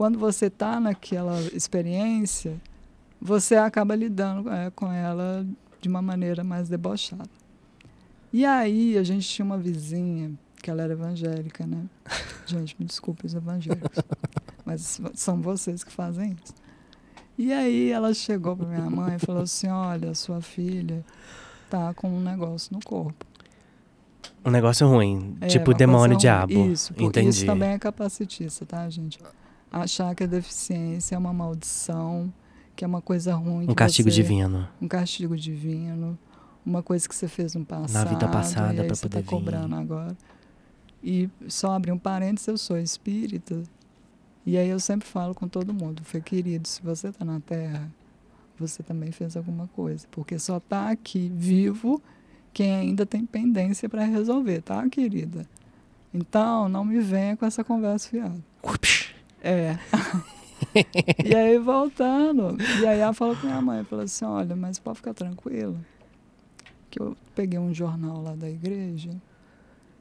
quando 0.00 0.18
você 0.18 0.46
está 0.46 0.80
naquela 0.80 1.38
experiência, 1.52 2.58
você 3.20 3.56
acaba 3.56 3.94
lidando 3.94 4.48
é, 4.48 4.70
com 4.70 4.90
ela 4.90 5.46
de 5.78 5.90
uma 5.90 6.00
maneira 6.00 6.42
mais 6.42 6.70
debochada. 6.70 7.28
E 8.32 8.46
aí 8.46 8.96
a 8.96 9.02
gente 9.02 9.28
tinha 9.28 9.44
uma 9.44 9.58
vizinha 9.58 10.32
que 10.56 10.70
ela 10.70 10.80
era 10.80 10.94
evangélica, 10.94 11.66
né? 11.66 11.84
Gente, 12.48 12.74
me 12.78 12.86
desculpe 12.86 13.26
os 13.26 13.34
evangélicos, 13.34 14.02
mas 14.64 15.02
são 15.12 15.42
vocês 15.42 15.84
que 15.84 15.92
fazem 15.92 16.34
isso. 16.42 16.54
E 17.36 17.52
aí 17.52 17.90
ela 17.90 18.14
chegou 18.14 18.56
para 18.56 18.68
minha 18.68 18.88
mãe 18.88 19.16
e 19.16 19.18
falou 19.18 19.42
assim: 19.42 19.68
"Olha, 19.68 20.14
sua 20.14 20.40
filha 20.40 21.04
tá 21.68 21.92
com 21.92 22.08
um 22.08 22.22
negócio 22.22 22.72
no 22.72 22.80
corpo". 22.82 23.26
Um 24.42 24.50
negócio 24.50 24.88
ruim, 24.88 25.36
é, 25.42 25.46
tipo 25.46 25.74
demônio, 25.74 26.16
diabo. 26.16 26.70
Isso, 26.72 26.94
Entendi. 26.96 27.28
isso 27.28 27.44
também 27.44 27.72
é 27.72 27.78
capacitista, 27.78 28.64
tá, 28.64 28.88
gente? 28.88 29.18
Achar 29.70 30.14
que 30.14 30.24
a 30.24 30.26
deficiência 30.26 31.14
é 31.14 31.18
uma 31.18 31.32
maldição, 31.32 32.32
que 32.74 32.84
é 32.84 32.86
uma 32.86 33.00
coisa 33.00 33.34
ruim. 33.34 33.66
Um 33.68 33.74
castigo 33.74 34.10
você, 34.10 34.16
divino. 34.16 34.68
Um 34.80 34.88
castigo 34.88 35.36
divino. 35.36 36.18
Uma 36.64 36.82
coisa 36.82 37.08
que 37.08 37.14
você 37.14 37.28
fez 37.28 37.54
no 37.54 37.64
passado. 37.64 38.04
Na 38.04 38.10
vida 38.10 38.28
passada, 38.28 38.84
para 38.84 38.96
poder 38.96 39.22
tá 39.22 39.22
cobrando 39.22 39.74
agora. 39.74 40.16
E 41.02 41.28
só 41.48 41.72
abrir 41.72 41.92
um 41.92 41.98
parênteses, 41.98 42.48
eu 42.48 42.58
sou 42.58 42.76
espírita. 42.76 43.62
E 44.44 44.56
aí 44.58 44.68
eu 44.68 44.80
sempre 44.80 45.06
falo 45.06 45.34
com 45.34 45.46
todo 45.46 45.72
mundo, 45.72 46.02
foi 46.02 46.20
querido, 46.20 46.66
se 46.66 46.82
você 46.82 47.08
está 47.08 47.24
na 47.24 47.40
Terra, 47.40 47.90
você 48.58 48.82
também 48.82 49.12
fez 49.12 49.36
alguma 49.36 49.68
coisa. 49.68 50.06
Porque 50.10 50.38
só 50.38 50.56
está 50.58 50.90
aqui 50.90 51.30
vivo 51.34 52.02
quem 52.52 52.74
ainda 52.74 53.06
tem 53.06 53.24
pendência 53.24 53.88
para 53.88 54.04
resolver, 54.04 54.60
tá, 54.62 54.88
querida? 54.88 55.46
Então, 56.12 56.68
não 56.68 56.84
me 56.84 57.00
venha 57.00 57.36
com 57.36 57.46
essa 57.46 57.62
conversa 57.62 58.08
fiada. 58.08 58.42
É. 59.42 59.78
e 61.24 61.34
aí 61.34 61.58
voltando, 61.58 62.56
e 62.80 62.86
aí 62.86 62.98
ela 62.98 63.12
falou 63.12 63.34
com 63.36 63.46
minha 63.46 63.60
mãe, 63.62 63.84
falou 63.84 64.04
assim, 64.04 64.24
olha, 64.24 64.54
mas 64.54 64.78
pode 64.78 64.98
ficar 64.98 65.14
tranquila, 65.14 65.76
que 66.90 67.00
eu 67.00 67.16
peguei 67.34 67.58
um 67.58 67.72
jornal 67.72 68.22
lá 68.22 68.34
da 68.34 68.48
igreja, 68.48 69.10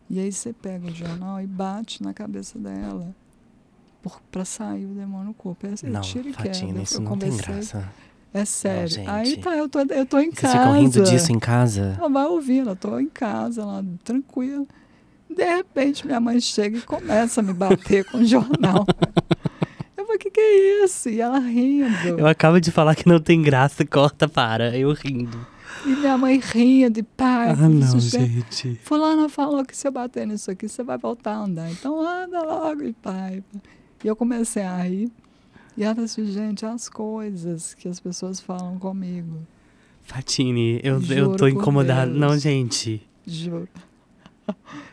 e 0.10 0.20
aí 0.20 0.32
você 0.32 0.52
pega 0.52 0.88
o 0.88 0.94
jornal 0.94 1.42
e 1.42 1.48
bate 1.48 2.04
na 2.04 2.14
cabeça 2.14 2.60
dela 2.60 3.16
para 4.32 4.46
sair 4.46 4.86
o 4.86 4.94
demônio 4.94 5.28
no 5.28 5.34
corpo. 5.34 5.68
É, 5.68 5.90
não, 5.90 6.02
tira 6.02 6.30
e 6.30 6.34
Fatina, 6.34 6.82
isso 6.82 6.98
eu 6.98 7.02
não 7.02 7.18
tem 7.18 7.36
graça. 7.36 7.90
É 8.34 8.46
sério. 8.46 9.04
Não, 9.04 9.14
aí 9.14 9.38
tá, 9.38 9.56
eu 9.56 9.68
tô, 9.68 9.80
eu 9.80 10.06
tô 10.06 10.20
em 10.20 10.32
casa. 10.32 10.54
Vocês 10.54 10.64
ficam 10.64 10.82
rindo 10.82 11.04
disso 11.04 11.32
em 11.32 11.40
casa? 11.40 11.96
Ela 11.98 12.10
vai 12.10 12.26
ouvindo, 12.26 12.70
eu 12.70 12.76
tô 12.76 13.00
em 13.00 13.10
casa 13.10 13.66
lá, 13.66 13.84
tranquila. 14.04 14.66
De 15.40 15.46
repente, 15.46 16.06
minha 16.06 16.20
mãe 16.20 16.42
chega 16.42 16.80
e 16.80 16.82
começa 16.82 17.40
a 17.40 17.44
me 17.44 17.54
bater 17.54 18.04
com 18.04 18.18
o 18.18 18.26
jornal. 18.26 18.86
Eu 19.96 20.04
falei, 20.04 20.18
o 20.18 20.20
que, 20.20 20.30
que 20.30 20.40
é 20.42 20.84
isso? 20.84 21.08
E 21.08 21.22
ela 21.22 21.40
rindo. 21.40 22.20
Eu 22.20 22.28
acabo 22.28 22.60
de 22.60 22.72
falar 22.72 22.94
que 22.94 23.08
não 23.08 23.22
tem 23.22 23.42
graça, 23.42 23.86
corta 23.86 24.28
para. 24.28 24.78
Eu 24.78 24.92
rindo. 24.92 25.48
E 25.86 25.90
minha 25.90 26.18
mãe 26.18 26.42
rindo, 26.44 27.00
e 27.00 27.04
pai. 27.04 27.52
Ah, 27.52 27.56
não, 27.56 28.00
gente. 28.02 28.76
Fulana 28.84 29.30
falou 29.30 29.64
que 29.64 29.78
se 29.78 29.88
eu 29.88 29.94
bater 29.94 30.28
nisso 30.28 30.52
aqui, 30.52 30.68
você 30.68 30.84
vai 30.84 30.98
voltar 30.98 31.36
a 31.36 31.44
andar. 31.44 31.72
Então 31.72 32.06
anda 32.06 32.42
logo, 32.42 32.84
e 32.84 32.92
pai. 32.92 33.42
E 34.04 34.08
eu 34.08 34.18
comecei 34.18 34.64
a 34.64 34.84
rir. 34.84 35.10
E 35.78 35.86
ela 35.86 35.96
disse, 35.96 36.26
gente, 36.26 36.66
as 36.66 36.90
coisas 36.90 37.74
que 37.76 37.88
as 37.88 38.02
pessoas 38.02 38.42
falam 38.42 38.78
comigo. 38.78 39.38
Fatine, 40.04 40.82
eu, 40.84 41.02
eu 41.10 41.38
tô 41.38 41.48
incomodado. 41.48 42.12
Não, 42.12 42.38
gente. 42.38 43.02
Juro 43.26 43.70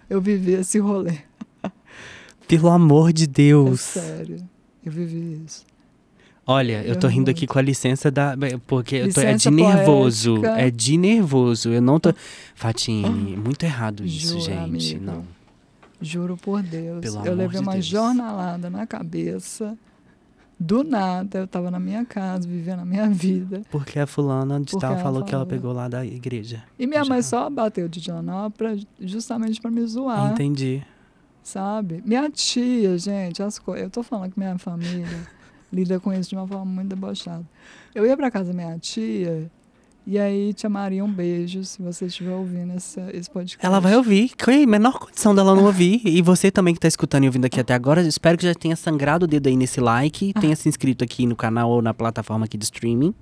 eu 0.08 0.20
vivi 0.20 0.52
esse 0.52 0.78
rolê. 0.78 1.18
Pelo 2.48 2.70
amor 2.70 3.12
de 3.12 3.26
Deus. 3.26 3.96
É 3.96 4.00
sério, 4.00 4.36
eu 4.84 4.92
vivi 4.92 5.42
isso. 5.44 5.64
Olha, 6.48 6.80
eu, 6.84 6.94
tô 6.94 7.08
rindo 7.08 7.28
aqui 7.28 7.44
com 7.44 7.58
a 7.58 7.62
licença 7.62 8.08
da. 8.08 8.36
Porque 8.68 9.02
licença 9.02 9.20
tô, 9.20 9.26
é 9.26 9.34
de 9.34 9.50
nervoso. 9.50 10.34
Poética. 10.36 10.60
É 10.60 10.70
de 10.70 10.96
nervoso. 10.96 11.70
Eu 11.70 11.82
não 11.82 11.98
tô. 11.98 12.14
Fatine, 12.54 13.36
muito 13.36 13.64
errado 13.64 14.04
isso, 14.04 14.38
Juro, 14.38 14.40
gente. 14.40 14.94
Amigo. 14.94 15.04
Não. 15.04 15.24
Juro 16.00 16.36
por 16.36 16.62
Deus. 16.62 17.00
Pelo 17.00 17.26
eu 17.26 17.34
levei 17.34 17.58
de 17.58 17.64
uma 17.64 17.72
Deus. 17.72 17.86
jornalada 17.86 18.70
na 18.70 18.86
cabeça 18.86 19.76
do 20.58 20.82
nada, 20.82 21.40
eu 21.40 21.46
tava 21.46 21.70
na 21.70 21.78
minha 21.78 22.04
casa, 22.04 22.48
vivendo 22.48 22.80
a 22.80 22.84
minha 22.84 23.08
vida. 23.08 23.62
Porque 23.70 23.98
a 23.98 24.06
fulana 24.06 24.58
de 24.60 24.72
tal 24.78 24.98
falou, 24.98 25.22
que 25.22 25.34
ela 25.34 25.44
pegou 25.44 25.72
lá 25.72 25.86
da 25.86 26.04
igreja. 26.04 26.64
E 26.78 26.86
minha 26.86 27.04
Já. 27.04 27.10
mãe 27.10 27.22
só 27.22 27.48
bateu 27.50 27.88
de 27.88 28.00
jornal 28.00 28.50
pra, 28.50 28.74
justamente 28.98 29.60
para 29.60 29.70
me 29.70 29.86
zoar. 29.86 30.32
Entendi. 30.32 30.82
Sabe? 31.42 32.02
Minha 32.04 32.30
tia, 32.30 32.96
gente, 32.98 33.42
as 33.42 33.58
coisas. 33.58 33.84
Eu 33.84 33.90
tô 33.90 34.02
falando 34.02 34.32
que 34.32 34.38
minha 34.38 34.58
família 34.58 35.06
lida 35.72 36.00
com 36.00 36.12
isso 36.12 36.30
de 36.30 36.36
uma 36.36 36.46
forma 36.46 36.64
muito 36.64 36.88
debochada. 36.88 37.44
Eu 37.94 38.06
ia 38.06 38.16
pra 38.16 38.30
casa 38.30 38.52
da 38.52 38.54
minha 38.54 38.78
tia 38.78 39.50
e 40.06 40.18
aí, 40.18 40.54
Tia 40.54 40.70
Maria, 40.70 41.04
um 41.04 41.12
beijo 41.12 41.64
se 41.64 41.82
você 41.82 42.06
estiver 42.06 42.32
ouvindo 42.32 42.74
esse, 42.74 43.00
esse 43.12 43.28
podcast. 43.28 43.58
Ela 43.66 43.80
vai 43.80 43.96
ouvir. 43.96 44.30
Que 44.36 44.64
menor 44.64 45.00
condição 45.00 45.34
dela 45.34 45.52
não 45.54 45.64
ouvir. 45.64 46.00
E 46.04 46.22
você 46.22 46.48
também 46.48 46.72
que 46.72 46.78
está 46.78 46.86
escutando 46.86 47.24
e 47.24 47.26
ouvindo 47.26 47.44
aqui 47.46 47.58
até 47.58 47.74
agora, 47.74 48.00
espero 48.02 48.38
que 48.38 48.44
já 48.44 48.54
tenha 48.54 48.76
sangrado 48.76 49.24
o 49.24 49.28
dedo 49.28 49.48
aí 49.48 49.56
nesse 49.56 49.80
like, 49.80 50.32
tenha 50.34 50.54
se 50.54 50.68
inscrito 50.68 51.02
aqui 51.02 51.26
no 51.26 51.34
canal 51.34 51.70
ou 51.70 51.82
na 51.82 51.92
plataforma 51.92 52.44
aqui 52.44 52.56
de 52.56 52.64
streaming 52.64 53.12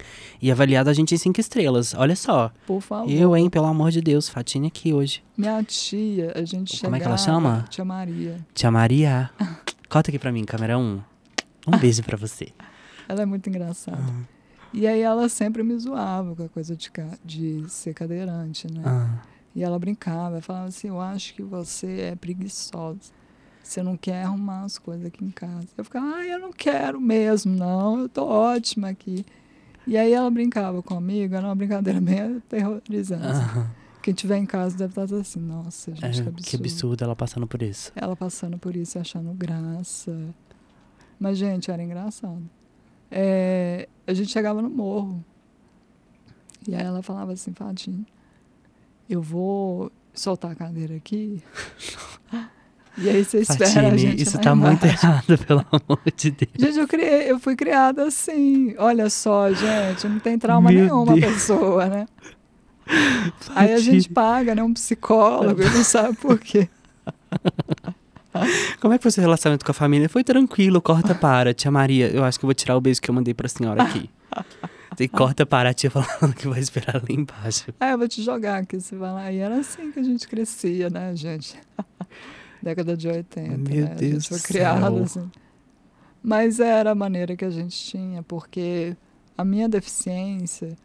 e 0.43 0.53
avaliado 0.53 0.91
a 0.91 0.93
gente 0.93 1.15
em 1.15 1.19
cinco 1.19 1.41
estrelas. 1.41 1.95
Olha 1.95 2.15
só. 2.15 2.53
Por 2.67 2.83
favor. 2.83 3.11
Eu, 3.11 3.35
hein, 3.35 3.49
pelo 3.49 3.67
amor 3.67 3.91
de 3.91 4.03
Deus, 4.03 4.29
Fatine 4.29 4.67
aqui 4.67 4.93
hoje. 4.93 5.23
Minha 5.39 5.63
tia, 5.63 6.33
a 6.35 6.45
gente. 6.45 6.83
Como 6.83 6.95
é 6.97 7.01
que 7.01 7.07
ela 7.07 7.17
chama? 7.17 7.65
Tia 7.71 7.85
Maria. 7.85 8.37
Tia 8.53 8.71
Maria. 8.71 9.31
Conta 9.89 10.11
aqui 10.11 10.19
pra 10.19 10.31
mim, 10.31 10.45
câmera 10.45 10.77
1. 10.77 10.83
Um, 10.83 11.01
um 11.67 11.79
beijo 11.79 12.03
pra 12.03 12.19
você. 12.19 12.49
Ela 13.09 13.23
é 13.23 13.27
muito 13.27 13.49
engraçada. 13.49 13.97
Uhum. 13.97 14.34
E 14.75 14.89
aí 14.89 15.03
ela 15.03 15.29
sempre 15.29 15.63
me 15.63 15.79
zoava 15.79 16.35
com 16.35 16.43
a 16.43 16.49
coisa 16.49 16.75
de, 16.75 16.91
de 17.25 17.65
ser 17.71 17.95
cadeirante, 17.95 18.67
né? 18.67 18.83
Ah. 18.85 19.23
E 19.55 19.63
ela 19.63 19.79
brincava, 19.79 20.41
falava 20.41 20.67
assim, 20.67 20.89
eu 20.89 21.01
acho 21.01 21.33
que 21.33 21.45
você 21.45 22.01
é 22.01 22.17
preguiçosa. 22.17 23.13
Você 23.63 23.85
não 23.85 23.97
quer 23.97 24.25
arrumar 24.25 24.65
as 24.65 24.77
coisas 24.77 25.07
aqui 25.07 25.25
em 25.25 25.31
casa. 25.31 25.69
Eu 25.79 25.85
ficava, 25.85 26.17
ah, 26.17 26.27
eu 26.27 26.41
não 26.41 26.53
quero 26.53 27.01
mesmo, 27.01 27.55
não, 27.55 28.01
eu 28.01 28.09
tô 28.09 28.27
ótima 28.27 28.89
aqui. 28.89 29.25
E 29.87 29.97
aí 29.97 30.13
ela 30.13 30.29
brincava 30.29 30.83
comigo, 30.83 31.37
era 31.37 31.47
uma 31.47 31.55
brincadeira 31.55 32.01
bem 32.03 32.39
aterrorizante. 32.39 33.23
Ah. 33.25 33.71
Quem 34.03 34.13
tiver 34.13 34.39
em 34.39 34.45
casa 34.45 34.77
deve 34.77 35.01
estar 35.01 35.17
assim, 35.17 35.39
nossa, 35.39 35.95
gente, 35.95 36.05
é, 36.05 36.11
que 36.11 36.29
absurdo. 36.29 36.43
Que 36.43 36.57
absurdo 36.57 37.05
ela 37.05 37.15
passando 37.15 37.47
por 37.47 37.63
isso. 37.63 37.93
Ela 37.95 38.17
passando 38.17 38.59
por 38.59 38.75
isso 38.75 38.99
e 38.99 39.01
achando 39.01 39.33
graça. 39.35 40.13
Mas, 41.19 41.39
gente, 41.39 41.71
era 41.71 41.81
engraçado 41.81 42.43
é, 43.17 43.89
a 44.05 44.13
gente 44.13 44.31
chegava 44.33 44.61
no 44.61 44.69
morro. 44.69 45.25
E 46.67 46.75
aí 46.75 46.83
ela 46.83 47.01
falava 47.01 47.33
assim, 47.33 47.53
Fatinho, 47.53 48.05
eu 49.09 49.23
vou 49.23 49.93
soltar 50.13 50.51
a 50.51 50.55
cadeira 50.55 50.97
aqui. 50.97 51.41
E 52.97 53.11
aí 53.11 53.25
você 53.25 53.41
espera 53.41 53.69
Fatine, 53.69 53.87
a 53.87 53.97
gente 53.97 54.23
isso 54.23 54.39
tá 54.39 54.53
embaixo. 54.53 54.79
muito 54.81 54.85
errado, 54.85 55.39
pelo 55.45 55.67
amor 55.69 56.01
de 56.17 56.31
Deus. 56.31 56.53
Gente, 56.57 56.79
eu, 56.79 56.87
criei, 56.87 57.29
eu 57.29 57.41
fui 57.41 57.57
criada 57.57 58.07
assim. 58.07 58.73
Olha 58.79 59.11
só, 59.11 59.53
gente, 59.53 60.07
não 60.07 60.21
tem 60.21 60.39
trauma 60.39 60.71
Meu 60.71 60.81
nenhuma 60.85 61.15
Deus. 61.15 61.35
pessoa, 61.35 61.87
né? 61.87 62.07
Fatine. 63.41 63.51
Aí 63.57 63.73
a 63.73 63.79
gente 63.79 64.09
paga, 64.11 64.55
né? 64.55 64.63
Um 64.63 64.73
psicólogo 64.73 65.61
não 65.61 65.83
sabe 65.83 66.17
por 66.19 66.39
quê. 66.39 66.69
Como 68.81 68.93
é 68.93 68.99
que 68.99 69.03
foi 69.03 69.11
seu 69.11 69.23
relacionamento 69.23 69.65
com 69.65 69.71
a 69.71 69.75
família? 69.75 70.09
Foi 70.09 70.25
tranquilo, 70.25 70.81
corta 70.81 71.15
para. 71.17 71.55
Tia 71.55 71.71
Maria, 71.71 72.09
eu 72.09 72.25
acho 72.25 72.39
que 72.39 72.45
eu 72.45 72.49
vou 72.49 72.55
tirar 72.55 72.77
o 72.77 72.81
beijo 72.81 73.01
que 73.01 73.11
eu 73.11 73.15
mandei 73.15 73.35
pra 73.35 73.49
senhora 73.49 73.83
aqui. 73.83 74.11
E 74.97 75.09
corta 75.09 75.45
para 75.45 75.71
a 75.71 75.75
tia 75.75 75.91
falando 75.91 76.35
que 76.37 76.47
vai 76.47 76.61
esperar 76.61 76.95
lá 77.03 77.09
embaixo. 77.09 77.75
É, 77.81 77.93
eu 77.93 77.99
vou 77.99 78.07
te 78.07 78.23
jogar 78.23 78.59
aqui, 78.59 78.81
você 78.81 78.95
vai 78.95 79.13
lá. 79.13 79.33
E 79.33 79.39
era 79.39 79.57
assim 79.57 79.91
que 79.91 79.99
a 79.99 80.03
gente 80.05 80.29
crescia, 80.29 80.89
né, 80.89 81.17
gente? 81.17 81.59
Década 82.63 82.97
de 82.97 83.09
80, 83.09 83.59
Meu 83.59 83.87
né? 83.87 83.95
Deus 83.97 84.01
a 84.01 84.05
gente 84.05 84.29
foi 84.29 84.39
do 84.39 84.43
criado 84.45 84.81
céu. 84.95 85.03
assim. 85.03 85.31
Mas 86.23 86.61
era 86.61 86.93
a 86.93 86.95
maneira 86.95 87.37
que 87.37 87.45
a 87.45 87.51
gente 87.51 87.77
tinha, 87.77 88.23
porque 88.23 88.97
a 89.37 89.45
minha 89.45 89.69
deficiência, 89.69 90.77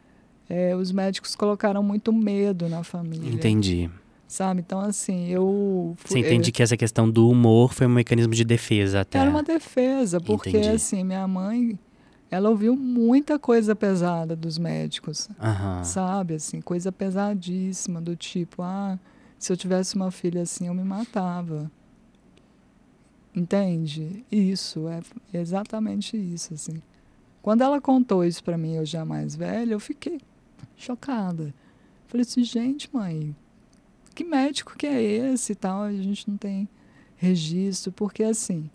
é, 0.50 0.76
os 0.76 0.92
médicos 0.92 1.36
colocaram 1.36 1.84
muito 1.84 2.12
medo 2.12 2.68
na 2.68 2.84
família. 2.84 3.30
Entendi. 3.32 3.92
Sabe? 4.30 4.62
Então, 4.62 4.80
assim, 4.80 5.28
eu. 5.28 5.98
Você 6.06 6.20
entende 6.20 6.52
que 6.52 6.62
essa 6.62 6.78
questão 6.78 7.10
do 7.10 7.28
humor 7.28 7.74
foi 7.74 7.88
um 7.88 7.90
mecanismo 7.90 8.36
de 8.36 8.46
defesa 8.46 9.02
até. 9.02 9.18
Era 9.18 9.28
uma 9.28 9.42
defesa, 9.42 10.22
porque, 10.22 10.50
Entendi. 10.50 10.70
assim, 10.70 11.04
minha 11.04 11.28
mãe, 11.28 11.80
ela 12.30 12.48
ouviu 12.52 12.76
muita 12.76 13.40
coisa 13.40 13.76
pesada 13.76 14.36
dos 14.36 14.60
médicos. 14.60 15.28
Aham. 15.42 15.84
Sabe, 15.84 16.36
assim, 16.36 16.62
coisa 16.62 16.92
pesadíssima, 16.92 18.00
do 18.00 18.16
tipo, 18.16 18.62
ah, 18.62 19.00
se 19.40 19.52
eu 19.52 19.58
tivesse 19.58 19.96
uma 19.96 20.12
filha 20.12 20.44
assim, 20.44 20.68
eu 20.68 20.76
me 20.76 20.84
matava. 20.84 21.72
Entende? 23.36 24.24
Isso, 24.32 24.88
é 24.88 25.02
exatamente 25.34 26.16
isso, 26.16 26.54
assim. 26.54 26.84
Quando 27.42 27.64
ela 27.64 27.82
contou 27.82 28.24
isso 28.24 28.44
pra 28.44 28.60
mim, 28.60 28.76
eu 28.76 28.86
já 28.86 29.04
mais 29.04 29.36
velha, 29.36 29.74
eu 29.74 29.80
fiquei 29.80 30.22
chocada. 30.78 31.52
Falei 32.06 32.22
assim, 32.22 32.44
gente, 32.44 32.88
mãe, 32.94 33.36
que 34.20 34.24
médico 34.26 34.76
que 34.78 34.86
é 34.86 35.02
esse 35.02 35.54
e 35.54 35.56
tal? 35.56 35.84
A 35.84 35.94
gente 35.94 36.30
não 36.30 36.36
tem 36.36 36.68
registro, 37.16 37.90
porque 37.90 38.22
assim, 38.22 38.70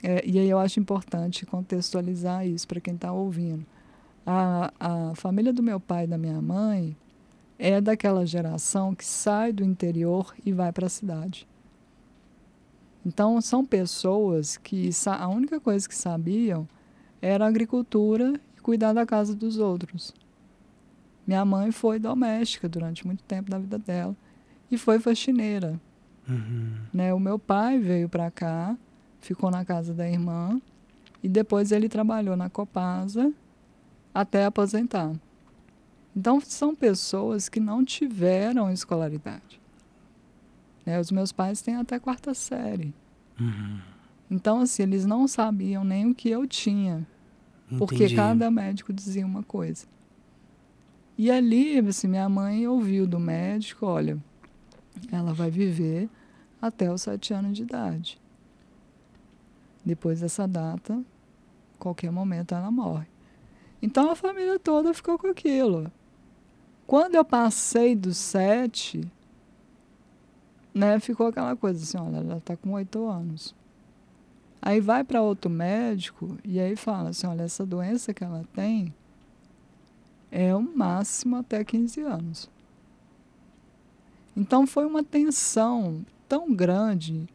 é, 0.00 0.24
e 0.24 0.38
aí 0.38 0.48
eu 0.48 0.60
acho 0.60 0.78
importante 0.78 1.44
contextualizar 1.44 2.46
isso 2.46 2.68
para 2.68 2.80
quem 2.80 2.94
está 2.94 3.12
ouvindo. 3.12 3.66
A, 4.24 4.72
a 4.78 5.14
família 5.16 5.52
do 5.52 5.60
meu 5.60 5.80
pai 5.80 6.04
e 6.04 6.06
da 6.06 6.16
minha 6.16 6.40
mãe 6.40 6.96
é 7.58 7.80
daquela 7.80 8.24
geração 8.24 8.94
que 8.94 9.04
sai 9.04 9.52
do 9.52 9.64
interior 9.64 10.32
e 10.44 10.52
vai 10.52 10.70
para 10.70 10.86
a 10.86 10.90
cidade. 10.90 11.48
Então, 13.04 13.40
são 13.40 13.64
pessoas 13.64 14.56
que 14.56 14.90
a 15.04 15.26
única 15.26 15.58
coisa 15.58 15.88
que 15.88 15.96
sabiam 15.96 16.68
era 17.20 17.44
agricultura 17.44 18.40
e 18.56 18.60
cuidar 18.60 18.92
da 18.92 19.04
casa 19.04 19.34
dos 19.34 19.58
outros. 19.58 20.14
Minha 21.26 21.44
mãe 21.44 21.72
foi 21.72 21.98
doméstica 21.98 22.68
durante 22.68 23.04
muito 23.04 23.24
tempo 23.24 23.50
da 23.50 23.58
vida 23.58 23.80
dela 23.80 24.16
e 24.70 24.76
foi 24.76 24.98
faxineira. 24.98 25.80
Uhum. 26.28 26.74
Né? 26.92 27.14
O 27.14 27.20
meu 27.20 27.38
pai 27.38 27.78
veio 27.78 28.08
para 28.08 28.30
cá, 28.30 28.76
ficou 29.20 29.50
na 29.50 29.64
casa 29.64 29.94
da 29.94 30.08
irmã 30.08 30.60
e 31.22 31.28
depois 31.28 31.72
ele 31.72 31.88
trabalhou 31.88 32.36
na 32.36 32.50
Copasa 32.50 33.32
até 34.12 34.44
aposentar. 34.44 35.12
Então 36.14 36.40
são 36.40 36.74
pessoas 36.74 37.48
que 37.48 37.60
não 37.60 37.84
tiveram 37.84 38.70
escolaridade. 38.70 39.60
Né? 40.84 40.98
Os 40.98 41.10
meus 41.10 41.32
pais 41.32 41.60
têm 41.60 41.76
até 41.76 41.98
quarta 41.98 42.34
série. 42.34 42.94
Uhum. 43.38 43.78
Então 44.30 44.60
assim 44.60 44.82
eles 44.82 45.06
não 45.06 45.28
sabiam 45.28 45.84
nem 45.84 46.10
o 46.10 46.14
que 46.14 46.28
eu 46.28 46.46
tinha, 46.46 47.06
porque 47.78 47.96
Entendi. 47.96 48.16
cada 48.16 48.50
médico 48.50 48.92
dizia 48.92 49.26
uma 49.26 49.42
coisa. 49.42 49.86
E 51.18 51.30
ali, 51.30 51.78
assim, 51.78 52.08
minha 52.08 52.28
mãe 52.28 52.66
ouviu 52.68 53.06
do 53.06 53.18
médico, 53.18 53.86
olha, 53.86 54.18
ela 55.10 55.32
vai 55.32 55.50
viver 55.50 56.08
até 56.60 56.92
os 56.92 57.02
sete 57.02 57.32
anos 57.32 57.56
de 57.56 57.62
idade. 57.62 58.20
Depois 59.84 60.20
dessa 60.20 60.46
data, 60.48 61.02
qualquer 61.78 62.10
momento 62.10 62.54
ela 62.54 62.70
morre. 62.70 63.06
Então 63.80 64.10
a 64.10 64.16
família 64.16 64.58
toda 64.58 64.92
ficou 64.94 65.18
com 65.18 65.28
aquilo. 65.28 65.90
Quando 66.86 67.14
eu 67.14 67.24
passei 67.24 67.94
dos 67.94 68.16
sete, 68.16 69.00
né, 70.74 70.98
ficou 71.00 71.28
aquela 71.28 71.56
coisa 71.56 71.82
assim, 71.82 71.98
olha, 71.98 72.18
ela 72.18 72.38
está 72.38 72.56
com 72.56 72.72
oito 72.72 73.06
anos. 73.08 73.54
Aí 74.60 74.80
vai 74.80 75.04
para 75.04 75.22
outro 75.22 75.50
médico 75.50 76.36
e 76.44 76.58
aí 76.58 76.74
fala 76.74 77.10
assim, 77.10 77.26
olha, 77.26 77.42
essa 77.42 77.64
doença 77.64 78.12
que 78.12 78.24
ela 78.24 78.44
tem 78.54 78.92
é 80.30 80.54
o 80.54 80.60
máximo 80.60 81.36
até 81.36 81.62
15 81.62 82.00
anos. 82.00 82.50
Então 84.36 84.66
foi 84.66 84.84
uma 84.84 85.02
tensão 85.02 86.04
tão 86.28 86.54
grande 86.54 87.26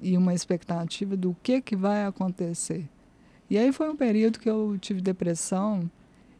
e 0.00 0.16
uma 0.16 0.34
expectativa 0.34 1.16
do 1.16 1.36
que, 1.42 1.60
que 1.60 1.76
vai 1.76 2.04
acontecer. 2.04 2.88
E 3.50 3.58
aí 3.58 3.70
foi 3.72 3.90
um 3.90 3.96
período 3.96 4.38
que 4.38 4.48
eu 4.48 4.78
tive 4.80 5.00
depressão 5.00 5.90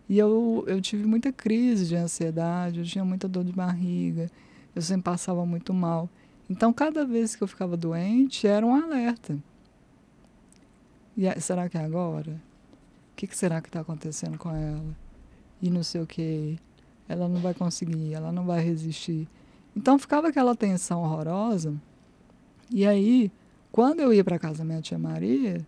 e 0.09 0.19
eu, 0.19 0.65
eu 0.67 0.81
tive 0.81 1.05
muita 1.05 1.33
crise 1.33 1.87
de 1.87 1.97
ansiedade, 1.97 2.81
eu 2.81 2.85
tinha 2.85 3.05
muita 3.05 3.29
dor 3.29 3.45
de 3.45 3.53
barriga, 3.53 4.31
eu 4.75 4.83
sempre 4.83 5.05
passava 5.05 5.45
muito 5.45 5.73
mal. 5.73 6.09
Então, 6.49 6.73
cada 6.73 7.05
vez 7.05 7.37
que 7.37 7.43
eu 7.43 7.49
ficava 7.49 7.77
doente, 7.77 8.47
era 8.47 8.67
um 8.67 8.75
alerta. 8.75 9.39
E 11.17 11.41
será 11.41 11.69
que 11.69 11.79
é 11.79 11.85
agora? 11.85 12.33
O 13.13 13.17
que, 13.17 13.27
que 13.27 13.37
será 13.37 13.61
que 13.61 13.69
está 13.69 13.81
acontecendo 13.81 14.39
com 14.39 14.51
ela? 14.51 14.97
E 15.61 15.71
não 15.71 15.83
sei 15.83 16.01
o 16.01 16.07
que. 16.07 16.59
Ela 17.09 17.29
não 17.29 17.41
vai 17.41 17.55
conseguir, 17.55 18.15
ela 18.15 18.33
não 18.33 18.45
vai 18.45 18.63
resistir. 18.63 19.29
Então 19.75 19.99
ficava 19.99 20.29
aquela 20.29 20.55
tensão 20.55 21.03
horrorosa. 21.03 21.75
E 22.71 22.87
aí, 22.87 23.31
quando 23.71 24.01
eu 24.01 24.13
ia 24.13 24.25
para 24.25 24.39
casa 24.39 24.59
da 24.59 24.65
minha 24.65 24.81
tia 24.83 24.99
Maria, 24.99 25.67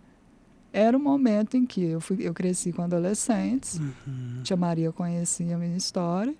era 0.72 0.96
o 0.96 1.00
momento 1.00 1.56
em 1.56 1.64
que 1.64 1.82
eu, 1.82 2.00
fui, 2.00 2.18
eu 2.20 2.34
cresci 2.34 2.72
com 2.72 2.82
adolescentes. 2.82 3.78
Uhum. 3.78 4.40
Tia 4.42 4.56
Maria 4.56 4.92
conhecia 4.92 5.54
a 5.54 5.58
minha 5.58 5.76
história. 5.76 6.34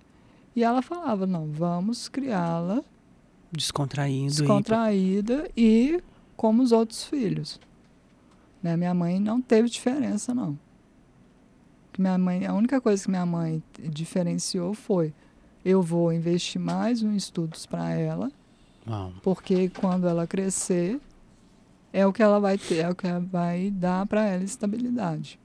E 0.55 0.63
ela 0.63 0.81
falava: 0.81 1.25
não, 1.25 1.47
vamos 1.51 2.07
criá-la 2.07 2.83
Descontraindo. 3.51 4.31
e- 4.33 4.37
descontraída 4.37 5.49
e 5.55 6.01
como 6.35 6.61
os 6.63 6.71
outros 6.71 7.03
filhos. 7.05 7.59
Né? 8.61 8.75
Minha 8.75 8.93
mãe 8.93 9.19
não 9.19 9.41
teve 9.41 9.69
diferença, 9.69 10.33
não. 10.33 10.57
Minha 11.97 12.17
mãe, 12.17 12.45
a 12.45 12.53
única 12.53 12.81
coisa 12.81 13.03
que 13.03 13.09
minha 13.09 13.25
mãe 13.25 13.63
diferenciou 13.79 14.73
foi 14.73 15.13
eu 15.65 15.81
vou 15.81 16.13
investir 16.13 16.61
mais 16.61 17.01
em 17.01 17.15
estudos 17.15 17.65
para 17.65 17.91
ela, 17.91 18.31
Uau. 18.87 19.11
porque 19.23 19.67
quando 19.69 20.07
ela 20.07 20.27
crescer 20.27 21.01
é 21.91 22.05
o 22.05 22.13
que 22.13 22.21
ela 22.21 22.39
vai 22.39 22.55
ter, 22.55 22.77
é 22.77 22.89
o 22.89 22.93
que 22.93 23.07
vai 23.31 23.71
dar 23.71 24.05
para 24.05 24.25
ela 24.25 24.43
estabilidade. 24.43 25.39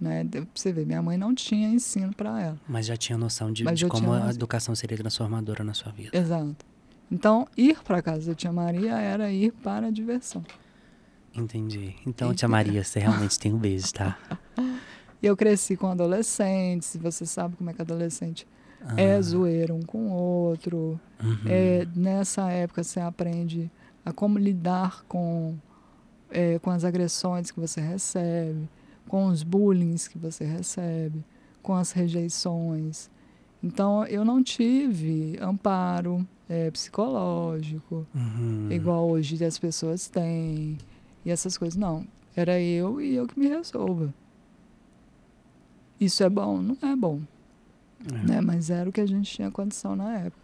Né? 0.00 0.26
Você 0.52 0.72
vê, 0.72 0.84
minha 0.84 1.00
mãe 1.00 1.16
não 1.16 1.32
tinha 1.32 1.68
ensino 1.68 2.12
para 2.12 2.42
ela. 2.42 2.60
Mas 2.68 2.86
já 2.86 2.96
tinha 2.96 3.16
noção 3.16 3.52
de, 3.52 3.62
de 3.62 3.86
como 3.86 4.12
a 4.12 4.30
educação 4.30 4.74
seria 4.74 4.98
transformadora 4.98 5.62
na 5.62 5.72
sua 5.72 5.92
vida. 5.92 6.18
Exato. 6.18 6.66
Então, 7.10 7.46
ir 7.56 7.80
para 7.84 8.02
casa 8.02 8.30
da 8.30 8.34
tia 8.34 8.50
Maria 8.50 8.98
era 8.98 9.30
ir 9.30 9.52
para 9.52 9.86
a 9.86 9.90
diversão. 9.90 10.44
Entendi. 11.32 11.94
Então, 12.04 12.34
tia 12.34 12.48
Maria, 12.48 12.82
você 12.82 12.98
realmente 12.98 13.38
tem 13.38 13.52
um 13.52 13.58
beijo, 13.58 13.92
tá? 13.92 14.18
Eu 15.22 15.36
cresci 15.36 15.76
com 15.76 15.86
adolescentes, 15.86 16.96
você 16.96 17.24
sabe 17.24 17.56
como 17.56 17.70
é 17.70 17.72
que 17.72 17.80
adolescente 17.80 18.46
é 18.96 19.16
Ah, 19.16 19.20
zoeiro 19.22 19.74
um 19.74 19.82
com 19.82 20.08
o 20.08 20.12
outro. 20.12 21.00
uhum. 21.22 21.38
É, 21.46 21.86
nessa 21.94 22.50
época 22.50 22.82
você 22.84 23.00
aprende 23.00 23.70
a 24.04 24.12
como 24.12 24.38
lidar 24.38 25.04
com, 25.08 25.56
é, 26.30 26.58
com 26.58 26.70
as 26.70 26.84
agressões 26.84 27.50
que 27.50 27.58
você 27.60 27.80
recebe, 27.80 28.68
com 29.08 29.26
os 29.26 29.42
bullying 29.42 29.96
que 30.10 30.18
você 30.18 30.44
recebe, 30.44 31.24
com 31.62 31.74
as 31.74 31.92
rejeições. 31.92 33.10
Então 33.62 34.04
eu 34.06 34.24
não 34.24 34.42
tive 34.42 35.38
amparo 35.40 36.26
é, 36.48 36.70
psicológico, 36.70 38.06
Uhum. 38.14 38.68
igual 38.70 39.08
hoje 39.08 39.42
as 39.44 39.58
pessoas 39.58 40.08
têm, 40.08 40.76
e 41.24 41.30
essas 41.30 41.56
coisas. 41.56 41.76
Não, 41.76 42.06
era 42.36 42.60
eu 42.60 43.00
e 43.00 43.14
eu 43.14 43.26
que 43.26 43.38
me 43.38 43.48
resolva. 43.48 44.12
Isso 46.00 46.22
é 46.22 46.28
bom? 46.28 46.60
Não 46.60 46.76
é 46.82 46.94
bom 46.96 47.20
É. 48.12 48.26
né? 48.26 48.40
Mas 48.40 48.70
era 48.70 48.88
o 48.88 48.92
que 48.92 49.00
a 49.00 49.06
gente 49.06 49.30
tinha 49.30 49.50
condição 49.50 49.94
na 49.96 50.18
época. 50.18 50.42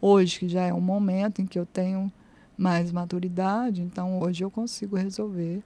Hoje, 0.00 0.38
que 0.40 0.48
já 0.48 0.62
é 0.64 0.72
um 0.72 0.80
momento 0.80 1.40
em 1.42 1.46
que 1.46 1.58
eu 1.58 1.66
tenho 1.66 2.10
mais 2.56 2.90
maturidade, 2.92 3.82
então 3.82 4.20
hoje 4.20 4.44
eu 4.44 4.50
consigo 4.50 4.96
resolver 4.96 5.62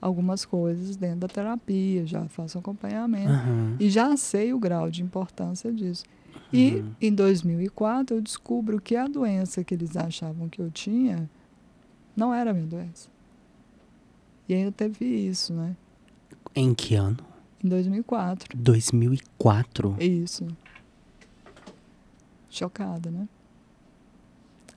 algumas 0.00 0.44
coisas 0.44 0.96
dentro 0.96 1.20
da 1.20 1.28
terapia, 1.28 2.04
já 2.06 2.26
faço 2.28 2.58
acompanhamento 2.58 3.30
Aham. 3.30 3.76
e 3.78 3.88
já 3.88 4.16
sei 4.16 4.52
o 4.52 4.58
grau 4.58 4.90
de 4.90 5.02
importância 5.02 5.72
disso. 5.72 6.04
E 6.52 6.76
Uhum. 6.76 6.92
em 7.00 7.14
2004 7.14 8.16
eu 8.16 8.20
descubro 8.20 8.80
que 8.80 8.96
a 8.96 9.06
doença 9.06 9.62
que 9.64 9.72
eles 9.74 9.96
achavam 9.96 10.48
que 10.48 10.60
eu 10.60 10.70
tinha 10.70 11.30
não 12.16 12.34
era 12.34 12.50
a 12.50 12.54
minha 12.54 12.66
doença. 12.66 13.08
E 14.48 14.54
ainda 14.54 14.72
teve 14.72 15.04
isso, 15.04 15.52
né? 15.54 15.76
Em 16.54 16.74
que 16.74 16.94
ano? 16.94 17.18
Em 17.64 17.68
2004. 17.68 18.56
2004? 18.58 19.96
Isso. 20.00 20.46
Chocada, 22.52 23.10
né? 23.10 23.28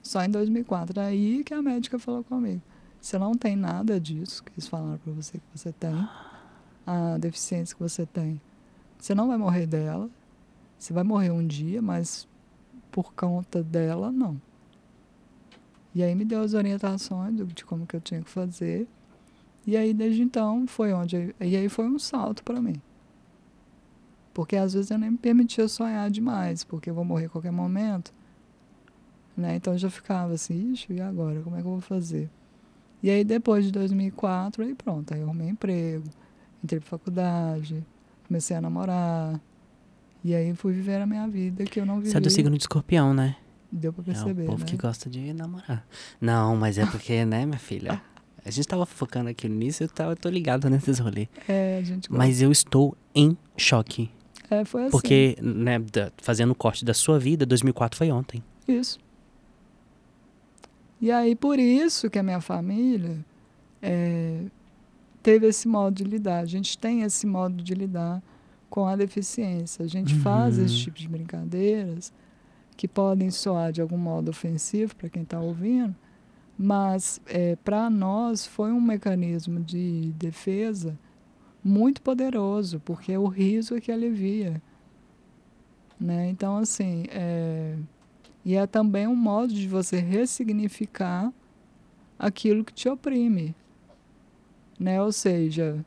Só 0.01 0.23
em 0.23 0.29
2004. 0.29 0.99
Aí 1.01 1.43
que 1.43 1.53
a 1.53 1.61
médica 1.61 1.99
falou 1.99 2.23
comigo. 2.23 2.61
Você 3.01 3.17
não 3.19 3.33
tem 3.33 3.55
nada 3.55 3.99
disso 3.99 4.43
que 4.43 4.51
eles 4.53 4.67
falaram 4.67 4.97
para 4.97 5.13
você 5.13 5.37
que 5.37 5.43
você 5.53 5.71
tem. 5.71 6.07
A 6.87 7.17
deficiência 7.17 7.75
que 7.75 7.81
você 7.81 8.05
tem. 8.05 8.39
Você 8.97 9.13
não 9.13 9.27
vai 9.27 9.37
morrer 9.37 9.67
dela. 9.67 10.09
Você 10.77 10.93
vai 10.93 11.03
morrer 11.03 11.31
um 11.31 11.45
dia, 11.45 11.81
mas 11.81 12.27
por 12.91 13.13
conta 13.13 13.61
dela, 13.61 14.11
não. 14.11 14.39
E 15.93 16.03
aí 16.03 16.13
me 16.15 16.25
deu 16.25 16.41
as 16.41 16.53
orientações 16.53 17.35
de 17.53 17.65
como 17.65 17.85
que 17.85 17.95
eu 17.95 18.01
tinha 18.01 18.21
que 18.21 18.29
fazer. 18.29 18.87
E 19.65 19.75
aí, 19.75 19.93
desde 19.93 20.21
então, 20.21 20.67
foi 20.67 20.93
onde... 20.93 21.35
e 21.39 21.55
aí 21.55 21.67
foi 21.67 21.85
um 21.87 21.97
salto 21.97 22.43
para 22.43 22.61
mim. 22.61 22.81
Porque 24.35 24.57
às 24.57 24.73
vezes 24.73 24.91
eu 24.91 24.97
nem 24.97 25.11
me 25.11 25.17
permitia 25.17 25.65
sonhar 25.65 26.11
demais, 26.11 26.65
porque 26.65 26.89
eu 26.89 26.93
vou 26.93 27.05
morrer 27.05 27.27
a 27.27 27.29
qualquer 27.29 27.53
momento. 27.53 28.13
Né? 29.35 29.55
Então 29.55 29.73
eu 29.73 29.79
já 29.79 29.89
ficava 29.89 30.33
assim, 30.33 30.73
ixi, 30.73 30.91
e 30.91 30.99
agora? 30.99 31.39
Como 31.41 31.55
é 31.55 31.61
que 31.61 31.65
eu 31.65 31.71
vou 31.71 31.79
fazer? 31.79 32.29
E 33.01 33.09
aí 33.09 33.23
depois 33.23 33.63
de 33.63 33.71
2004, 33.71 34.61
aí 34.61 34.75
pronto, 34.75 35.13
aí 35.13 35.21
eu 35.21 35.27
arrumei 35.27 35.47
emprego, 35.47 36.09
entrei 36.61 36.81
pra 36.81 36.89
faculdade, 36.89 37.81
comecei 38.27 38.57
a 38.57 38.59
namorar. 38.59 39.39
E 40.21 40.35
aí 40.35 40.53
fui 40.53 40.73
viver 40.73 41.01
a 41.01 41.05
minha 41.05 41.25
vida 41.29 41.63
que 41.63 41.79
eu 41.79 41.85
não 41.85 41.99
vivi. 41.99 42.11
Você 42.11 42.17
é 42.17 42.19
do 42.19 42.29
signo 42.29 42.51
de 42.51 42.63
escorpião, 42.63 43.13
né? 43.13 43.37
Deu 43.71 43.93
pra 43.93 44.03
perceber, 44.03 44.41
É 44.41 44.45
o 44.47 44.47
povo 44.47 44.59
né? 44.59 44.65
que 44.65 44.75
gosta 44.75 45.09
de 45.09 45.31
namorar. 45.31 45.87
Não, 46.19 46.57
mas 46.57 46.77
é 46.77 46.85
porque, 46.85 47.23
né, 47.23 47.45
minha 47.45 47.57
filha? 47.57 48.01
A 48.43 48.51
gente 48.51 48.67
tava 48.67 48.85
focando 48.85 49.29
aqui 49.29 49.47
no 49.47 49.55
início, 49.55 49.85
eu, 49.85 49.87
tava, 49.87 50.11
eu 50.11 50.17
tô 50.17 50.27
ligado 50.27 50.67
nesses 50.69 50.99
rolês. 50.99 51.29
É, 51.47 51.77
a 51.77 51.83
gente 51.83 52.09
gosta. 52.09 52.17
Mas 52.17 52.41
eu 52.41 52.51
estou 52.51 52.97
em 53.15 53.37
choque. 53.55 54.11
É, 54.49 54.63
foi 54.65 54.83
assim. 54.83 54.91
Porque, 54.91 55.37
né, 55.41 55.79
da, 55.79 56.11
fazendo 56.17 56.51
o 56.51 56.55
corte 56.55 56.85
da 56.85 56.93
sua 56.93 57.19
vida, 57.19 57.45
2004 57.45 57.97
foi 57.97 58.11
ontem. 58.11 58.43
Isso. 58.67 58.99
E 61.01 61.11
aí, 61.11 61.35
por 61.35 61.59
isso 61.59 62.09
que 62.09 62.17
a 62.17 62.23
minha 62.23 62.41
família 62.41 63.17
é, 63.81 64.41
teve 65.21 65.47
esse 65.47 65.67
modo 65.67 65.95
de 65.95 66.03
lidar. 66.03 66.39
A 66.39 66.45
gente 66.45 66.77
tem 66.77 67.01
esse 67.01 67.27
modo 67.27 67.63
de 67.63 67.73
lidar 67.73 68.21
com 68.69 68.87
a 68.87 68.95
deficiência. 68.95 69.85
A 69.85 69.87
gente 69.87 70.13
uhum. 70.15 70.21
faz 70.21 70.57
esse 70.57 70.75
tipo 70.75 70.97
de 70.97 71.07
brincadeiras 71.07 72.13
que 72.75 72.87
podem 72.87 73.31
soar 73.31 73.71
de 73.71 73.81
algum 73.81 73.97
modo 73.97 74.29
ofensivo 74.29 74.95
para 74.95 75.09
quem 75.09 75.23
está 75.23 75.39
ouvindo, 75.39 75.95
mas 76.57 77.21
é, 77.25 77.55
para 77.57 77.89
nós 77.89 78.45
foi 78.45 78.71
um 78.71 78.81
mecanismo 78.81 79.61
de 79.61 80.11
defesa 80.17 80.97
muito 81.65 81.99
poderoso, 81.99 82.79
porque 82.81 83.17
o 83.17 83.25
riso 83.25 83.75
é 83.75 83.81
que 83.81 83.91
alivia. 83.91 84.61
Né? 85.99 86.29
Então, 86.29 86.57
assim, 86.57 87.05
é, 87.09 87.75
e 88.45 88.55
é 88.55 88.67
também 88.67 89.07
um 89.07 89.15
modo 89.15 89.51
de 89.51 89.67
você 89.67 89.99
ressignificar 89.99 91.33
aquilo 92.19 92.63
que 92.63 92.71
te 92.71 92.87
oprime. 92.87 93.55
Né? 94.79 95.01
Ou 95.01 95.11
seja, 95.11 95.83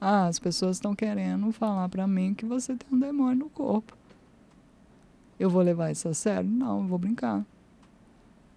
ah, 0.00 0.26
as 0.26 0.40
pessoas 0.40 0.78
estão 0.78 0.96
querendo 0.96 1.52
falar 1.52 1.88
para 1.88 2.08
mim 2.08 2.34
que 2.34 2.44
você 2.44 2.74
tem 2.74 2.88
um 2.92 2.98
demônio 2.98 3.44
no 3.44 3.50
corpo. 3.50 3.96
Eu 5.38 5.48
vou 5.48 5.62
levar 5.62 5.92
isso 5.92 6.08
a 6.08 6.14
sério? 6.14 6.50
Não, 6.50 6.80
eu 6.80 6.88
vou 6.88 6.98
brincar. 6.98 7.46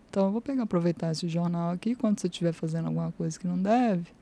Então 0.10 0.26
eu 0.26 0.32
vou 0.32 0.42
pegar, 0.42 0.64
aproveitar 0.64 1.12
esse 1.12 1.28
jornal 1.28 1.70
aqui, 1.70 1.94
quando 1.94 2.20
você 2.20 2.26
estiver 2.26 2.52
fazendo 2.52 2.88
alguma 2.88 3.12
coisa 3.12 3.38
que 3.38 3.46
não 3.46 3.62
deve, 3.62 4.17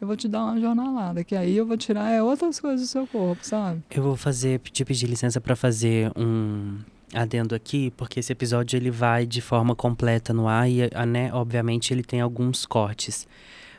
eu 0.00 0.06
vou 0.06 0.16
te 0.16 0.26
dar 0.26 0.44
uma 0.44 0.60
jornalada, 0.60 1.22
que 1.22 1.36
aí 1.36 1.56
eu 1.56 1.66
vou 1.66 1.76
tirar 1.76 2.10
é, 2.10 2.22
outras 2.22 2.58
coisas 2.58 2.80
do 2.80 2.86
seu 2.86 3.06
corpo, 3.06 3.44
sabe? 3.44 3.82
Eu 3.90 4.02
vou 4.02 4.16
fazer, 4.16 4.58
te 4.60 4.84
pedir 4.84 5.06
licença 5.06 5.40
para 5.40 5.54
fazer 5.54 6.10
um 6.16 6.78
adendo 7.12 7.54
aqui, 7.54 7.92
porque 7.96 8.20
esse 8.20 8.32
episódio 8.32 8.76
ele 8.76 8.90
vai 8.90 9.26
de 9.26 9.40
forma 9.40 9.74
completa 9.74 10.32
no 10.32 10.48
ar 10.48 10.70
e, 10.70 10.88
né, 11.06 11.32
obviamente 11.32 11.92
ele 11.92 12.02
tem 12.02 12.20
alguns 12.20 12.64
cortes. 12.64 13.26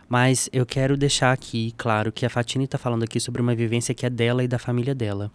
Mas 0.08 0.50
eu 0.52 0.66
quero 0.66 0.98
deixar 0.98 1.32
aqui 1.32 1.74
claro 1.78 2.12
que 2.12 2.26
a 2.26 2.30
Fatine 2.30 2.66
está 2.66 2.78
falando 2.78 3.04
aqui 3.04 3.20
sobre 3.20 3.42
uma 3.42 3.56
vivência 3.56 3.96
que 3.96 4.06
é 4.06 4.10
dela 4.10 4.44
e 4.44 4.48
da 4.48 4.60
família 4.60 4.94
dela. 4.94 5.32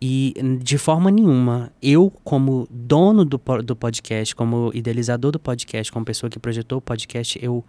E 0.00 0.34
de 0.62 0.78
forma 0.78 1.10
nenhuma, 1.10 1.72
eu, 1.82 2.12
como 2.22 2.66
dono 2.70 3.24
do, 3.24 3.40
do 3.64 3.74
podcast, 3.74 4.34
como 4.34 4.70
idealizador 4.72 5.32
do 5.32 5.38
podcast, 5.38 5.90
como 5.90 6.04
pessoa 6.04 6.30
que 6.30 6.38
projetou 6.38 6.78
o 6.78 6.80
podcast, 6.82 7.38
eu, 7.42 7.64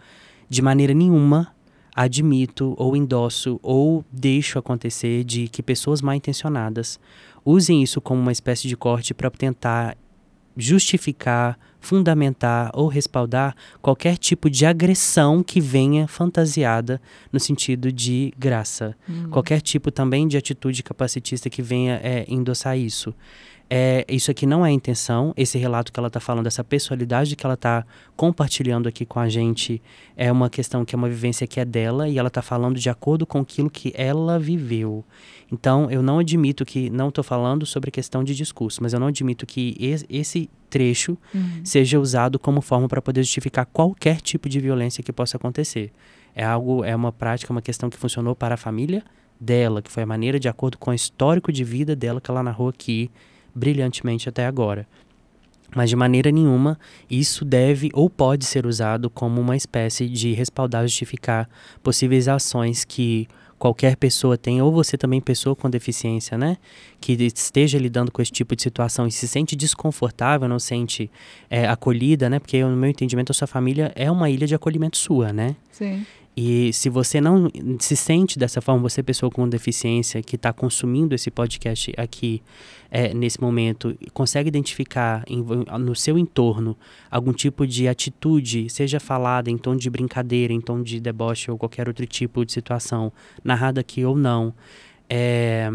de 0.49 0.61
maneira 0.61 0.93
nenhuma, 0.93 1.53
admito 1.95 2.73
ou 2.77 2.95
endosso 2.95 3.59
ou 3.61 4.03
deixo 4.11 4.57
acontecer 4.57 5.23
de 5.23 5.47
que 5.47 5.61
pessoas 5.61 6.01
mal 6.01 6.15
intencionadas 6.15 6.99
usem 7.45 7.84
isso 7.84 7.99
como 7.99 8.22
uma 8.22 8.31
espécie 8.31 8.68
de 8.68 8.77
corte 8.77 9.13
para 9.13 9.30
tentar 9.30 9.97
justificar, 10.55 11.57
fundamentar 11.80 12.69
ou 12.73 12.88
respaldar 12.88 13.55
qualquer 13.81 14.18
tipo 14.18 14.49
de 14.49 14.65
agressão 14.65 15.41
que 15.41 15.59
venha 15.59 16.07
fantasiada 16.07 17.01
no 17.31 17.39
sentido 17.39 17.91
de 17.91 18.34
graça. 18.38 18.95
Hum. 19.09 19.30
Qualquer 19.30 19.61
tipo 19.61 19.91
também 19.91 20.27
de 20.27 20.38
atitude 20.38 20.84
capacitista 20.84 21.49
que 21.49 21.61
venha 21.61 21.99
é, 22.03 22.26
endossar 22.27 22.77
isso. 22.77 23.13
É, 23.73 24.06
isso 24.10 24.30
aqui 24.30 24.45
não 24.45 24.65
é 24.65 24.69
a 24.69 24.72
intenção. 24.73 25.34
Esse 25.38 25.57
relato 25.57 25.93
que 25.93 25.99
ela 25.99 26.10
está 26.10 26.19
falando, 26.19 26.45
essa 26.45 26.61
pessoalidade 26.61 27.38
que 27.38 27.45
ela 27.45 27.53
está 27.53 27.85
compartilhando 28.18 28.89
aqui 28.89 29.06
com 29.06 29.18
a 29.18 29.30
gente, 29.30 29.81
é 30.18 30.30
uma 30.30 30.49
questão 30.49 30.84
que 30.84 30.93
é 30.93 30.98
uma 30.98 31.07
vivência 31.07 31.48
que 31.48 31.57
é 31.57 31.64
dela 31.64 32.10
e 32.10 32.18
ela 32.18 32.27
está 32.27 32.41
falando 32.41 32.77
de 32.77 32.89
acordo 32.89 33.26
com 33.26 33.39
aquilo 33.39 33.69
que 33.69 33.93
ela 33.95 34.38
viveu. 34.38 35.06
Então, 35.49 35.89
eu 35.89 36.03
não 36.03 36.19
admito 36.19 36.65
que, 36.65 36.89
não 36.89 37.07
estou 37.07 37.23
falando 37.23 37.65
sobre 37.65 37.91
questão 37.91 38.26
de 38.26 38.35
discurso, 38.35 38.84
mas 38.84 38.91
eu 38.91 38.99
não 38.99 39.07
admito 39.07 39.45
que 39.45 39.77
esse 40.10 40.49
trecho 40.69 41.18
uhum. 41.34 41.61
seja 41.64 41.98
usado 41.98 42.38
como 42.38 42.60
forma 42.60 42.89
para 42.89 43.02
poder 43.02 43.23
justificar 43.23 43.65
qualquer 43.65 44.19
tipo 44.19 44.49
de 44.49 44.60
violência 44.60 45.02
que 45.02 45.14
possa 45.14 45.38
acontecer. 45.38 45.93
É 46.35 46.43
algo, 46.43 46.84
é 46.84 46.93
uma 46.93 47.14
prática, 47.14 47.53
uma 47.53 47.61
questão 47.61 47.89
que 47.89 47.95
funcionou 47.95 48.35
para 48.35 48.56
a 48.56 48.57
família 48.57 49.02
dela, 49.39 49.81
que 49.81 49.89
foi 49.89 50.03
a 50.03 50.06
maneira 50.06 50.38
de 50.38 50.49
acordo 50.49 50.77
com 50.77 50.91
o 50.91 50.93
histórico 50.93 51.53
de 51.53 51.64
vida 51.64 51.95
dela 51.95 52.19
que 52.19 52.30
ela 52.30 52.43
narrou 52.43 52.68
aqui 52.68 53.10
brilhantemente 53.53 54.28
até 54.28 54.45
agora. 54.45 54.88
Mas 55.76 55.90
de 55.90 55.95
maneira 55.95 56.32
nenhuma 56.32 56.78
isso 57.10 57.45
deve 57.45 57.90
ou 57.94 58.10
pode 58.10 58.45
ser 58.45 58.65
usado 58.65 59.10
como 59.10 59.40
uma 59.40 59.56
espécie 59.56 60.10
de 60.10 60.34
respaldar, 60.34 60.84
justificar 60.84 61.49
possíveis 61.82 62.28
ações 62.28 62.84
que 62.84 63.28
qualquer 63.61 63.95
pessoa 63.95 64.36
tem, 64.36 64.60
ou 64.60 64.72
você 64.72 64.98
também, 64.98 65.22
pessoa 65.22 65.56
com 65.56 65.69
deficiência, 65.69 66.36
né? 66.36 66.57
Que 66.99 67.14
esteja 67.14 67.78
lidando 67.78 68.11
com 68.11 68.19
esse 68.19 68.32
tipo 68.32 68.56
de 68.56 68.64
situação 68.64 69.06
e 69.06 69.11
se 69.11 69.28
sente 69.28 69.56
desconfortável, 69.56 70.48
não 70.49 70.57
sente 70.57 71.11
é, 71.48 71.68
acolhida, 71.68 72.28
né? 72.28 72.40
Porque 72.40 72.64
no 72.64 72.76
meu 72.76 72.90
entendimento 72.90 73.32
a 73.32 73.36
sua 73.36 73.45
família 73.45 73.91
é 73.95 74.10
uma 74.10 74.32
ilha 74.32 74.48
de 74.48 74.56
acolhimento 74.56 74.98
sua, 74.98 75.32
né? 75.32 75.56
Sim. 75.72 76.03
E 76.36 76.72
se 76.72 76.90
você 76.90 77.20
não 77.20 77.49
se 77.80 77.95
sente 77.95 78.40
dessa 78.40 78.62
forma, 78.62 78.82
você 78.82 79.03
pessoa 79.03 79.30
com 79.30 79.48
deficiência 79.49 80.22
que 80.22 80.38
está 80.38 80.53
consumindo 80.53 81.14
esse 81.14 81.30
podcast 81.30 81.94
aqui 81.98 82.41
é, 82.90 83.14
nesse 83.14 83.40
momento, 83.41 83.98
consegue 84.14 84.48
identificar 84.48 85.24
em, 85.28 85.44
no 85.80 85.94
seu 85.94 86.18
entorno 86.18 86.78
algum 87.10 87.34
tipo 87.34 87.68
de 87.68 87.88
atitude, 87.88 88.70
seja 88.70 88.99
falada 88.99 89.49
em 89.49 89.58
tom 89.58 89.76
de 89.76 89.90
brincadeira, 89.90 90.53
em 90.53 90.62
tom 90.62 90.82
de 90.82 91.02
deboche 91.02 91.52
ou 91.52 91.58
qualquer 91.58 91.88
outro 91.88 92.06
tipo 92.06 92.45
de 92.45 92.53
situação, 92.53 93.12
narrada 93.44 93.82
aqui 93.82 94.06
ou 94.06 94.16
não, 94.16 94.53
é, 95.10 95.70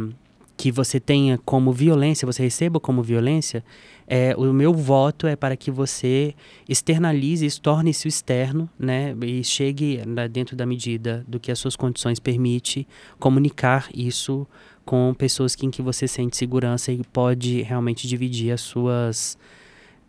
que 0.57 0.73
você 0.73 0.99
tenha 0.99 1.39
como 1.39 1.71
violência, 1.71 2.25
você 2.25 2.43
receba 2.43 2.81
como 2.81 3.03
violência, 3.03 3.63
é, 4.07 4.35
o 4.37 4.53
meu 4.53 4.73
voto 4.73 5.27
é 5.27 5.35
para 5.35 5.57
que 5.57 5.71
você 5.71 6.35
externalize 6.69 7.45
isso, 7.45 7.61
torne-se 7.61 8.07
externo, 8.07 8.71
né? 8.79 9.15
E 9.23 9.43
chegue 9.43 10.03
né, 10.07 10.29
dentro 10.29 10.55
da 10.55 10.65
medida 10.65 11.25
do 11.27 11.41
que 11.41 11.51
as 11.51 11.59
suas 11.59 11.75
condições 11.75 12.21
permite 12.21 12.87
comunicar 13.19 13.89
isso 13.93 14.47
com 14.85 15.13
pessoas 15.13 15.57
que, 15.57 15.67
em 15.67 15.71
que 15.71 15.83
você 15.83 16.07
sente 16.07 16.37
segurança 16.37 16.93
e 16.93 17.03
pode 17.13 17.63
realmente 17.63 18.07
dividir 18.07 18.53
as 18.53 18.61
suas 18.61 19.37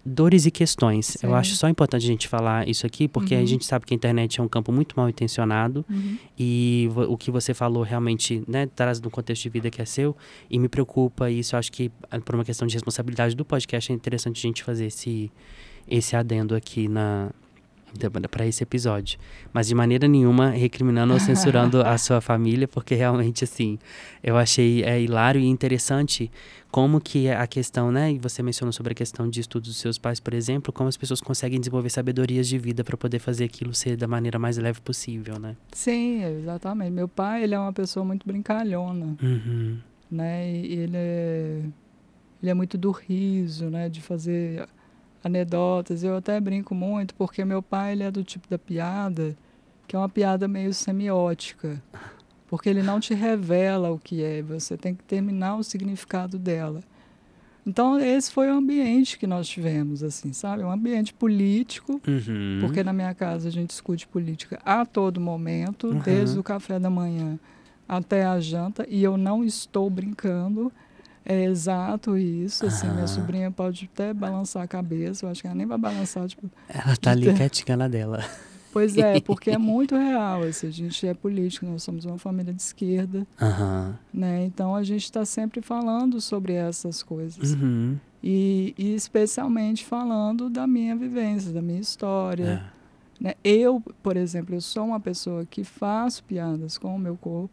dores 0.07 0.45
e 0.45 0.51
questões. 0.51 1.07
Sim. 1.07 1.27
Eu 1.27 1.35
acho 1.35 1.55
só 1.55 1.67
importante 1.67 2.03
a 2.03 2.07
gente 2.07 2.27
falar 2.27 2.67
isso 2.67 2.85
aqui, 2.85 3.07
porque 3.07 3.35
uhum. 3.35 3.41
a 3.41 3.45
gente 3.45 3.65
sabe 3.65 3.85
que 3.85 3.93
a 3.93 3.95
internet 3.95 4.39
é 4.39 4.43
um 4.43 4.47
campo 4.47 4.71
muito 4.71 4.95
mal 4.95 5.09
intencionado 5.09 5.85
uhum. 5.89 6.17
e 6.39 6.89
o 7.09 7.17
que 7.17 7.29
você 7.29 7.53
falou 7.53 7.83
realmente 7.83 8.41
né, 8.47 8.67
traz 8.67 9.01
no 9.01 9.09
contexto 9.09 9.43
de 9.43 9.49
vida 9.49 9.69
que 9.69 9.81
é 9.81 9.85
seu 9.85 10.15
e 10.49 10.57
me 10.57 10.69
preocupa. 10.69 11.29
E 11.29 11.39
isso 11.39 11.55
eu 11.55 11.59
acho 11.59 11.71
que, 11.71 11.91
ah, 12.09 12.19
por 12.19 12.35
uma 12.35 12.45
questão 12.45 12.65
de 12.67 12.73
responsabilidade 12.73 13.35
do 13.35 13.43
podcast, 13.43 13.91
é 13.91 13.95
interessante 13.95 14.37
a 14.37 14.47
gente 14.47 14.63
fazer 14.63 14.85
esse, 14.85 15.29
esse 15.87 16.15
adendo 16.15 16.55
aqui 16.55 16.87
na, 16.87 17.29
para 18.29 18.45
esse 18.45 18.63
episódio. 18.63 19.19
Mas 19.51 19.67
de 19.67 19.75
maneira 19.75 20.07
nenhuma 20.07 20.49
recriminando 20.49 21.13
ou 21.13 21.19
censurando 21.19 21.81
a 21.81 21.97
sua 21.99 22.21
família, 22.21 22.67
porque 22.67 22.95
realmente, 22.95 23.43
assim, 23.43 23.77
eu 24.23 24.37
achei 24.37 24.83
é, 24.83 25.01
hilário 25.01 25.41
e 25.41 25.45
interessante 25.45 26.31
como 26.69 26.99
que 26.99 27.29
a 27.29 27.47
questão, 27.47 27.91
né? 27.91 28.11
E 28.11 28.19
você 28.19 28.43
mencionou 28.43 28.71
sobre 28.71 28.91
a 28.91 28.95
questão 28.95 29.29
de 29.29 29.39
estudos 29.39 29.69
dos 29.69 29.77
seus 29.77 29.97
pais, 29.97 30.19
por 30.19 30.33
exemplo, 30.33 30.71
como 30.73 30.89
as 30.89 30.97
pessoas 30.97 31.21
conseguem 31.21 31.59
desenvolver 31.59 31.89
sabedorias 31.89 32.47
de 32.47 32.57
vida 32.57 32.83
para 32.83 32.97
poder 32.97 33.19
fazer 33.19 33.45
aquilo 33.45 33.73
ser 33.73 33.95
da 33.95 34.07
maneira 34.07 34.37
mais 34.37 34.57
leve 34.57 34.81
possível, 34.81 35.39
né? 35.39 35.55
Sim, 35.71 36.23
exatamente. 36.23 36.91
Meu 36.91 37.07
pai, 37.07 37.43
ele 37.43 37.55
é 37.55 37.59
uma 37.59 37.73
pessoa 37.73 38.05
muito 38.05 38.27
brincalhona, 38.27 39.15
uhum. 39.21 39.77
né? 40.11 40.51
E 40.51 40.73
ele 40.73 40.97
é, 40.97 41.61
ele 42.41 42.51
é 42.51 42.53
muito 42.53 42.77
do 42.77 42.91
riso, 42.91 43.69
né? 43.69 43.89
De 43.89 44.01
fazer 44.01 44.67
anedotas. 45.23 46.03
Eu 46.03 46.17
até 46.17 46.39
brinco 46.39 46.73
muito, 46.73 47.13
porque 47.15 47.43
meu 47.45 47.61
pai 47.61 47.93
ele 47.93 48.03
é 48.03 48.11
do 48.11 48.23
tipo 48.23 48.47
da 48.49 48.57
piada, 48.57 49.35
que 49.87 49.95
é 49.95 49.99
uma 49.99 50.09
piada 50.09 50.47
meio 50.47 50.73
semiótica. 50.73 51.81
Porque 52.47 52.69
ele 52.69 52.81
não 52.81 52.99
te 52.99 53.13
revela 53.13 53.91
o 53.91 53.99
que 53.99 54.23
é, 54.23 54.41
você 54.41 54.77
tem 54.77 54.95
que 54.95 55.03
terminar 55.03 55.57
o 55.57 55.63
significado 55.63 56.37
dela. 56.37 56.81
Então, 57.67 57.99
esse 57.99 58.31
foi 58.31 58.49
o 58.49 58.53
ambiente 58.53 59.19
que 59.19 59.27
nós 59.27 59.45
tivemos, 59.45 60.01
assim, 60.01 60.31
sabe? 60.31 60.63
Um 60.63 60.71
ambiente 60.71 61.13
político, 61.13 62.01
uhum. 62.07 62.59
porque 62.61 62.81
na 62.81 62.93
minha 62.93 63.13
casa 63.13 63.49
a 63.49 63.51
gente 63.51 63.71
discute 63.71 64.07
política 64.07 64.57
a 64.63 64.85
todo 64.85 65.19
momento, 65.19 65.87
uhum. 65.87 65.99
desde 65.99 66.39
o 66.39 66.43
café 66.43 66.79
da 66.79 66.89
manhã 66.89 67.37
até 67.85 68.23
a 68.25 68.39
janta, 68.39 68.85
e 68.89 69.03
eu 69.03 69.17
não 69.17 69.43
estou 69.43 69.89
brincando. 69.89 70.71
É 71.29 71.43
exato 71.43 72.15
isso, 72.15 72.65
assim, 72.65 72.87
minha 72.87 73.05
sobrinha 73.05 73.51
pode 73.51 73.89
até 73.93 74.13
balançar 74.13 74.63
a 74.63 74.67
cabeça, 74.67 75.25
eu 75.25 75.29
acho 75.29 75.41
que 75.41 75.47
ela 75.47 75.55
nem 75.57 75.65
vai 75.65 75.77
balançar, 75.77 76.25
tipo... 76.25 76.49
Ela 76.69 76.95
tá 76.95 77.11
ali 77.11 77.25
ter... 77.27 77.35
quietinha 77.35 77.75
na 77.75 77.89
dela. 77.89 78.23
Pois 78.71 78.95
é, 78.97 79.19
porque 79.21 79.49
é 79.49 79.57
muito 79.57 79.93
real. 79.93 80.43
Assim, 80.43 80.67
a 80.67 80.71
gente 80.71 81.05
é 81.05 81.13
político, 81.13 81.65
nós 81.65 81.83
somos 81.83 82.05
uma 82.05 82.17
família 82.17 82.53
de 82.53 82.61
esquerda. 82.61 83.27
Uhum. 83.41 83.93
Né? 84.13 84.45
Então 84.45 84.73
a 84.73 84.83
gente 84.83 85.03
está 85.03 85.25
sempre 85.25 85.61
falando 85.61 86.21
sobre 86.21 86.53
essas 86.53 87.03
coisas. 87.03 87.53
Uhum. 87.53 87.97
E, 88.23 88.73
e, 88.77 88.95
especialmente 88.95 89.83
falando 89.83 90.49
da 90.49 90.65
minha 90.65 90.95
vivência, 90.95 91.51
da 91.51 91.61
minha 91.61 91.81
história. 91.81 92.71
É. 93.19 93.23
Né? 93.23 93.33
Eu, 93.43 93.83
por 94.01 94.15
exemplo, 94.15 94.55
eu 94.55 94.61
sou 94.61 94.85
uma 94.85 94.99
pessoa 94.99 95.45
que 95.45 95.63
faço 95.63 96.23
piadas 96.23 96.77
com 96.77 96.95
o 96.95 96.99
meu 96.99 97.17
corpo, 97.17 97.49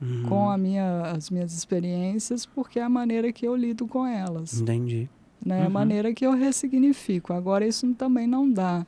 uhum. 0.00 0.22
com 0.28 0.50
a 0.50 0.58
minha, 0.58 1.02
as 1.02 1.30
minhas 1.30 1.52
experiências, 1.52 2.46
porque 2.46 2.78
é 2.78 2.82
a 2.82 2.88
maneira 2.88 3.32
que 3.32 3.46
eu 3.46 3.54
lido 3.54 3.86
com 3.86 4.06
elas. 4.06 4.60
Entendi. 4.60 5.08
Né? 5.44 5.62
A 5.62 5.66
uhum. 5.66 5.70
maneira 5.70 6.12
que 6.12 6.26
eu 6.26 6.32
ressignifico. 6.32 7.32
Agora, 7.32 7.66
isso 7.66 7.92
também 7.94 8.26
não 8.26 8.50
dá 8.50 8.86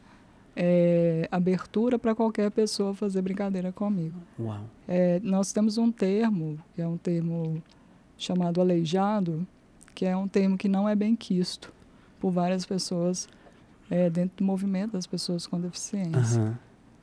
é, 0.56 1.28
abertura 1.30 1.98
para 1.98 2.14
qualquer 2.14 2.50
pessoa 2.50 2.94
fazer 2.94 3.22
brincadeira 3.22 3.72
comigo. 3.72 4.18
Uau. 4.38 4.64
É, 4.86 5.20
nós 5.22 5.52
temos 5.52 5.78
um 5.78 5.90
termo, 5.90 6.58
que 6.74 6.82
é 6.82 6.86
um 6.86 6.96
termo 6.96 7.62
chamado 8.16 8.60
aleijado, 8.60 9.46
que 9.94 10.04
é 10.04 10.16
um 10.16 10.28
termo 10.28 10.58
que 10.58 10.68
não 10.68 10.88
é 10.88 10.94
bem 10.94 11.16
quisto 11.16 11.72
por 12.18 12.30
várias 12.30 12.66
pessoas 12.66 13.28
é, 13.90 14.10
dentro 14.10 14.38
do 14.38 14.44
movimento 14.44 14.92
das 14.92 15.06
pessoas 15.06 15.46
com 15.46 15.60
deficiência. 15.60 16.40
Uhum. 16.40 16.54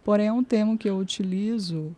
Porém, 0.03 0.27
é 0.27 0.31
um 0.31 0.43
termo 0.43 0.77
que 0.77 0.89
eu 0.89 0.97
utilizo 0.97 1.95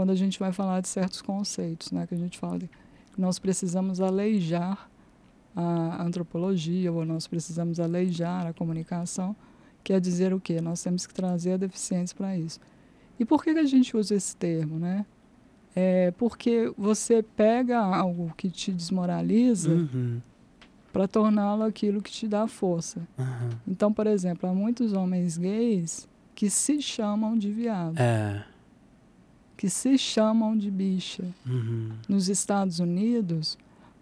quando 0.00 0.10
a 0.10 0.14
gente 0.14 0.38
vai 0.38 0.52
falar 0.52 0.80
de 0.80 0.88
certos 0.88 1.20
conceitos, 1.20 1.92
né? 1.92 2.06
que 2.06 2.14
a 2.14 2.18
gente 2.18 2.38
fala 2.38 2.58
de 2.58 2.70
nós 3.18 3.38
precisamos 3.38 4.00
aleijar 4.00 4.88
a 5.54 6.02
antropologia 6.02 6.90
ou 6.90 7.04
nós 7.04 7.26
precisamos 7.26 7.78
aleijar 7.78 8.46
a 8.46 8.52
comunicação 8.52 9.36
Quer 9.82 10.00
dizer 10.00 10.32
o 10.32 10.40
quê? 10.40 10.60
Nós 10.60 10.82
temos 10.82 11.06
que 11.06 11.14
trazer 11.14 11.52
a 11.52 11.56
deficiência 11.56 12.16
para 12.16 12.36
isso. 12.36 12.60
E 13.18 13.24
por 13.24 13.42
que, 13.42 13.52
que 13.52 13.60
a 13.60 13.64
gente 13.64 13.96
usa 13.96 14.14
esse 14.14 14.36
termo, 14.36 14.78
né? 14.78 15.04
É 15.74 16.10
porque 16.12 16.72
você 16.76 17.22
pega 17.22 17.78
algo 17.78 18.32
que 18.36 18.50
te 18.50 18.72
desmoraliza 18.72 19.70
uhum. 19.70 20.20
para 20.92 21.06
torná-lo 21.06 21.62
aquilo 21.62 22.02
que 22.02 22.10
te 22.10 22.26
dá 22.26 22.46
força. 22.46 23.00
Uhum. 23.16 23.50
Então, 23.68 23.92
por 23.92 24.06
exemplo, 24.06 24.48
há 24.48 24.54
muitos 24.54 24.92
homens 24.92 25.38
gays 25.38 26.08
que 26.34 26.50
se 26.50 26.82
chamam 26.82 27.38
de 27.38 27.50
viado. 27.52 27.98
É. 27.98 28.44
Que 29.60 29.68
se 29.68 29.98
chamam 29.98 30.56
de 30.56 30.70
bicha. 30.70 31.22
Uhum. 31.46 31.90
Nos 32.08 32.30
Estados 32.30 32.78
Unidos, 32.78 33.58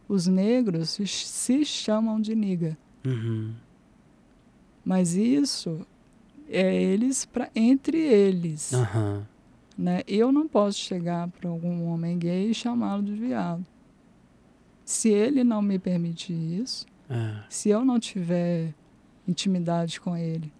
os 0.08 0.28
negros 0.28 0.90
se, 0.90 1.04
se 1.04 1.64
chamam 1.64 2.20
de 2.20 2.32
niga. 2.32 2.78
Uhum. 3.04 3.52
Mas 4.84 5.14
isso 5.16 5.84
é 6.48 6.80
eles 6.80 7.24
para 7.24 7.50
entre 7.56 7.98
eles. 7.98 8.70
Uhum. 8.70 9.24
Né? 9.76 10.02
Eu 10.06 10.30
não 10.30 10.46
posso 10.46 10.78
chegar 10.78 11.26
para 11.26 11.50
algum 11.50 11.86
homem 11.86 12.16
gay 12.16 12.52
e 12.52 12.54
chamá-lo 12.54 13.02
de 13.02 13.14
viado. 13.14 13.66
Se 14.84 15.08
ele 15.08 15.42
não 15.42 15.60
me 15.60 15.76
permitir 15.76 16.34
isso, 16.62 16.86
é. 17.10 17.42
se 17.48 17.68
eu 17.68 17.84
não 17.84 17.98
tiver 17.98 18.72
intimidade 19.26 20.00
com 20.00 20.16
ele, 20.16 20.52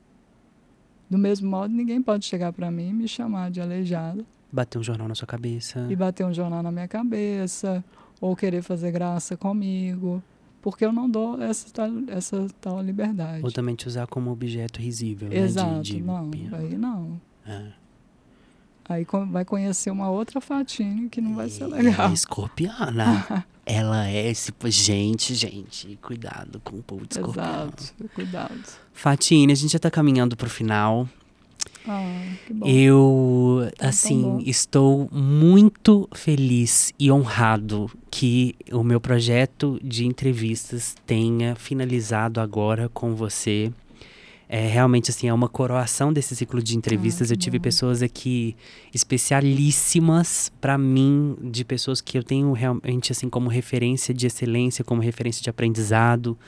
do 1.08 1.16
mesmo 1.16 1.48
modo, 1.48 1.72
ninguém 1.72 2.02
pode 2.02 2.24
chegar 2.24 2.52
para 2.52 2.68
mim 2.68 2.88
e 2.88 2.92
me 2.92 3.06
chamar 3.06 3.48
de 3.52 3.60
aleijada. 3.60 4.26
Bater 4.50 4.78
um 4.78 4.82
jornal 4.82 5.08
na 5.08 5.14
sua 5.14 5.26
cabeça. 5.26 5.86
E 5.90 5.96
bater 5.96 6.24
um 6.24 6.32
jornal 6.32 6.62
na 6.62 6.72
minha 6.72 6.88
cabeça, 6.88 7.84
ou 8.20 8.34
querer 8.34 8.62
fazer 8.62 8.90
graça 8.90 9.36
comigo 9.36 10.22
porque 10.60 10.84
eu 10.84 10.92
não 10.92 11.08
dou 11.08 11.40
essa 11.40 11.70
tal, 11.72 11.90
essa 12.08 12.46
tal 12.60 12.82
liberdade. 12.82 13.44
Ou 13.44 13.50
também 13.50 13.74
te 13.74 13.86
usar 13.86 14.06
como 14.06 14.30
objeto 14.30 14.80
risível, 14.80 15.32
Exato, 15.32 15.70
né? 15.70 15.80
De, 15.82 15.92
de... 15.94 16.02
não, 16.02 16.30
aí 16.52 16.76
não. 16.76 17.20
É. 17.46 17.72
Aí 18.88 19.06
vai 19.30 19.44
conhecer 19.44 19.90
uma 19.90 20.10
outra 20.10 20.40
Fatine 20.40 21.08
que 21.10 21.20
não 21.20 21.34
vai 21.34 21.48
ser 21.50 21.66
legal. 21.66 22.10
É 22.10 22.12
escorpiana. 22.12 23.44
Ela 23.66 24.08
é 24.08 24.30
esse. 24.30 24.50
Gente, 24.66 25.34
gente, 25.34 25.98
cuidado 26.00 26.58
com 26.60 26.76
o 26.76 26.82
povo 26.82 27.06
de 27.06 27.14
escorpião. 27.14 27.44
Exato, 27.44 27.94
cuidado. 28.14 28.64
Fatine, 28.94 29.52
a 29.52 29.56
gente 29.56 29.72
já 29.72 29.78
tá 29.78 29.90
caminhando 29.90 30.36
pro 30.36 30.48
final. 30.48 31.06
Ah. 31.88 32.26
Eu, 32.64 33.70
tá 33.78 33.88
assim, 33.88 34.42
estou 34.44 35.08
muito 35.10 36.08
feliz 36.14 36.92
e 36.98 37.10
honrado 37.10 37.90
que 38.10 38.54
o 38.70 38.84
meu 38.84 39.00
projeto 39.00 39.78
de 39.82 40.06
entrevistas 40.06 40.94
tenha 41.06 41.54
finalizado 41.54 42.40
agora 42.40 42.88
com 42.88 43.14
você. 43.14 43.72
É 44.48 44.66
realmente 44.66 45.10
assim, 45.10 45.28
é 45.28 45.34
uma 45.34 45.48
coroação 45.48 46.12
desse 46.12 46.34
ciclo 46.34 46.62
de 46.62 46.76
entrevistas. 46.76 47.30
Ah, 47.30 47.34
eu 47.34 47.36
tive 47.36 47.58
bom. 47.58 47.64
pessoas 47.64 48.02
aqui 48.02 48.56
especialíssimas 48.94 50.50
para 50.60 50.78
mim, 50.78 51.36
de 51.42 51.64
pessoas 51.64 52.00
que 52.00 52.16
eu 52.16 52.22
tenho 52.22 52.52
realmente 52.52 53.12
assim 53.12 53.28
como 53.28 53.48
referência 53.48 54.14
de 54.14 54.26
excelência, 54.26 54.82
como 54.82 55.02
referência 55.02 55.42
de 55.42 55.50
aprendizado 55.50 56.38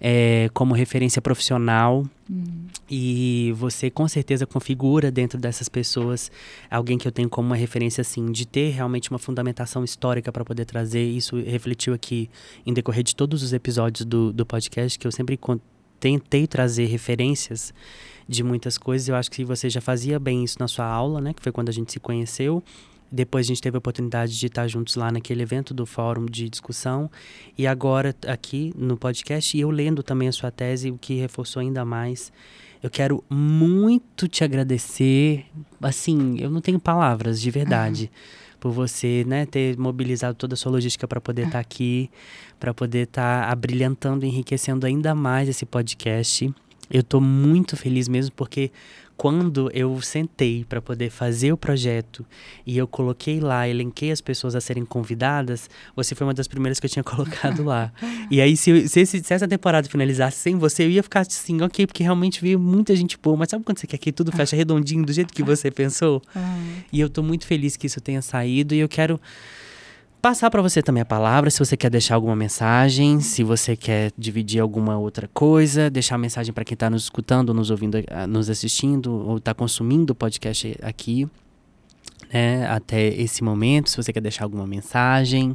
é, 0.00 0.50
como 0.52 0.74
referência 0.74 1.22
profissional. 1.22 2.04
Uhum. 2.28 2.66
E 2.90 3.52
você 3.56 3.90
com 3.90 4.06
certeza 4.08 4.46
configura 4.46 5.10
dentro 5.10 5.38
dessas 5.38 5.68
pessoas 5.68 6.30
alguém 6.70 6.98
que 6.98 7.08
eu 7.08 7.12
tenho 7.12 7.28
como 7.28 7.46
uma 7.46 7.56
referência 7.56 8.02
assim, 8.02 8.30
de 8.30 8.46
ter 8.46 8.70
realmente 8.70 9.10
uma 9.10 9.18
fundamentação 9.18 9.82
histórica 9.82 10.30
para 10.30 10.44
poder 10.44 10.64
trazer. 10.64 11.02
Isso 11.02 11.36
refletiu 11.36 11.94
aqui 11.94 12.28
em 12.66 12.74
decorrer 12.74 13.02
de 13.02 13.14
todos 13.14 13.42
os 13.42 13.52
episódios 13.52 14.04
do, 14.04 14.32
do 14.32 14.44
podcast, 14.44 14.98
que 14.98 15.06
eu 15.06 15.12
sempre 15.12 15.38
tentei 16.00 16.46
trazer 16.46 16.86
referências 16.86 17.72
de 18.28 18.42
muitas 18.42 18.78
coisas. 18.78 19.08
Eu 19.08 19.16
acho 19.16 19.30
que 19.30 19.44
você 19.44 19.68
já 19.68 19.80
fazia 19.80 20.18
bem 20.18 20.44
isso 20.44 20.56
na 20.58 20.68
sua 20.68 20.86
aula, 20.86 21.20
né? 21.20 21.32
Que 21.32 21.42
foi 21.42 21.52
quando 21.52 21.68
a 21.68 21.72
gente 21.72 21.92
se 21.92 22.00
conheceu. 22.00 22.62
Depois 23.10 23.46
a 23.46 23.48
gente 23.48 23.62
teve 23.62 23.76
a 23.76 23.78
oportunidade 23.78 24.36
de 24.38 24.46
estar 24.46 24.66
juntos 24.66 24.96
lá 24.96 25.12
naquele 25.12 25.42
evento 25.42 25.72
do 25.72 25.86
fórum 25.86 26.26
de 26.26 26.48
discussão. 26.48 27.10
E 27.56 27.66
agora 27.66 28.14
aqui 28.26 28.72
no 28.76 28.96
podcast, 28.96 29.56
e 29.56 29.60
eu 29.60 29.70
lendo 29.70 30.02
também 30.02 30.26
a 30.26 30.32
sua 30.32 30.50
tese, 30.50 30.90
o 30.90 30.98
que 30.98 31.14
reforçou 31.14 31.60
ainda 31.60 31.84
mais. 31.84 32.32
Eu 32.82 32.90
quero 32.90 33.22
muito 33.30 34.26
te 34.26 34.42
agradecer. 34.42 35.46
Assim, 35.80 36.36
eu 36.38 36.50
não 36.50 36.60
tenho 36.60 36.80
palavras, 36.80 37.40
de 37.40 37.50
verdade. 37.50 38.10
Uhum. 38.12 38.34
Por 38.64 38.72
você 38.72 39.24
né, 39.26 39.44
ter 39.44 39.76
mobilizado 39.76 40.34
toda 40.38 40.54
a 40.54 40.56
sua 40.56 40.72
logística 40.72 41.06
para 41.06 41.20
poder 41.20 41.42
estar 41.42 41.52
tá 41.52 41.58
aqui, 41.58 42.10
para 42.58 42.72
poder 42.72 43.00
estar 43.00 43.42
tá 43.42 43.52
abrilhantando, 43.52 44.24
enriquecendo 44.24 44.86
ainda 44.86 45.14
mais 45.14 45.50
esse 45.50 45.66
podcast. 45.66 46.50
Eu 46.90 47.02
estou 47.02 47.20
muito 47.20 47.76
feliz 47.76 48.08
mesmo 48.08 48.32
porque 48.34 48.72
quando 49.16 49.70
eu 49.72 50.00
sentei 50.00 50.64
para 50.68 50.82
poder 50.82 51.10
fazer 51.10 51.52
o 51.52 51.56
projeto 51.56 52.26
e 52.66 52.76
eu 52.76 52.86
coloquei 52.86 53.40
lá, 53.40 53.68
elenquei 53.68 54.10
as 54.10 54.20
pessoas 54.20 54.54
a 54.54 54.60
serem 54.60 54.84
convidadas, 54.84 55.70
você 55.94 56.14
foi 56.14 56.26
uma 56.26 56.34
das 56.34 56.48
primeiras 56.48 56.80
que 56.80 56.86
eu 56.86 56.90
tinha 56.90 57.02
colocado 57.04 57.62
lá. 57.64 57.92
e 58.30 58.40
aí, 58.40 58.56
se, 58.56 58.88
se, 58.88 59.06
se, 59.06 59.32
essa 59.32 59.46
temporada 59.46 59.88
finalizasse 59.88 60.38
sem 60.38 60.56
você, 60.56 60.84
eu 60.84 60.90
ia 60.90 61.02
ficar 61.02 61.20
assim, 61.20 61.62
ok, 61.62 61.86
porque 61.86 62.02
realmente 62.02 62.40
veio 62.40 62.58
muita 62.58 62.94
gente 62.96 63.16
boa, 63.16 63.36
mas 63.36 63.50
sabe 63.50 63.64
quando 63.64 63.78
você 63.78 63.86
quer 63.86 63.98
que 63.98 64.12
tudo 64.12 64.32
feche 64.32 64.56
redondinho 64.56 65.04
do 65.04 65.12
jeito 65.12 65.32
que 65.32 65.42
você 65.42 65.70
pensou? 65.70 66.20
E 66.92 67.00
eu 67.00 67.08
tô 67.08 67.22
muito 67.22 67.46
feliz 67.46 67.76
que 67.76 67.86
isso 67.86 68.00
tenha 68.00 68.20
saído 68.20 68.74
e 68.74 68.78
eu 68.78 68.88
quero 68.88 69.20
passar 70.24 70.50
para 70.50 70.62
você 70.62 70.82
também 70.82 71.02
a 71.02 71.04
palavra, 71.04 71.50
se 71.50 71.58
você 71.58 71.76
quer 71.76 71.90
deixar 71.90 72.14
alguma 72.14 72.34
mensagem, 72.34 73.20
se 73.20 73.44
você 73.44 73.76
quer 73.76 74.10
dividir 74.16 74.58
alguma 74.58 74.96
outra 74.96 75.28
coisa, 75.28 75.90
deixar 75.90 76.14
a 76.14 76.18
mensagem 76.18 76.50
para 76.50 76.64
quem 76.64 76.72
está 76.72 76.88
nos 76.88 77.02
escutando, 77.02 77.52
nos 77.52 77.70
ouvindo, 77.70 77.98
ah, 78.10 78.26
nos 78.26 78.48
assistindo 78.48 79.12
ou 79.12 79.36
está 79.36 79.52
consumindo 79.52 80.14
o 80.14 80.16
podcast 80.16 80.78
aqui, 80.80 81.28
né, 82.32 82.66
até 82.68 83.08
esse 83.08 83.44
momento, 83.44 83.90
se 83.90 83.98
você 83.98 84.14
quer 84.14 84.22
deixar 84.22 84.44
alguma 84.44 84.66
mensagem. 84.66 85.54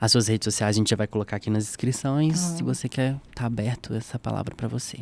As 0.00 0.10
suas 0.10 0.26
redes 0.26 0.46
sociais 0.46 0.74
a 0.74 0.78
gente 0.78 0.90
já 0.90 0.96
vai 0.96 1.06
colocar 1.06 1.36
aqui 1.36 1.48
nas 1.48 1.66
descrições. 1.66 2.42
Ah. 2.42 2.56
Se 2.56 2.64
você 2.64 2.88
quer, 2.88 3.14
tá 3.32 3.46
aberto 3.46 3.94
essa 3.94 4.18
palavra 4.18 4.56
para 4.56 4.66
você. 4.66 4.98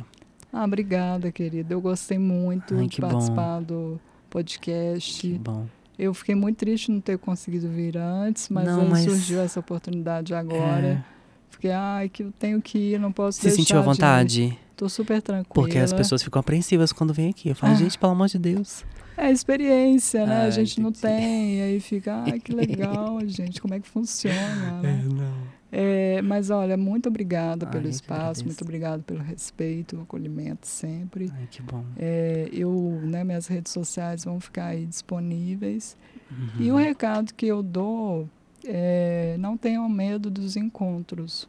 Ah, 0.52 0.66
obrigada, 0.66 1.32
querida. 1.32 1.72
Eu 1.72 1.80
gostei 1.80 2.18
muito 2.18 2.76
Ai, 2.76 2.86
de 2.86 3.01
participar 3.01 3.60
bom. 3.60 3.62
do 3.62 4.01
podcast. 4.28 5.18
Que 5.18 5.39
bom. 5.39 5.66
Eu 5.99 6.15
fiquei 6.15 6.35
muito 6.35 6.59
triste 6.59 6.91
não 6.93 7.01
ter 7.01 7.19
conseguido 7.19 7.69
vir 7.69 7.97
antes, 7.99 8.49
mas 8.49 8.66
não, 8.66 8.89
mas... 8.89 9.05
surgiu 9.05 9.41
essa 9.41 9.59
oportunidade 9.59 10.33
agora. 10.33 10.87
É. 10.87 11.19
Fiquei, 11.51 11.73
ai, 11.73 12.09
que 12.09 12.23
eu 12.23 12.33
tenho 12.39 12.62
que 12.62 12.79
ir, 12.79 13.01
não 13.01 13.11
posso. 13.11 13.41
Você 13.41 13.51
sentiu 13.51 13.79
a 13.79 13.83
vontade? 13.83 14.57
Tô 14.77 14.89
super 14.89 15.20
tranquila. 15.20 15.53
Porque 15.53 15.77
as 15.77 15.93
pessoas 15.93 16.23
ficam 16.23 16.39
apreensivas 16.39 16.93
quando 16.93 17.12
vêm 17.12 17.31
aqui. 17.31 17.49
Eu 17.49 17.57
falo, 17.57 17.73
ah. 17.73 17.77
gente, 17.77 17.99
pelo 17.99 18.12
amor 18.12 18.29
de 18.29 18.39
Deus. 18.39 18.85
É 19.16 19.33
experiência, 19.33 20.25
né? 20.25 20.43
Ah, 20.43 20.45
a 20.45 20.51
gente 20.51 20.81
entendi. 20.81 20.81
não 20.81 20.93
tem. 20.93 21.57
E 21.57 21.62
aí 21.62 21.81
fica, 21.81 22.23
ai, 22.25 22.39
que 22.39 22.53
legal, 22.55 23.19
gente, 23.27 23.61
como 23.61 23.75
é 23.75 23.81
que 23.81 23.89
funciona? 23.89 24.81
Né? 24.81 25.03
É, 25.03 25.09
não. 25.09 25.57
É, 25.70 26.23
mas 26.23 26.49
olha, 26.49 26.77
muito 26.77 27.09
obrigada 27.09 27.66
Ai, 27.66 27.73
pelo 27.73 27.89
espaço, 27.89 28.45
muito 28.45 28.62
obrigada 28.62 29.03
pelo 29.03 29.20
respeito, 29.20 29.99
o 29.99 30.03
acolhimento 30.03 30.66
sempre. 30.66 31.31
Ai, 31.35 31.47
que 31.51 31.61
bom. 31.61 31.85
É, 31.97 32.49
eu, 32.53 32.73
né, 33.03 33.23
minhas 33.23 33.47
redes 33.47 33.73
sociais 33.73 34.24
vão 34.24 34.40
ficar 34.40 34.66
aí 34.66 34.86
disponíveis. 34.86 35.97
Uhum. 36.31 36.61
E 36.61 36.73
o 36.73 36.77
recado 36.77 37.35
que 37.35 37.47
eu 37.47 37.62
dou 37.62 38.28
é 38.65 39.36
não 39.39 39.57
tenham 39.57 39.89
medo 39.89 40.31
dos 40.31 40.57
encontros. 40.57 41.47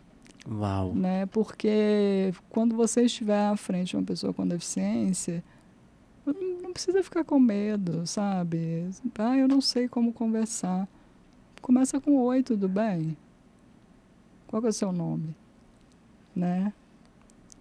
Uau. 0.50 0.94
Né? 0.94 1.26
Porque 1.28 2.34
quando 2.50 2.76
você 2.76 3.04
estiver 3.04 3.48
à 3.48 3.56
frente 3.56 3.90
de 3.90 3.98
uma 3.98 4.04
pessoa 4.04 4.34
com 4.34 4.46
deficiência, 4.46 5.44
não 6.62 6.74
precisa 6.74 7.02
ficar 7.04 7.24
com 7.24 7.40
medo, 7.40 8.06
sabe? 8.06 8.90
Ah, 9.18 9.38
eu 9.38 9.48
não 9.48 9.62
sei 9.62 9.88
como 9.88 10.12
conversar. 10.12 10.88
Começa 11.62 12.00
com 12.00 12.18
oi, 12.18 12.44
tudo 12.44 12.68
bem? 12.68 13.18
Qual 14.50 14.66
é 14.66 14.70
o 14.70 14.74
seu 14.74 14.92
nome? 14.92 15.36
Né? 16.36 16.74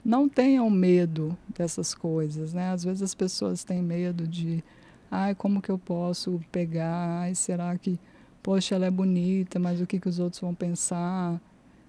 Não 0.02 0.26
tenham 0.26 0.70
medo 0.70 1.36
dessas 1.54 1.94
coisas, 1.94 2.54
né? 2.54 2.70
Às 2.70 2.82
vezes 2.82 3.02
as 3.02 3.14
pessoas 3.14 3.62
têm 3.62 3.82
medo 3.82 4.26
de, 4.26 4.64
ai, 5.10 5.34
como 5.34 5.60
que 5.60 5.70
eu 5.70 5.78
posso 5.78 6.40
pegar? 6.50 7.20
Ai, 7.20 7.34
será 7.34 7.76
que, 7.76 8.00
poxa, 8.42 8.74
ela 8.74 8.86
é 8.86 8.90
bonita, 8.90 9.58
mas 9.58 9.82
o 9.82 9.86
que 9.86 10.00
que 10.00 10.08
os 10.08 10.18
outros 10.18 10.40
vão 10.40 10.54
pensar? 10.54 11.38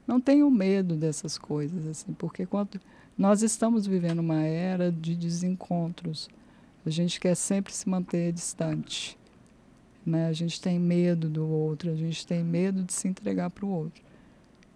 Não 0.06 0.20
tenham 0.20 0.52
medo 0.52 0.98
dessas 0.98 1.38
coisas, 1.38 1.88
assim, 1.88 2.12
porque 2.12 2.46
quando 2.46 2.78
nós 3.18 3.42
estamos 3.42 3.88
vivendo 3.88 4.20
uma 4.20 4.42
era 4.42 4.92
de 4.92 5.16
desencontros, 5.16 6.28
a 6.86 6.90
gente 6.90 7.22
quer 7.22 7.36
sempre 7.36 7.74
se 7.74 7.88
manter 7.88 8.34
distante, 8.34 9.18
né? 10.06 10.28
A 10.28 10.34
gente 10.34 10.60
tem 10.60 10.78
medo 10.78 11.30
do 11.30 11.48
outro, 11.48 11.90
a 11.90 11.96
gente 11.96 12.28
tem 12.28 12.44
medo 12.44 12.84
de 12.84 12.92
se 12.92 13.08
entregar 13.08 13.50
para 13.50 13.66
o 13.66 13.70
outro. 13.70 14.09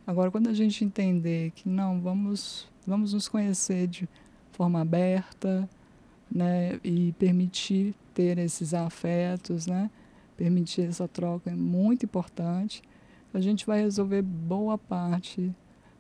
Agora, 0.06 0.30
quando 0.30 0.50
a 0.50 0.54
gente 0.54 0.84
entender 0.84 1.52
que 1.52 1.70
não, 1.70 2.02
vamos, 2.02 2.68
vamos 2.86 3.14
nos 3.14 3.28
conhecer 3.28 3.88
de 3.88 4.08
forma 4.52 4.82
aberta, 4.82 5.68
né, 6.30 6.80
e 6.84 7.14
permitir 7.14 7.94
ter 8.14 8.38
esses 8.38 8.74
afetos, 8.74 9.68
né, 9.68 9.90
permitir 10.36 10.82
essa 10.82 11.08
troca 11.08 11.52
é 11.52 11.56
muito 11.56 12.06
importante, 12.06 12.82
a 13.34 13.40
gente 13.40 13.66
vai 13.66 13.82
resolver 13.82 14.22
boa 14.22 14.78
parte 14.78 15.54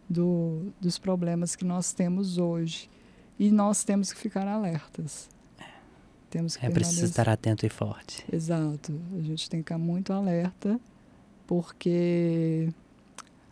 do, 0.09 0.71
dos 0.79 0.99
problemas 0.99 1.55
que 1.55 1.65
nós 1.65 1.93
temos 1.93 2.37
hoje. 2.37 2.89
E 3.39 3.49
nós 3.51 3.83
temos 3.83 4.13
que 4.13 4.19
ficar 4.19 4.47
alertas. 4.47 5.27
Temos 6.29 6.55
que 6.55 6.65
é 6.65 6.69
preciso 6.69 7.05
estar 7.05 7.27
atento 7.27 7.65
e 7.65 7.69
forte. 7.69 8.23
Exato. 8.31 8.99
A 9.17 9.21
gente 9.21 9.49
tem 9.49 9.59
que 9.59 9.65
ficar 9.65 9.77
muito 9.77 10.13
alerta, 10.13 10.79
porque 11.47 12.69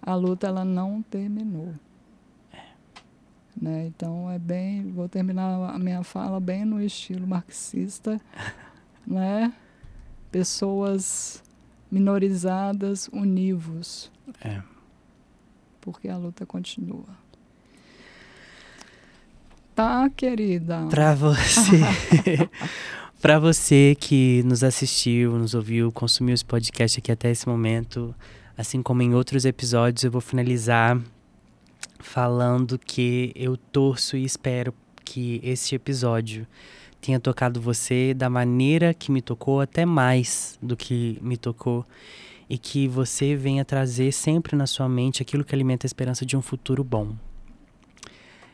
a 0.01 0.15
luta 0.15 0.47
ela 0.47 0.65
não 0.65 1.01
terminou. 1.01 1.73
Né? 3.59 3.87
Então 3.87 4.29
é 4.31 4.39
bem, 4.39 4.91
vou 4.91 5.07
terminar 5.07 5.73
a 5.73 5.77
minha 5.77 6.03
fala 6.03 6.39
bem 6.39 6.65
no 6.65 6.81
estilo 6.81 7.27
marxista, 7.27 8.19
né? 9.05 9.53
Pessoas 10.31 11.43
minorizadas, 11.91 13.09
univos. 13.11 14.11
É. 14.43 14.61
Porque 15.81 16.07
a 16.07 16.17
luta 16.17 16.45
continua. 16.45 17.21
Tá, 19.75 20.09
querida. 20.09 20.87
Para 20.89 21.13
você. 21.13 21.79
para 23.21 23.39
você 23.39 23.95
que 23.99 24.41
nos 24.43 24.63
assistiu, 24.63 25.37
nos 25.37 25.53
ouviu, 25.53 25.91
consumiu 25.91 26.33
esse 26.33 26.45
podcast 26.45 26.99
aqui 26.99 27.11
até 27.11 27.29
esse 27.31 27.47
momento, 27.47 28.15
Assim 28.61 28.83
como 28.83 29.01
em 29.01 29.15
outros 29.15 29.43
episódios, 29.43 30.03
eu 30.03 30.11
vou 30.11 30.21
finalizar 30.21 31.01
falando 31.97 32.77
que 32.77 33.31
eu 33.35 33.57
torço 33.57 34.15
e 34.15 34.23
espero 34.23 34.71
que 35.03 35.41
este 35.43 35.73
episódio 35.73 36.45
tenha 37.01 37.19
tocado 37.19 37.59
você 37.59 38.13
da 38.13 38.29
maneira 38.29 38.93
que 38.93 39.11
me 39.11 39.19
tocou, 39.19 39.61
até 39.61 39.83
mais 39.83 40.59
do 40.61 40.77
que 40.77 41.17
me 41.23 41.37
tocou, 41.37 41.83
e 42.47 42.55
que 42.55 42.87
você 42.87 43.35
venha 43.35 43.65
trazer 43.65 44.11
sempre 44.11 44.55
na 44.55 44.67
sua 44.67 44.87
mente 44.87 45.23
aquilo 45.23 45.43
que 45.43 45.55
alimenta 45.55 45.87
a 45.87 45.89
esperança 45.89 46.23
de 46.23 46.37
um 46.37 46.41
futuro 46.43 46.83
bom. 46.83 47.15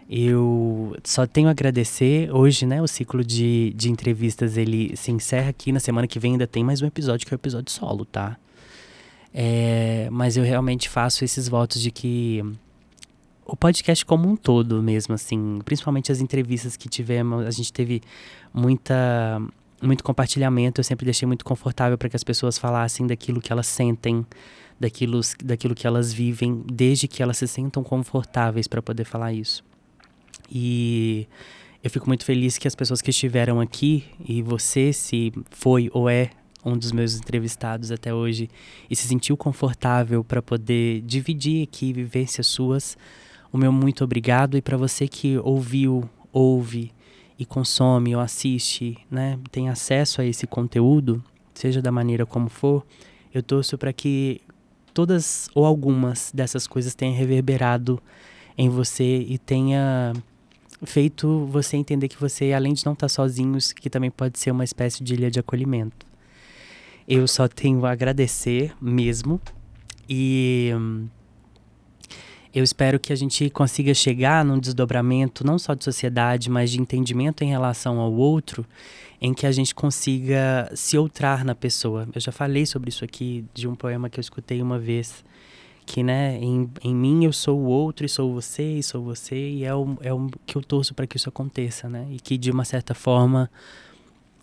Eu 0.10 0.96
só 1.04 1.28
tenho 1.28 1.50
a 1.50 1.52
agradecer. 1.52 2.34
Hoje, 2.34 2.66
né, 2.66 2.82
o 2.82 2.88
ciclo 2.88 3.26
de, 3.26 3.74
de 3.76 3.92
entrevistas 3.92 4.56
ele 4.56 4.96
se 4.96 5.12
encerra 5.12 5.50
aqui. 5.50 5.74
Na 5.74 5.82
semana 5.82 6.08
que 6.08 6.18
vem 6.18 6.32
ainda 6.32 6.48
tem 6.48 6.64
mais 6.64 6.82
um 6.82 6.86
episódio, 6.86 7.28
que 7.28 7.34
é 7.34 7.36
o 7.36 7.42
episódio 7.42 7.74
solo, 7.74 8.06
tá? 8.06 8.38
É, 9.40 10.10
mas 10.12 10.36
eu 10.36 10.44
realmente 10.44 10.90
faço 10.90 11.24
esses 11.24 11.48
votos 11.48 11.80
de 11.80 11.92
que 11.92 12.44
o 13.46 13.56
podcast 13.56 14.04
como 14.04 14.28
um 14.28 14.36
todo 14.36 14.82
mesmo, 14.82 15.14
assim, 15.14 15.60
principalmente 15.64 16.12
as 16.12 16.20
entrevistas 16.20 16.76
que 16.76 16.90
tivemos, 16.90 17.46
a 17.46 17.52
gente 17.52 17.72
teve 17.72 18.02
muita 18.52 19.40
muito 19.80 20.04
compartilhamento, 20.04 20.80
eu 20.80 20.84
sempre 20.84 21.06
deixei 21.06 21.28
muito 21.28 21.46
confortável 21.46 22.00
para 22.00 22.10
que 22.10 22.16
as 22.16 22.24
pessoas 22.24 22.58
falassem 22.58 23.06
daquilo 23.06 23.40
que 23.40 23.54
elas 23.54 23.68
sentem, 23.68 24.26
daquilo, 24.80 25.22
daquilo 25.44 25.76
que 25.76 25.86
elas 25.86 26.12
vivem, 26.12 26.64
desde 26.66 27.08
que 27.08 27.22
elas 27.22 27.38
se 27.38 27.48
sentam 27.48 27.84
confortáveis 27.84 28.68
para 28.68 28.82
poder 28.82 29.04
falar 29.04 29.34
isso. 29.34 29.64
E 30.50 31.28
eu 31.84 31.92
fico 31.92 32.08
muito 32.08 32.26
feliz 32.26 32.58
que 32.58 32.68
as 32.68 32.74
pessoas 32.74 33.04
que 33.04 33.12
estiveram 33.12 33.62
aqui, 33.62 34.04
e 34.28 34.42
você, 34.42 34.92
se 34.92 35.32
foi 35.52 35.92
ou 35.94 36.10
é 36.10 36.32
um 36.68 36.78
dos 36.78 36.92
meus 36.92 37.16
entrevistados 37.16 37.92
até 37.92 38.14
hoje 38.14 38.50
e 38.90 38.96
se 38.96 39.08
sentiu 39.08 39.38
confortável 39.38 40.24
para 40.24 40.42
poder 40.42 41.02
dividir 41.02 41.64
aqui 41.64 41.94
vivências 41.94 42.48
suas, 42.48 42.98
o 43.52 43.58
meu 43.58 43.72
muito 43.72 44.04
obrigado. 44.04 44.58
E 44.58 44.62
para 44.62 44.78
você 44.78 45.08
que 45.08 45.38
ouviu, 45.38 46.10
ouve 46.32 46.92
e 47.40 47.46
consome 47.46 48.16
ou 48.16 48.22
assiste, 48.22 48.98
né, 49.10 49.40
tem 49.52 49.70
acesso 49.70 50.22
a 50.22 50.26
esse 50.26 50.48
conteúdo, 50.48 51.24
seja 51.54 51.82
da 51.82 51.92
maneira 51.92 52.26
como 52.26 52.50
for, 52.50 52.86
eu 53.34 53.44
torço 53.44 53.78
para 53.78 53.94
que 53.94 54.42
todas 54.94 55.48
ou 55.54 55.66
algumas 55.66 56.32
dessas 56.34 56.66
coisas 56.66 56.96
tenham 56.96 57.16
reverberado 57.16 58.02
em 58.58 58.68
você 58.68 59.20
e 59.20 59.38
tenha 59.38 60.14
feito 60.84 61.46
você 61.46 61.78
entender 61.78 62.08
que 62.08 62.20
você, 62.20 62.52
além 62.54 62.74
de 62.74 62.84
não 62.86 62.94
estar 62.94 63.06
tá 63.06 63.10
sozinho, 63.10 63.58
que 63.80 63.90
também 63.90 64.10
pode 64.10 64.40
ser 64.40 64.50
uma 64.50 64.64
espécie 64.64 65.04
de 65.04 65.14
ilha 65.14 65.30
de 65.30 65.40
acolhimento. 65.40 66.07
Eu 67.08 67.28
só 67.28 67.48
tenho 67.48 67.86
a 67.86 67.92
agradecer 67.92 68.74
mesmo. 68.82 69.40
E 70.10 70.72
hum, 70.76 71.08
eu 72.54 72.64
espero 72.64 73.00
que 73.00 73.14
a 73.14 73.16
gente 73.16 73.50
consiga 73.50 73.94
chegar 73.94 74.44
num 74.44 74.60
desdobramento 74.60 75.46
não 75.46 75.60
só 75.60 75.74
de 75.74 75.84
sociedade, 75.84 76.50
mas 76.50 76.72
de 76.72 76.82
entendimento 76.82 77.44
em 77.44 77.50
relação 77.50 78.00
ao 78.00 78.12
outro, 78.12 78.66
em 79.22 79.34
que 79.34 79.46
a 79.46 79.52
gente 79.52 79.76
consiga 79.76 80.70
se 80.74 80.98
outrar 80.98 81.46
na 81.46 81.56
pessoa. 81.56 82.08
Eu 82.14 82.20
já 82.20 82.32
falei 82.32 82.66
sobre 82.66 82.90
isso 82.90 83.06
aqui 83.06 83.46
de 83.54 83.68
um 83.68 83.76
poema 83.76 84.10
que 84.10 84.20
eu 84.20 84.22
escutei 84.22 84.62
uma 84.62 84.80
vez, 84.80 85.24
que 85.86 86.04
né, 86.04 86.38
em, 86.42 86.70
em 86.84 86.96
mim 86.96 87.26
eu 87.26 87.32
sou 87.32 87.60
o 87.60 87.66
outro 87.66 88.06
e 88.06 88.10
sou 88.10 88.34
você 88.34 88.64
e 88.64 88.84
sou 88.84 89.04
você 89.04 89.36
e 89.36 89.64
é 89.64 89.74
o, 89.74 89.98
é 90.02 90.14
o 90.14 90.28
que 90.46 90.58
eu 90.58 90.62
torço 90.62 90.94
para 90.94 91.08
que 91.08 91.16
isso 91.16 91.30
aconteça, 91.30 91.88
né? 91.88 92.08
E 92.12 92.20
que 92.20 92.38
de 92.38 92.52
uma 92.52 92.66
certa 92.66 92.94
forma 92.94 93.50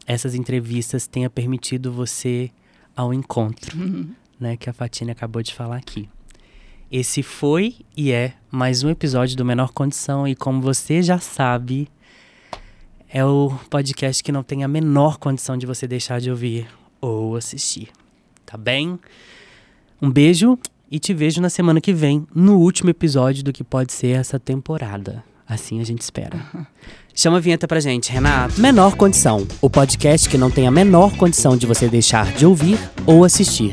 essas 0.07 0.35
entrevistas 0.35 1.07
tenha 1.07 1.31
permitido 1.31 1.93
você 1.93 2.51
ao 2.97 3.13
encontro, 3.13 3.79
uhum. 3.79 4.11
né, 4.39 4.57
que 4.57 4.69
a 4.69 4.73
Fatina 4.73 5.13
acabou 5.13 5.43
de 5.43 5.55
falar 5.55 5.77
aqui. 5.77 6.09
Esse 6.91 7.23
foi 7.23 7.77
e 7.97 8.13
é 8.13 8.35
mais 8.51 8.85
um 8.85 8.91
episódio 8.91 9.37
do 9.37 9.45
Menor 9.45 9.73
Condição 9.73 10.29
e 10.29 10.35
como 10.35 10.61
você 10.61 11.03
já 11.03 11.19
sabe, 11.19 11.89
é 13.09 13.25
o 13.25 13.51
podcast 13.71 14.23
que 14.23 14.31
não 14.31 14.43
tem 14.43 14.63
a 14.63 14.69
menor 14.69 15.19
condição 15.19 15.57
de 15.57 15.67
você 15.67 15.89
deixar 15.89 16.21
de 16.21 16.31
ouvir 16.31 16.69
ou 17.01 17.37
assistir. 17.37 17.89
Tá 18.45 18.57
bem? 18.57 18.99
Um 20.01 20.11
beijo 20.11 20.59
e 20.91 20.99
te 20.99 21.15
vejo 21.15 21.41
na 21.41 21.51
semana 21.51 21.81
que 21.81 21.93
vem, 21.93 22.27
no 22.35 22.59
último 22.59 22.91
episódio 22.91 23.43
do 23.43 23.53
que 23.53 23.65
pode 23.65 23.93
ser 23.93 24.09
essa 24.09 24.39
temporada. 24.39 25.25
Assim 25.49 25.81
a 25.81 25.85
gente 25.85 26.01
espera. 26.01 26.39
Chama 27.15 27.37
a 27.37 27.41
vinheta 27.41 27.69
pra 27.69 27.81
gente, 27.81 28.11
Renato. 28.11 28.61
Menor 28.61 28.97
Condição 28.97 29.47
o 29.61 29.71
podcast 29.71 30.29
que 30.29 30.39
não 30.39 30.51
tem 30.51 30.67
a 30.67 30.71
menor 30.71 31.17
condição 31.17 31.57
de 31.57 31.67
você 31.67 31.89
deixar 31.89 32.33
de 32.33 32.47
ouvir 32.47 32.79
ou 33.07 33.25
assistir. 33.25 33.73